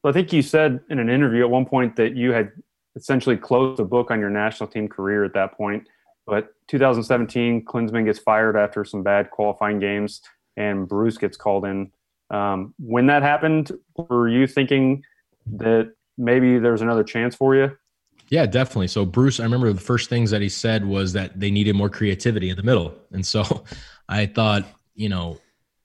Well, 0.05 0.13
I 0.13 0.15
think 0.15 0.33
you 0.33 0.43
said 0.43 0.79
in 0.91 1.01
an 1.01 1.11
interview 1.11 1.43
at 1.43 1.51
one 1.51 1.67
point 1.67 1.97
that 1.97 2.15
you 2.15 2.31
had 2.31 2.53
essentially 2.95 3.37
closed 3.37 3.81
the 3.81 3.85
book 3.85 4.13
on 4.13 4.21
your 4.21 4.31
national 4.31 4.69
team 4.69 4.87
career 4.87 5.25
at 5.25 5.35
that 5.35 5.57
point. 5.57 5.89
But 6.25 6.55
2017, 6.69 7.65
Klinsmann 7.65 8.05
gets 8.05 8.21
fired 8.21 8.57
after 8.57 8.85
some 8.85 9.03
bad 9.03 9.33
qualifying 9.33 9.81
games, 9.81 10.21
and 10.57 10.87
Bruce 10.87 11.19
gets 11.19 11.37
called 11.37 11.65
in. 11.65 11.91
Um, 12.31 12.75
when 12.79 13.07
that 13.07 13.25
happened, 13.25 13.73
were 13.97 14.29
you 14.29 14.47
thinking 14.47 15.03
that 15.47 15.93
maybe 16.17 16.61
there's 16.61 16.81
another 16.81 17.03
chance 17.03 17.35
for 17.35 17.57
you? 17.57 17.77
Yeah, 18.29 18.47
definitely. 18.47 18.89
So 18.89 19.05
Bruce, 19.05 19.41
I 19.41 19.45
remember 19.45 19.73
the 19.73 19.81
first 19.81 20.09
things 20.09 20.31
that 20.31 20.41
he 20.41 20.49
said 20.49 20.87
was 20.87 21.13
that 21.13 21.39
they 21.39 21.51
needed 21.51 21.75
more 21.75 21.91
creativity 21.91 22.51
in 22.51 22.57
the 22.57 22.63
middle. 22.63 22.95
And 23.13 23.27
so 23.27 23.65
I 24.09 24.25
thought, 24.25 24.65
you 24.95 25.11
know, 25.11 25.39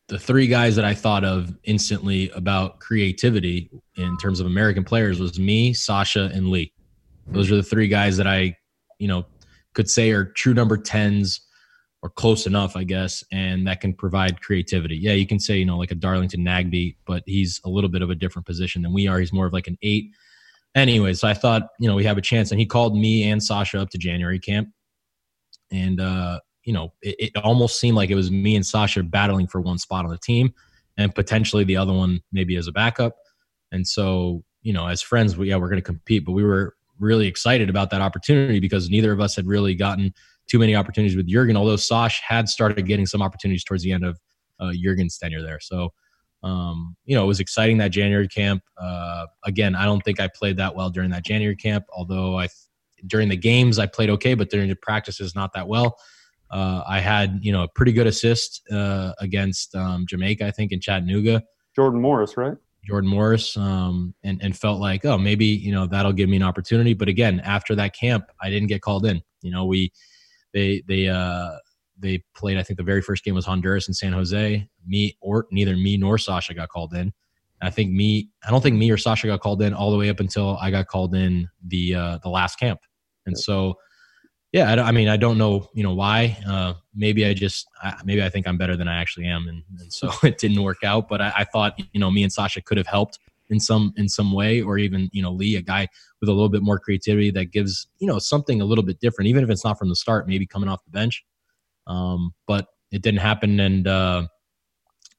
the 0.07 0.17
three 0.17 0.47
guys 0.47 0.77
that 0.77 0.85
I 0.85 0.93
thought 0.93 1.25
of 1.25 1.53
instantly 1.65 2.29
about 2.29 2.79
creativity 2.79 3.69
in 3.95 4.17
terms 4.17 4.39
of 4.39 4.47
American 4.47 4.85
players 4.85 5.19
was 5.19 5.37
me, 5.37 5.73
Sacha, 5.73 6.31
and 6.33 6.49
Lee. 6.49 6.71
Those 7.27 7.51
are 7.51 7.57
the 7.57 7.63
three 7.63 7.89
guys 7.89 8.15
that 8.15 8.27
I, 8.27 8.55
you 8.99 9.09
know, 9.09 9.25
could 9.73 9.89
say 9.89 10.11
are 10.11 10.23
true 10.23 10.53
number 10.53 10.77
10s 10.77 11.41
or 12.01 12.09
close 12.09 12.47
enough, 12.47 12.77
I 12.77 12.85
guess, 12.85 13.23
and 13.31 13.67
that 13.67 13.81
can 13.81 13.93
provide 13.93 14.41
creativity. 14.41 14.95
Yeah, 14.95 15.13
you 15.13 15.27
can 15.27 15.39
say, 15.39 15.57
you 15.57 15.65
know, 15.65 15.77
like 15.77 15.91
a 15.91 15.95
Darlington 15.95 16.45
Nagbe, 16.45 16.95
but 17.05 17.23
he's 17.25 17.59
a 17.65 17.69
little 17.69 17.89
bit 17.89 18.01
of 18.01 18.09
a 18.09 18.15
different 18.15 18.45
position 18.45 18.81
than 18.83 18.93
we 18.93 19.07
are. 19.07 19.19
He's 19.19 19.33
more 19.33 19.47
of 19.47 19.53
like 19.53 19.67
an 19.67 19.77
eight 19.81 20.11
anyways, 20.77 21.23
I 21.23 21.33
thought, 21.33 21.69
you 21.79 21.87
know, 21.87 21.95
we 21.95 22.03
have 22.05 22.17
a 22.17 22.21
chance. 22.21 22.51
And 22.51 22.59
he 22.59 22.65
called 22.65 22.95
me 22.95 23.29
and 23.29 23.43
Sacha 23.43 23.81
up 23.81 23.89
to 23.89 23.97
January 23.97 24.39
camp. 24.39 24.69
And, 25.71 25.99
uh, 25.99 26.39
you 26.63 26.73
know, 26.73 26.93
it, 27.01 27.31
it, 27.35 27.43
almost 27.43 27.79
seemed 27.79 27.97
like 27.97 28.09
it 28.09 28.15
was 28.15 28.31
me 28.31 28.55
and 28.55 28.65
Sacha 28.65 29.03
battling 29.03 29.47
for 29.47 29.59
one 29.59 29.77
spot 29.77 30.05
on 30.05 30.11
the 30.11 30.17
team 30.17 30.53
and 30.97 31.13
potentially 31.13 31.63
the 31.63 31.77
other 31.77 31.93
one 31.93 32.21
maybe 32.31 32.55
as 32.55 32.67
a 32.67 32.71
backup. 32.71 33.15
And 33.71 33.87
so, 33.87 34.43
you 34.61 34.73
know, 34.73 34.87
as 34.87 35.01
friends, 35.01 35.37
we, 35.37 35.49
yeah, 35.49 35.57
we're 35.57 35.69
going 35.69 35.81
to 35.81 35.85
compete, 35.85 36.25
but 36.25 36.31
we 36.31 36.43
were 36.43 36.75
really 36.99 37.27
excited 37.27 37.69
about 37.69 37.89
that 37.91 38.01
opportunity 38.01 38.59
because 38.59 38.89
neither 38.89 39.11
of 39.11 39.19
us 39.19 39.35
had 39.35 39.45
really 39.45 39.75
gotten 39.75 40.13
too 40.47 40.59
many 40.59 40.75
opportunities 40.75 41.17
with 41.17 41.27
Jurgen, 41.27 41.57
although 41.57 41.75
Sash 41.75 42.21
had 42.25 42.47
started 42.47 42.85
getting 42.85 43.05
some 43.05 43.21
opportunities 43.21 43.63
towards 43.63 43.83
the 43.83 43.91
end 43.91 44.05
of 44.05 44.19
uh, 44.59 44.71
Jurgen's 44.73 45.17
tenure 45.17 45.41
there. 45.41 45.59
So, 45.59 45.93
um, 46.43 46.95
you 47.05 47.15
know, 47.15 47.23
it 47.23 47.27
was 47.27 47.39
exciting 47.39 47.77
that 47.79 47.89
January 47.89 48.27
camp. 48.27 48.63
Uh, 48.79 49.25
again, 49.43 49.75
I 49.75 49.85
don't 49.85 50.01
think 50.01 50.19
I 50.19 50.27
played 50.27 50.57
that 50.57 50.75
well 50.75 50.89
during 50.89 51.09
that 51.11 51.25
January 51.25 51.55
camp, 51.55 51.85
although 51.95 52.39
I 52.39 52.47
during 53.05 53.29
the 53.29 53.37
games 53.37 53.79
I 53.79 53.85
played 53.85 54.09
okay, 54.11 54.33
but 54.33 54.49
during 54.49 54.69
the 54.69 54.75
practices 54.75 55.35
not 55.35 55.53
that 55.53 55.67
well. 55.67 55.97
Uh, 56.49 56.81
I 56.87 56.99
had 56.99 57.39
you 57.41 57.51
know 57.51 57.63
a 57.63 57.67
pretty 57.67 57.91
good 57.91 58.07
assist 58.07 58.61
uh, 58.71 59.13
against 59.19 59.75
um, 59.75 60.05
Jamaica, 60.07 60.45
I 60.45 60.51
think, 60.51 60.71
in 60.71 60.79
Chattanooga. 60.79 61.43
Jordan 61.75 62.01
Morris, 62.01 62.37
right? 62.37 62.55
Jordan 62.85 63.09
Morris, 63.09 63.57
um, 63.57 64.13
and 64.23 64.41
and 64.41 64.57
felt 64.57 64.79
like 64.79 65.03
oh 65.03 65.17
maybe 65.17 65.45
you 65.45 65.71
know 65.71 65.87
that'll 65.87 66.13
give 66.13 66.29
me 66.29 66.37
an 66.37 66.43
opportunity. 66.43 66.93
But 66.93 67.09
again, 67.09 67.41
after 67.41 67.75
that 67.75 67.95
camp, 67.95 68.25
I 68.41 68.49
didn't 68.49 68.69
get 68.69 68.81
called 68.81 69.05
in. 69.05 69.21
You 69.41 69.51
know, 69.51 69.65
we 69.65 69.91
they 70.53 70.83
they 70.87 71.09
uh, 71.09 71.51
they 71.99 72.23
played. 72.35 72.57
I 72.57 72.63
think 72.63 72.77
the 72.77 72.83
very 72.83 73.01
first 73.01 73.23
game 73.23 73.35
was 73.35 73.45
Honduras 73.45 73.87
and 73.87 73.95
San 73.95 74.13
Jose. 74.13 74.67
Me 74.85 75.17
or 75.21 75.47
neither 75.51 75.75
me 75.75 75.97
nor 75.97 76.17
Sacha 76.17 76.53
got 76.53 76.69
called 76.69 76.93
in. 76.93 77.13
I 77.61 77.69
think 77.69 77.91
me. 77.91 78.29
I 78.45 78.51
don't 78.51 78.61
think 78.61 78.77
me 78.77 78.91
or 78.91 78.97
Sacha 78.97 79.27
got 79.27 79.39
called 79.39 79.61
in 79.61 79.73
all 79.73 79.91
the 79.91 79.97
way 79.97 80.09
up 80.09 80.19
until 80.19 80.57
I 80.57 80.69
got 80.71 80.87
called 80.87 81.15
in 81.15 81.49
the 81.65 81.95
uh, 81.95 82.19
the 82.21 82.29
last 82.29 82.59
camp. 82.59 82.79
And 83.25 83.37
so, 83.37 83.75
yeah, 84.53 84.71
I, 84.71 84.87
I, 84.87 84.91
mean, 84.91 85.09
I 85.09 85.17
don't 85.17 85.37
know, 85.37 85.67
you 85.73 85.83
know, 85.83 85.93
why. 85.93 86.37
Uh, 86.47 86.75
maybe 86.95 87.25
I 87.25 87.33
just, 87.33 87.67
I, 87.83 87.99
maybe 88.05 88.23
I 88.23 88.29
think 88.29 88.47
I'm 88.47 88.57
better 88.57 88.77
than 88.77 88.87
I 88.87 89.01
actually 89.01 89.25
am, 89.25 89.47
and, 89.47 89.63
and 89.79 89.91
so 89.91 90.11
it 90.23 90.37
didn't 90.37 90.61
work 90.61 90.83
out. 90.83 91.09
But 91.09 91.21
I, 91.21 91.33
I 91.39 91.43
thought, 91.43 91.79
you 91.91 91.99
know, 91.99 92.09
me 92.11 92.23
and 92.23 92.31
Sacha 92.31 92.61
could 92.61 92.77
have 92.77 92.87
helped 92.87 93.19
in 93.49 93.59
some 93.59 93.93
in 93.97 94.09
some 94.09 94.31
way, 94.31 94.61
or 94.61 94.77
even 94.77 95.09
you 95.13 95.21
know 95.21 95.31
Lee, 95.31 95.55
a 95.55 95.61
guy 95.61 95.87
with 96.19 96.29
a 96.29 96.33
little 96.33 96.49
bit 96.49 96.61
more 96.61 96.79
creativity 96.79 97.31
that 97.31 97.45
gives 97.45 97.87
you 97.99 98.07
know 98.07 98.19
something 98.19 98.61
a 98.61 98.65
little 98.65 98.83
bit 98.83 98.99
different, 98.99 99.29
even 99.29 99.43
if 99.43 99.49
it's 99.49 99.63
not 99.63 99.77
from 99.79 99.89
the 99.89 99.95
start, 99.95 100.27
maybe 100.27 100.45
coming 100.45 100.69
off 100.69 100.83
the 100.85 100.91
bench. 100.91 101.23
Um, 101.87 102.33
but 102.45 102.67
it 102.91 103.01
didn't 103.01 103.21
happen, 103.21 103.59
and 103.59 103.87
uh, 103.87 104.27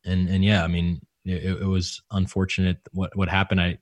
and 0.05 0.29
and 0.29 0.45
yeah, 0.45 0.65
I 0.65 0.69
mean, 0.69 1.01
it, 1.25 1.61
it 1.63 1.67
was 1.67 2.01
unfortunate 2.11 2.79
what 2.93 3.17
what 3.17 3.29
happened. 3.29 3.61
I 3.61 3.79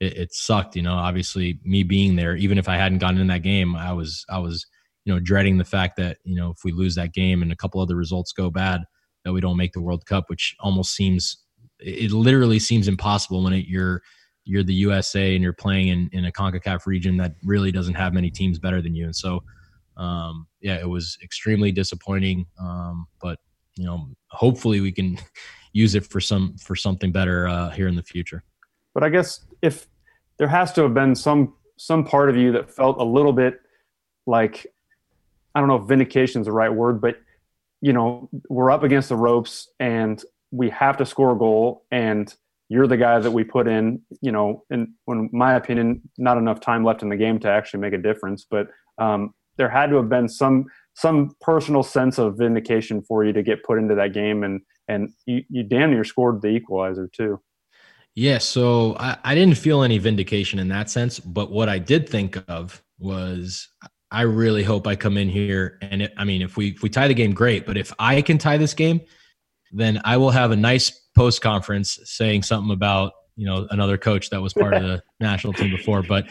it, 0.00 0.16
it, 0.16 0.34
sucked, 0.34 0.76
you 0.76 0.82
know. 0.82 0.94
Obviously, 0.94 1.60
me 1.64 1.82
being 1.82 2.16
there, 2.16 2.34
even 2.36 2.58
if 2.58 2.68
I 2.68 2.76
hadn't 2.76 2.98
gotten 2.98 3.20
in 3.20 3.26
that 3.28 3.42
game, 3.42 3.76
I 3.76 3.92
was 3.92 4.24
I 4.28 4.38
was 4.38 4.66
you 5.04 5.12
know 5.12 5.20
dreading 5.20 5.58
the 5.58 5.64
fact 5.64 5.96
that 5.96 6.18
you 6.24 6.36
know 6.36 6.50
if 6.50 6.58
we 6.64 6.72
lose 6.72 6.94
that 6.94 7.12
game 7.12 7.42
and 7.42 7.52
a 7.52 7.56
couple 7.56 7.80
other 7.80 7.96
results 7.96 8.32
go 8.32 8.50
bad, 8.50 8.82
that 9.24 9.32
we 9.32 9.40
don't 9.40 9.56
make 9.56 9.72
the 9.72 9.82
World 9.82 10.06
Cup, 10.06 10.24
which 10.28 10.54
almost 10.60 10.94
seems 10.94 11.38
it 11.78 12.12
literally 12.12 12.58
seems 12.58 12.88
impossible 12.88 13.42
when 13.42 13.52
it, 13.52 13.66
you're 13.66 14.02
you're 14.44 14.62
the 14.62 14.74
USA 14.74 15.34
and 15.34 15.42
you're 15.42 15.52
playing 15.52 15.88
in, 15.88 16.10
in 16.12 16.24
a 16.24 16.32
CONCACAF 16.32 16.86
region 16.86 17.16
that 17.18 17.34
really 17.44 17.70
doesn't 17.70 17.94
have 17.94 18.12
many 18.12 18.30
teams 18.30 18.58
better 18.58 18.80
than 18.80 18.94
you. 18.94 19.04
And 19.04 19.14
so 19.14 19.44
um, 20.00 20.46
yeah, 20.60 20.80
it 20.80 20.88
was 20.88 21.18
extremely 21.22 21.70
disappointing. 21.70 22.46
Um, 22.58 23.06
but 23.20 23.38
you 23.76 23.84
know, 23.84 24.08
hopefully 24.30 24.80
we 24.80 24.92
can 24.92 25.18
use 25.72 25.94
it 25.94 26.06
for 26.06 26.20
some 26.20 26.56
for 26.56 26.74
something 26.74 27.12
better 27.12 27.46
uh, 27.46 27.70
here 27.70 27.86
in 27.86 27.94
the 27.94 28.02
future. 28.02 28.42
But 28.94 29.04
I 29.04 29.10
guess 29.10 29.44
if 29.62 29.86
there 30.38 30.48
has 30.48 30.72
to 30.72 30.82
have 30.82 30.94
been 30.94 31.14
some 31.14 31.54
some 31.76 32.04
part 32.04 32.30
of 32.30 32.36
you 32.36 32.52
that 32.52 32.70
felt 32.74 32.98
a 32.98 33.04
little 33.04 33.32
bit 33.32 33.60
like 34.26 34.66
I 35.54 35.60
don't 35.60 35.68
know 35.68 35.76
if 35.76 35.84
vindication 35.84 36.40
is 36.40 36.46
the 36.46 36.52
right 36.52 36.72
word, 36.72 37.00
but 37.00 37.16
you 37.82 37.92
know, 37.92 38.28
we're 38.48 38.70
up 38.70 38.82
against 38.82 39.08
the 39.08 39.16
ropes 39.16 39.68
and 39.78 40.22
we 40.50 40.70
have 40.70 40.96
to 40.98 41.06
score 41.06 41.32
a 41.32 41.38
goal 41.38 41.84
and 41.90 42.34
you're 42.68 42.86
the 42.86 42.96
guy 42.96 43.18
that 43.18 43.30
we 43.30 43.42
put 43.42 43.66
in, 43.66 44.00
you 44.20 44.30
know, 44.30 44.64
and 44.70 44.88
in 45.08 45.30
my 45.32 45.54
opinion, 45.54 46.02
not 46.18 46.38
enough 46.38 46.60
time 46.60 46.84
left 46.84 47.02
in 47.02 47.08
the 47.08 47.16
game 47.16 47.38
to 47.40 47.48
actually 47.48 47.80
make 47.80 47.92
a 47.92 47.98
difference. 47.98 48.46
But 48.48 48.68
um, 48.98 49.34
there 49.60 49.68
had 49.68 49.90
to 49.90 49.96
have 49.96 50.08
been 50.08 50.26
some 50.26 50.64
some 50.94 51.36
personal 51.42 51.82
sense 51.82 52.18
of 52.18 52.38
vindication 52.38 53.02
for 53.02 53.24
you 53.24 53.32
to 53.34 53.42
get 53.42 53.62
put 53.62 53.78
into 53.78 53.94
that 53.94 54.14
game. 54.14 54.42
And 54.42 54.62
and 54.88 55.10
you, 55.26 55.44
you 55.50 55.62
damn 55.62 55.90
near 55.90 56.02
scored 56.02 56.40
the 56.40 56.48
equalizer 56.48 57.08
too. 57.12 57.40
Yeah 58.14 58.38
so 58.38 58.96
I, 58.98 59.18
I 59.22 59.34
didn't 59.34 59.58
feel 59.58 59.82
any 59.82 59.98
vindication 59.98 60.58
in 60.58 60.68
that 60.68 60.90
sense 60.90 61.20
but 61.20 61.52
what 61.52 61.68
i 61.68 61.78
did 61.78 62.08
think 62.08 62.36
of 62.48 62.82
was 62.98 63.68
i 64.10 64.22
really 64.22 64.64
hope 64.64 64.88
i 64.88 64.96
come 64.96 65.16
in 65.16 65.28
here 65.28 65.78
and 65.80 66.02
it, 66.02 66.12
i 66.16 66.24
mean 66.24 66.42
if 66.42 66.56
we 66.56 66.70
if 66.70 66.82
we 66.82 66.88
tie 66.88 67.06
the 67.06 67.14
game 67.14 67.32
great 67.32 67.64
but 67.66 67.78
if 67.78 67.92
i 68.00 68.20
can 68.20 68.36
tie 68.36 68.58
this 68.58 68.74
game 68.74 69.00
then 69.70 70.00
i 70.04 70.16
will 70.16 70.32
have 70.32 70.50
a 70.50 70.56
nice 70.56 70.90
post 71.14 71.40
conference 71.40 72.00
saying 72.02 72.42
something 72.42 72.72
about 72.72 73.12
you 73.36 73.46
know 73.46 73.66
another 73.70 73.96
coach 73.96 74.30
that 74.30 74.40
was 74.42 74.52
part 74.52 74.74
of 74.74 74.82
the 74.82 75.02
national 75.20 75.52
team 75.52 75.70
before 75.70 76.02
but 76.02 76.26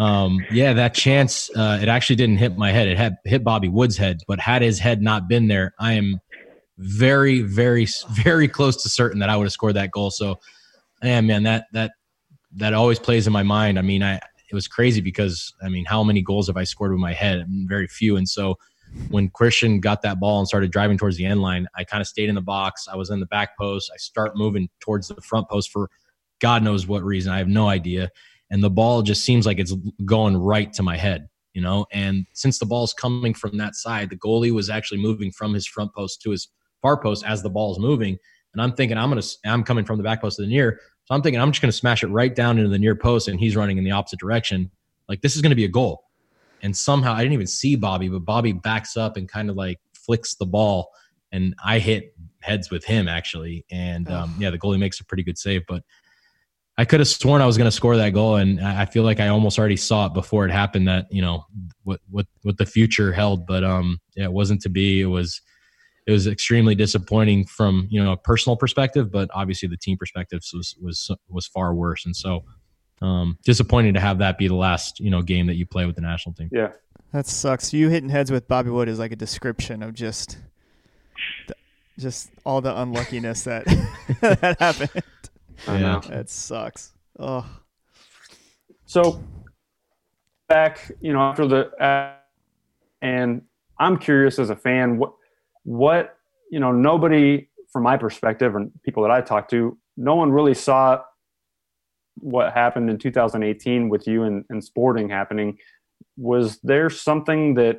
um, 0.00 0.44
yeah, 0.50 0.72
that 0.72 0.94
chance, 0.94 1.50
uh, 1.54 1.78
it 1.82 1.88
actually 1.88 2.16
didn't 2.16 2.38
hit 2.38 2.56
my 2.56 2.72
head. 2.72 2.88
It 2.88 2.96
had 2.96 3.18
hit 3.26 3.44
Bobby 3.44 3.68
Wood's 3.68 3.98
head, 3.98 4.22
but 4.26 4.40
had 4.40 4.62
his 4.62 4.78
head 4.78 5.02
not 5.02 5.28
been 5.28 5.46
there, 5.48 5.74
I 5.78 5.92
am 5.92 6.20
very, 6.78 7.42
very, 7.42 7.86
very 8.10 8.48
close 8.48 8.82
to 8.82 8.88
certain 8.88 9.18
that 9.20 9.28
I 9.28 9.36
would 9.36 9.44
have 9.44 9.52
scored 9.52 9.74
that 9.76 9.90
goal. 9.90 10.10
So, 10.10 10.40
yeah, 11.02 11.20
man, 11.20 11.42
that 11.42 11.66
that 11.72 11.92
that 12.52 12.72
always 12.72 12.98
plays 12.98 13.26
in 13.26 13.32
my 13.34 13.42
mind. 13.42 13.78
I 13.78 13.82
mean, 13.82 14.02
I 14.02 14.14
it 14.14 14.54
was 14.54 14.66
crazy 14.66 15.02
because 15.02 15.52
I 15.62 15.68
mean, 15.68 15.84
how 15.84 16.02
many 16.02 16.22
goals 16.22 16.46
have 16.46 16.56
I 16.56 16.64
scored 16.64 16.92
with 16.92 17.00
my 17.00 17.12
head? 17.12 17.40
I 17.40 17.44
mean, 17.44 17.66
very 17.68 17.86
few. 17.86 18.16
And 18.16 18.26
so, 18.26 18.56
when 19.10 19.28
Christian 19.28 19.80
got 19.80 20.00
that 20.00 20.18
ball 20.18 20.38
and 20.38 20.48
started 20.48 20.72
driving 20.72 20.96
towards 20.96 21.18
the 21.18 21.26
end 21.26 21.42
line, 21.42 21.66
I 21.76 21.84
kind 21.84 22.00
of 22.00 22.06
stayed 22.06 22.30
in 22.30 22.36
the 22.36 22.40
box. 22.40 22.88
I 22.90 22.96
was 22.96 23.10
in 23.10 23.20
the 23.20 23.26
back 23.26 23.50
post. 23.58 23.90
I 23.92 23.98
start 23.98 24.32
moving 24.34 24.70
towards 24.80 25.08
the 25.08 25.20
front 25.20 25.50
post 25.50 25.70
for 25.70 25.90
God 26.40 26.62
knows 26.62 26.86
what 26.86 27.02
reason. 27.02 27.32
I 27.32 27.38
have 27.38 27.48
no 27.48 27.68
idea. 27.68 28.10
And 28.50 28.62
the 28.62 28.70
ball 28.70 29.02
just 29.02 29.24
seems 29.24 29.46
like 29.46 29.58
it's 29.58 29.74
going 30.04 30.36
right 30.36 30.72
to 30.72 30.82
my 30.82 30.96
head 30.96 31.28
you 31.52 31.60
know? 31.60 31.86
And 31.92 32.26
since 32.32 32.58
the 32.58 32.66
ball's 32.66 32.92
coming 32.92 33.34
from 33.34 33.56
that 33.58 33.74
side 33.74 34.10
the 34.10 34.16
goalie 34.16 34.52
was 34.52 34.70
actually 34.70 35.00
moving 35.00 35.30
from 35.30 35.54
his 35.54 35.66
front 35.66 35.94
post 35.94 36.22
to 36.22 36.30
his 36.30 36.48
far 36.82 37.00
post 37.00 37.24
as 37.24 37.42
the 37.42 37.50
ball's 37.50 37.78
moving. 37.78 38.18
And 38.52 38.62
i'm 38.62 38.72
thinking 38.72 38.98
i'm 38.98 39.08
gonna 39.08 39.22
i'm 39.44 39.64
coming 39.64 39.84
from 39.84 39.98
the 39.98 40.04
back 40.04 40.20
post 40.20 40.36
to 40.36 40.42
the 40.42 40.48
near. 40.48 40.80
So 41.04 41.14
i'm 41.14 41.22
thinking 41.22 41.40
i'm 41.40 41.50
just 41.50 41.62
gonna 41.62 41.72
smash 41.72 42.02
it 42.02 42.08
right 42.08 42.34
down 42.34 42.58
into 42.58 42.70
the 42.70 42.78
near 42.78 42.94
post 42.94 43.28
and 43.28 43.38
he's 43.38 43.56
running 43.56 43.78
in 43.78 43.84
the 43.84 43.90
opposite 43.90 44.20
direction. 44.20 44.70
Like 45.08 45.22
this 45.22 45.36
is 45.36 45.42
gonna 45.42 45.54
be 45.54 45.64
a 45.64 45.68
goal. 45.68 46.04
And 46.62 46.76
somehow 46.76 47.14
i 47.14 47.18
didn't 47.18 47.34
even 47.34 47.46
see 47.46 47.76
bobby 47.76 48.08
but 48.08 48.20
bobby 48.20 48.52
backs 48.52 48.96
up 48.96 49.16
and 49.16 49.28
kind 49.28 49.50
of 49.50 49.56
like 49.56 49.78
flicks 49.94 50.34
the 50.34 50.46
ball. 50.46 50.90
And 51.32 51.54
i 51.64 51.78
hit 51.78 52.14
heads 52.40 52.70
with 52.70 52.84
him 52.84 53.08
actually. 53.08 53.64
And 53.70 54.10
um, 54.10 54.34
yeah 54.38 54.50
the 54.50 54.58
goalie 54.58 54.78
makes 54.78 55.00
a 55.00 55.04
pretty 55.04 55.22
good 55.22 55.38
save 55.38 55.62
but 55.66 55.82
I 56.80 56.86
could 56.86 57.00
have 57.00 57.08
sworn 57.08 57.42
I 57.42 57.46
was 57.46 57.58
going 57.58 57.66
to 57.66 57.76
score 57.76 57.94
that 57.98 58.14
goal, 58.14 58.36
and 58.36 58.58
I 58.58 58.86
feel 58.86 59.02
like 59.02 59.20
I 59.20 59.28
almost 59.28 59.58
already 59.58 59.76
saw 59.76 60.06
it 60.06 60.14
before 60.14 60.46
it 60.46 60.50
happened. 60.50 60.88
That 60.88 61.08
you 61.10 61.20
know 61.20 61.44
what 61.82 62.00
what 62.08 62.26
what 62.40 62.56
the 62.56 62.64
future 62.64 63.12
held, 63.12 63.46
but 63.46 63.62
um, 63.62 63.98
yeah, 64.16 64.24
it 64.24 64.32
wasn't 64.32 64.62
to 64.62 64.70
be. 64.70 65.02
It 65.02 65.06
was 65.06 65.42
it 66.06 66.12
was 66.12 66.26
extremely 66.26 66.74
disappointing 66.74 67.44
from 67.44 67.86
you 67.90 68.02
know 68.02 68.12
a 68.12 68.16
personal 68.16 68.56
perspective, 68.56 69.12
but 69.12 69.28
obviously 69.34 69.68
the 69.68 69.76
team 69.76 69.98
perspective 69.98 70.40
was 70.54 70.74
was 70.80 71.10
was 71.28 71.46
far 71.46 71.74
worse, 71.74 72.06
and 72.06 72.16
so 72.16 72.44
um, 73.02 73.36
disappointing 73.44 73.92
to 73.92 74.00
have 74.00 74.16
that 74.20 74.38
be 74.38 74.48
the 74.48 74.54
last 74.54 75.00
you 75.00 75.10
know 75.10 75.20
game 75.20 75.48
that 75.48 75.56
you 75.56 75.66
play 75.66 75.84
with 75.84 75.96
the 75.96 76.00
national 76.00 76.34
team. 76.34 76.48
Yeah, 76.50 76.70
that 77.12 77.26
sucks. 77.26 77.74
You 77.74 77.90
hitting 77.90 78.08
heads 78.08 78.32
with 78.32 78.48
Bobby 78.48 78.70
Wood 78.70 78.88
is 78.88 78.98
like 78.98 79.12
a 79.12 79.16
description 79.16 79.82
of 79.82 79.92
just 79.92 80.38
just 81.98 82.30
all 82.46 82.62
the 82.62 82.80
unluckiness 82.80 83.44
that 83.44 83.66
that 84.22 84.58
happened. 84.58 85.02
Yeah. 85.66 86.00
That 86.08 86.30
sucks. 86.30 86.92
Oh, 87.18 87.46
So 88.86 89.22
back, 90.48 90.90
you 91.00 91.12
know, 91.12 91.20
after 91.20 91.46
the 91.46 91.70
uh, 91.82 92.14
and 93.02 93.42
I'm 93.78 93.98
curious 93.98 94.38
as 94.38 94.50
a 94.50 94.56
fan, 94.56 94.98
what 94.98 95.12
what 95.64 96.16
you 96.50 96.60
know, 96.60 96.72
nobody 96.72 97.48
from 97.72 97.84
my 97.84 97.96
perspective 97.96 98.56
and 98.56 98.70
people 98.82 99.02
that 99.04 99.12
I 99.12 99.20
talked 99.20 99.50
to, 99.50 99.78
no 99.96 100.16
one 100.16 100.32
really 100.32 100.54
saw 100.54 101.00
what 102.16 102.52
happened 102.52 102.90
in 102.90 102.98
2018 102.98 103.88
with 103.88 104.06
you 104.06 104.24
and, 104.24 104.44
and 104.50 104.62
sporting 104.62 105.08
happening. 105.08 105.56
Was 106.16 106.58
there 106.62 106.90
something 106.90 107.54
that 107.54 107.78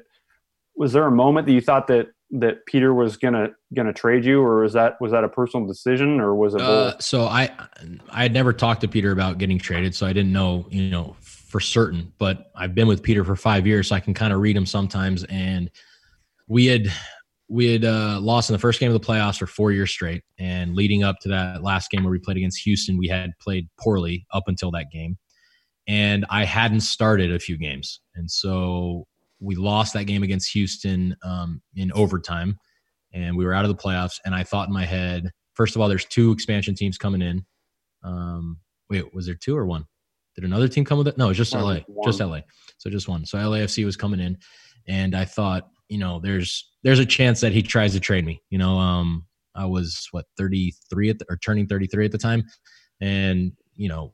was 0.76 0.94
there 0.94 1.06
a 1.06 1.12
moment 1.12 1.48
that 1.48 1.54
you 1.54 1.62
thought 1.62 1.88
that 1.88 2.08
that 2.32 2.66
Peter 2.66 2.94
was 2.94 3.18
gonna 3.18 3.50
gonna 3.74 3.94
trade 3.94 4.24
you, 4.24 4.42
or 4.42 4.62
was 4.62 4.74
that 4.74 5.00
was 5.02 5.12
that 5.12 5.24
a 5.24 5.30
personal 5.30 5.68
decision, 5.68 6.20
or 6.20 6.36
was 6.36 6.56
it? 6.56 6.62
Uh, 6.62 6.98
so 7.00 7.24
I 7.24 7.50
I 8.10 8.24
had 8.24 8.34
never 8.34 8.54
talked 8.54 8.82
to 8.82 8.88
Peter 8.88 9.12
about 9.12 9.38
getting 9.38 9.60
traded, 9.60 9.94
so 9.94 10.06
I 10.06 10.14
didn't 10.14 10.32
know 10.32 10.66
you 10.70 10.90
know 10.90 11.16
for 11.22 11.60
certain. 11.60 12.14
But 12.18 12.52
I've 12.56 12.74
been 12.74 12.88
with 12.88 13.04
Peter 13.04 13.24
for 13.26 13.36
five 13.36 13.68
years, 13.68 13.90
so 13.90 13.96
I 13.96 14.00
can 14.00 14.14
kind 14.14 14.32
of 14.32 14.40
read 14.40 14.56
him 14.56 14.66
sometimes. 14.66 15.24
And 15.26 15.70
we 16.48 16.68
had 16.68 16.88
we 17.50 17.68
had 17.68 17.84
uh, 17.84 18.20
lost 18.22 18.50
in 18.50 18.54
the 18.54 18.60
first 18.60 18.80
game 18.80 18.94
of 18.94 19.00
the 19.00 19.06
playoffs 19.06 19.38
for 19.40 19.48
four 19.48 19.74
years 19.74 19.92
straight, 19.92 20.24
and 20.40 20.74
leading 20.74 21.04
up 21.04 21.18
to 21.22 21.30
that 21.30 21.64
last 21.64 21.92
game 21.92 22.04
where 22.04 22.12
we 22.12 22.20
played 22.20 22.38
against 22.38 22.62
Houston, 22.64 22.98
we 22.98 23.08
had 23.08 23.32
played 23.42 23.68
poorly 23.78 24.26
up 24.34 24.44
until 24.48 24.72
that 24.72 24.86
game, 24.92 25.18
and 25.88 26.26
I 26.30 26.46
hadn't 26.46 26.82
started 26.82 27.34
a 27.34 27.40
few 27.40 27.58
games, 27.58 28.00
and 28.16 28.32
so 28.32 29.06
we 29.42 29.56
lost 29.56 29.94
that 29.94 30.06
game 30.06 30.24
against 30.24 30.52
Houston 30.54 31.16
um, 31.24 31.62
in 31.76 31.92
overtime, 31.94 32.58
and 33.12 33.36
we 33.36 33.44
were 33.44 33.54
out 33.54 33.66
of 33.66 33.70
the 33.70 33.84
playoffs. 33.84 34.20
And 34.24 34.34
I 34.34 34.44
thought 34.44 34.68
in 34.68 34.74
my 34.74 34.86
head, 34.86 35.32
first 35.56 35.76
of 35.76 35.82
all, 35.82 35.90
there's 35.90 36.06
two 36.06 36.32
expansion 36.32 36.76
teams 36.76 36.98
coming 36.98 37.22
in. 37.22 37.46
Um, 38.04 38.60
wait, 38.90 39.14
was 39.14 39.26
there 39.26 39.36
two 39.36 39.58
or 39.58 39.66
one? 39.66 39.86
Did 40.36 40.46
another 40.46 40.68
team 40.68 40.86
come 40.86 40.98
with 40.98 41.08
it? 41.08 41.18
No, 41.18 41.30
it's 41.30 41.38
just. 41.38 41.54
LA, 41.54 41.80
One. 41.88 42.06
just 42.06 42.22
LA. 42.22 42.42
So 42.78 42.90
just 42.90 43.08
one. 43.10 43.26
So 43.26 43.38
LAFC 43.38 43.84
was 43.84 43.98
coming 43.98 44.20
in, 44.20 44.38
and 44.88 45.16
I 45.16 45.26
thought, 45.26 45.68
you 45.90 45.98
know, 45.98 46.20
there's 46.20 46.72
there's 46.84 47.00
a 47.00 47.06
chance 47.06 47.42
that 47.42 47.52
he 47.52 47.62
tries 47.62 47.94
to 47.94 48.00
trade 48.00 48.26
me. 48.26 48.42
You 48.50 48.60
know, 48.60 48.78
um, 48.78 49.26
I 49.56 49.66
was 49.66 50.08
what 50.12 50.26
33 50.38 51.10
at 51.10 51.20
the, 51.20 51.26
or 51.30 51.38
turning 51.38 51.68
33 51.68 52.06
at 52.06 52.12
the 52.12 52.18
time, 52.18 52.44
and 53.02 53.52
you 53.76 53.90
know, 53.90 54.12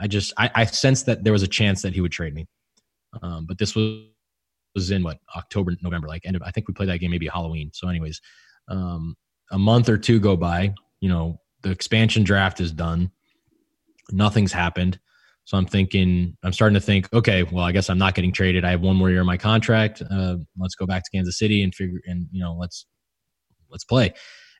I 0.00 0.06
just 0.06 0.32
I, 0.38 0.50
I 0.54 0.64
sensed 0.64 1.06
that 1.06 1.24
there 1.24 1.32
was 1.32 1.42
a 1.42 1.48
chance 1.48 1.82
that 1.82 1.92
he 1.92 2.00
would 2.00 2.12
trade 2.12 2.34
me. 2.34 2.46
Um, 3.22 3.46
but 3.46 3.58
this 3.58 3.74
was 3.74 4.04
was 4.74 4.90
in 4.90 5.02
what 5.02 5.18
October, 5.36 5.74
November, 5.82 6.08
like 6.08 6.22
end 6.24 6.36
of 6.36 6.42
I 6.42 6.50
think 6.50 6.68
we 6.68 6.74
played 6.74 6.88
that 6.88 6.98
game 6.98 7.10
maybe 7.10 7.28
Halloween. 7.28 7.70
So, 7.72 7.88
anyways, 7.88 8.20
um, 8.68 9.16
a 9.50 9.58
month 9.58 9.88
or 9.88 9.98
two 9.98 10.20
go 10.20 10.36
by. 10.36 10.74
You 11.00 11.08
know, 11.08 11.40
the 11.62 11.70
expansion 11.70 12.24
draft 12.24 12.60
is 12.60 12.72
done. 12.72 13.10
Nothing's 14.10 14.52
happened. 14.52 14.98
So 15.44 15.56
I'm 15.56 15.64
thinking, 15.64 16.36
I'm 16.42 16.52
starting 16.52 16.74
to 16.74 16.80
think, 16.80 17.10
okay, 17.14 17.42
well, 17.42 17.64
I 17.64 17.72
guess 17.72 17.88
I'm 17.88 17.96
not 17.96 18.14
getting 18.14 18.32
traded. 18.32 18.66
I 18.66 18.70
have 18.70 18.82
one 18.82 18.96
more 18.96 19.08
year 19.08 19.20
of 19.20 19.26
my 19.26 19.38
contract. 19.38 20.02
Uh, 20.02 20.36
let's 20.58 20.74
go 20.74 20.84
back 20.84 21.04
to 21.04 21.10
Kansas 21.10 21.38
City 21.38 21.62
and 21.62 21.74
figure, 21.74 22.00
and 22.04 22.26
you 22.30 22.42
know, 22.42 22.54
let's 22.54 22.84
let's 23.70 23.84
play. 23.84 24.12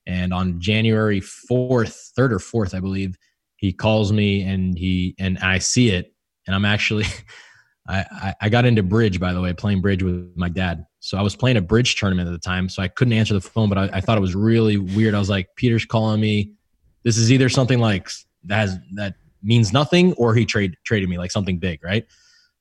And 0.07 0.33
on 0.33 0.59
January 0.61 1.21
fourth, 1.21 2.13
third 2.17 2.33
or 2.33 2.39
fourth, 2.39 2.75
I 2.75 2.81
believe, 2.81 3.19
he 3.57 3.73
calls 3.73 4.13
me 4.13 4.43
and 4.43 4.79
he 4.79 5.15
and 5.19 5.39
I 5.41 5.59
see 5.59 5.91
it, 5.91 6.15
and 6.47 6.57
I'm 6.57 6.65
actually, 6.65 7.05
I, 7.89 8.05
I 8.11 8.35
I 8.43 8.49
got 8.49 8.65
into 8.65 8.83
bridge 8.83 9.19
by 9.19 9.33
the 9.33 9.41
way, 9.41 9.53
playing 9.53 9.81
bridge 9.81 10.03
with 10.03 10.33
my 10.37 10.49
dad. 10.49 10.85
So 11.01 11.17
I 11.17 11.23
was 11.23 11.35
playing 11.35 11.57
a 11.57 11.63
bridge 11.63 11.97
tournament 11.97 12.29
at 12.29 12.33
the 12.33 12.39
time, 12.39 12.69
so 12.69 12.83
I 12.83 12.89
couldn't 12.89 13.15
answer 13.15 13.35
the 13.35 13.41
phone, 13.41 13.69
but 13.69 13.79
I, 13.79 13.85
I 13.95 14.01
thought 14.01 14.19
it 14.19 14.21
was 14.21 14.35
really 14.35 14.77
weird. 14.77 15.15
I 15.15 15.19
was 15.19 15.31
like, 15.31 15.49
Peter's 15.57 15.85
calling 15.85 16.21
me. 16.21 16.53
This 17.05 17.17
is 17.17 17.33
either 17.33 17.49
something 17.49 17.79
like 17.79 18.11
that 18.45 18.57
has 18.57 18.79
that 18.95 19.15
means 19.43 19.73
nothing 19.73 20.13
or 20.15 20.35
he 20.35 20.45
trade 20.45 20.75
traded 20.85 21.09
me 21.09 21.17
like 21.19 21.31
something 21.31 21.59
big, 21.59 21.83
right? 21.83 22.05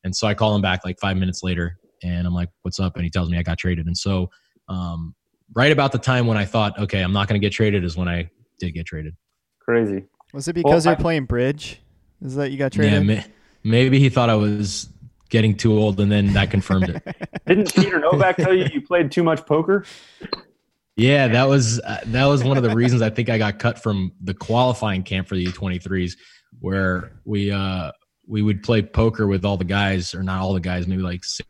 And 0.03 0.15
so 0.15 0.28
I 0.28 0.34
call 0.34 0.55
him 0.55 0.61
back 0.61 0.86
like 0.86 0.99
five 0.99 1.17
minutes 1.17 1.43
later 1.43 1.78
and 2.03 2.25
I'm 2.28 2.34
like, 2.34 2.49
what's 2.61 2.80
up? 2.80 2.95
And 2.95 3.03
he 3.03 3.09
tells 3.09 3.30
me 3.30 3.38
I 3.38 3.43
got 3.43 3.57
traded. 3.57 3.88
And 3.88 3.97
so 3.97 4.30
um, 4.69 5.15
right 5.55 5.71
about 5.71 5.91
the 5.91 5.97
time 5.97 6.28
when 6.28 6.38
I 6.38 6.45
thought, 6.45 6.78
okay, 6.80 7.01
I'm 7.01 7.11
not 7.11 7.28
going 7.28 7.41
to 7.41 7.45
get 7.45 7.51
traded 7.51 7.84
is 7.84 7.97
when 7.97 8.07
I 8.07 8.30
did 8.59 8.71
get 8.75 8.86
traded. 8.86 9.15
Crazy. 9.59 10.05
was 10.34 10.47
it 10.47 10.53
because 10.53 10.86
Well, 10.86 10.93
you're 10.93 10.99
I- 10.99 11.01
playing 11.01 11.25
bridge? 11.25 11.82
Is 12.21 12.36
that 12.36 12.51
you 12.51 12.57
got 12.57 12.75
Yeah, 12.75 12.99
traded? 13.01 13.07
may, 13.07 13.25
maybe 13.63 13.99
he 13.99 14.09
thought 14.09 14.30
I 14.30 14.36
was 14.36 14.88
getting 15.30 15.55
too 15.55 15.78
old 15.78 15.99
and 15.99 16.11
then 16.11 16.34
that 16.34 16.51
confirmed 16.51 16.89
it. 16.89 17.03
Didn't 17.47 17.73
Peter 17.73 17.99
Nowak 17.99 18.38
tell 18.38 18.53
you 18.53 18.65
you 18.73 18.82
played 18.82 19.11
too 19.11 19.23
much 19.23 19.45
poker? 19.45 19.86
Yeah, 20.95 21.28
that 21.28 21.47
was 21.47 21.80
uh, 21.82 21.99
that 22.07 22.25
was 22.25 22.43
one 22.43 22.57
of 22.57 22.63
the 22.63 22.75
reasons 22.75 23.01
I 23.01 23.09
think 23.09 23.30
I 23.30 23.38
got 23.38 23.59
cut 23.59 23.82
from 23.82 24.11
the 24.21 24.34
qualifying 24.34 25.03
camp 25.03 25.28
for 25.28 25.36
the 25.36 25.45
U23s, 25.45 26.13
where 26.59 27.11
we 27.23 27.51
uh 27.51 27.91
we 28.28 28.41
would 28.41 28.63
play 28.63 28.82
poker 28.82 29.28
with 29.28 29.45
all 29.45 29.57
the 29.57 29.63
guys, 29.63 30.13
or 30.13 30.23
not 30.23 30.41
all 30.41 30.53
the 30.53 30.59
guys, 30.59 30.88
maybe 30.88 31.01
like 31.01 31.23
six, 31.23 31.47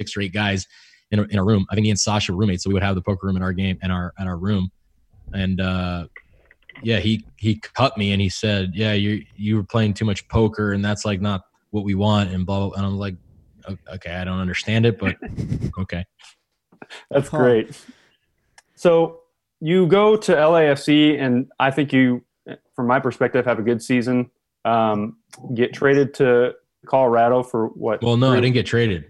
six 0.00 0.16
or 0.16 0.20
eight 0.22 0.32
guys 0.32 0.66
in 1.10 1.18
a, 1.18 1.22
in 1.24 1.38
a 1.38 1.44
room. 1.44 1.66
I 1.70 1.74
think 1.74 1.84
me 1.84 1.90
and 1.90 1.98
Sacha 1.98 2.32
were 2.32 2.38
roommates, 2.38 2.64
so 2.64 2.70
we 2.70 2.74
would 2.74 2.82
have 2.82 2.94
the 2.94 3.02
poker 3.02 3.26
room 3.26 3.36
in 3.36 3.42
our 3.42 3.52
game 3.52 3.78
in 3.82 3.90
our 3.90 4.12
in 4.18 4.28
our 4.28 4.38
room, 4.38 4.70
and 5.32 5.60
uh, 5.60 6.06
yeah, 6.82 6.98
he 7.00 7.26
he 7.36 7.60
cut 7.74 7.96
me 7.98 8.12
and 8.12 8.20
he 8.20 8.28
said, 8.28 8.72
yeah, 8.74 8.92
you 8.92 9.24
you 9.34 9.56
were 9.56 9.64
playing 9.64 9.94
too 9.94 10.04
much 10.04 10.26
poker, 10.28 10.72
and 10.72 10.84
that's 10.84 11.04
like 11.04 11.20
not 11.20 11.42
what 11.76 11.84
we 11.84 11.94
want, 11.94 12.32
and 12.32 12.44
blah. 12.46 12.68
blah. 12.68 12.76
And 12.76 12.84
I'm 12.86 12.98
like, 12.98 13.14
okay, 13.94 14.14
I 14.14 14.24
don't 14.24 14.40
understand 14.40 14.86
it, 14.86 14.98
but 14.98 15.16
okay. 15.78 16.04
That's 17.10 17.28
Huh. 17.28 17.38
great. 17.38 17.78
So 18.74 19.20
you 19.60 19.86
go 19.86 20.16
to 20.16 20.32
LAFC, 20.34 21.20
and 21.20 21.50
I 21.60 21.70
think 21.70 21.92
you, 21.92 22.22
from 22.74 22.86
my 22.86 22.98
perspective, 22.98 23.44
have 23.44 23.58
a 23.58 23.62
good 23.62 23.82
season. 23.82 24.30
Um, 24.64 25.18
get 25.54 25.72
traded 25.72 26.14
to 26.14 26.54
Colorado 26.86 27.42
for 27.42 27.68
what? 27.68 28.02
Well, 28.02 28.16
no, 28.16 28.32
I 28.32 28.36
didn't 28.40 28.54
get 28.54 28.66
traded. 28.66 29.04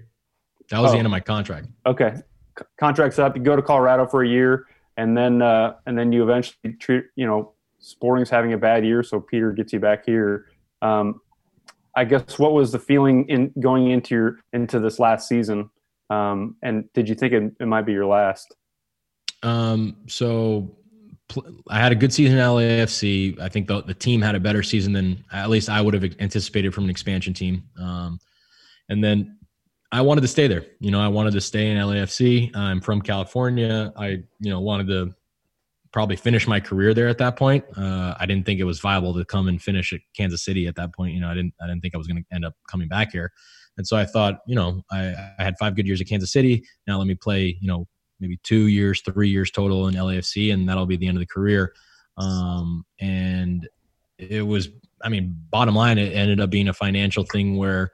That 0.71 0.81
was 0.81 0.91
the 0.91 0.97
Oh. 0.97 0.99
end 0.99 1.07
of 1.07 1.11
my 1.13 1.21
contract. 1.21 1.69
Okay, 1.87 2.15
C- 2.59 2.65
contracts 2.79 3.19
up. 3.19 3.37
You 3.37 3.43
go 3.43 3.57
to 3.57 3.63
Colorado 3.63 4.07
for 4.07 4.23
a 4.23 4.29
year, 4.29 4.67
and 4.97 5.17
then 5.17 5.41
uh, 5.43 5.75
and 5.87 5.97
then 5.99 6.13
you 6.13 6.23
eventually 6.25 6.75
treat. 6.81 7.05
You 7.15 7.27
know, 7.27 7.53
Sporting's 7.79 8.31
having 8.31 8.53
a 8.53 8.59
bad 8.59 8.85
year, 8.85 9.03
so 9.03 9.21
Peter 9.21 9.53
gets 9.53 9.73
you 9.73 9.81
back 9.81 10.05
here. 10.07 10.47
Um, 10.83 11.21
I 11.97 12.05
guess 12.05 12.39
what 12.39 12.53
was 12.53 12.73
the 12.73 12.79
feeling 12.79 13.27
in 13.29 13.53
going 13.59 13.91
into 13.91 14.15
your 14.15 14.39
into 14.53 14.79
this 14.79 14.99
last 14.99 15.29
season? 15.29 15.71
Um, 16.11 16.57
and 16.63 16.85
did 16.93 17.09
you 17.09 17.15
think 17.15 17.33
it, 17.33 17.53
it 17.59 17.67
might 17.67 17.87
be 17.87 17.93
your 17.93 18.07
last? 18.07 18.55
Um, 19.43 19.97
so 20.07 20.77
pl- 21.29 21.63
I 21.69 21.79
had 21.81 21.93
a 21.93 21.97
good 21.97 22.13
season 22.13 22.39
at 22.39 22.47
LAFC. 22.47 23.41
I 23.41 23.49
think 23.49 23.67
the, 23.67 23.83
the 23.83 23.95
team 23.95 24.21
had 24.21 24.35
a 24.35 24.41
better 24.41 24.63
season 24.63 24.93
than 24.93 25.25
at 25.33 25.51
least 25.51 25.69
I 25.69 25.81
would 25.81 25.95
have 25.95 26.05
anticipated 26.21 26.75
from 26.75 26.85
an 26.85 26.91
expansion 26.91 27.35
team. 27.35 27.65
Um, 27.81 28.19
and 28.89 29.03
then 29.03 29.39
I 29.91 30.03
wanted 30.03 30.21
to 30.21 30.29
stay 30.29 30.47
there. 30.47 30.65
You 30.81 30.91
know, 30.91 31.01
I 31.01 31.09
wanted 31.09 31.33
to 31.33 31.41
stay 31.41 31.71
in 31.71 31.79
LAFC. 31.79 32.55
I'm 32.55 32.81
from 32.81 33.01
California. 33.01 33.93
I, 33.97 34.09
you 34.41 34.51
know, 34.51 34.61
wanted 34.61 34.89
to 34.89 35.15
probably 35.97 36.15
finish 36.15 36.47
my 36.47 36.61
career 36.61 36.93
there 36.93 37.09
at 37.09 37.17
that 37.17 37.37
point. 37.37 37.65
Uh, 37.75 38.15
I 38.21 38.27
didn't 38.27 38.45
think 38.45 38.61
it 38.61 38.65
was 38.65 38.81
viable 38.81 39.15
to 39.15 39.25
come 39.25 39.49
and 39.49 39.63
finish 39.63 39.95
at 39.95 40.01
Kansas 40.15 40.45
City 40.45 40.67
at 40.67 40.75
that 40.75 40.95
point. 40.95 41.15
You 41.15 41.23
know, 41.23 41.31
I 41.31 41.33
didn't, 41.33 41.55
I 41.59 41.67
didn't 41.67 41.81
think 41.81 41.95
I 41.95 41.97
was 41.97 42.07
going 42.07 42.23
to 42.23 42.35
end 42.35 42.45
up 42.45 42.53
coming 42.71 42.87
back 42.87 43.13
here. 43.13 43.33
And 43.79 43.87
so 43.87 43.97
I 43.97 44.05
thought, 44.05 44.41
you 44.47 44.55
know, 44.55 44.83
I, 44.93 45.15
I 45.39 45.43
had 45.43 45.57
five 45.59 45.75
good 45.75 45.87
years 45.87 46.03
at 46.03 46.07
Kansas 46.07 46.31
City. 46.31 46.67
Now 46.87 46.99
let 46.99 47.07
me 47.07 47.15
play, 47.15 47.57
you 47.63 47.67
know, 47.67 47.89
maybe 48.21 48.39
two 48.43 48.67
years, 48.67 49.01
three 49.01 49.31
years 49.31 49.51
total 49.51 49.89
in 49.89 49.95
LAFC, 49.95 50.53
and 50.53 50.69
that'll 50.69 50.85
be 50.85 50.99
the 50.99 51.09
end 51.09 51.17
of 51.17 51.21
the 51.21 51.27
career. 51.27 51.73
Um, 52.19 52.85
and 53.01 53.67
it 54.19 54.47
was, 54.47 54.69
I 55.03 55.09
mean, 55.09 55.35
bottom 55.49 55.75
line, 55.75 55.97
it 55.97 56.13
ended 56.13 56.41
up 56.41 56.51
being 56.51 56.69
a 56.69 56.75
financial 56.75 57.25
thing 57.25 57.57
where 57.57 57.91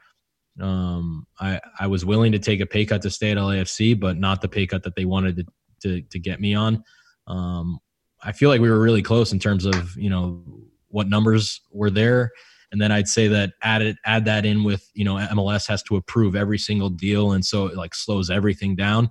um, 0.60 1.24
I, 1.38 1.60
I 1.78 1.86
was 1.86 2.04
willing 2.04 2.32
to 2.32 2.40
take 2.40 2.58
a 2.58 2.66
pay 2.66 2.84
cut 2.84 3.02
to 3.02 3.10
stay 3.10 3.30
at 3.30 3.36
LAFC, 3.36 4.00
but 4.00 4.18
not 4.18 4.42
the 4.42 4.48
pay 4.48 4.66
cut 4.66 4.82
that 4.82 4.96
they 4.96 5.04
wanted 5.04 5.36
to, 5.36 5.44
to, 5.82 6.02
to 6.02 6.18
get 6.18 6.40
me 6.40 6.56
on. 6.56 6.82
Um, 7.28 7.78
I 8.22 8.32
feel 8.32 8.48
like 8.48 8.60
we 8.60 8.70
were 8.70 8.80
really 8.80 9.02
close 9.02 9.32
in 9.32 9.38
terms 9.38 9.64
of, 9.64 9.96
you 9.96 10.10
know, 10.10 10.42
what 10.88 11.08
numbers 11.08 11.60
were 11.70 11.90
there. 11.90 12.30
And 12.70 12.80
then 12.80 12.92
I'd 12.92 13.08
say 13.08 13.28
that 13.28 13.52
add 13.62 13.82
it, 13.82 13.96
add 14.04 14.24
that 14.26 14.46
in 14.46 14.64
with, 14.64 14.88
you 14.94 15.04
know, 15.04 15.16
MLS 15.16 15.66
has 15.66 15.82
to 15.84 15.96
approve 15.96 16.36
every 16.36 16.58
single 16.58 16.88
deal. 16.88 17.32
And 17.32 17.44
so 17.44 17.66
it 17.66 17.76
like 17.76 17.94
slows 17.94 18.30
everything 18.30 18.76
down 18.76 19.10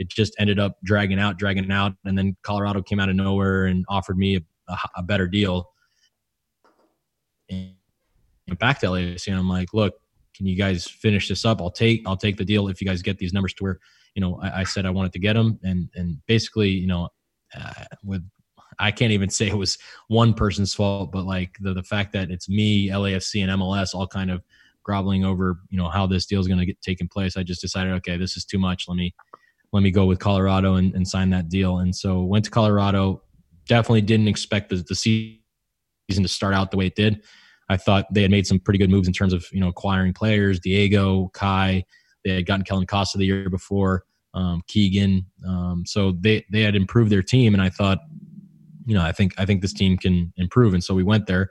it 0.00 0.08
just 0.08 0.34
ended 0.38 0.58
up 0.58 0.78
dragging 0.82 1.18
out, 1.18 1.38
dragging 1.38 1.70
out, 1.70 1.92
and 2.06 2.16
then 2.16 2.34
Colorado 2.42 2.80
came 2.80 2.98
out 2.98 3.10
of 3.10 3.16
nowhere 3.16 3.66
and 3.66 3.84
offered 3.86 4.16
me 4.16 4.36
a, 4.36 4.40
a, 4.66 4.78
a 4.96 5.02
better 5.02 5.28
deal. 5.28 5.70
And 7.50 7.74
back 8.58 8.78
to 8.78 8.86
LAFC, 8.86 9.28
and 9.28 9.36
I'm 9.36 9.48
like, 9.48 9.74
look, 9.74 9.92
can 10.34 10.46
you 10.46 10.56
guys 10.56 10.86
finish 10.86 11.28
this 11.28 11.44
up? 11.44 11.60
I'll 11.60 11.70
take 11.70 12.02
I'll 12.06 12.16
take 12.16 12.38
the 12.38 12.46
deal 12.46 12.68
if 12.68 12.80
you 12.80 12.86
guys 12.86 13.02
get 13.02 13.18
these 13.18 13.34
numbers 13.34 13.52
to 13.54 13.62
where 13.62 13.78
you 14.14 14.22
know 14.22 14.40
I, 14.40 14.60
I 14.60 14.64
said 14.64 14.86
I 14.86 14.90
wanted 14.90 15.12
to 15.12 15.18
get 15.18 15.34
them, 15.34 15.60
and 15.62 15.90
and 15.94 16.16
basically 16.24 16.70
you 16.70 16.86
know 16.86 17.10
uh, 17.54 17.84
with 18.02 18.26
I 18.80 18.90
can't 18.90 19.12
even 19.12 19.30
say 19.30 19.46
it 19.46 19.56
was 19.56 19.78
one 20.08 20.34
person's 20.34 20.74
fault, 20.74 21.12
but 21.12 21.24
like 21.24 21.56
the 21.60 21.74
the 21.74 21.82
fact 21.82 22.12
that 22.14 22.30
it's 22.30 22.48
me, 22.48 22.88
LAFC, 22.88 23.42
and 23.42 23.60
MLS 23.60 23.94
all 23.94 24.06
kind 24.06 24.30
of 24.30 24.42
groveling 24.82 25.24
over 25.24 25.60
you 25.68 25.78
know 25.78 25.88
how 25.88 26.06
this 26.06 26.26
deal 26.26 26.40
is 26.40 26.48
going 26.48 26.58
to 26.58 26.66
get 26.66 26.80
taken 26.80 27.06
place. 27.06 27.36
I 27.36 27.42
just 27.42 27.60
decided, 27.60 27.92
okay, 27.94 28.16
this 28.16 28.36
is 28.36 28.44
too 28.44 28.58
much. 28.58 28.86
Let 28.88 28.96
me 28.96 29.14
let 29.72 29.82
me 29.82 29.90
go 29.90 30.06
with 30.06 30.18
Colorado 30.18 30.74
and, 30.74 30.94
and 30.94 31.06
sign 31.06 31.30
that 31.30 31.48
deal. 31.48 31.78
And 31.78 31.94
so 31.94 32.22
went 32.22 32.44
to 32.46 32.50
Colorado. 32.50 33.22
Definitely 33.66 34.02
didn't 34.02 34.28
expect 34.28 34.70
the, 34.70 34.76
the 34.76 34.94
season 34.96 35.38
to 36.08 36.28
start 36.28 36.54
out 36.54 36.70
the 36.70 36.76
way 36.76 36.86
it 36.86 36.96
did. 36.96 37.22
I 37.68 37.76
thought 37.76 38.12
they 38.12 38.22
had 38.22 38.32
made 38.32 38.48
some 38.48 38.58
pretty 38.58 38.78
good 38.78 38.90
moves 38.90 39.06
in 39.06 39.14
terms 39.14 39.32
of 39.32 39.46
you 39.52 39.60
know 39.60 39.68
acquiring 39.68 40.12
players. 40.12 40.58
Diego, 40.58 41.30
Kei, 41.34 41.84
they 42.24 42.34
had 42.34 42.46
gotten 42.46 42.64
Kellyn 42.64 42.82
Acosta 42.82 43.16
the 43.16 43.26
year 43.26 43.48
before, 43.48 44.04
um, 44.34 44.62
Keegan. 44.66 45.24
Um, 45.46 45.84
so 45.86 46.12
they 46.18 46.44
they 46.50 46.62
had 46.62 46.74
improved 46.74 47.12
their 47.12 47.22
team, 47.22 47.54
and 47.54 47.62
I 47.62 47.70
thought, 47.70 48.00
you 48.90 48.96
know, 48.96 49.02
I 49.02 49.12
think 49.12 49.34
I 49.38 49.46
think 49.46 49.62
this 49.62 49.72
team 49.72 49.96
can 49.96 50.32
improve. 50.36 50.74
And 50.74 50.82
so 50.82 50.94
we 50.94 51.04
went 51.04 51.26
there, 51.26 51.48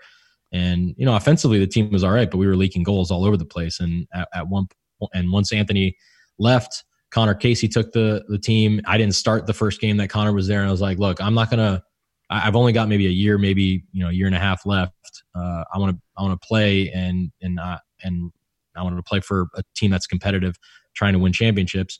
and 0.51 0.93
you 0.97 1.05
know, 1.05 1.15
offensively 1.15 1.57
the 1.57 1.67
team 1.67 1.89
was 1.89 2.03
all 2.03 2.11
right, 2.11 2.29
but 2.29 2.37
we 2.37 2.47
were 2.47 2.57
leaking 2.57 2.83
goals 2.83 3.11
all 3.11 3.23
over 3.23 3.37
the 3.37 3.45
place. 3.45 3.79
And 3.79 4.05
at, 4.13 4.27
at 4.33 4.47
one 4.49 4.67
and 5.13 5.31
once 5.31 5.53
Anthony 5.53 5.95
left, 6.37 6.83
Conor 7.11 7.35
Casey 7.35 7.69
took 7.69 7.93
the 7.93 8.25
the 8.27 8.37
team. 8.37 8.81
I 8.85 8.97
didn't 8.97 9.15
start 9.15 9.47
the 9.47 9.53
first 9.53 9.79
game 9.79 9.95
that 9.97 10.09
Conor 10.09 10.33
was 10.33 10.47
there, 10.47 10.59
and 10.59 10.67
I 10.67 10.71
was 10.71 10.81
like, 10.81 10.99
look, 10.99 11.21
I'm 11.21 11.33
not 11.33 11.49
gonna 11.49 11.81
I've 12.29 12.55
only 12.55 12.73
got 12.73 12.89
maybe 12.89 13.07
a 13.07 13.11
year, 13.11 13.37
maybe 13.37 13.83
you 13.93 14.03
know, 14.03 14.09
a 14.09 14.13
year 14.13 14.27
and 14.27 14.35
a 14.35 14.39
half 14.39 14.65
left. 14.65 15.23
Uh, 15.33 15.63
I 15.73 15.79
want 15.79 15.95
to 15.95 16.01
I 16.17 16.23
want 16.23 16.39
to 16.39 16.45
play 16.45 16.91
and 16.91 17.31
and 17.41 17.59
uh, 17.59 17.79
and 18.03 18.31
I 18.75 18.83
want 18.83 18.97
to 18.97 19.03
play 19.03 19.19
for 19.19 19.47
a 19.55 19.63
team 19.75 19.91
that's 19.91 20.07
competitive, 20.07 20.55
trying 20.95 21.13
to 21.13 21.19
win 21.19 21.33
championships. 21.33 21.99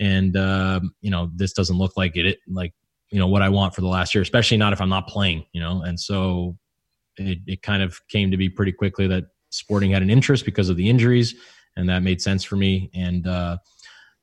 And 0.00 0.36
uh, 0.36 0.80
you 1.00 1.10
know, 1.10 1.30
this 1.34 1.52
doesn't 1.52 1.78
look 1.78 1.92
like 1.96 2.16
it, 2.16 2.38
like 2.48 2.74
you 3.14 3.20
know 3.20 3.28
what 3.28 3.42
I 3.42 3.48
want 3.48 3.76
for 3.76 3.80
the 3.80 3.86
last 3.86 4.12
year, 4.12 4.22
especially 4.22 4.56
not 4.56 4.72
if 4.72 4.80
I'm 4.80 4.88
not 4.88 5.06
playing. 5.06 5.46
You 5.52 5.60
know, 5.60 5.82
and 5.82 5.98
so 6.00 6.58
it, 7.16 7.38
it 7.46 7.62
kind 7.62 7.80
of 7.80 8.00
came 8.08 8.32
to 8.32 8.36
be 8.36 8.48
pretty 8.48 8.72
quickly 8.72 9.06
that 9.06 9.26
Sporting 9.50 9.92
had 9.92 10.02
an 10.02 10.10
interest 10.10 10.44
because 10.44 10.68
of 10.68 10.76
the 10.76 10.90
injuries, 10.90 11.36
and 11.76 11.88
that 11.88 12.02
made 12.02 12.20
sense 12.20 12.42
for 12.42 12.56
me. 12.56 12.90
And 12.92 13.24
uh, 13.28 13.58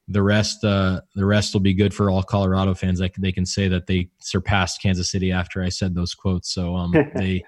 the 0.10 0.22
rest 0.22 0.66
uh, 0.66 1.00
the 1.16 1.26
rest 1.26 1.54
will 1.54 1.62
be 1.62 1.74
good 1.74 1.94
for 1.94 2.12
all 2.12 2.22
Colorado 2.22 2.74
fans. 2.74 3.00
Like 3.00 3.16
they 3.16 3.32
can 3.32 3.46
say 3.46 3.70
that 3.70 3.88
they 3.88 4.10
surpassed 4.20 4.82
Kansas 4.82 5.10
City 5.10 5.32
after 5.32 5.64
I 5.64 5.70
said 5.70 5.96
those 5.96 6.14
quotes. 6.14 6.54
So 6.54 6.76
um, 6.76 6.92
they 7.16 7.42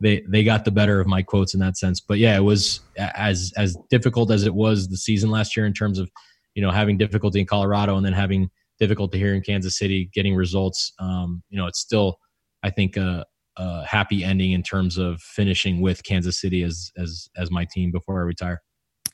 they 0.00 0.22
they 0.28 0.44
got 0.44 0.64
the 0.64 0.70
better 0.70 1.00
of 1.00 1.08
my 1.08 1.22
quotes 1.22 1.54
in 1.54 1.60
that 1.60 1.76
sense. 1.76 1.98
But 1.98 2.18
yeah, 2.18 2.36
it 2.36 2.44
was 2.44 2.82
as 2.96 3.52
as 3.56 3.76
difficult 3.90 4.30
as 4.30 4.44
it 4.44 4.54
was 4.54 4.86
the 4.86 4.96
season 4.96 5.28
last 5.28 5.56
year 5.56 5.66
in 5.66 5.72
terms 5.72 5.98
of 5.98 6.08
you 6.54 6.62
know 6.62 6.70
having 6.70 6.96
difficulty 6.96 7.40
in 7.40 7.46
Colorado 7.46 7.96
and 7.96 8.06
then 8.06 8.12
having 8.12 8.48
difficulty 8.84 9.18
here 9.18 9.34
in 9.34 9.40
Kansas 9.40 9.78
City 9.78 10.10
getting 10.12 10.34
results. 10.34 10.92
Um, 10.98 11.42
you 11.48 11.56
know, 11.56 11.66
it's 11.66 11.80
still 11.80 12.18
I 12.62 12.70
think 12.70 12.96
a, 12.96 13.24
a 13.56 13.84
happy 13.84 14.22
ending 14.22 14.52
in 14.52 14.62
terms 14.62 14.98
of 14.98 15.20
finishing 15.20 15.80
with 15.80 16.04
Kansas 16.04 16.40
City 16.40 16.62
as 16.62 16.90
as 16.98 17.28
as 17.36 17.50
my 17.50 17.66
team 17.70 17.90
before 17.90 18.20
I 18.20 18.24
retire. 18.24 18.62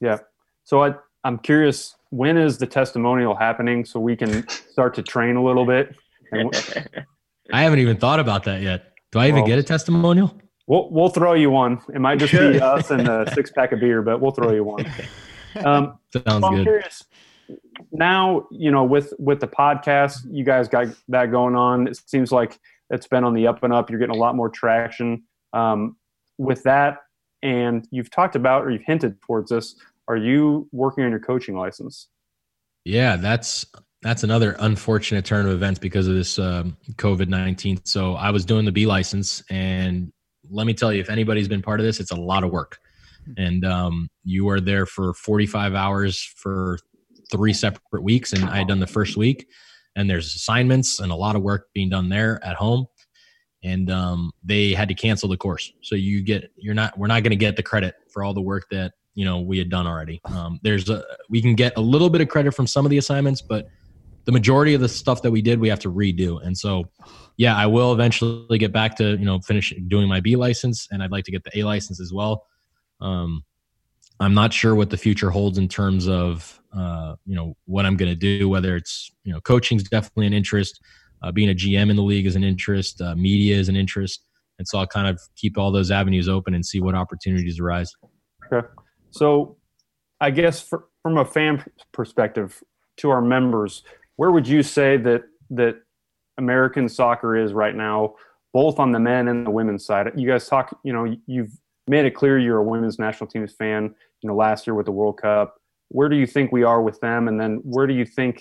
Yeah. 0.00 0.18
So 0.64 0.82
I 0.82 0.94
I'm 1.24 1.38
curious 1.38 1.94
when 2.10 2.36
is 2.36 2.58
the 2.58 2.66
testimonial 2.66 3.34
happening 3.36 3.84
so 3.84 4.00
we 4.00 4.16
can 4.16 4.48
start 4.48 4.94
to 4.94 5.02
train 5.02 5.36
a 5.36 5.44
little 5.44 5.66
bit? 5.66 5.94
I 7.52 7.62
haven't 7.62 7.78
even 7.80 7.96
thought 7.96 8.20
about 8.20 8.44
that 8.44 8.62
yet. 8.62 8.92
Do 9.12 9.18
I 9.18 9.28
even 9.28 9.40
well, 9.40 9.48
get 9.48 9.58
a 9.58 9.62
testimonial? 9.62 10.36
We'll 10.66 10.90
we'll 10.90 11.08
throw 11.08 11.34
you 11.34 11.50
one. 11.50 11.80
It 11.94 12.00
might 12.00 12.18
just 12.18 12.32
be 12.32 12.60
us 12.60 12.90
and 12.90 13.08
a 13.08 13.30
six 13.34 13.50
pack 13.50 13.72
of 13.72 13.80
beer, 13.80 14.02
but 14.02 14.20
we'll 14.20 14.32
throw 14.32 14.52
you 14.52 14.64
one. 14.64 14.86
Um, 15.56 15.98
Sounds 16.12 16.44
so 16.44 16.50
good. 16.50 16.64
Curious, 16.64 17.04
now 17.92 18.46
you 18.50 18.70
know 18.70 18.84
with 18.84 19.12
with 19.18 19.40
the 19.40 19.48
podcast, 19.48 20.18
you 20.30 20.44
guys 20.44 20.68
got 20.68 20.88
that 21.08 21.30
going 21.30 21.56
on. 21.56 21.88
It 21.88 22.00
seems 22.06 22.32
like 22.32 22.58
it's 22.90 23.06
been 23.06 23.24
on 23.24 23.34
the 23.34 23.46
up 23.46 23.62
and 23.62 23.72
up. 23.72 23.90
You're 23.90 24.00
getting 24.00 24.16
a 24.16 24.18
lot 24.18 24.34
more 24.34 24.48
traction 24.48 25.24
um, 25.52 25.96
with 26.38 26.62
that, 26.64 26.98
and 27.42 27.86
you've 27.90 28.10
talked 28.10 28.36
about 28.36 28.64
or 28.64 28.70
you've 28.70 28.84
hinted 28.86 29.20
towards 29.22 29.50
this 29.50 29.76
are 30.10 30.16
you 30.16 30.68
working 30.72 31.04
on 31.04 31.10
your 31.10 31.20
coaching 31.20 31.56
license? 31.56 32.08
Yeah, 32.84 33.14
that's 33.14 33.64
that's 34.02 34.24
another 34.24 34.56
unfortunate 34.58 35.24
turn 35.24 35.46
of 35.46 35.52
events 35.52 35.78
because 35.78 36.08
of 36.08 36.14
this 36.14 36.36
um, 36.36 36.76
COVID 36.94 37.28
nineteen. 37.28 37.80
So 37.84 38.14
I 38.14 38.30
was 38.30 38.44
doing 38.44 38.64
the 38.64 38.72
B 38.72 38.86
license, 38.86 39.40
and 39.50 40.12
let 40.50 40.66
me 40.66 40.74
tell 40.74 40.92
you, 40.92 41.00
if 41.00 41.10
anybody's 41.10 41.46
been 41.46 41.62
part 41.62 41.78
of 41.78 41.86
this, 41.86 42.00
it's 42.00 42.10
a 42.10 42.16
lot 42.16 42.42
of 42.42 42.50
work, 42.50 42.80
and 43.36 43.64
um, 43.64 44.08
you 44.24 44.48
are 44.48 44.58
there 44.58 44.84
for 44.84 45.14
forty 45.14 45.46
five 45.46 45.74
hours 45.74 46.20
for 46.36 46.80
three 47.30 47.52
separate 47.52 48.02
weeks, 48.02 48.32
and 48.32 48.44
I 48.44 48.58
had 48.58 48.68
done 48.68 48.80
the 48.80 48.86
first 48.86 49.16
week, 49.16 49.46
and 49.96 50.08
there's 50.08 50.34
assignments 50.34 51.00
and 51.00 51.12
a 51.12 51.16
lot 51.16 51.36
of 51.36 51.42
work 51.42 51.68
being 51.74 51.90
done 51.90 52.08
there 52.08 52.44
at 52.44 52.56
home 52.56 52.86
and 53.62 53.90
um, 53.90 54.32
they 54.42 54.72
had 54.72 54.88
to 54.88 54.94
cancel 54.94 55.28
the 55.28 55.36
course. 55.36 55.72
So 55.82 55.94
you 55.94 56.22
get 56.22 56.50
you're 56.56 56.74
not 56.74 56.96
we're 56.98 57.08
not 57.08 57.22
going 57.22 57.30
to 57.30 57.36
get 57.36 57.56
the 57.56 57.62
credit 57.62 57.94
for 58.12 58.24
all 58.24 58.34
the 58.34 58.40
work 58.40 58.66
that 58.70 58.92
you 59.14 59.24
know 59.24 59.40
we 59.40 59.58
had 59.58 59.68
done 59.68 59.86
already. 59.86 60.20
Um, 60.24 60.60
there's 60.62 60.88
a 60.88 61.04
we 61.28 61.42
can 61.42 61.54
get 61.54 61.74
a 61.76 61.80
little 61.80 62.10
bit 62.10 62.20
of 62.20 62.28
credit 62.28 62.54
from 62.54 62.66
some 62.66 62.86
of 62.86 62.90
the 62.90 62.98
assignments, 62.98 63.42
but 63.42 63.68
the 64.24 64.32
majority 64.32 64.74
of 64.74 64.80
the 64.80 64.88
stuff 64.88 65.22
that 65.22 65.30
we 65.30 65.42
did 65.42 65.58
we 65.60 65.68
have 65.68 65.80
to 65.80 65.90
redo. 65.90 66.44
And 66.44 66.56
so, 66.56 66.84
yeah, 67.36 67.56
I 67.56 67.66
will 67.66 67.92
eventually 67.92 68.58
get 68.58 68.72
back 68.72 68.96
to 68.96 69.10
you 69.16 69.24
know 69.24 69.40
finish 69.40 69.74
doing 69.88 70.08
my 70.08 70.20
B 70.20 70.36
license, 70.36 70.88
and 70.90 71.02
I'd 71.02 71.12
like 71.12 71.24
to 71.24 71.32
get 71.32 71.44
the 71.44 71.58
A 71.58 71.64
license 71.64 72.00
as 72.00 72.12
well. 72.12 72.46
Um, 73.00 73.44
I'm 74.20 74.34
not 74.34 74.52
sure 74.52 74.74
what 74.74 74.90
the 74.90 74.98
future 74.98 75.30
holds 75.30 75.58
in 75.58 75.66
terms 75.66 76.06
of 76.06 76.60
uh, 76.76 77.16
you 77.26 77.34
know 77.34 77.56
what 77.64 77.86
I'm 77.86 77.96
going 77.96 78.10
to 78.10 78.16
do. 78.16 78.48
Whether 78.48 78.76
it's 78.76 79.10
you 79.24 79.32
know 79.32 79.40
coaching 79.40 79.76
is 79.76 79.84
definitely 79.84 80.26
an 80.26 80.34
interest, 80.34 80.80
uh, 81.22 81.32
being 81.32 81.50
a 81.50 81.54
GM 81.54 81.90
in 81.90 81.96
the 81.96 82.02
league 82.02 82.26
is 82.26 82.36
an 82.36 82.44
interest, 82.44 83.00
uh, 83.00 83.14
media 83.16 83.56
is 83.56 83.68
an 83.68 83.76
interest, 83.76 84.24
and 84.58 84.68
so 84.68 84.78
I'll 84.78 84.86
kind 84.86 85.08
of 85.08 85.20
keep 85.36 85.56
all 85.58 85.72
those 85.72 85.90
avenues 85.90 86.28
open 86.28 86.54
and 86.54 86.64
see 86.64 86.80
what 86.80 86.94
opportunities 86.94 87.58
arise. 87.58 87.92
Okay. 88.52 88.66
So, 89.10 89.56
I 90.20 90.30
guess 90.30 90.60
for, 90.60 90.84
from 91.02 91.16
a 91.16 91.24
fan 91.24 91.64
perspective, 91.92 92.62
to 92.98 93.10
our 93.10 93.22
members, 93.22 93.82
where 94.16 94.30
would 94.30 94.46
you 94.46 94.62
say 94.62 94.96
that 94.98 95.22
that 95.50 95.76
American 96.38 96.88
soccer 96.88 97.36
is 97.36 97.52
right 97.52 97.74
now, 97.74 98.14
both 98.52 98.78
on 98.78 98.92
the 98.92 99.00
men 99.00 99.28
and 99.28 99.46
the 99.46 99.50
women's 99.50 99.84
side? 99.84 100.12
You 100.14 100.28
guys 100.28 100.46
talk, 100.46 100.78
you 100.84 100.92
know, 100.92 101.16
you've 101.26 101.52
made 101.88 102.04
it 102.04 102.14
clear 102.14 102.38
you're 102.38 102.58
a 102.58 102.62
women's 102.62 102.98
national 102.98 103.28
team's 103.28 103.52
fan. 103.52 103.94
You 104.22 104.28
know, 104.28 104.36
last 104.36 104.66
year 104.66 104.74
with 104.74 104.86
the 104.86 104.92
World 104.92 105.18
Cup, 105.20 105.54
where 105.88 106.08
do 106.08 106.16
you 106.16 106.26
think 106.26 106.52
we 106.52 106.62
are 106.62 106.82
with 106.82 107.00
them, 107.00 107.28
and 107.28 107.40
then 107.40 107.60
where 107.64 107.86
do 107.86 107.94
you 107.94 108.04
think 108.04 108.40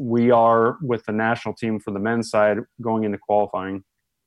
we 0.00 0.30
are 0.30 0.76
with 0.82 1.04
the 1.04 1.12
national 1.12 1.54
team 1.54 1.78
for 1.78 1.92
the 1.92 2.00
men's 2.00 2.30
side 2.30 2.58
going 2.80 3.04
into 3.04 3.18
qualifying? 3.18 3.84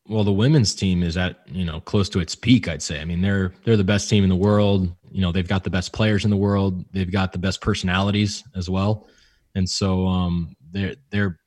well 0.08 0.24
the 0.24 0.32
women's 0.32 0.74
team 0.74 1.04
is 1.04 1.18
at 1.18 1.40
you 1.48 1.66
know 1.66 1.80
close 1.82 2.10
to 2.10 2.20
its 2.20 2.36
peak 2.36 2.68
i'd 2.68 2.82
say. 2.82 3.00
I 3.00 3.06
mean 3.06 3.22
they're 3.22 3.54
they're 3.64 3.78
the 3.78 3.84
best 3.84 4.10
team 4.10 4.24
in 4.24 4.30
the 4.30 4.36
world. 4.36 4.94
You 5.12 5.22
know 5.22 5.32
they've 5.32 5.48
got 5.48 5.64
the 5.64 5.70
best 5.70 5.94
players 5.94 6.24
in 6.24 6.32
the 6.32 6.38
world. 6.38 6.86
They've 6.92 7.12
got 7.12 7.32
the 7.32 7.40
best 7.40 7.62
personalities 7.62 8.44
as 8.56 8.70
well. 8.70 9.08
And 9.56 9.70
so 9.70 10.08
um 10.08 10.56
they're 10.72 10.96
they're 11.12 11.40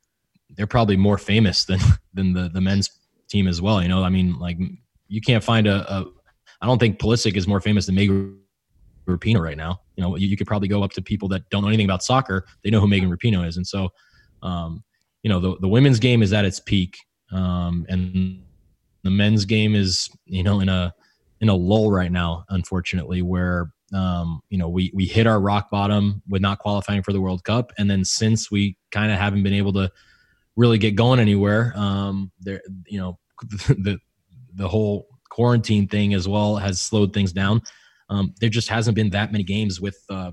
they're 0.50 0.66
probably 0.66 0.96
more 0.96 1.18
famous 1.18 1.64
than 1.64 1.80
than 2.14 2.32
the 2.32 2.48
the 2.48 2.60
men's 2.60 2.90
team 3.28 3.48
as 3.48 3.60
well. 3.62 3.82
You 3.82 3.88
know 3.88 4.02
i 4.02 4.08
mean 4.08 4.38
like 4.38 4.58
you 5.08 5.20
can't 5.20 5.42
find 5.42 5.66
a, 5.66 5.92
a 5.92 6.06
i 6.60 6.66
don't 6.66 6.78
think 6.78 6.98
Pulisic 6.98 7.36
is 7.36 7.46
more 7.46 7.60
famous 7.60 7.86
than 7.86 7.94
Megan 7.94 8.38
Rapinoe 9.06 9.42
right 9.42 9.56
now. 9.56 9.80
You 9.96 10.02
know 10.02 10.16
you, 10.16 10.28
you 10.28 10.36
could 10.36 10.46
probably 10.46 10.68
go 10.68 10.82
up 10.82 10.92
to 10.92 11.02
people 11.02 11.28
that 11.28 11.48
don't 11.50 11.62
know 11.62 11.68
anything 11.68 11.86
about 11.86 12.02
soccer. 12.02 12.46
They 12.62 12.70
know 12.70 12.80
who 12.80 12.88
Megan 12.88 13.10
Rapinoe 13.10 13.46
is. 13.46 13.56
And 13.56 13.66
so 13.66 13.90
um 14.42 14.82
you 15.22 15.28
know 15.28 15.40
the, 15.40 15.56
the 15.60 15.68
women's 15.68 15.98
game 15.98 16.22
is 16.22 16.32
at 16.32 16.44
its 16.44 16.60
peak 16.60 16.96
um, 17.32 17.86
and 17.88 18.42
the 19.02 19.10
men's 19.10 19.44
game 19.44 19.74
is 19.74 20.08
you 20.26 20.42
know 20.42 20.60
in 20.60 20.68
a 20.68 20.94
in 21.40 21.48
a 21.48 21.54
lull 21.54 21.90
right 21.90 22.12
now, 22.12 22.44
unfortunately, 22.50 23.22
where 23.22 23.72
um, 23.94 24.40
you 24.50 24.58
know 24.58 24.68
we 24.68 24.90
we 24.94 25.06
hit 25.06 25.26
our 25.26 25.40
rock 25.40 25.70
bottom 25.70 26.22
with 26.28 26.42
not 26.42 26.58
qualifying 26.58 27.02
for 27.02 27.12
the 27.12 27.20
World 27.20 27.44
Cup, 27.44 27.72
and 27.78 27.90
then 27.90 28.04
since 28.04 28.50
we 28.50 28.76
kind 28.90 29.12
of 29.12 29.18
haven't 29.18 29.42
been 29.42 29.54
able 29.54 29.72
to 29.74 29.90
really 30.56 30.78
get 30.78 30.96
going 30.96 31.20
anywhere, 31.20 31.72
um, 31.76 32.30
there 32.40 32.60
you 32.86 33.00
know 33.00 33.18
the 33.68 33.98
the 34.54 34.68
whole 34.68 35.06
quarantine 35.30 35.86
thing 35.86 36.12
as 36.12 36.26
well 36.26 36.56
has 36.56 36.80
slowed 36.80 37.12
things 37.12 37.32
down. 37.32 37.62
Um, 38.10 38.34
there 38.40 38.50
just 38.50 38.68
hasn't 38.68 38.96
been 38.96 39.10
that 39.10 39.32
many 39.32 39.44
games 39.44 39.80
with 39.80 40.04
uh, 40.10 40.32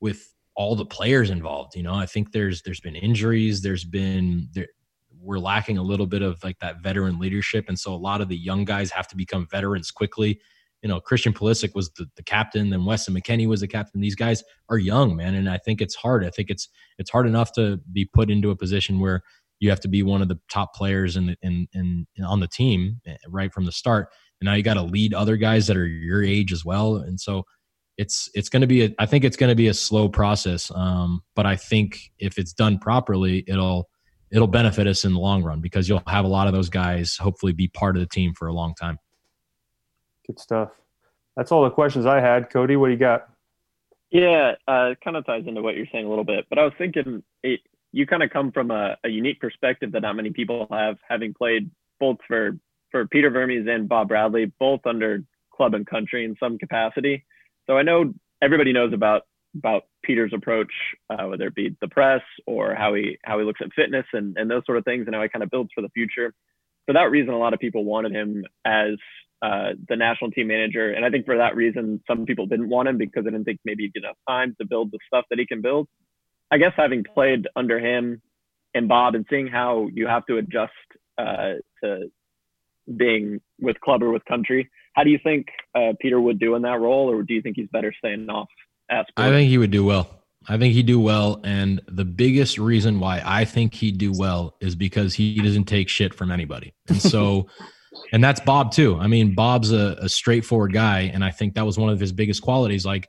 with 0.00 0.34
all 0.54 0.76
the 0.76 0.84
players 0.84 1.30
involved. 1.30 1.74
You 1.74 1.84
know, 1.84 1.94
I 1.94 2.06
think 2.06 2.32
there's 2.32 2.62
there's 2.62 2.80
been 2.80 2.96
injuries. 2.96 3.62
There's 3.62 3.84
been 3.84 4.48
there, 4.52 4.66
we're 5.20 5.38
lacking 5.38 5.78
a 5.78 5.82
little 5.82 6.06
bit 6.06 6.22
of 6.22 6.42
like 6.42 6.58
that 6.58 6.82
veteran 6.82 7.18
leadership, 7.18 7.66
and 7.68 7.78
so 7.78 7.94
a 7.94 7.96
lot 7.96 8.20
of 8.20 8.28
the 8.28 8.36
young 8.36 8.64
guys 8.64 8.90
have 8.90 9.08
to 9.08 9.16
become 9.16 9.46
veterans 9.50 9.90
quickly. 9.90 10.40
You 10.82 10.88
know, 10.88 11.00
Christian 11.00 11.32
Pulisic 11.32 11.76
was 11.76 11.90
the, 11.92 12.06
the 12.16 12.24
captain, 12.24 12.70
then 12.70 12.84
Weston 12.84 13.14
McKennie 13.14 13.46
was 13.46 13.60
the 13.60 13.68
captain. 13.68 14.00
These 14.00 14.16
guys 14.16 14.42
are 14.68 14.78
young, 14.78 15.14
man, 15.14 15.36
and 15.36 15.48
I 15.48 15.58
think 15.58 15.80
it's 15.80 15.94
hard. 15.94 16.24
I 16.24 16.30
think 16.30 16.50
it's 16.50 16.68
it's 16.98 17.10
hard 17.10 17.28
enough 17.28 17.52
to 17.52 17.80
be 17.92 18.04
put 18.04 18.30
into 18.30 18.50
a 18.50 18.56
position 18.56 18.98
where 18.98 19.22
you 19.60 19.70
have 19.70 19.80
to 19.80 19.88
be 19.88 20.02
one 20.02 20.20
of 20.20 20.28
the 20.28 20.40
top 20.50 20.74
players 20.74 21.16
in 21.16 21.36
in, 21.40 21.68
in, 21.72 22.06
in 22.16 22.24
on 22.24 22.40
the 22.40 22.48
team 22.48 23.00
eh, 23.06 23.14
right 23.28 23.52
from 23.52 23.64
the 23.64 23.72
start, 23.72 24.08
and 24.42 24.46
now 24.46 24.54
you 24.54 24.64
got 24.64 24.74
to 24.74 24.82
lead 24.82 25.14
other 25.14 25.36
guys 25.36 25.68
that 25.68 25.76
are 25.76 25.86
your 25.86 26.24
age 26.24 26.52
as 26.52 26.64
well, 26.64 26.96
and 26.96 27.20
so 27.20 27.44
it's 27.96 28.28
it's 28.34 28.48
going 28.48 28.62
to 28.62 28.66
be 28.66 28.86
a, 28.86 28.94
I 28.98 29.06
think 29.06 29.22
it's 29.22 29.36
going 29.36 29.50
to 29.50 29.54
be 29.54 29.68
a 29.68 29.74
slow 29.74 30.08
process. 30.08 30.72
Um, 30.74 31.22
but 31.36 31.46
I 31.46 31.54
think 31.54 32.10
if 32.18 32.38
it's 32.38 32.52
done 32.52 32.78
properly, 32.80 33.44
it'll 33.46 33.88
it'll 34.32 34.48
benefit 34.48 34.88
us 34.88 35.04
in 35.04 35.12
the 35.12 35.20
long 35.20 35.44
run 35.44 35.60
because 35.60 35.88
you'll 35.88 36.02
have 36.08 36.24
a 36.24 36.28
lot 36.28 36.48
of 36.48 36.52
those 36.52 36.68
guys 36.68 37.16
hopefully 37.16 37.52
be 37.52 37.68
part 37.68 37.96
of 37.96 38.00
the 38.00 38.08
team 38.08 38.34
for 38.34 38.48
a 38.48 38.52
long 38.52 38.74
time. 38.74 38.98
Good 40.26 40.40
stuff. 40.40 40.70
That's 41.36 41.52
all 41.52 41.62
the 41.62 41.70
questions 41.70 42.04
I 42.04 42.20
had. 42.20 42.50
Cody, 42.50 42.74
what 42.74 42.86
do 42.86 42.92
you 42.94 42.98
got? 42.98 43.28
Yeah, 44.10 44.56
uh, 44.66 44.90
it 44.90 44.98
kind 45.02 45.16
of 45.16 45.24
ties 45.24 45.44
into 45.46 45.62
what 45.62 45.76
you're 45.76 45.86
saying 45.92 46.04
a 46.04 46.08
little 46.08 46.24
bit, 46.24 46.46
but 46.50 46.58
I 46.58 46.64
was 46.64 46.72
thinking, 46.76 47.22
it, 47.42 47.60
you 47.92 48.06
kind 48.06 48.22
of 48.22 48.30
come 48.30 48.52
from 48.52 48.70
a, 48.70 48.96
a, 49.04 49.08
unique 49.08 49.40
perspective 49.40 49.92
that 49.92 50.00
not 50.00 50.16
many 50.16 50.30
people 50.30 50.66
have, 50.70 50.98
having 51.08 51.32
played 51.32 51.70
both 51.98 52.18
for 52.28 52.58
for 52.92 53.08
Peter 53.08 53.30
Vermes 53.30 53.66
and 53.68 53.88
Bob 53.88 54.08
Bradley, 54.08 54.52
both 54.60 54.86
under 54.86 55.24
club 55.52 55.74
and 55.74 55.84
country 55.84 56.24
in 56.24 56.36
some 56.38 56.58
capacity. 56.58 57.24
So 57.66 57.76
I 57.76 57.82
know 57.82 58.14
everybody 58.40 58.72
knows 58.72 58.92
about 58.92 59.22
about 59.54 59.82
Peter's 60.02 60.32
approach, 60.34 60.72
uh, 61.10 61.26
whether 61.26 61.46
it 61.46 61.54
be 61.54 61.76
the 61.80 61.88
press 61.88 62.22
or 62.46 62.74
how 62.74 62.94
he 62.94 63.18
how 63.24 63.38
he 63.38 63.44
looks 63.44 63.60
at 63.62 63.72
fitness 63.74 64.06
and, 64.12 64.36
and 64.36 64.50
those 64.50 64.62
sort 64.64 64.78
of 64.78 64.84
things, 64.84 65.06
and 65.06 65.14
how 65.14 65.22
he 65.22 65.28
kind 65.28 65.42
of 65.42 65.50
builds 65.50 65.70
for 65.74 65.82
the 65.82 65.90
future. 65.90 66.32
For 66.86 66.92
that 66.94 67.10
reason, 67.10 67.34
a 67.34 67.38
lot 67.38 67.54
of 67.54 67.60
people 67.60 67.84
wanted 67.84 68.12
him 68.12 68.44
as 68.64 68.94
uh, 69.42 69.72
the 69.88 69.96
national 69.96 70.30
team 70.30 70.48
manager, 70.48 70.92
and 70.92 71.04
I 71.04 71.10
think 71.10 71.26
for 71.26 71.36
that 71.36 71.56
reason, 71.56 72.00
some 72.06 72.24
people 72.26 72.46
didn't 72.46 72.68
want 72.68 72.88
him 72.88 72.98
because 72.98 73.24
they 73.24 73.30
didn't 73.30 73.44
think 73.44 73.60
maybe 73.64 73.84
he'd 73.84 73.94
get 73.94 74.04
enough 74.04 74.16
time 74.28 74.56
to 74.60 74.66
build 74.66 74.90
the 74.90 74.98
stuff 75.06 75.24
that 75.30 75.38
he 75.38 75.46
can 75.46 75.60
build. 75.60 75.88
I 76.50 76.58
guess 76.58 76.72
having 76.76 77.04
played 77.04 77.48
under 77.56 77.78
him 77.78 78.20
and 78.74 78.88
Bob 78.88 79.14
and 79.14 79.26
seeing 79.30 79.46
how 79.46 79.88
you 79.92 80.06
have 80.06 80.26
to 80.26 80.38
adjust 80.38 80.72
uh, 81.18 81.54
to 81.82 82.10
being 82.96 83.40
with 83.60 83.80
club 83.80 84.02
or 84.02 84.10
with 84.10 84.24
country, 84.24 84.70
how 84.94 85.04
do 85.04 85.10
you 85.10 85.18
think 85.22 85.46
uh, 85.74 85.92
Peter 86.00 86.20
would 86.20 86.38
do 86.38 86.54
in 86.54 86.62
that 86.62 86.80
role, 86.80 87.10
or 87.10 87.22
do 87.22 87.34
you 87.34 87.42
think 87.42 87.56
he's 87.56 87.68
better 87.72 87.92
staying 87.96 88.28
off? 88.28 88.48
I 89.16 89.30
think 89.30 89.48
he 89.48 89.58
would 89.58 89.70
do 89.70 89.84
well. 89.84 90.22
I 90.48 90.58
think 90.58 90.74
he'd 90.74 90.86
do 90.86 91.00
well. 91.00 91.40
And 91.44 91.80
the 91.86 92.04
biggest 92.04 92.58
reason 92.58 93.00
why 93.00 93.22
I 93.24 93.44
think 93.44 93.74
he'd 93.74 93.98
do 93.98 94.12
well 94.12 94.56
is 94.60 94.74
because 94.74 95.14
he 95.14 95.40
doesn't 95.40 95.64
take 95.64 95.88
shit 95.88 96.14
from 96.14 96.30
anybody. 96.30 96.74
And 96.88 97.00
so, 97.00 97.46
and 98.12 98.22
that's 98.22 98.40
Bob 98.40 98.72
too. 98.72 98.98
I 98.98 99.06
mean, 99.06 99.34
Bob's 99.34 99.72
a, 99.72 99.96
a, 100.00 100.08
straightforward 100.08 100.72
guy. 100.72 101.10
And 101.14 101.24
I 101.24 101.30
think 101.30 101.54
that 101.54 101.64
was 101.64 101.78
one 101.78 101.90
of 101.90 102.00
his 102.00 102.12
biggest 102.12 102.42
qualities. 102.42 102.84
Like, 102.84 103.08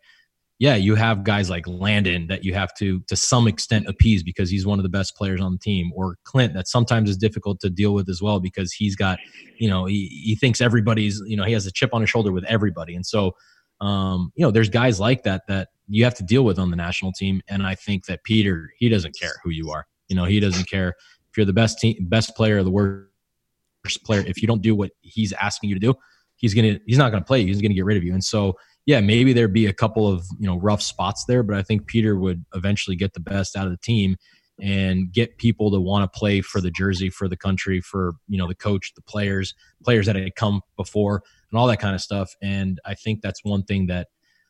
yeah, 0.60 0.76
you 0.76 0.96
have 0.96 1.24
guys 1.24 1.50
like 1.50 1.68
Landon 1.68 2.28
that 2.28 2.44
you 2.44 2.54
have 2.54 2.74
to, 2.76 3.02
to 3.08 3.16
some 3.16 3.48
extent, 3.48 3.88
appease 3.88 4.24
because 4.24 4.50
he's 4.50 4.66
one 4.66 4.80
of 4.80 4.84
the 4.84 4.90
best 4.90 5.16
players 5.16 5.42
on 5.42 5.54
the 5.54 5.58
team, 5.58 5.92
or 5.96 6.18
Clint 6.24 6.54
that 6.54 6.68
sometimes 6.68 7.10
is 7.10 7.18
difficult 7.18 7.60
to 7.62 7.70
deal 7.70 7.94
with 7.94 8.08
as 8.08 8.22
well 8.22 8.40
because 8.40 8.72
he's 8.72 8.96
got, 8.96 9.20
you 9.58 9.70
know, 9.70 9.86
he, 9.86 10.08
he 10.24 10.36
thinks 10.36 10.62
everybody's, 10.62 11.22
you 11.26 11.36
know, 11.36 11.44
he 11.44 11.54
has 11.54 11.66
a 11.66 11.72
chip 11.72 11.94
on 11.94 12.02
his 12.02 12.10
shoulder 12.10 12.32
with 12.32 12.46
everybody. 12.46 12.96
And 12.96 13.06
so, 13.06 13.36
um, 13.82 14.32
you 14.36 14.46
know, 14.46 14.52
there's 14.52 14.70
guys 14.70 15.00
like 15.00 15.24
that 15.24 15.42
that 15.48 15.70
you 15.88 16.04
have 16.04 16.16
to 16.16 16.24
deal 16.24 16.46
with 16.46 16.60
on 16.60 16.70
the 16.70 16.78
national 16.78 17.12
team. 17.12 17.42
And 17.50 17.64
I 17.64 17.76
think 17.76 18.06
that 18.06 18.24
Peter, 18.24 18.72
he 18.78 18.90
doesn't 18.90 19.18
care 19.20 19.34
who 19.44 19.50
you 19.50 19.70
are. 19.72 19.86
You 20.08 20.16
know, 20.16 20.26
he 20.26 20.40
doesn't 20.40 20.70
care 20.70 20.90
if 21.30 21.38
you're 21.38 21.46
the 21.46 21.54
best 21.54 21.80
team, 21.80 21.98
best 22.02 22.36
player 22.36 22.60
or 22.60 22.64
the 22.64 22.72
worst 22.72 24.04
player. 24.06 24.24
If 24.26 24.42
you 24.42 24.48
don't 24.48 24.62
do 24.62 24.76
what 24.76 24.92
he's 25.02 25.34
asking 25.34 25.70
you 25.70 25.76
to 25.76 25.80
do, 25.80 25.96
he's 26.36 26.54
gonna 26.54 26.80
he's 26.86 26.98
not 26.98 27.12
gonna 27.12 27.26
play 27.26 27.42
you. 27.42 27.48
He's 27.48 27.62
gonna 27.62 27.74
get 27.74 27.86
rid 27.86 27.98
of 27.98 28.04
you. 28.04 28.14
And 28.14 28.24
so, 28.24 28.56
yeah, 28.86 29.00
maybe 29.00 29.34
there'd 29.34 29.54
be 29.54 29.66
a 29.66 29.74
couple 29.74 30.08
of 30.08 30.26
you 30.40 30.48
know 30.48 30.58
rough 30.58 30.82
spots 30.82 31.26
there, 31.26 31.44
but 31.44 31.56
I 31.56 31.64
think 31.64 31.88
Peter 31.88 32.18
would 32.18 32.46
eventually 32.54 32.96
get 32.96 33.14
the 33.14 33.20
best 33.20 33.56
out 33.56 33.66
of 33.66 33.72
the 33.72 33.78
team 33.78 34.18
and 34.62 35.12
get 35.12 35.38
people 35.38 35.72
to 35.72 35.80
want 35.80 36.12
to 36.12 36.20
play 36.20 36.42
for 36.42 36.62
the 36.62 36.70
jersey, 36.70 37.10
for 37.10 37.28
the 37.28 37.38
country, 37.38 37.82
for 37.82 38.14
you 38.28 38.38
know 38.38 38.48
the 38.48 38.56
coach, 38.56 38.94
the 38.96 39.02
players, 39.02 39.54
players 39.84 40.06
that 40.06 40.16
had 40.16 40.36
come 40.36 40.62
before, 40.76 41.24
and 41.52 41.60
all 41.60 41.68
that 41.68 41.80
kind 41.80 41.96
of 41.96 42.02
stuff. 42.02 42.34
And 42.42 42.80
I 42.86 42.94
think 42.94 43.22
that's 43.22 43.44
one 43.44 43.64
thing 43.64 43.88
that 43.88 44.08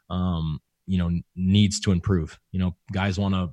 um, 0.10 0.60
you 0.88 0.98
know 0.98 1.12
needs 1.36 1.80
to 1.82 1.92
improve. 1.92 2.40
You 2.52 2.60
know, 2.60 2.76
guys 2.92 3.20
want 3.20 3.36
to 3.36 3.52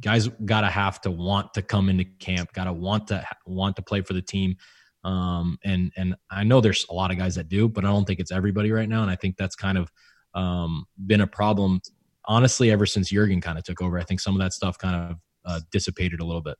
guys 0.00 0.28
got 0.44 0.62
to 0.62 0.70
have 0.70 1.00
to 1.02 1.10
want 1.10 1.54
to 1.54 1.62
come 1.62 1.88
into 1.88 2.04
camp, 2.04 2.52
got 2.52 2.64
to 2.64 2.72
want 2.72 3.08
to 3.08 3.24
want 3.46 3.76
to 3.76 3.82
play 3.82 4.00
for 4.00 4.14
the 4.14 4.22
team. 4.22 4.56
Um, 5.04 5.58
and 5.64 5.92
and 5.96 6.16
I 6.30 6.44
know 6.44 6.60
there's 6.60 6.86
a 6.90 6.94
lot 6.94 7.10
of 7.10 7.18
guys 7.18 7.34
that 7.34 7.48
do, 7.48 7.68
but 7.68 7.84
I 7.84 7.88
don't 7.88 8.06
think 8.06 8.20
it's 8.20 8.32
everybody 8.32 8.72
right 8.72 8.88
now. 8.88 9.02
And 9.02 9.10
I 9.10 9.16
think 9.16 9.36
that's 9.36 9.54
kind 9.54 9.78
of 9.78 9.90
um, 10.34 10.86
been 11.06 11.20
a 11.20 11.26
problem, 11.26 11.80
honestly, 12.24 12.70
ever 12.70 12.86
since 12.86 13.10
Jurgen 13.10 13.40
kind 13.40 13.58
of 13.58 13.64
took 13.64 13.82
over. 13.82 13.98
I 13.98 14.04
think 14.04 14.20
some 14.20 14.34
of 14.34 14.40
that 14.40 14.52
stuff 14.52 14.78
kind 14.78 15.12
of 15.12 15.18
uh, 15.44 15.60
dissipated 15.70 16.20
a 16.20 16.24
little 16.24 16.40
bit. 16.42 16.56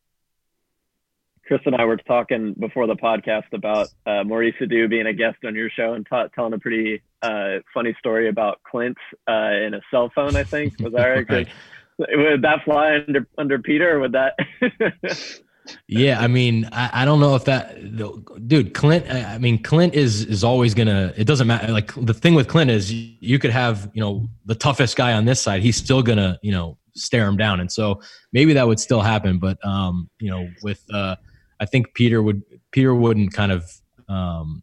Chris 1.46 1.60
and 1.66 1.74
I 1.74 1.84
were 1.84 1.98
talking 1.98 2.54
before 2.58 2.86
the 2.86 2.96
podcast 2.96 3.52
about 3.52 3.88
uh, 4.06 4.24
Maurice 4.24 4.54
Edu 4.62 4.88
being 4.88 5.06
a 5.06 5.12
guest 5.12 5.36
on 5.44 5.54
your 5.54 5.68
show 5.68 5.92
and 5.92 6.06
t- 6.10 6.24
telling 6.34 6.54
a 6.54 6.58
pretty 6.58 7.02
uh, 7.22 7.56
funny 7.74 7.94
story 7.98 8.30
about 8.30 8.60
Clint 8.70 8.96
uh, 9.28 9.50
in 9.52 9.74
a 9.74 9.80
cell 9.90 10.10
phone. 10.14 10.36
I 10.36 10.44
think 10.44 10.78
was 10.80 10.94
that 10.94 11.06
right? 11.06 11.30
right. 11.30 11.48
Would 11.98 12.42
that 12.42 12.64
fly 12.64 12.98
under 13.06 13.26
under 13.36 13.58
Peter? 13.58 13.96
Or 13.96 14.00
would 14.00 14.12
that? 14.12 14.36
yeah, 15.88 16.20
I 16.20 16.26
mean, 16.26 16.68
I, 16.72 17.02
I, 17.02 17.04
don't 17.04 17.20
know 17.20 17.34
if 17.34 17.44
that, 17.44 17.96
dude. 18.48 18.74
Clint, 18.74 19.10
I 19.10 19.38
mean, 19.38 19.62
Clint 19.62 19.94
is 19.94 20.24
is 20.24 20.44
always 20.44 20.74
gonna. 20.74 21.12
It 21.16 21.24
doesn't 21.24 21.46
matter. 21.46 21.72
Like 21.72 21.92
the 21.94 22.14
thing 22.14 22.34
with 22.34 22.48
Clint 22.48 22.70
is, 22.70 22.92
you 22.92 23.38
could 23.38 23.50
have 23.50 23.90
you 23.94 24.00
know 24.00 24.28
the 24.44 24.54
toughest 24.54 24.96
guy 24.96 25.12
on 25.14 25.24
this 25.24 25.40
side. 25.40 25.62
He's 25.62 25.76
still 25.76 26.02
gonna 26.02 26.38
you 26.42 26.52
know 26.52 26.78
stare 26.94 27.26
him 27.26 27.36
down, 27.36 27.60
and 27.60 27.70
so 27.70 28.00
maybe 28.32 28.52
that 28.52 28.66
would 28.66 28.80
still 28.80 29.00
happen. 29.00 29.38
But 29.38 29.64
um, 29.64 30.10
you 30.20 30.30
know, 30.30 30.48
with 30.62 30.82
uh 30.92 31.16
I 31.60 31.66
think 31.66 31.94
Peter 31.94 32.22
would 32.22 32.42
Peter 32.72 32.94
wouldn't 32.94 33.32
kind 33.32 33.52
of 33.52 33.70
um, 34.08 34.62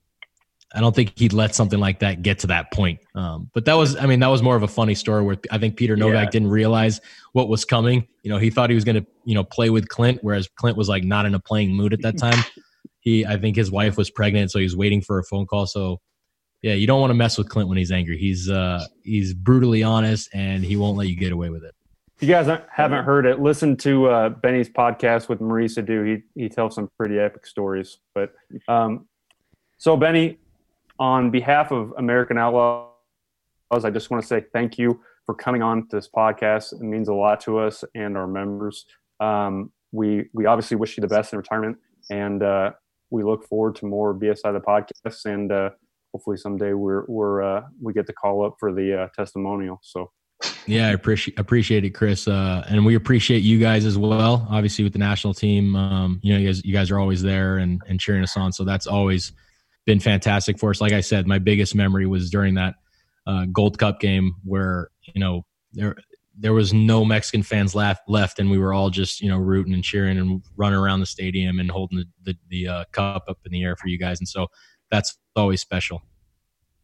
I 0.73 0.80
don't 0.80 0.95
think 0.95 1.18
he'd 1.18 1.34
let 1.34 1.53
something 1.53 1.80
like 1.80 1.99
that 1.99 2.22
get 2.22 2.39
to 2.39 2.48
that 2.48 2.72
point. 2.72 2.99
Um, 3.14 3.49
but 3.53 3.65
that 3.65 3.73
was, 3.73 3.95
I 3.98 4.06
mean, 4.06 4.22
that 4.22 4.27
was 4.27 4.41
more 4.41 4.56
of 4.56 4.64
a 4.64 4.68
funny 4.68 4.95
story 4.95 5.22
where 5.22 5.38
I 5.52 5.57
think 5.57 5.76
Peter 5.76 5.98
Nowak 5.98 6.14
yeah. 6.14 6.30
didn't 6.30 6.49
realize 6.49 7.02
what 7.34 7.49
was 7.49 7.65
coming. 7.65 8.07
You 8.23 8.31
know, 8.31 8.38
he 8.38 8.49
thought 8.49 8.69
he 8.69 8.76
was 8.76 8.85
going 8.85 8.95
to, 8.95 9.06
you 9.26 9.35
know, 9.35 9.43
play 9.43 9.69
with 9.69 9.89
Clint, 9.89 10.19
whereas 10.22 10.48
Clint 10.56 10.77
was 10.77 10.88
like 10.88 11.03
not 11.03 11.26
in 11.26 11.35
a 11.35 11.39
playing 11.39 11.76
mood 11.76 11.93
at 11.93 12.02
that 12.03 12.18
time. 12.19 12.43
he, 13.02 13.26
I 13.26 13.38
think 13.38 13.57
his 13.57 13.69
wife 13.69 13.98
was 13.98 14.10
pregnant, 14.10 14.52
so 14.52 14.60
he 14.60 14.64
was 14.64 14.76
waiting 14.76 15.02
for 15.02 15.19
a 15.19 15.23
phone 15.23 15.45
call. 15.45 15.68
So, 15.68 15.99
yeah, 16.61 16.73
you 16.73 16.88
don't 16.88 17.02
want 17.02 17.11
to 17.11 17.15
mess 17.15 17.38
with 17.38 17.49
Clint 17.49 17.68
when 17.68 17.77
he's 17.77 17.91
angry. 17.91 18.18
He's, 18.18 18.49
uh, 18.49 18.85
he's 19.03 19.34
brutally 19.34 19.84
honest, 19.84 20.30
and 20.34 20.64
he 20.64 20.77
won't 20.77 20.98
let 20.98 21.07
you 21.07 21.18
get 21.18 21.34
away 21.34 21.49
with 21.49 21.64
it. 21.64 21.76
If 22.22 22.27
you 22.27 22.35
guys 22.35 22.60
haven't 22.72 23.03
heard 23.03 23.26
it, 23.26 23.39
listen 23.39 23.76
to 23.77 24.07
uh, 24.07 24.30
Benny's 24.30 24.69
podcast 24.69 25.27
with 25.27 25.41
Maurice 25.41 25.76
Edu. 25.80 26.07
He 26.07 26.43
he 26.43 26.49
tells 26.49 26.76
some 26.76 26.88
pretty 26.95 27.18
epic 27.18 27.48
stories. 27.48 27.98
But 28.14 28.31
um, 28.68 29.07
so 29.80 29.98
Benny, 29.98 30.38
on 31.02 31.32
behalf 31.32 31.72
of 31.72 31.94
American 31.98 32.38
Outlaws, 32.38 32.86
I 33.72 33.90
just 33.90 34.11
want 34.11 34.22
to 34.22 34.28
say 34.28 34.45
thank 34.53 34.78
you 34.78 35.02
for 35.26 35.34
coming 35.34 35.64
on 35.64 35.88
this 35.90 36.07
podcast. 36.07 36.73
It 36.73 36.82
means 36.82 37.07
a 37.07 37.14
lot 37.14 37.41
to 37.41 37.57
us 37.57 37.84
and 37.95 38.15
our 38.15 38.28
members. 38.28 38.86
Um, 39.19 39.72
we 39.91 40.30
we 40.32 40.45
obviously 40.45 40.78
wish 40.78 40.95
you 40.95 41.02
the 41.02 41.07
best 41.07 41.34
in 41.34 41.38
retirement, 41.38 41.78
and 42.11 42.44
uh, 42.44 42.72
we 43.10 43.23
look 43.23 43.44
forward 43.48 43.76
to 43.78 43.88
more 43.88 44.14
BSI 44.14 44.53
the 44.53 44.61
podcast, 44.61 45.26
and 45.26 45.52
uh, 45.52 45.72
hopefully 46.14 46.38
someday 46.38 46.73
we're 46.73 47.06
we're 47.07 47.41
uh, 47.41 47.64
we 47.82 47.94
get 47.94 48.06
the 48.06 48.14
call 48.14 48.45
up 48.45 48.57
for 48.60 48.72
the 48.72 49.02
uh, 49.02 49.07
testimonial. 49.15 49.80
So. 49.82 50.11
Yeah, 50.65 50.88
I 50.88 50.91
appreciate 50.91 51.40
appreciate 51.40 51.84
it, 51.84 51.91
Chris, 51.91 52.28
uh, 52.28 52.64
and 52.68 52.86
we 52.86 52.95
appreciate 52.95 53.40
you 53.40 53.60
guys 53.60 53.86
as 53.86 53.98
well. 53.98 54.48
Obviously, 54.49 54.84
with 54.84 54.94
the 54.94 54.99
national 54.99 55.34
team, 55.34 55.76
um, 55.76 56.19
you 56.23 56.34
know, 56.34 56.40
you 56.40 56.48
guys 56.48 56.65
you 56.65 56.73
guys 56.73 56.91
are 56.91 56.99
always 56.99 57.22
there 57.22 57.57
and, 57.57 57.82
and 57.88 57.99
cheering 57.99 58.23
us 58.23 58.38
on. 58.38 58.52
So 58.52 58.64
that's 58.64 58.88
always 58.88 59.34
been 59.85 59.99
fantastic 59.99 60.59
for 60.59 60.69
us. 60.69 60.81
Like 60.81 60.93
I 60.93 61.01
said, 61.01 61.27
my 61.27 61.39
biggest 61.39 61.75
memory 61.75 62.05
was 62.05 62.29
during 62.29 62.55
that 62.55 62.75
uh, 63.27 63.45
Gold 63.51 63.77
Cup 63.77 63.99
game 63.99 64.35
where 64.43 64.89
you 65.13 65.19
know 65.19 65.45
there 65.73 65.95
there 66.37 66.53
was 66.53 66.73
no 66.73 67.03
Mexican 67.05 67.43
fans 67.43 67.75
left 67.75 68.01
left, 68.07 68.39
and 68.39 68.49
we 68.49 68.57
were 68.57 68.73
all 68.73 68.89
just 68.89 69.21
you 69.21 69.29
know 69.29 69.37
rooting 69.37 69.73
and 69.73 69.83
cheering 69.83 70.17
and 70.17 70.41
running 70.55 70.79
around 70.79 70.99
the 70.99 71.05
stadium 71.05 71.59
and 71.59 71.69
holding 71.71 71.99
the 71.99 72.05
the, 72.23 72.37
the 72.49 72.67
uh, 72.67 72.83
cup 72.91 73.25
up 73.27 73.37
in 73.45 73.51
the 73.51 73.63
air 73.63 73.75
for 73.75 73.87
you 73.87 73.97
guys. 73.97 74.19
And 74.19 74.27
so 74.27 74.47
that's 74.89 75.17
always 75.35 75.61
special. 75.61 76.01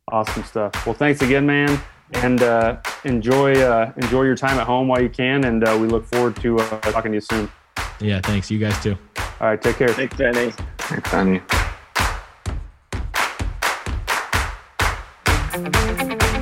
Awesome 0.09 0.43
stuff. 0.43 0.85
Well, 0.85 0.95
thanks 0.95 1.21
again, 1.21 1.45
man 1.45 1.81
and 2.13 2.41
uh, 2.41 2.77
enjoy 3.03 3.59
uh, 3.59 3.91
enjoy 3.97 4.23
your 4.23 4.35
time 4.35 4.59
at 4.59 4.65
home 4.65 4.87
while 4.87 5.01
you 5.01 5.09
can. 5.09 5.43
And 5.45 5.63
uh, 5.67 5.77
we 5.79 5.87
look 5.87 6.05
forward 6.05 6.35
to 6.37 6.59
uh, 6.59 6.79
talking 6.81 7.11
to 7.11 7.17
you 7.17 7.21
soon. 7.21 7.51
Yeah, 7.99 8.21
thanks. 8.21 8.49
You 8.51 8.59
guys 8.59 8.81
too. 8.81 8.97
All 9.39 9.47
right, 9.47 9.61
take 9.61 9.77
care. 9.77 9.89
Thanks, 9.89 10.15
Danny. 10.17 10.51
Thanks, 10.77 11.11
Danny. 11.11 11.41
Thank 15.63 16.21
you. 16.21 16.36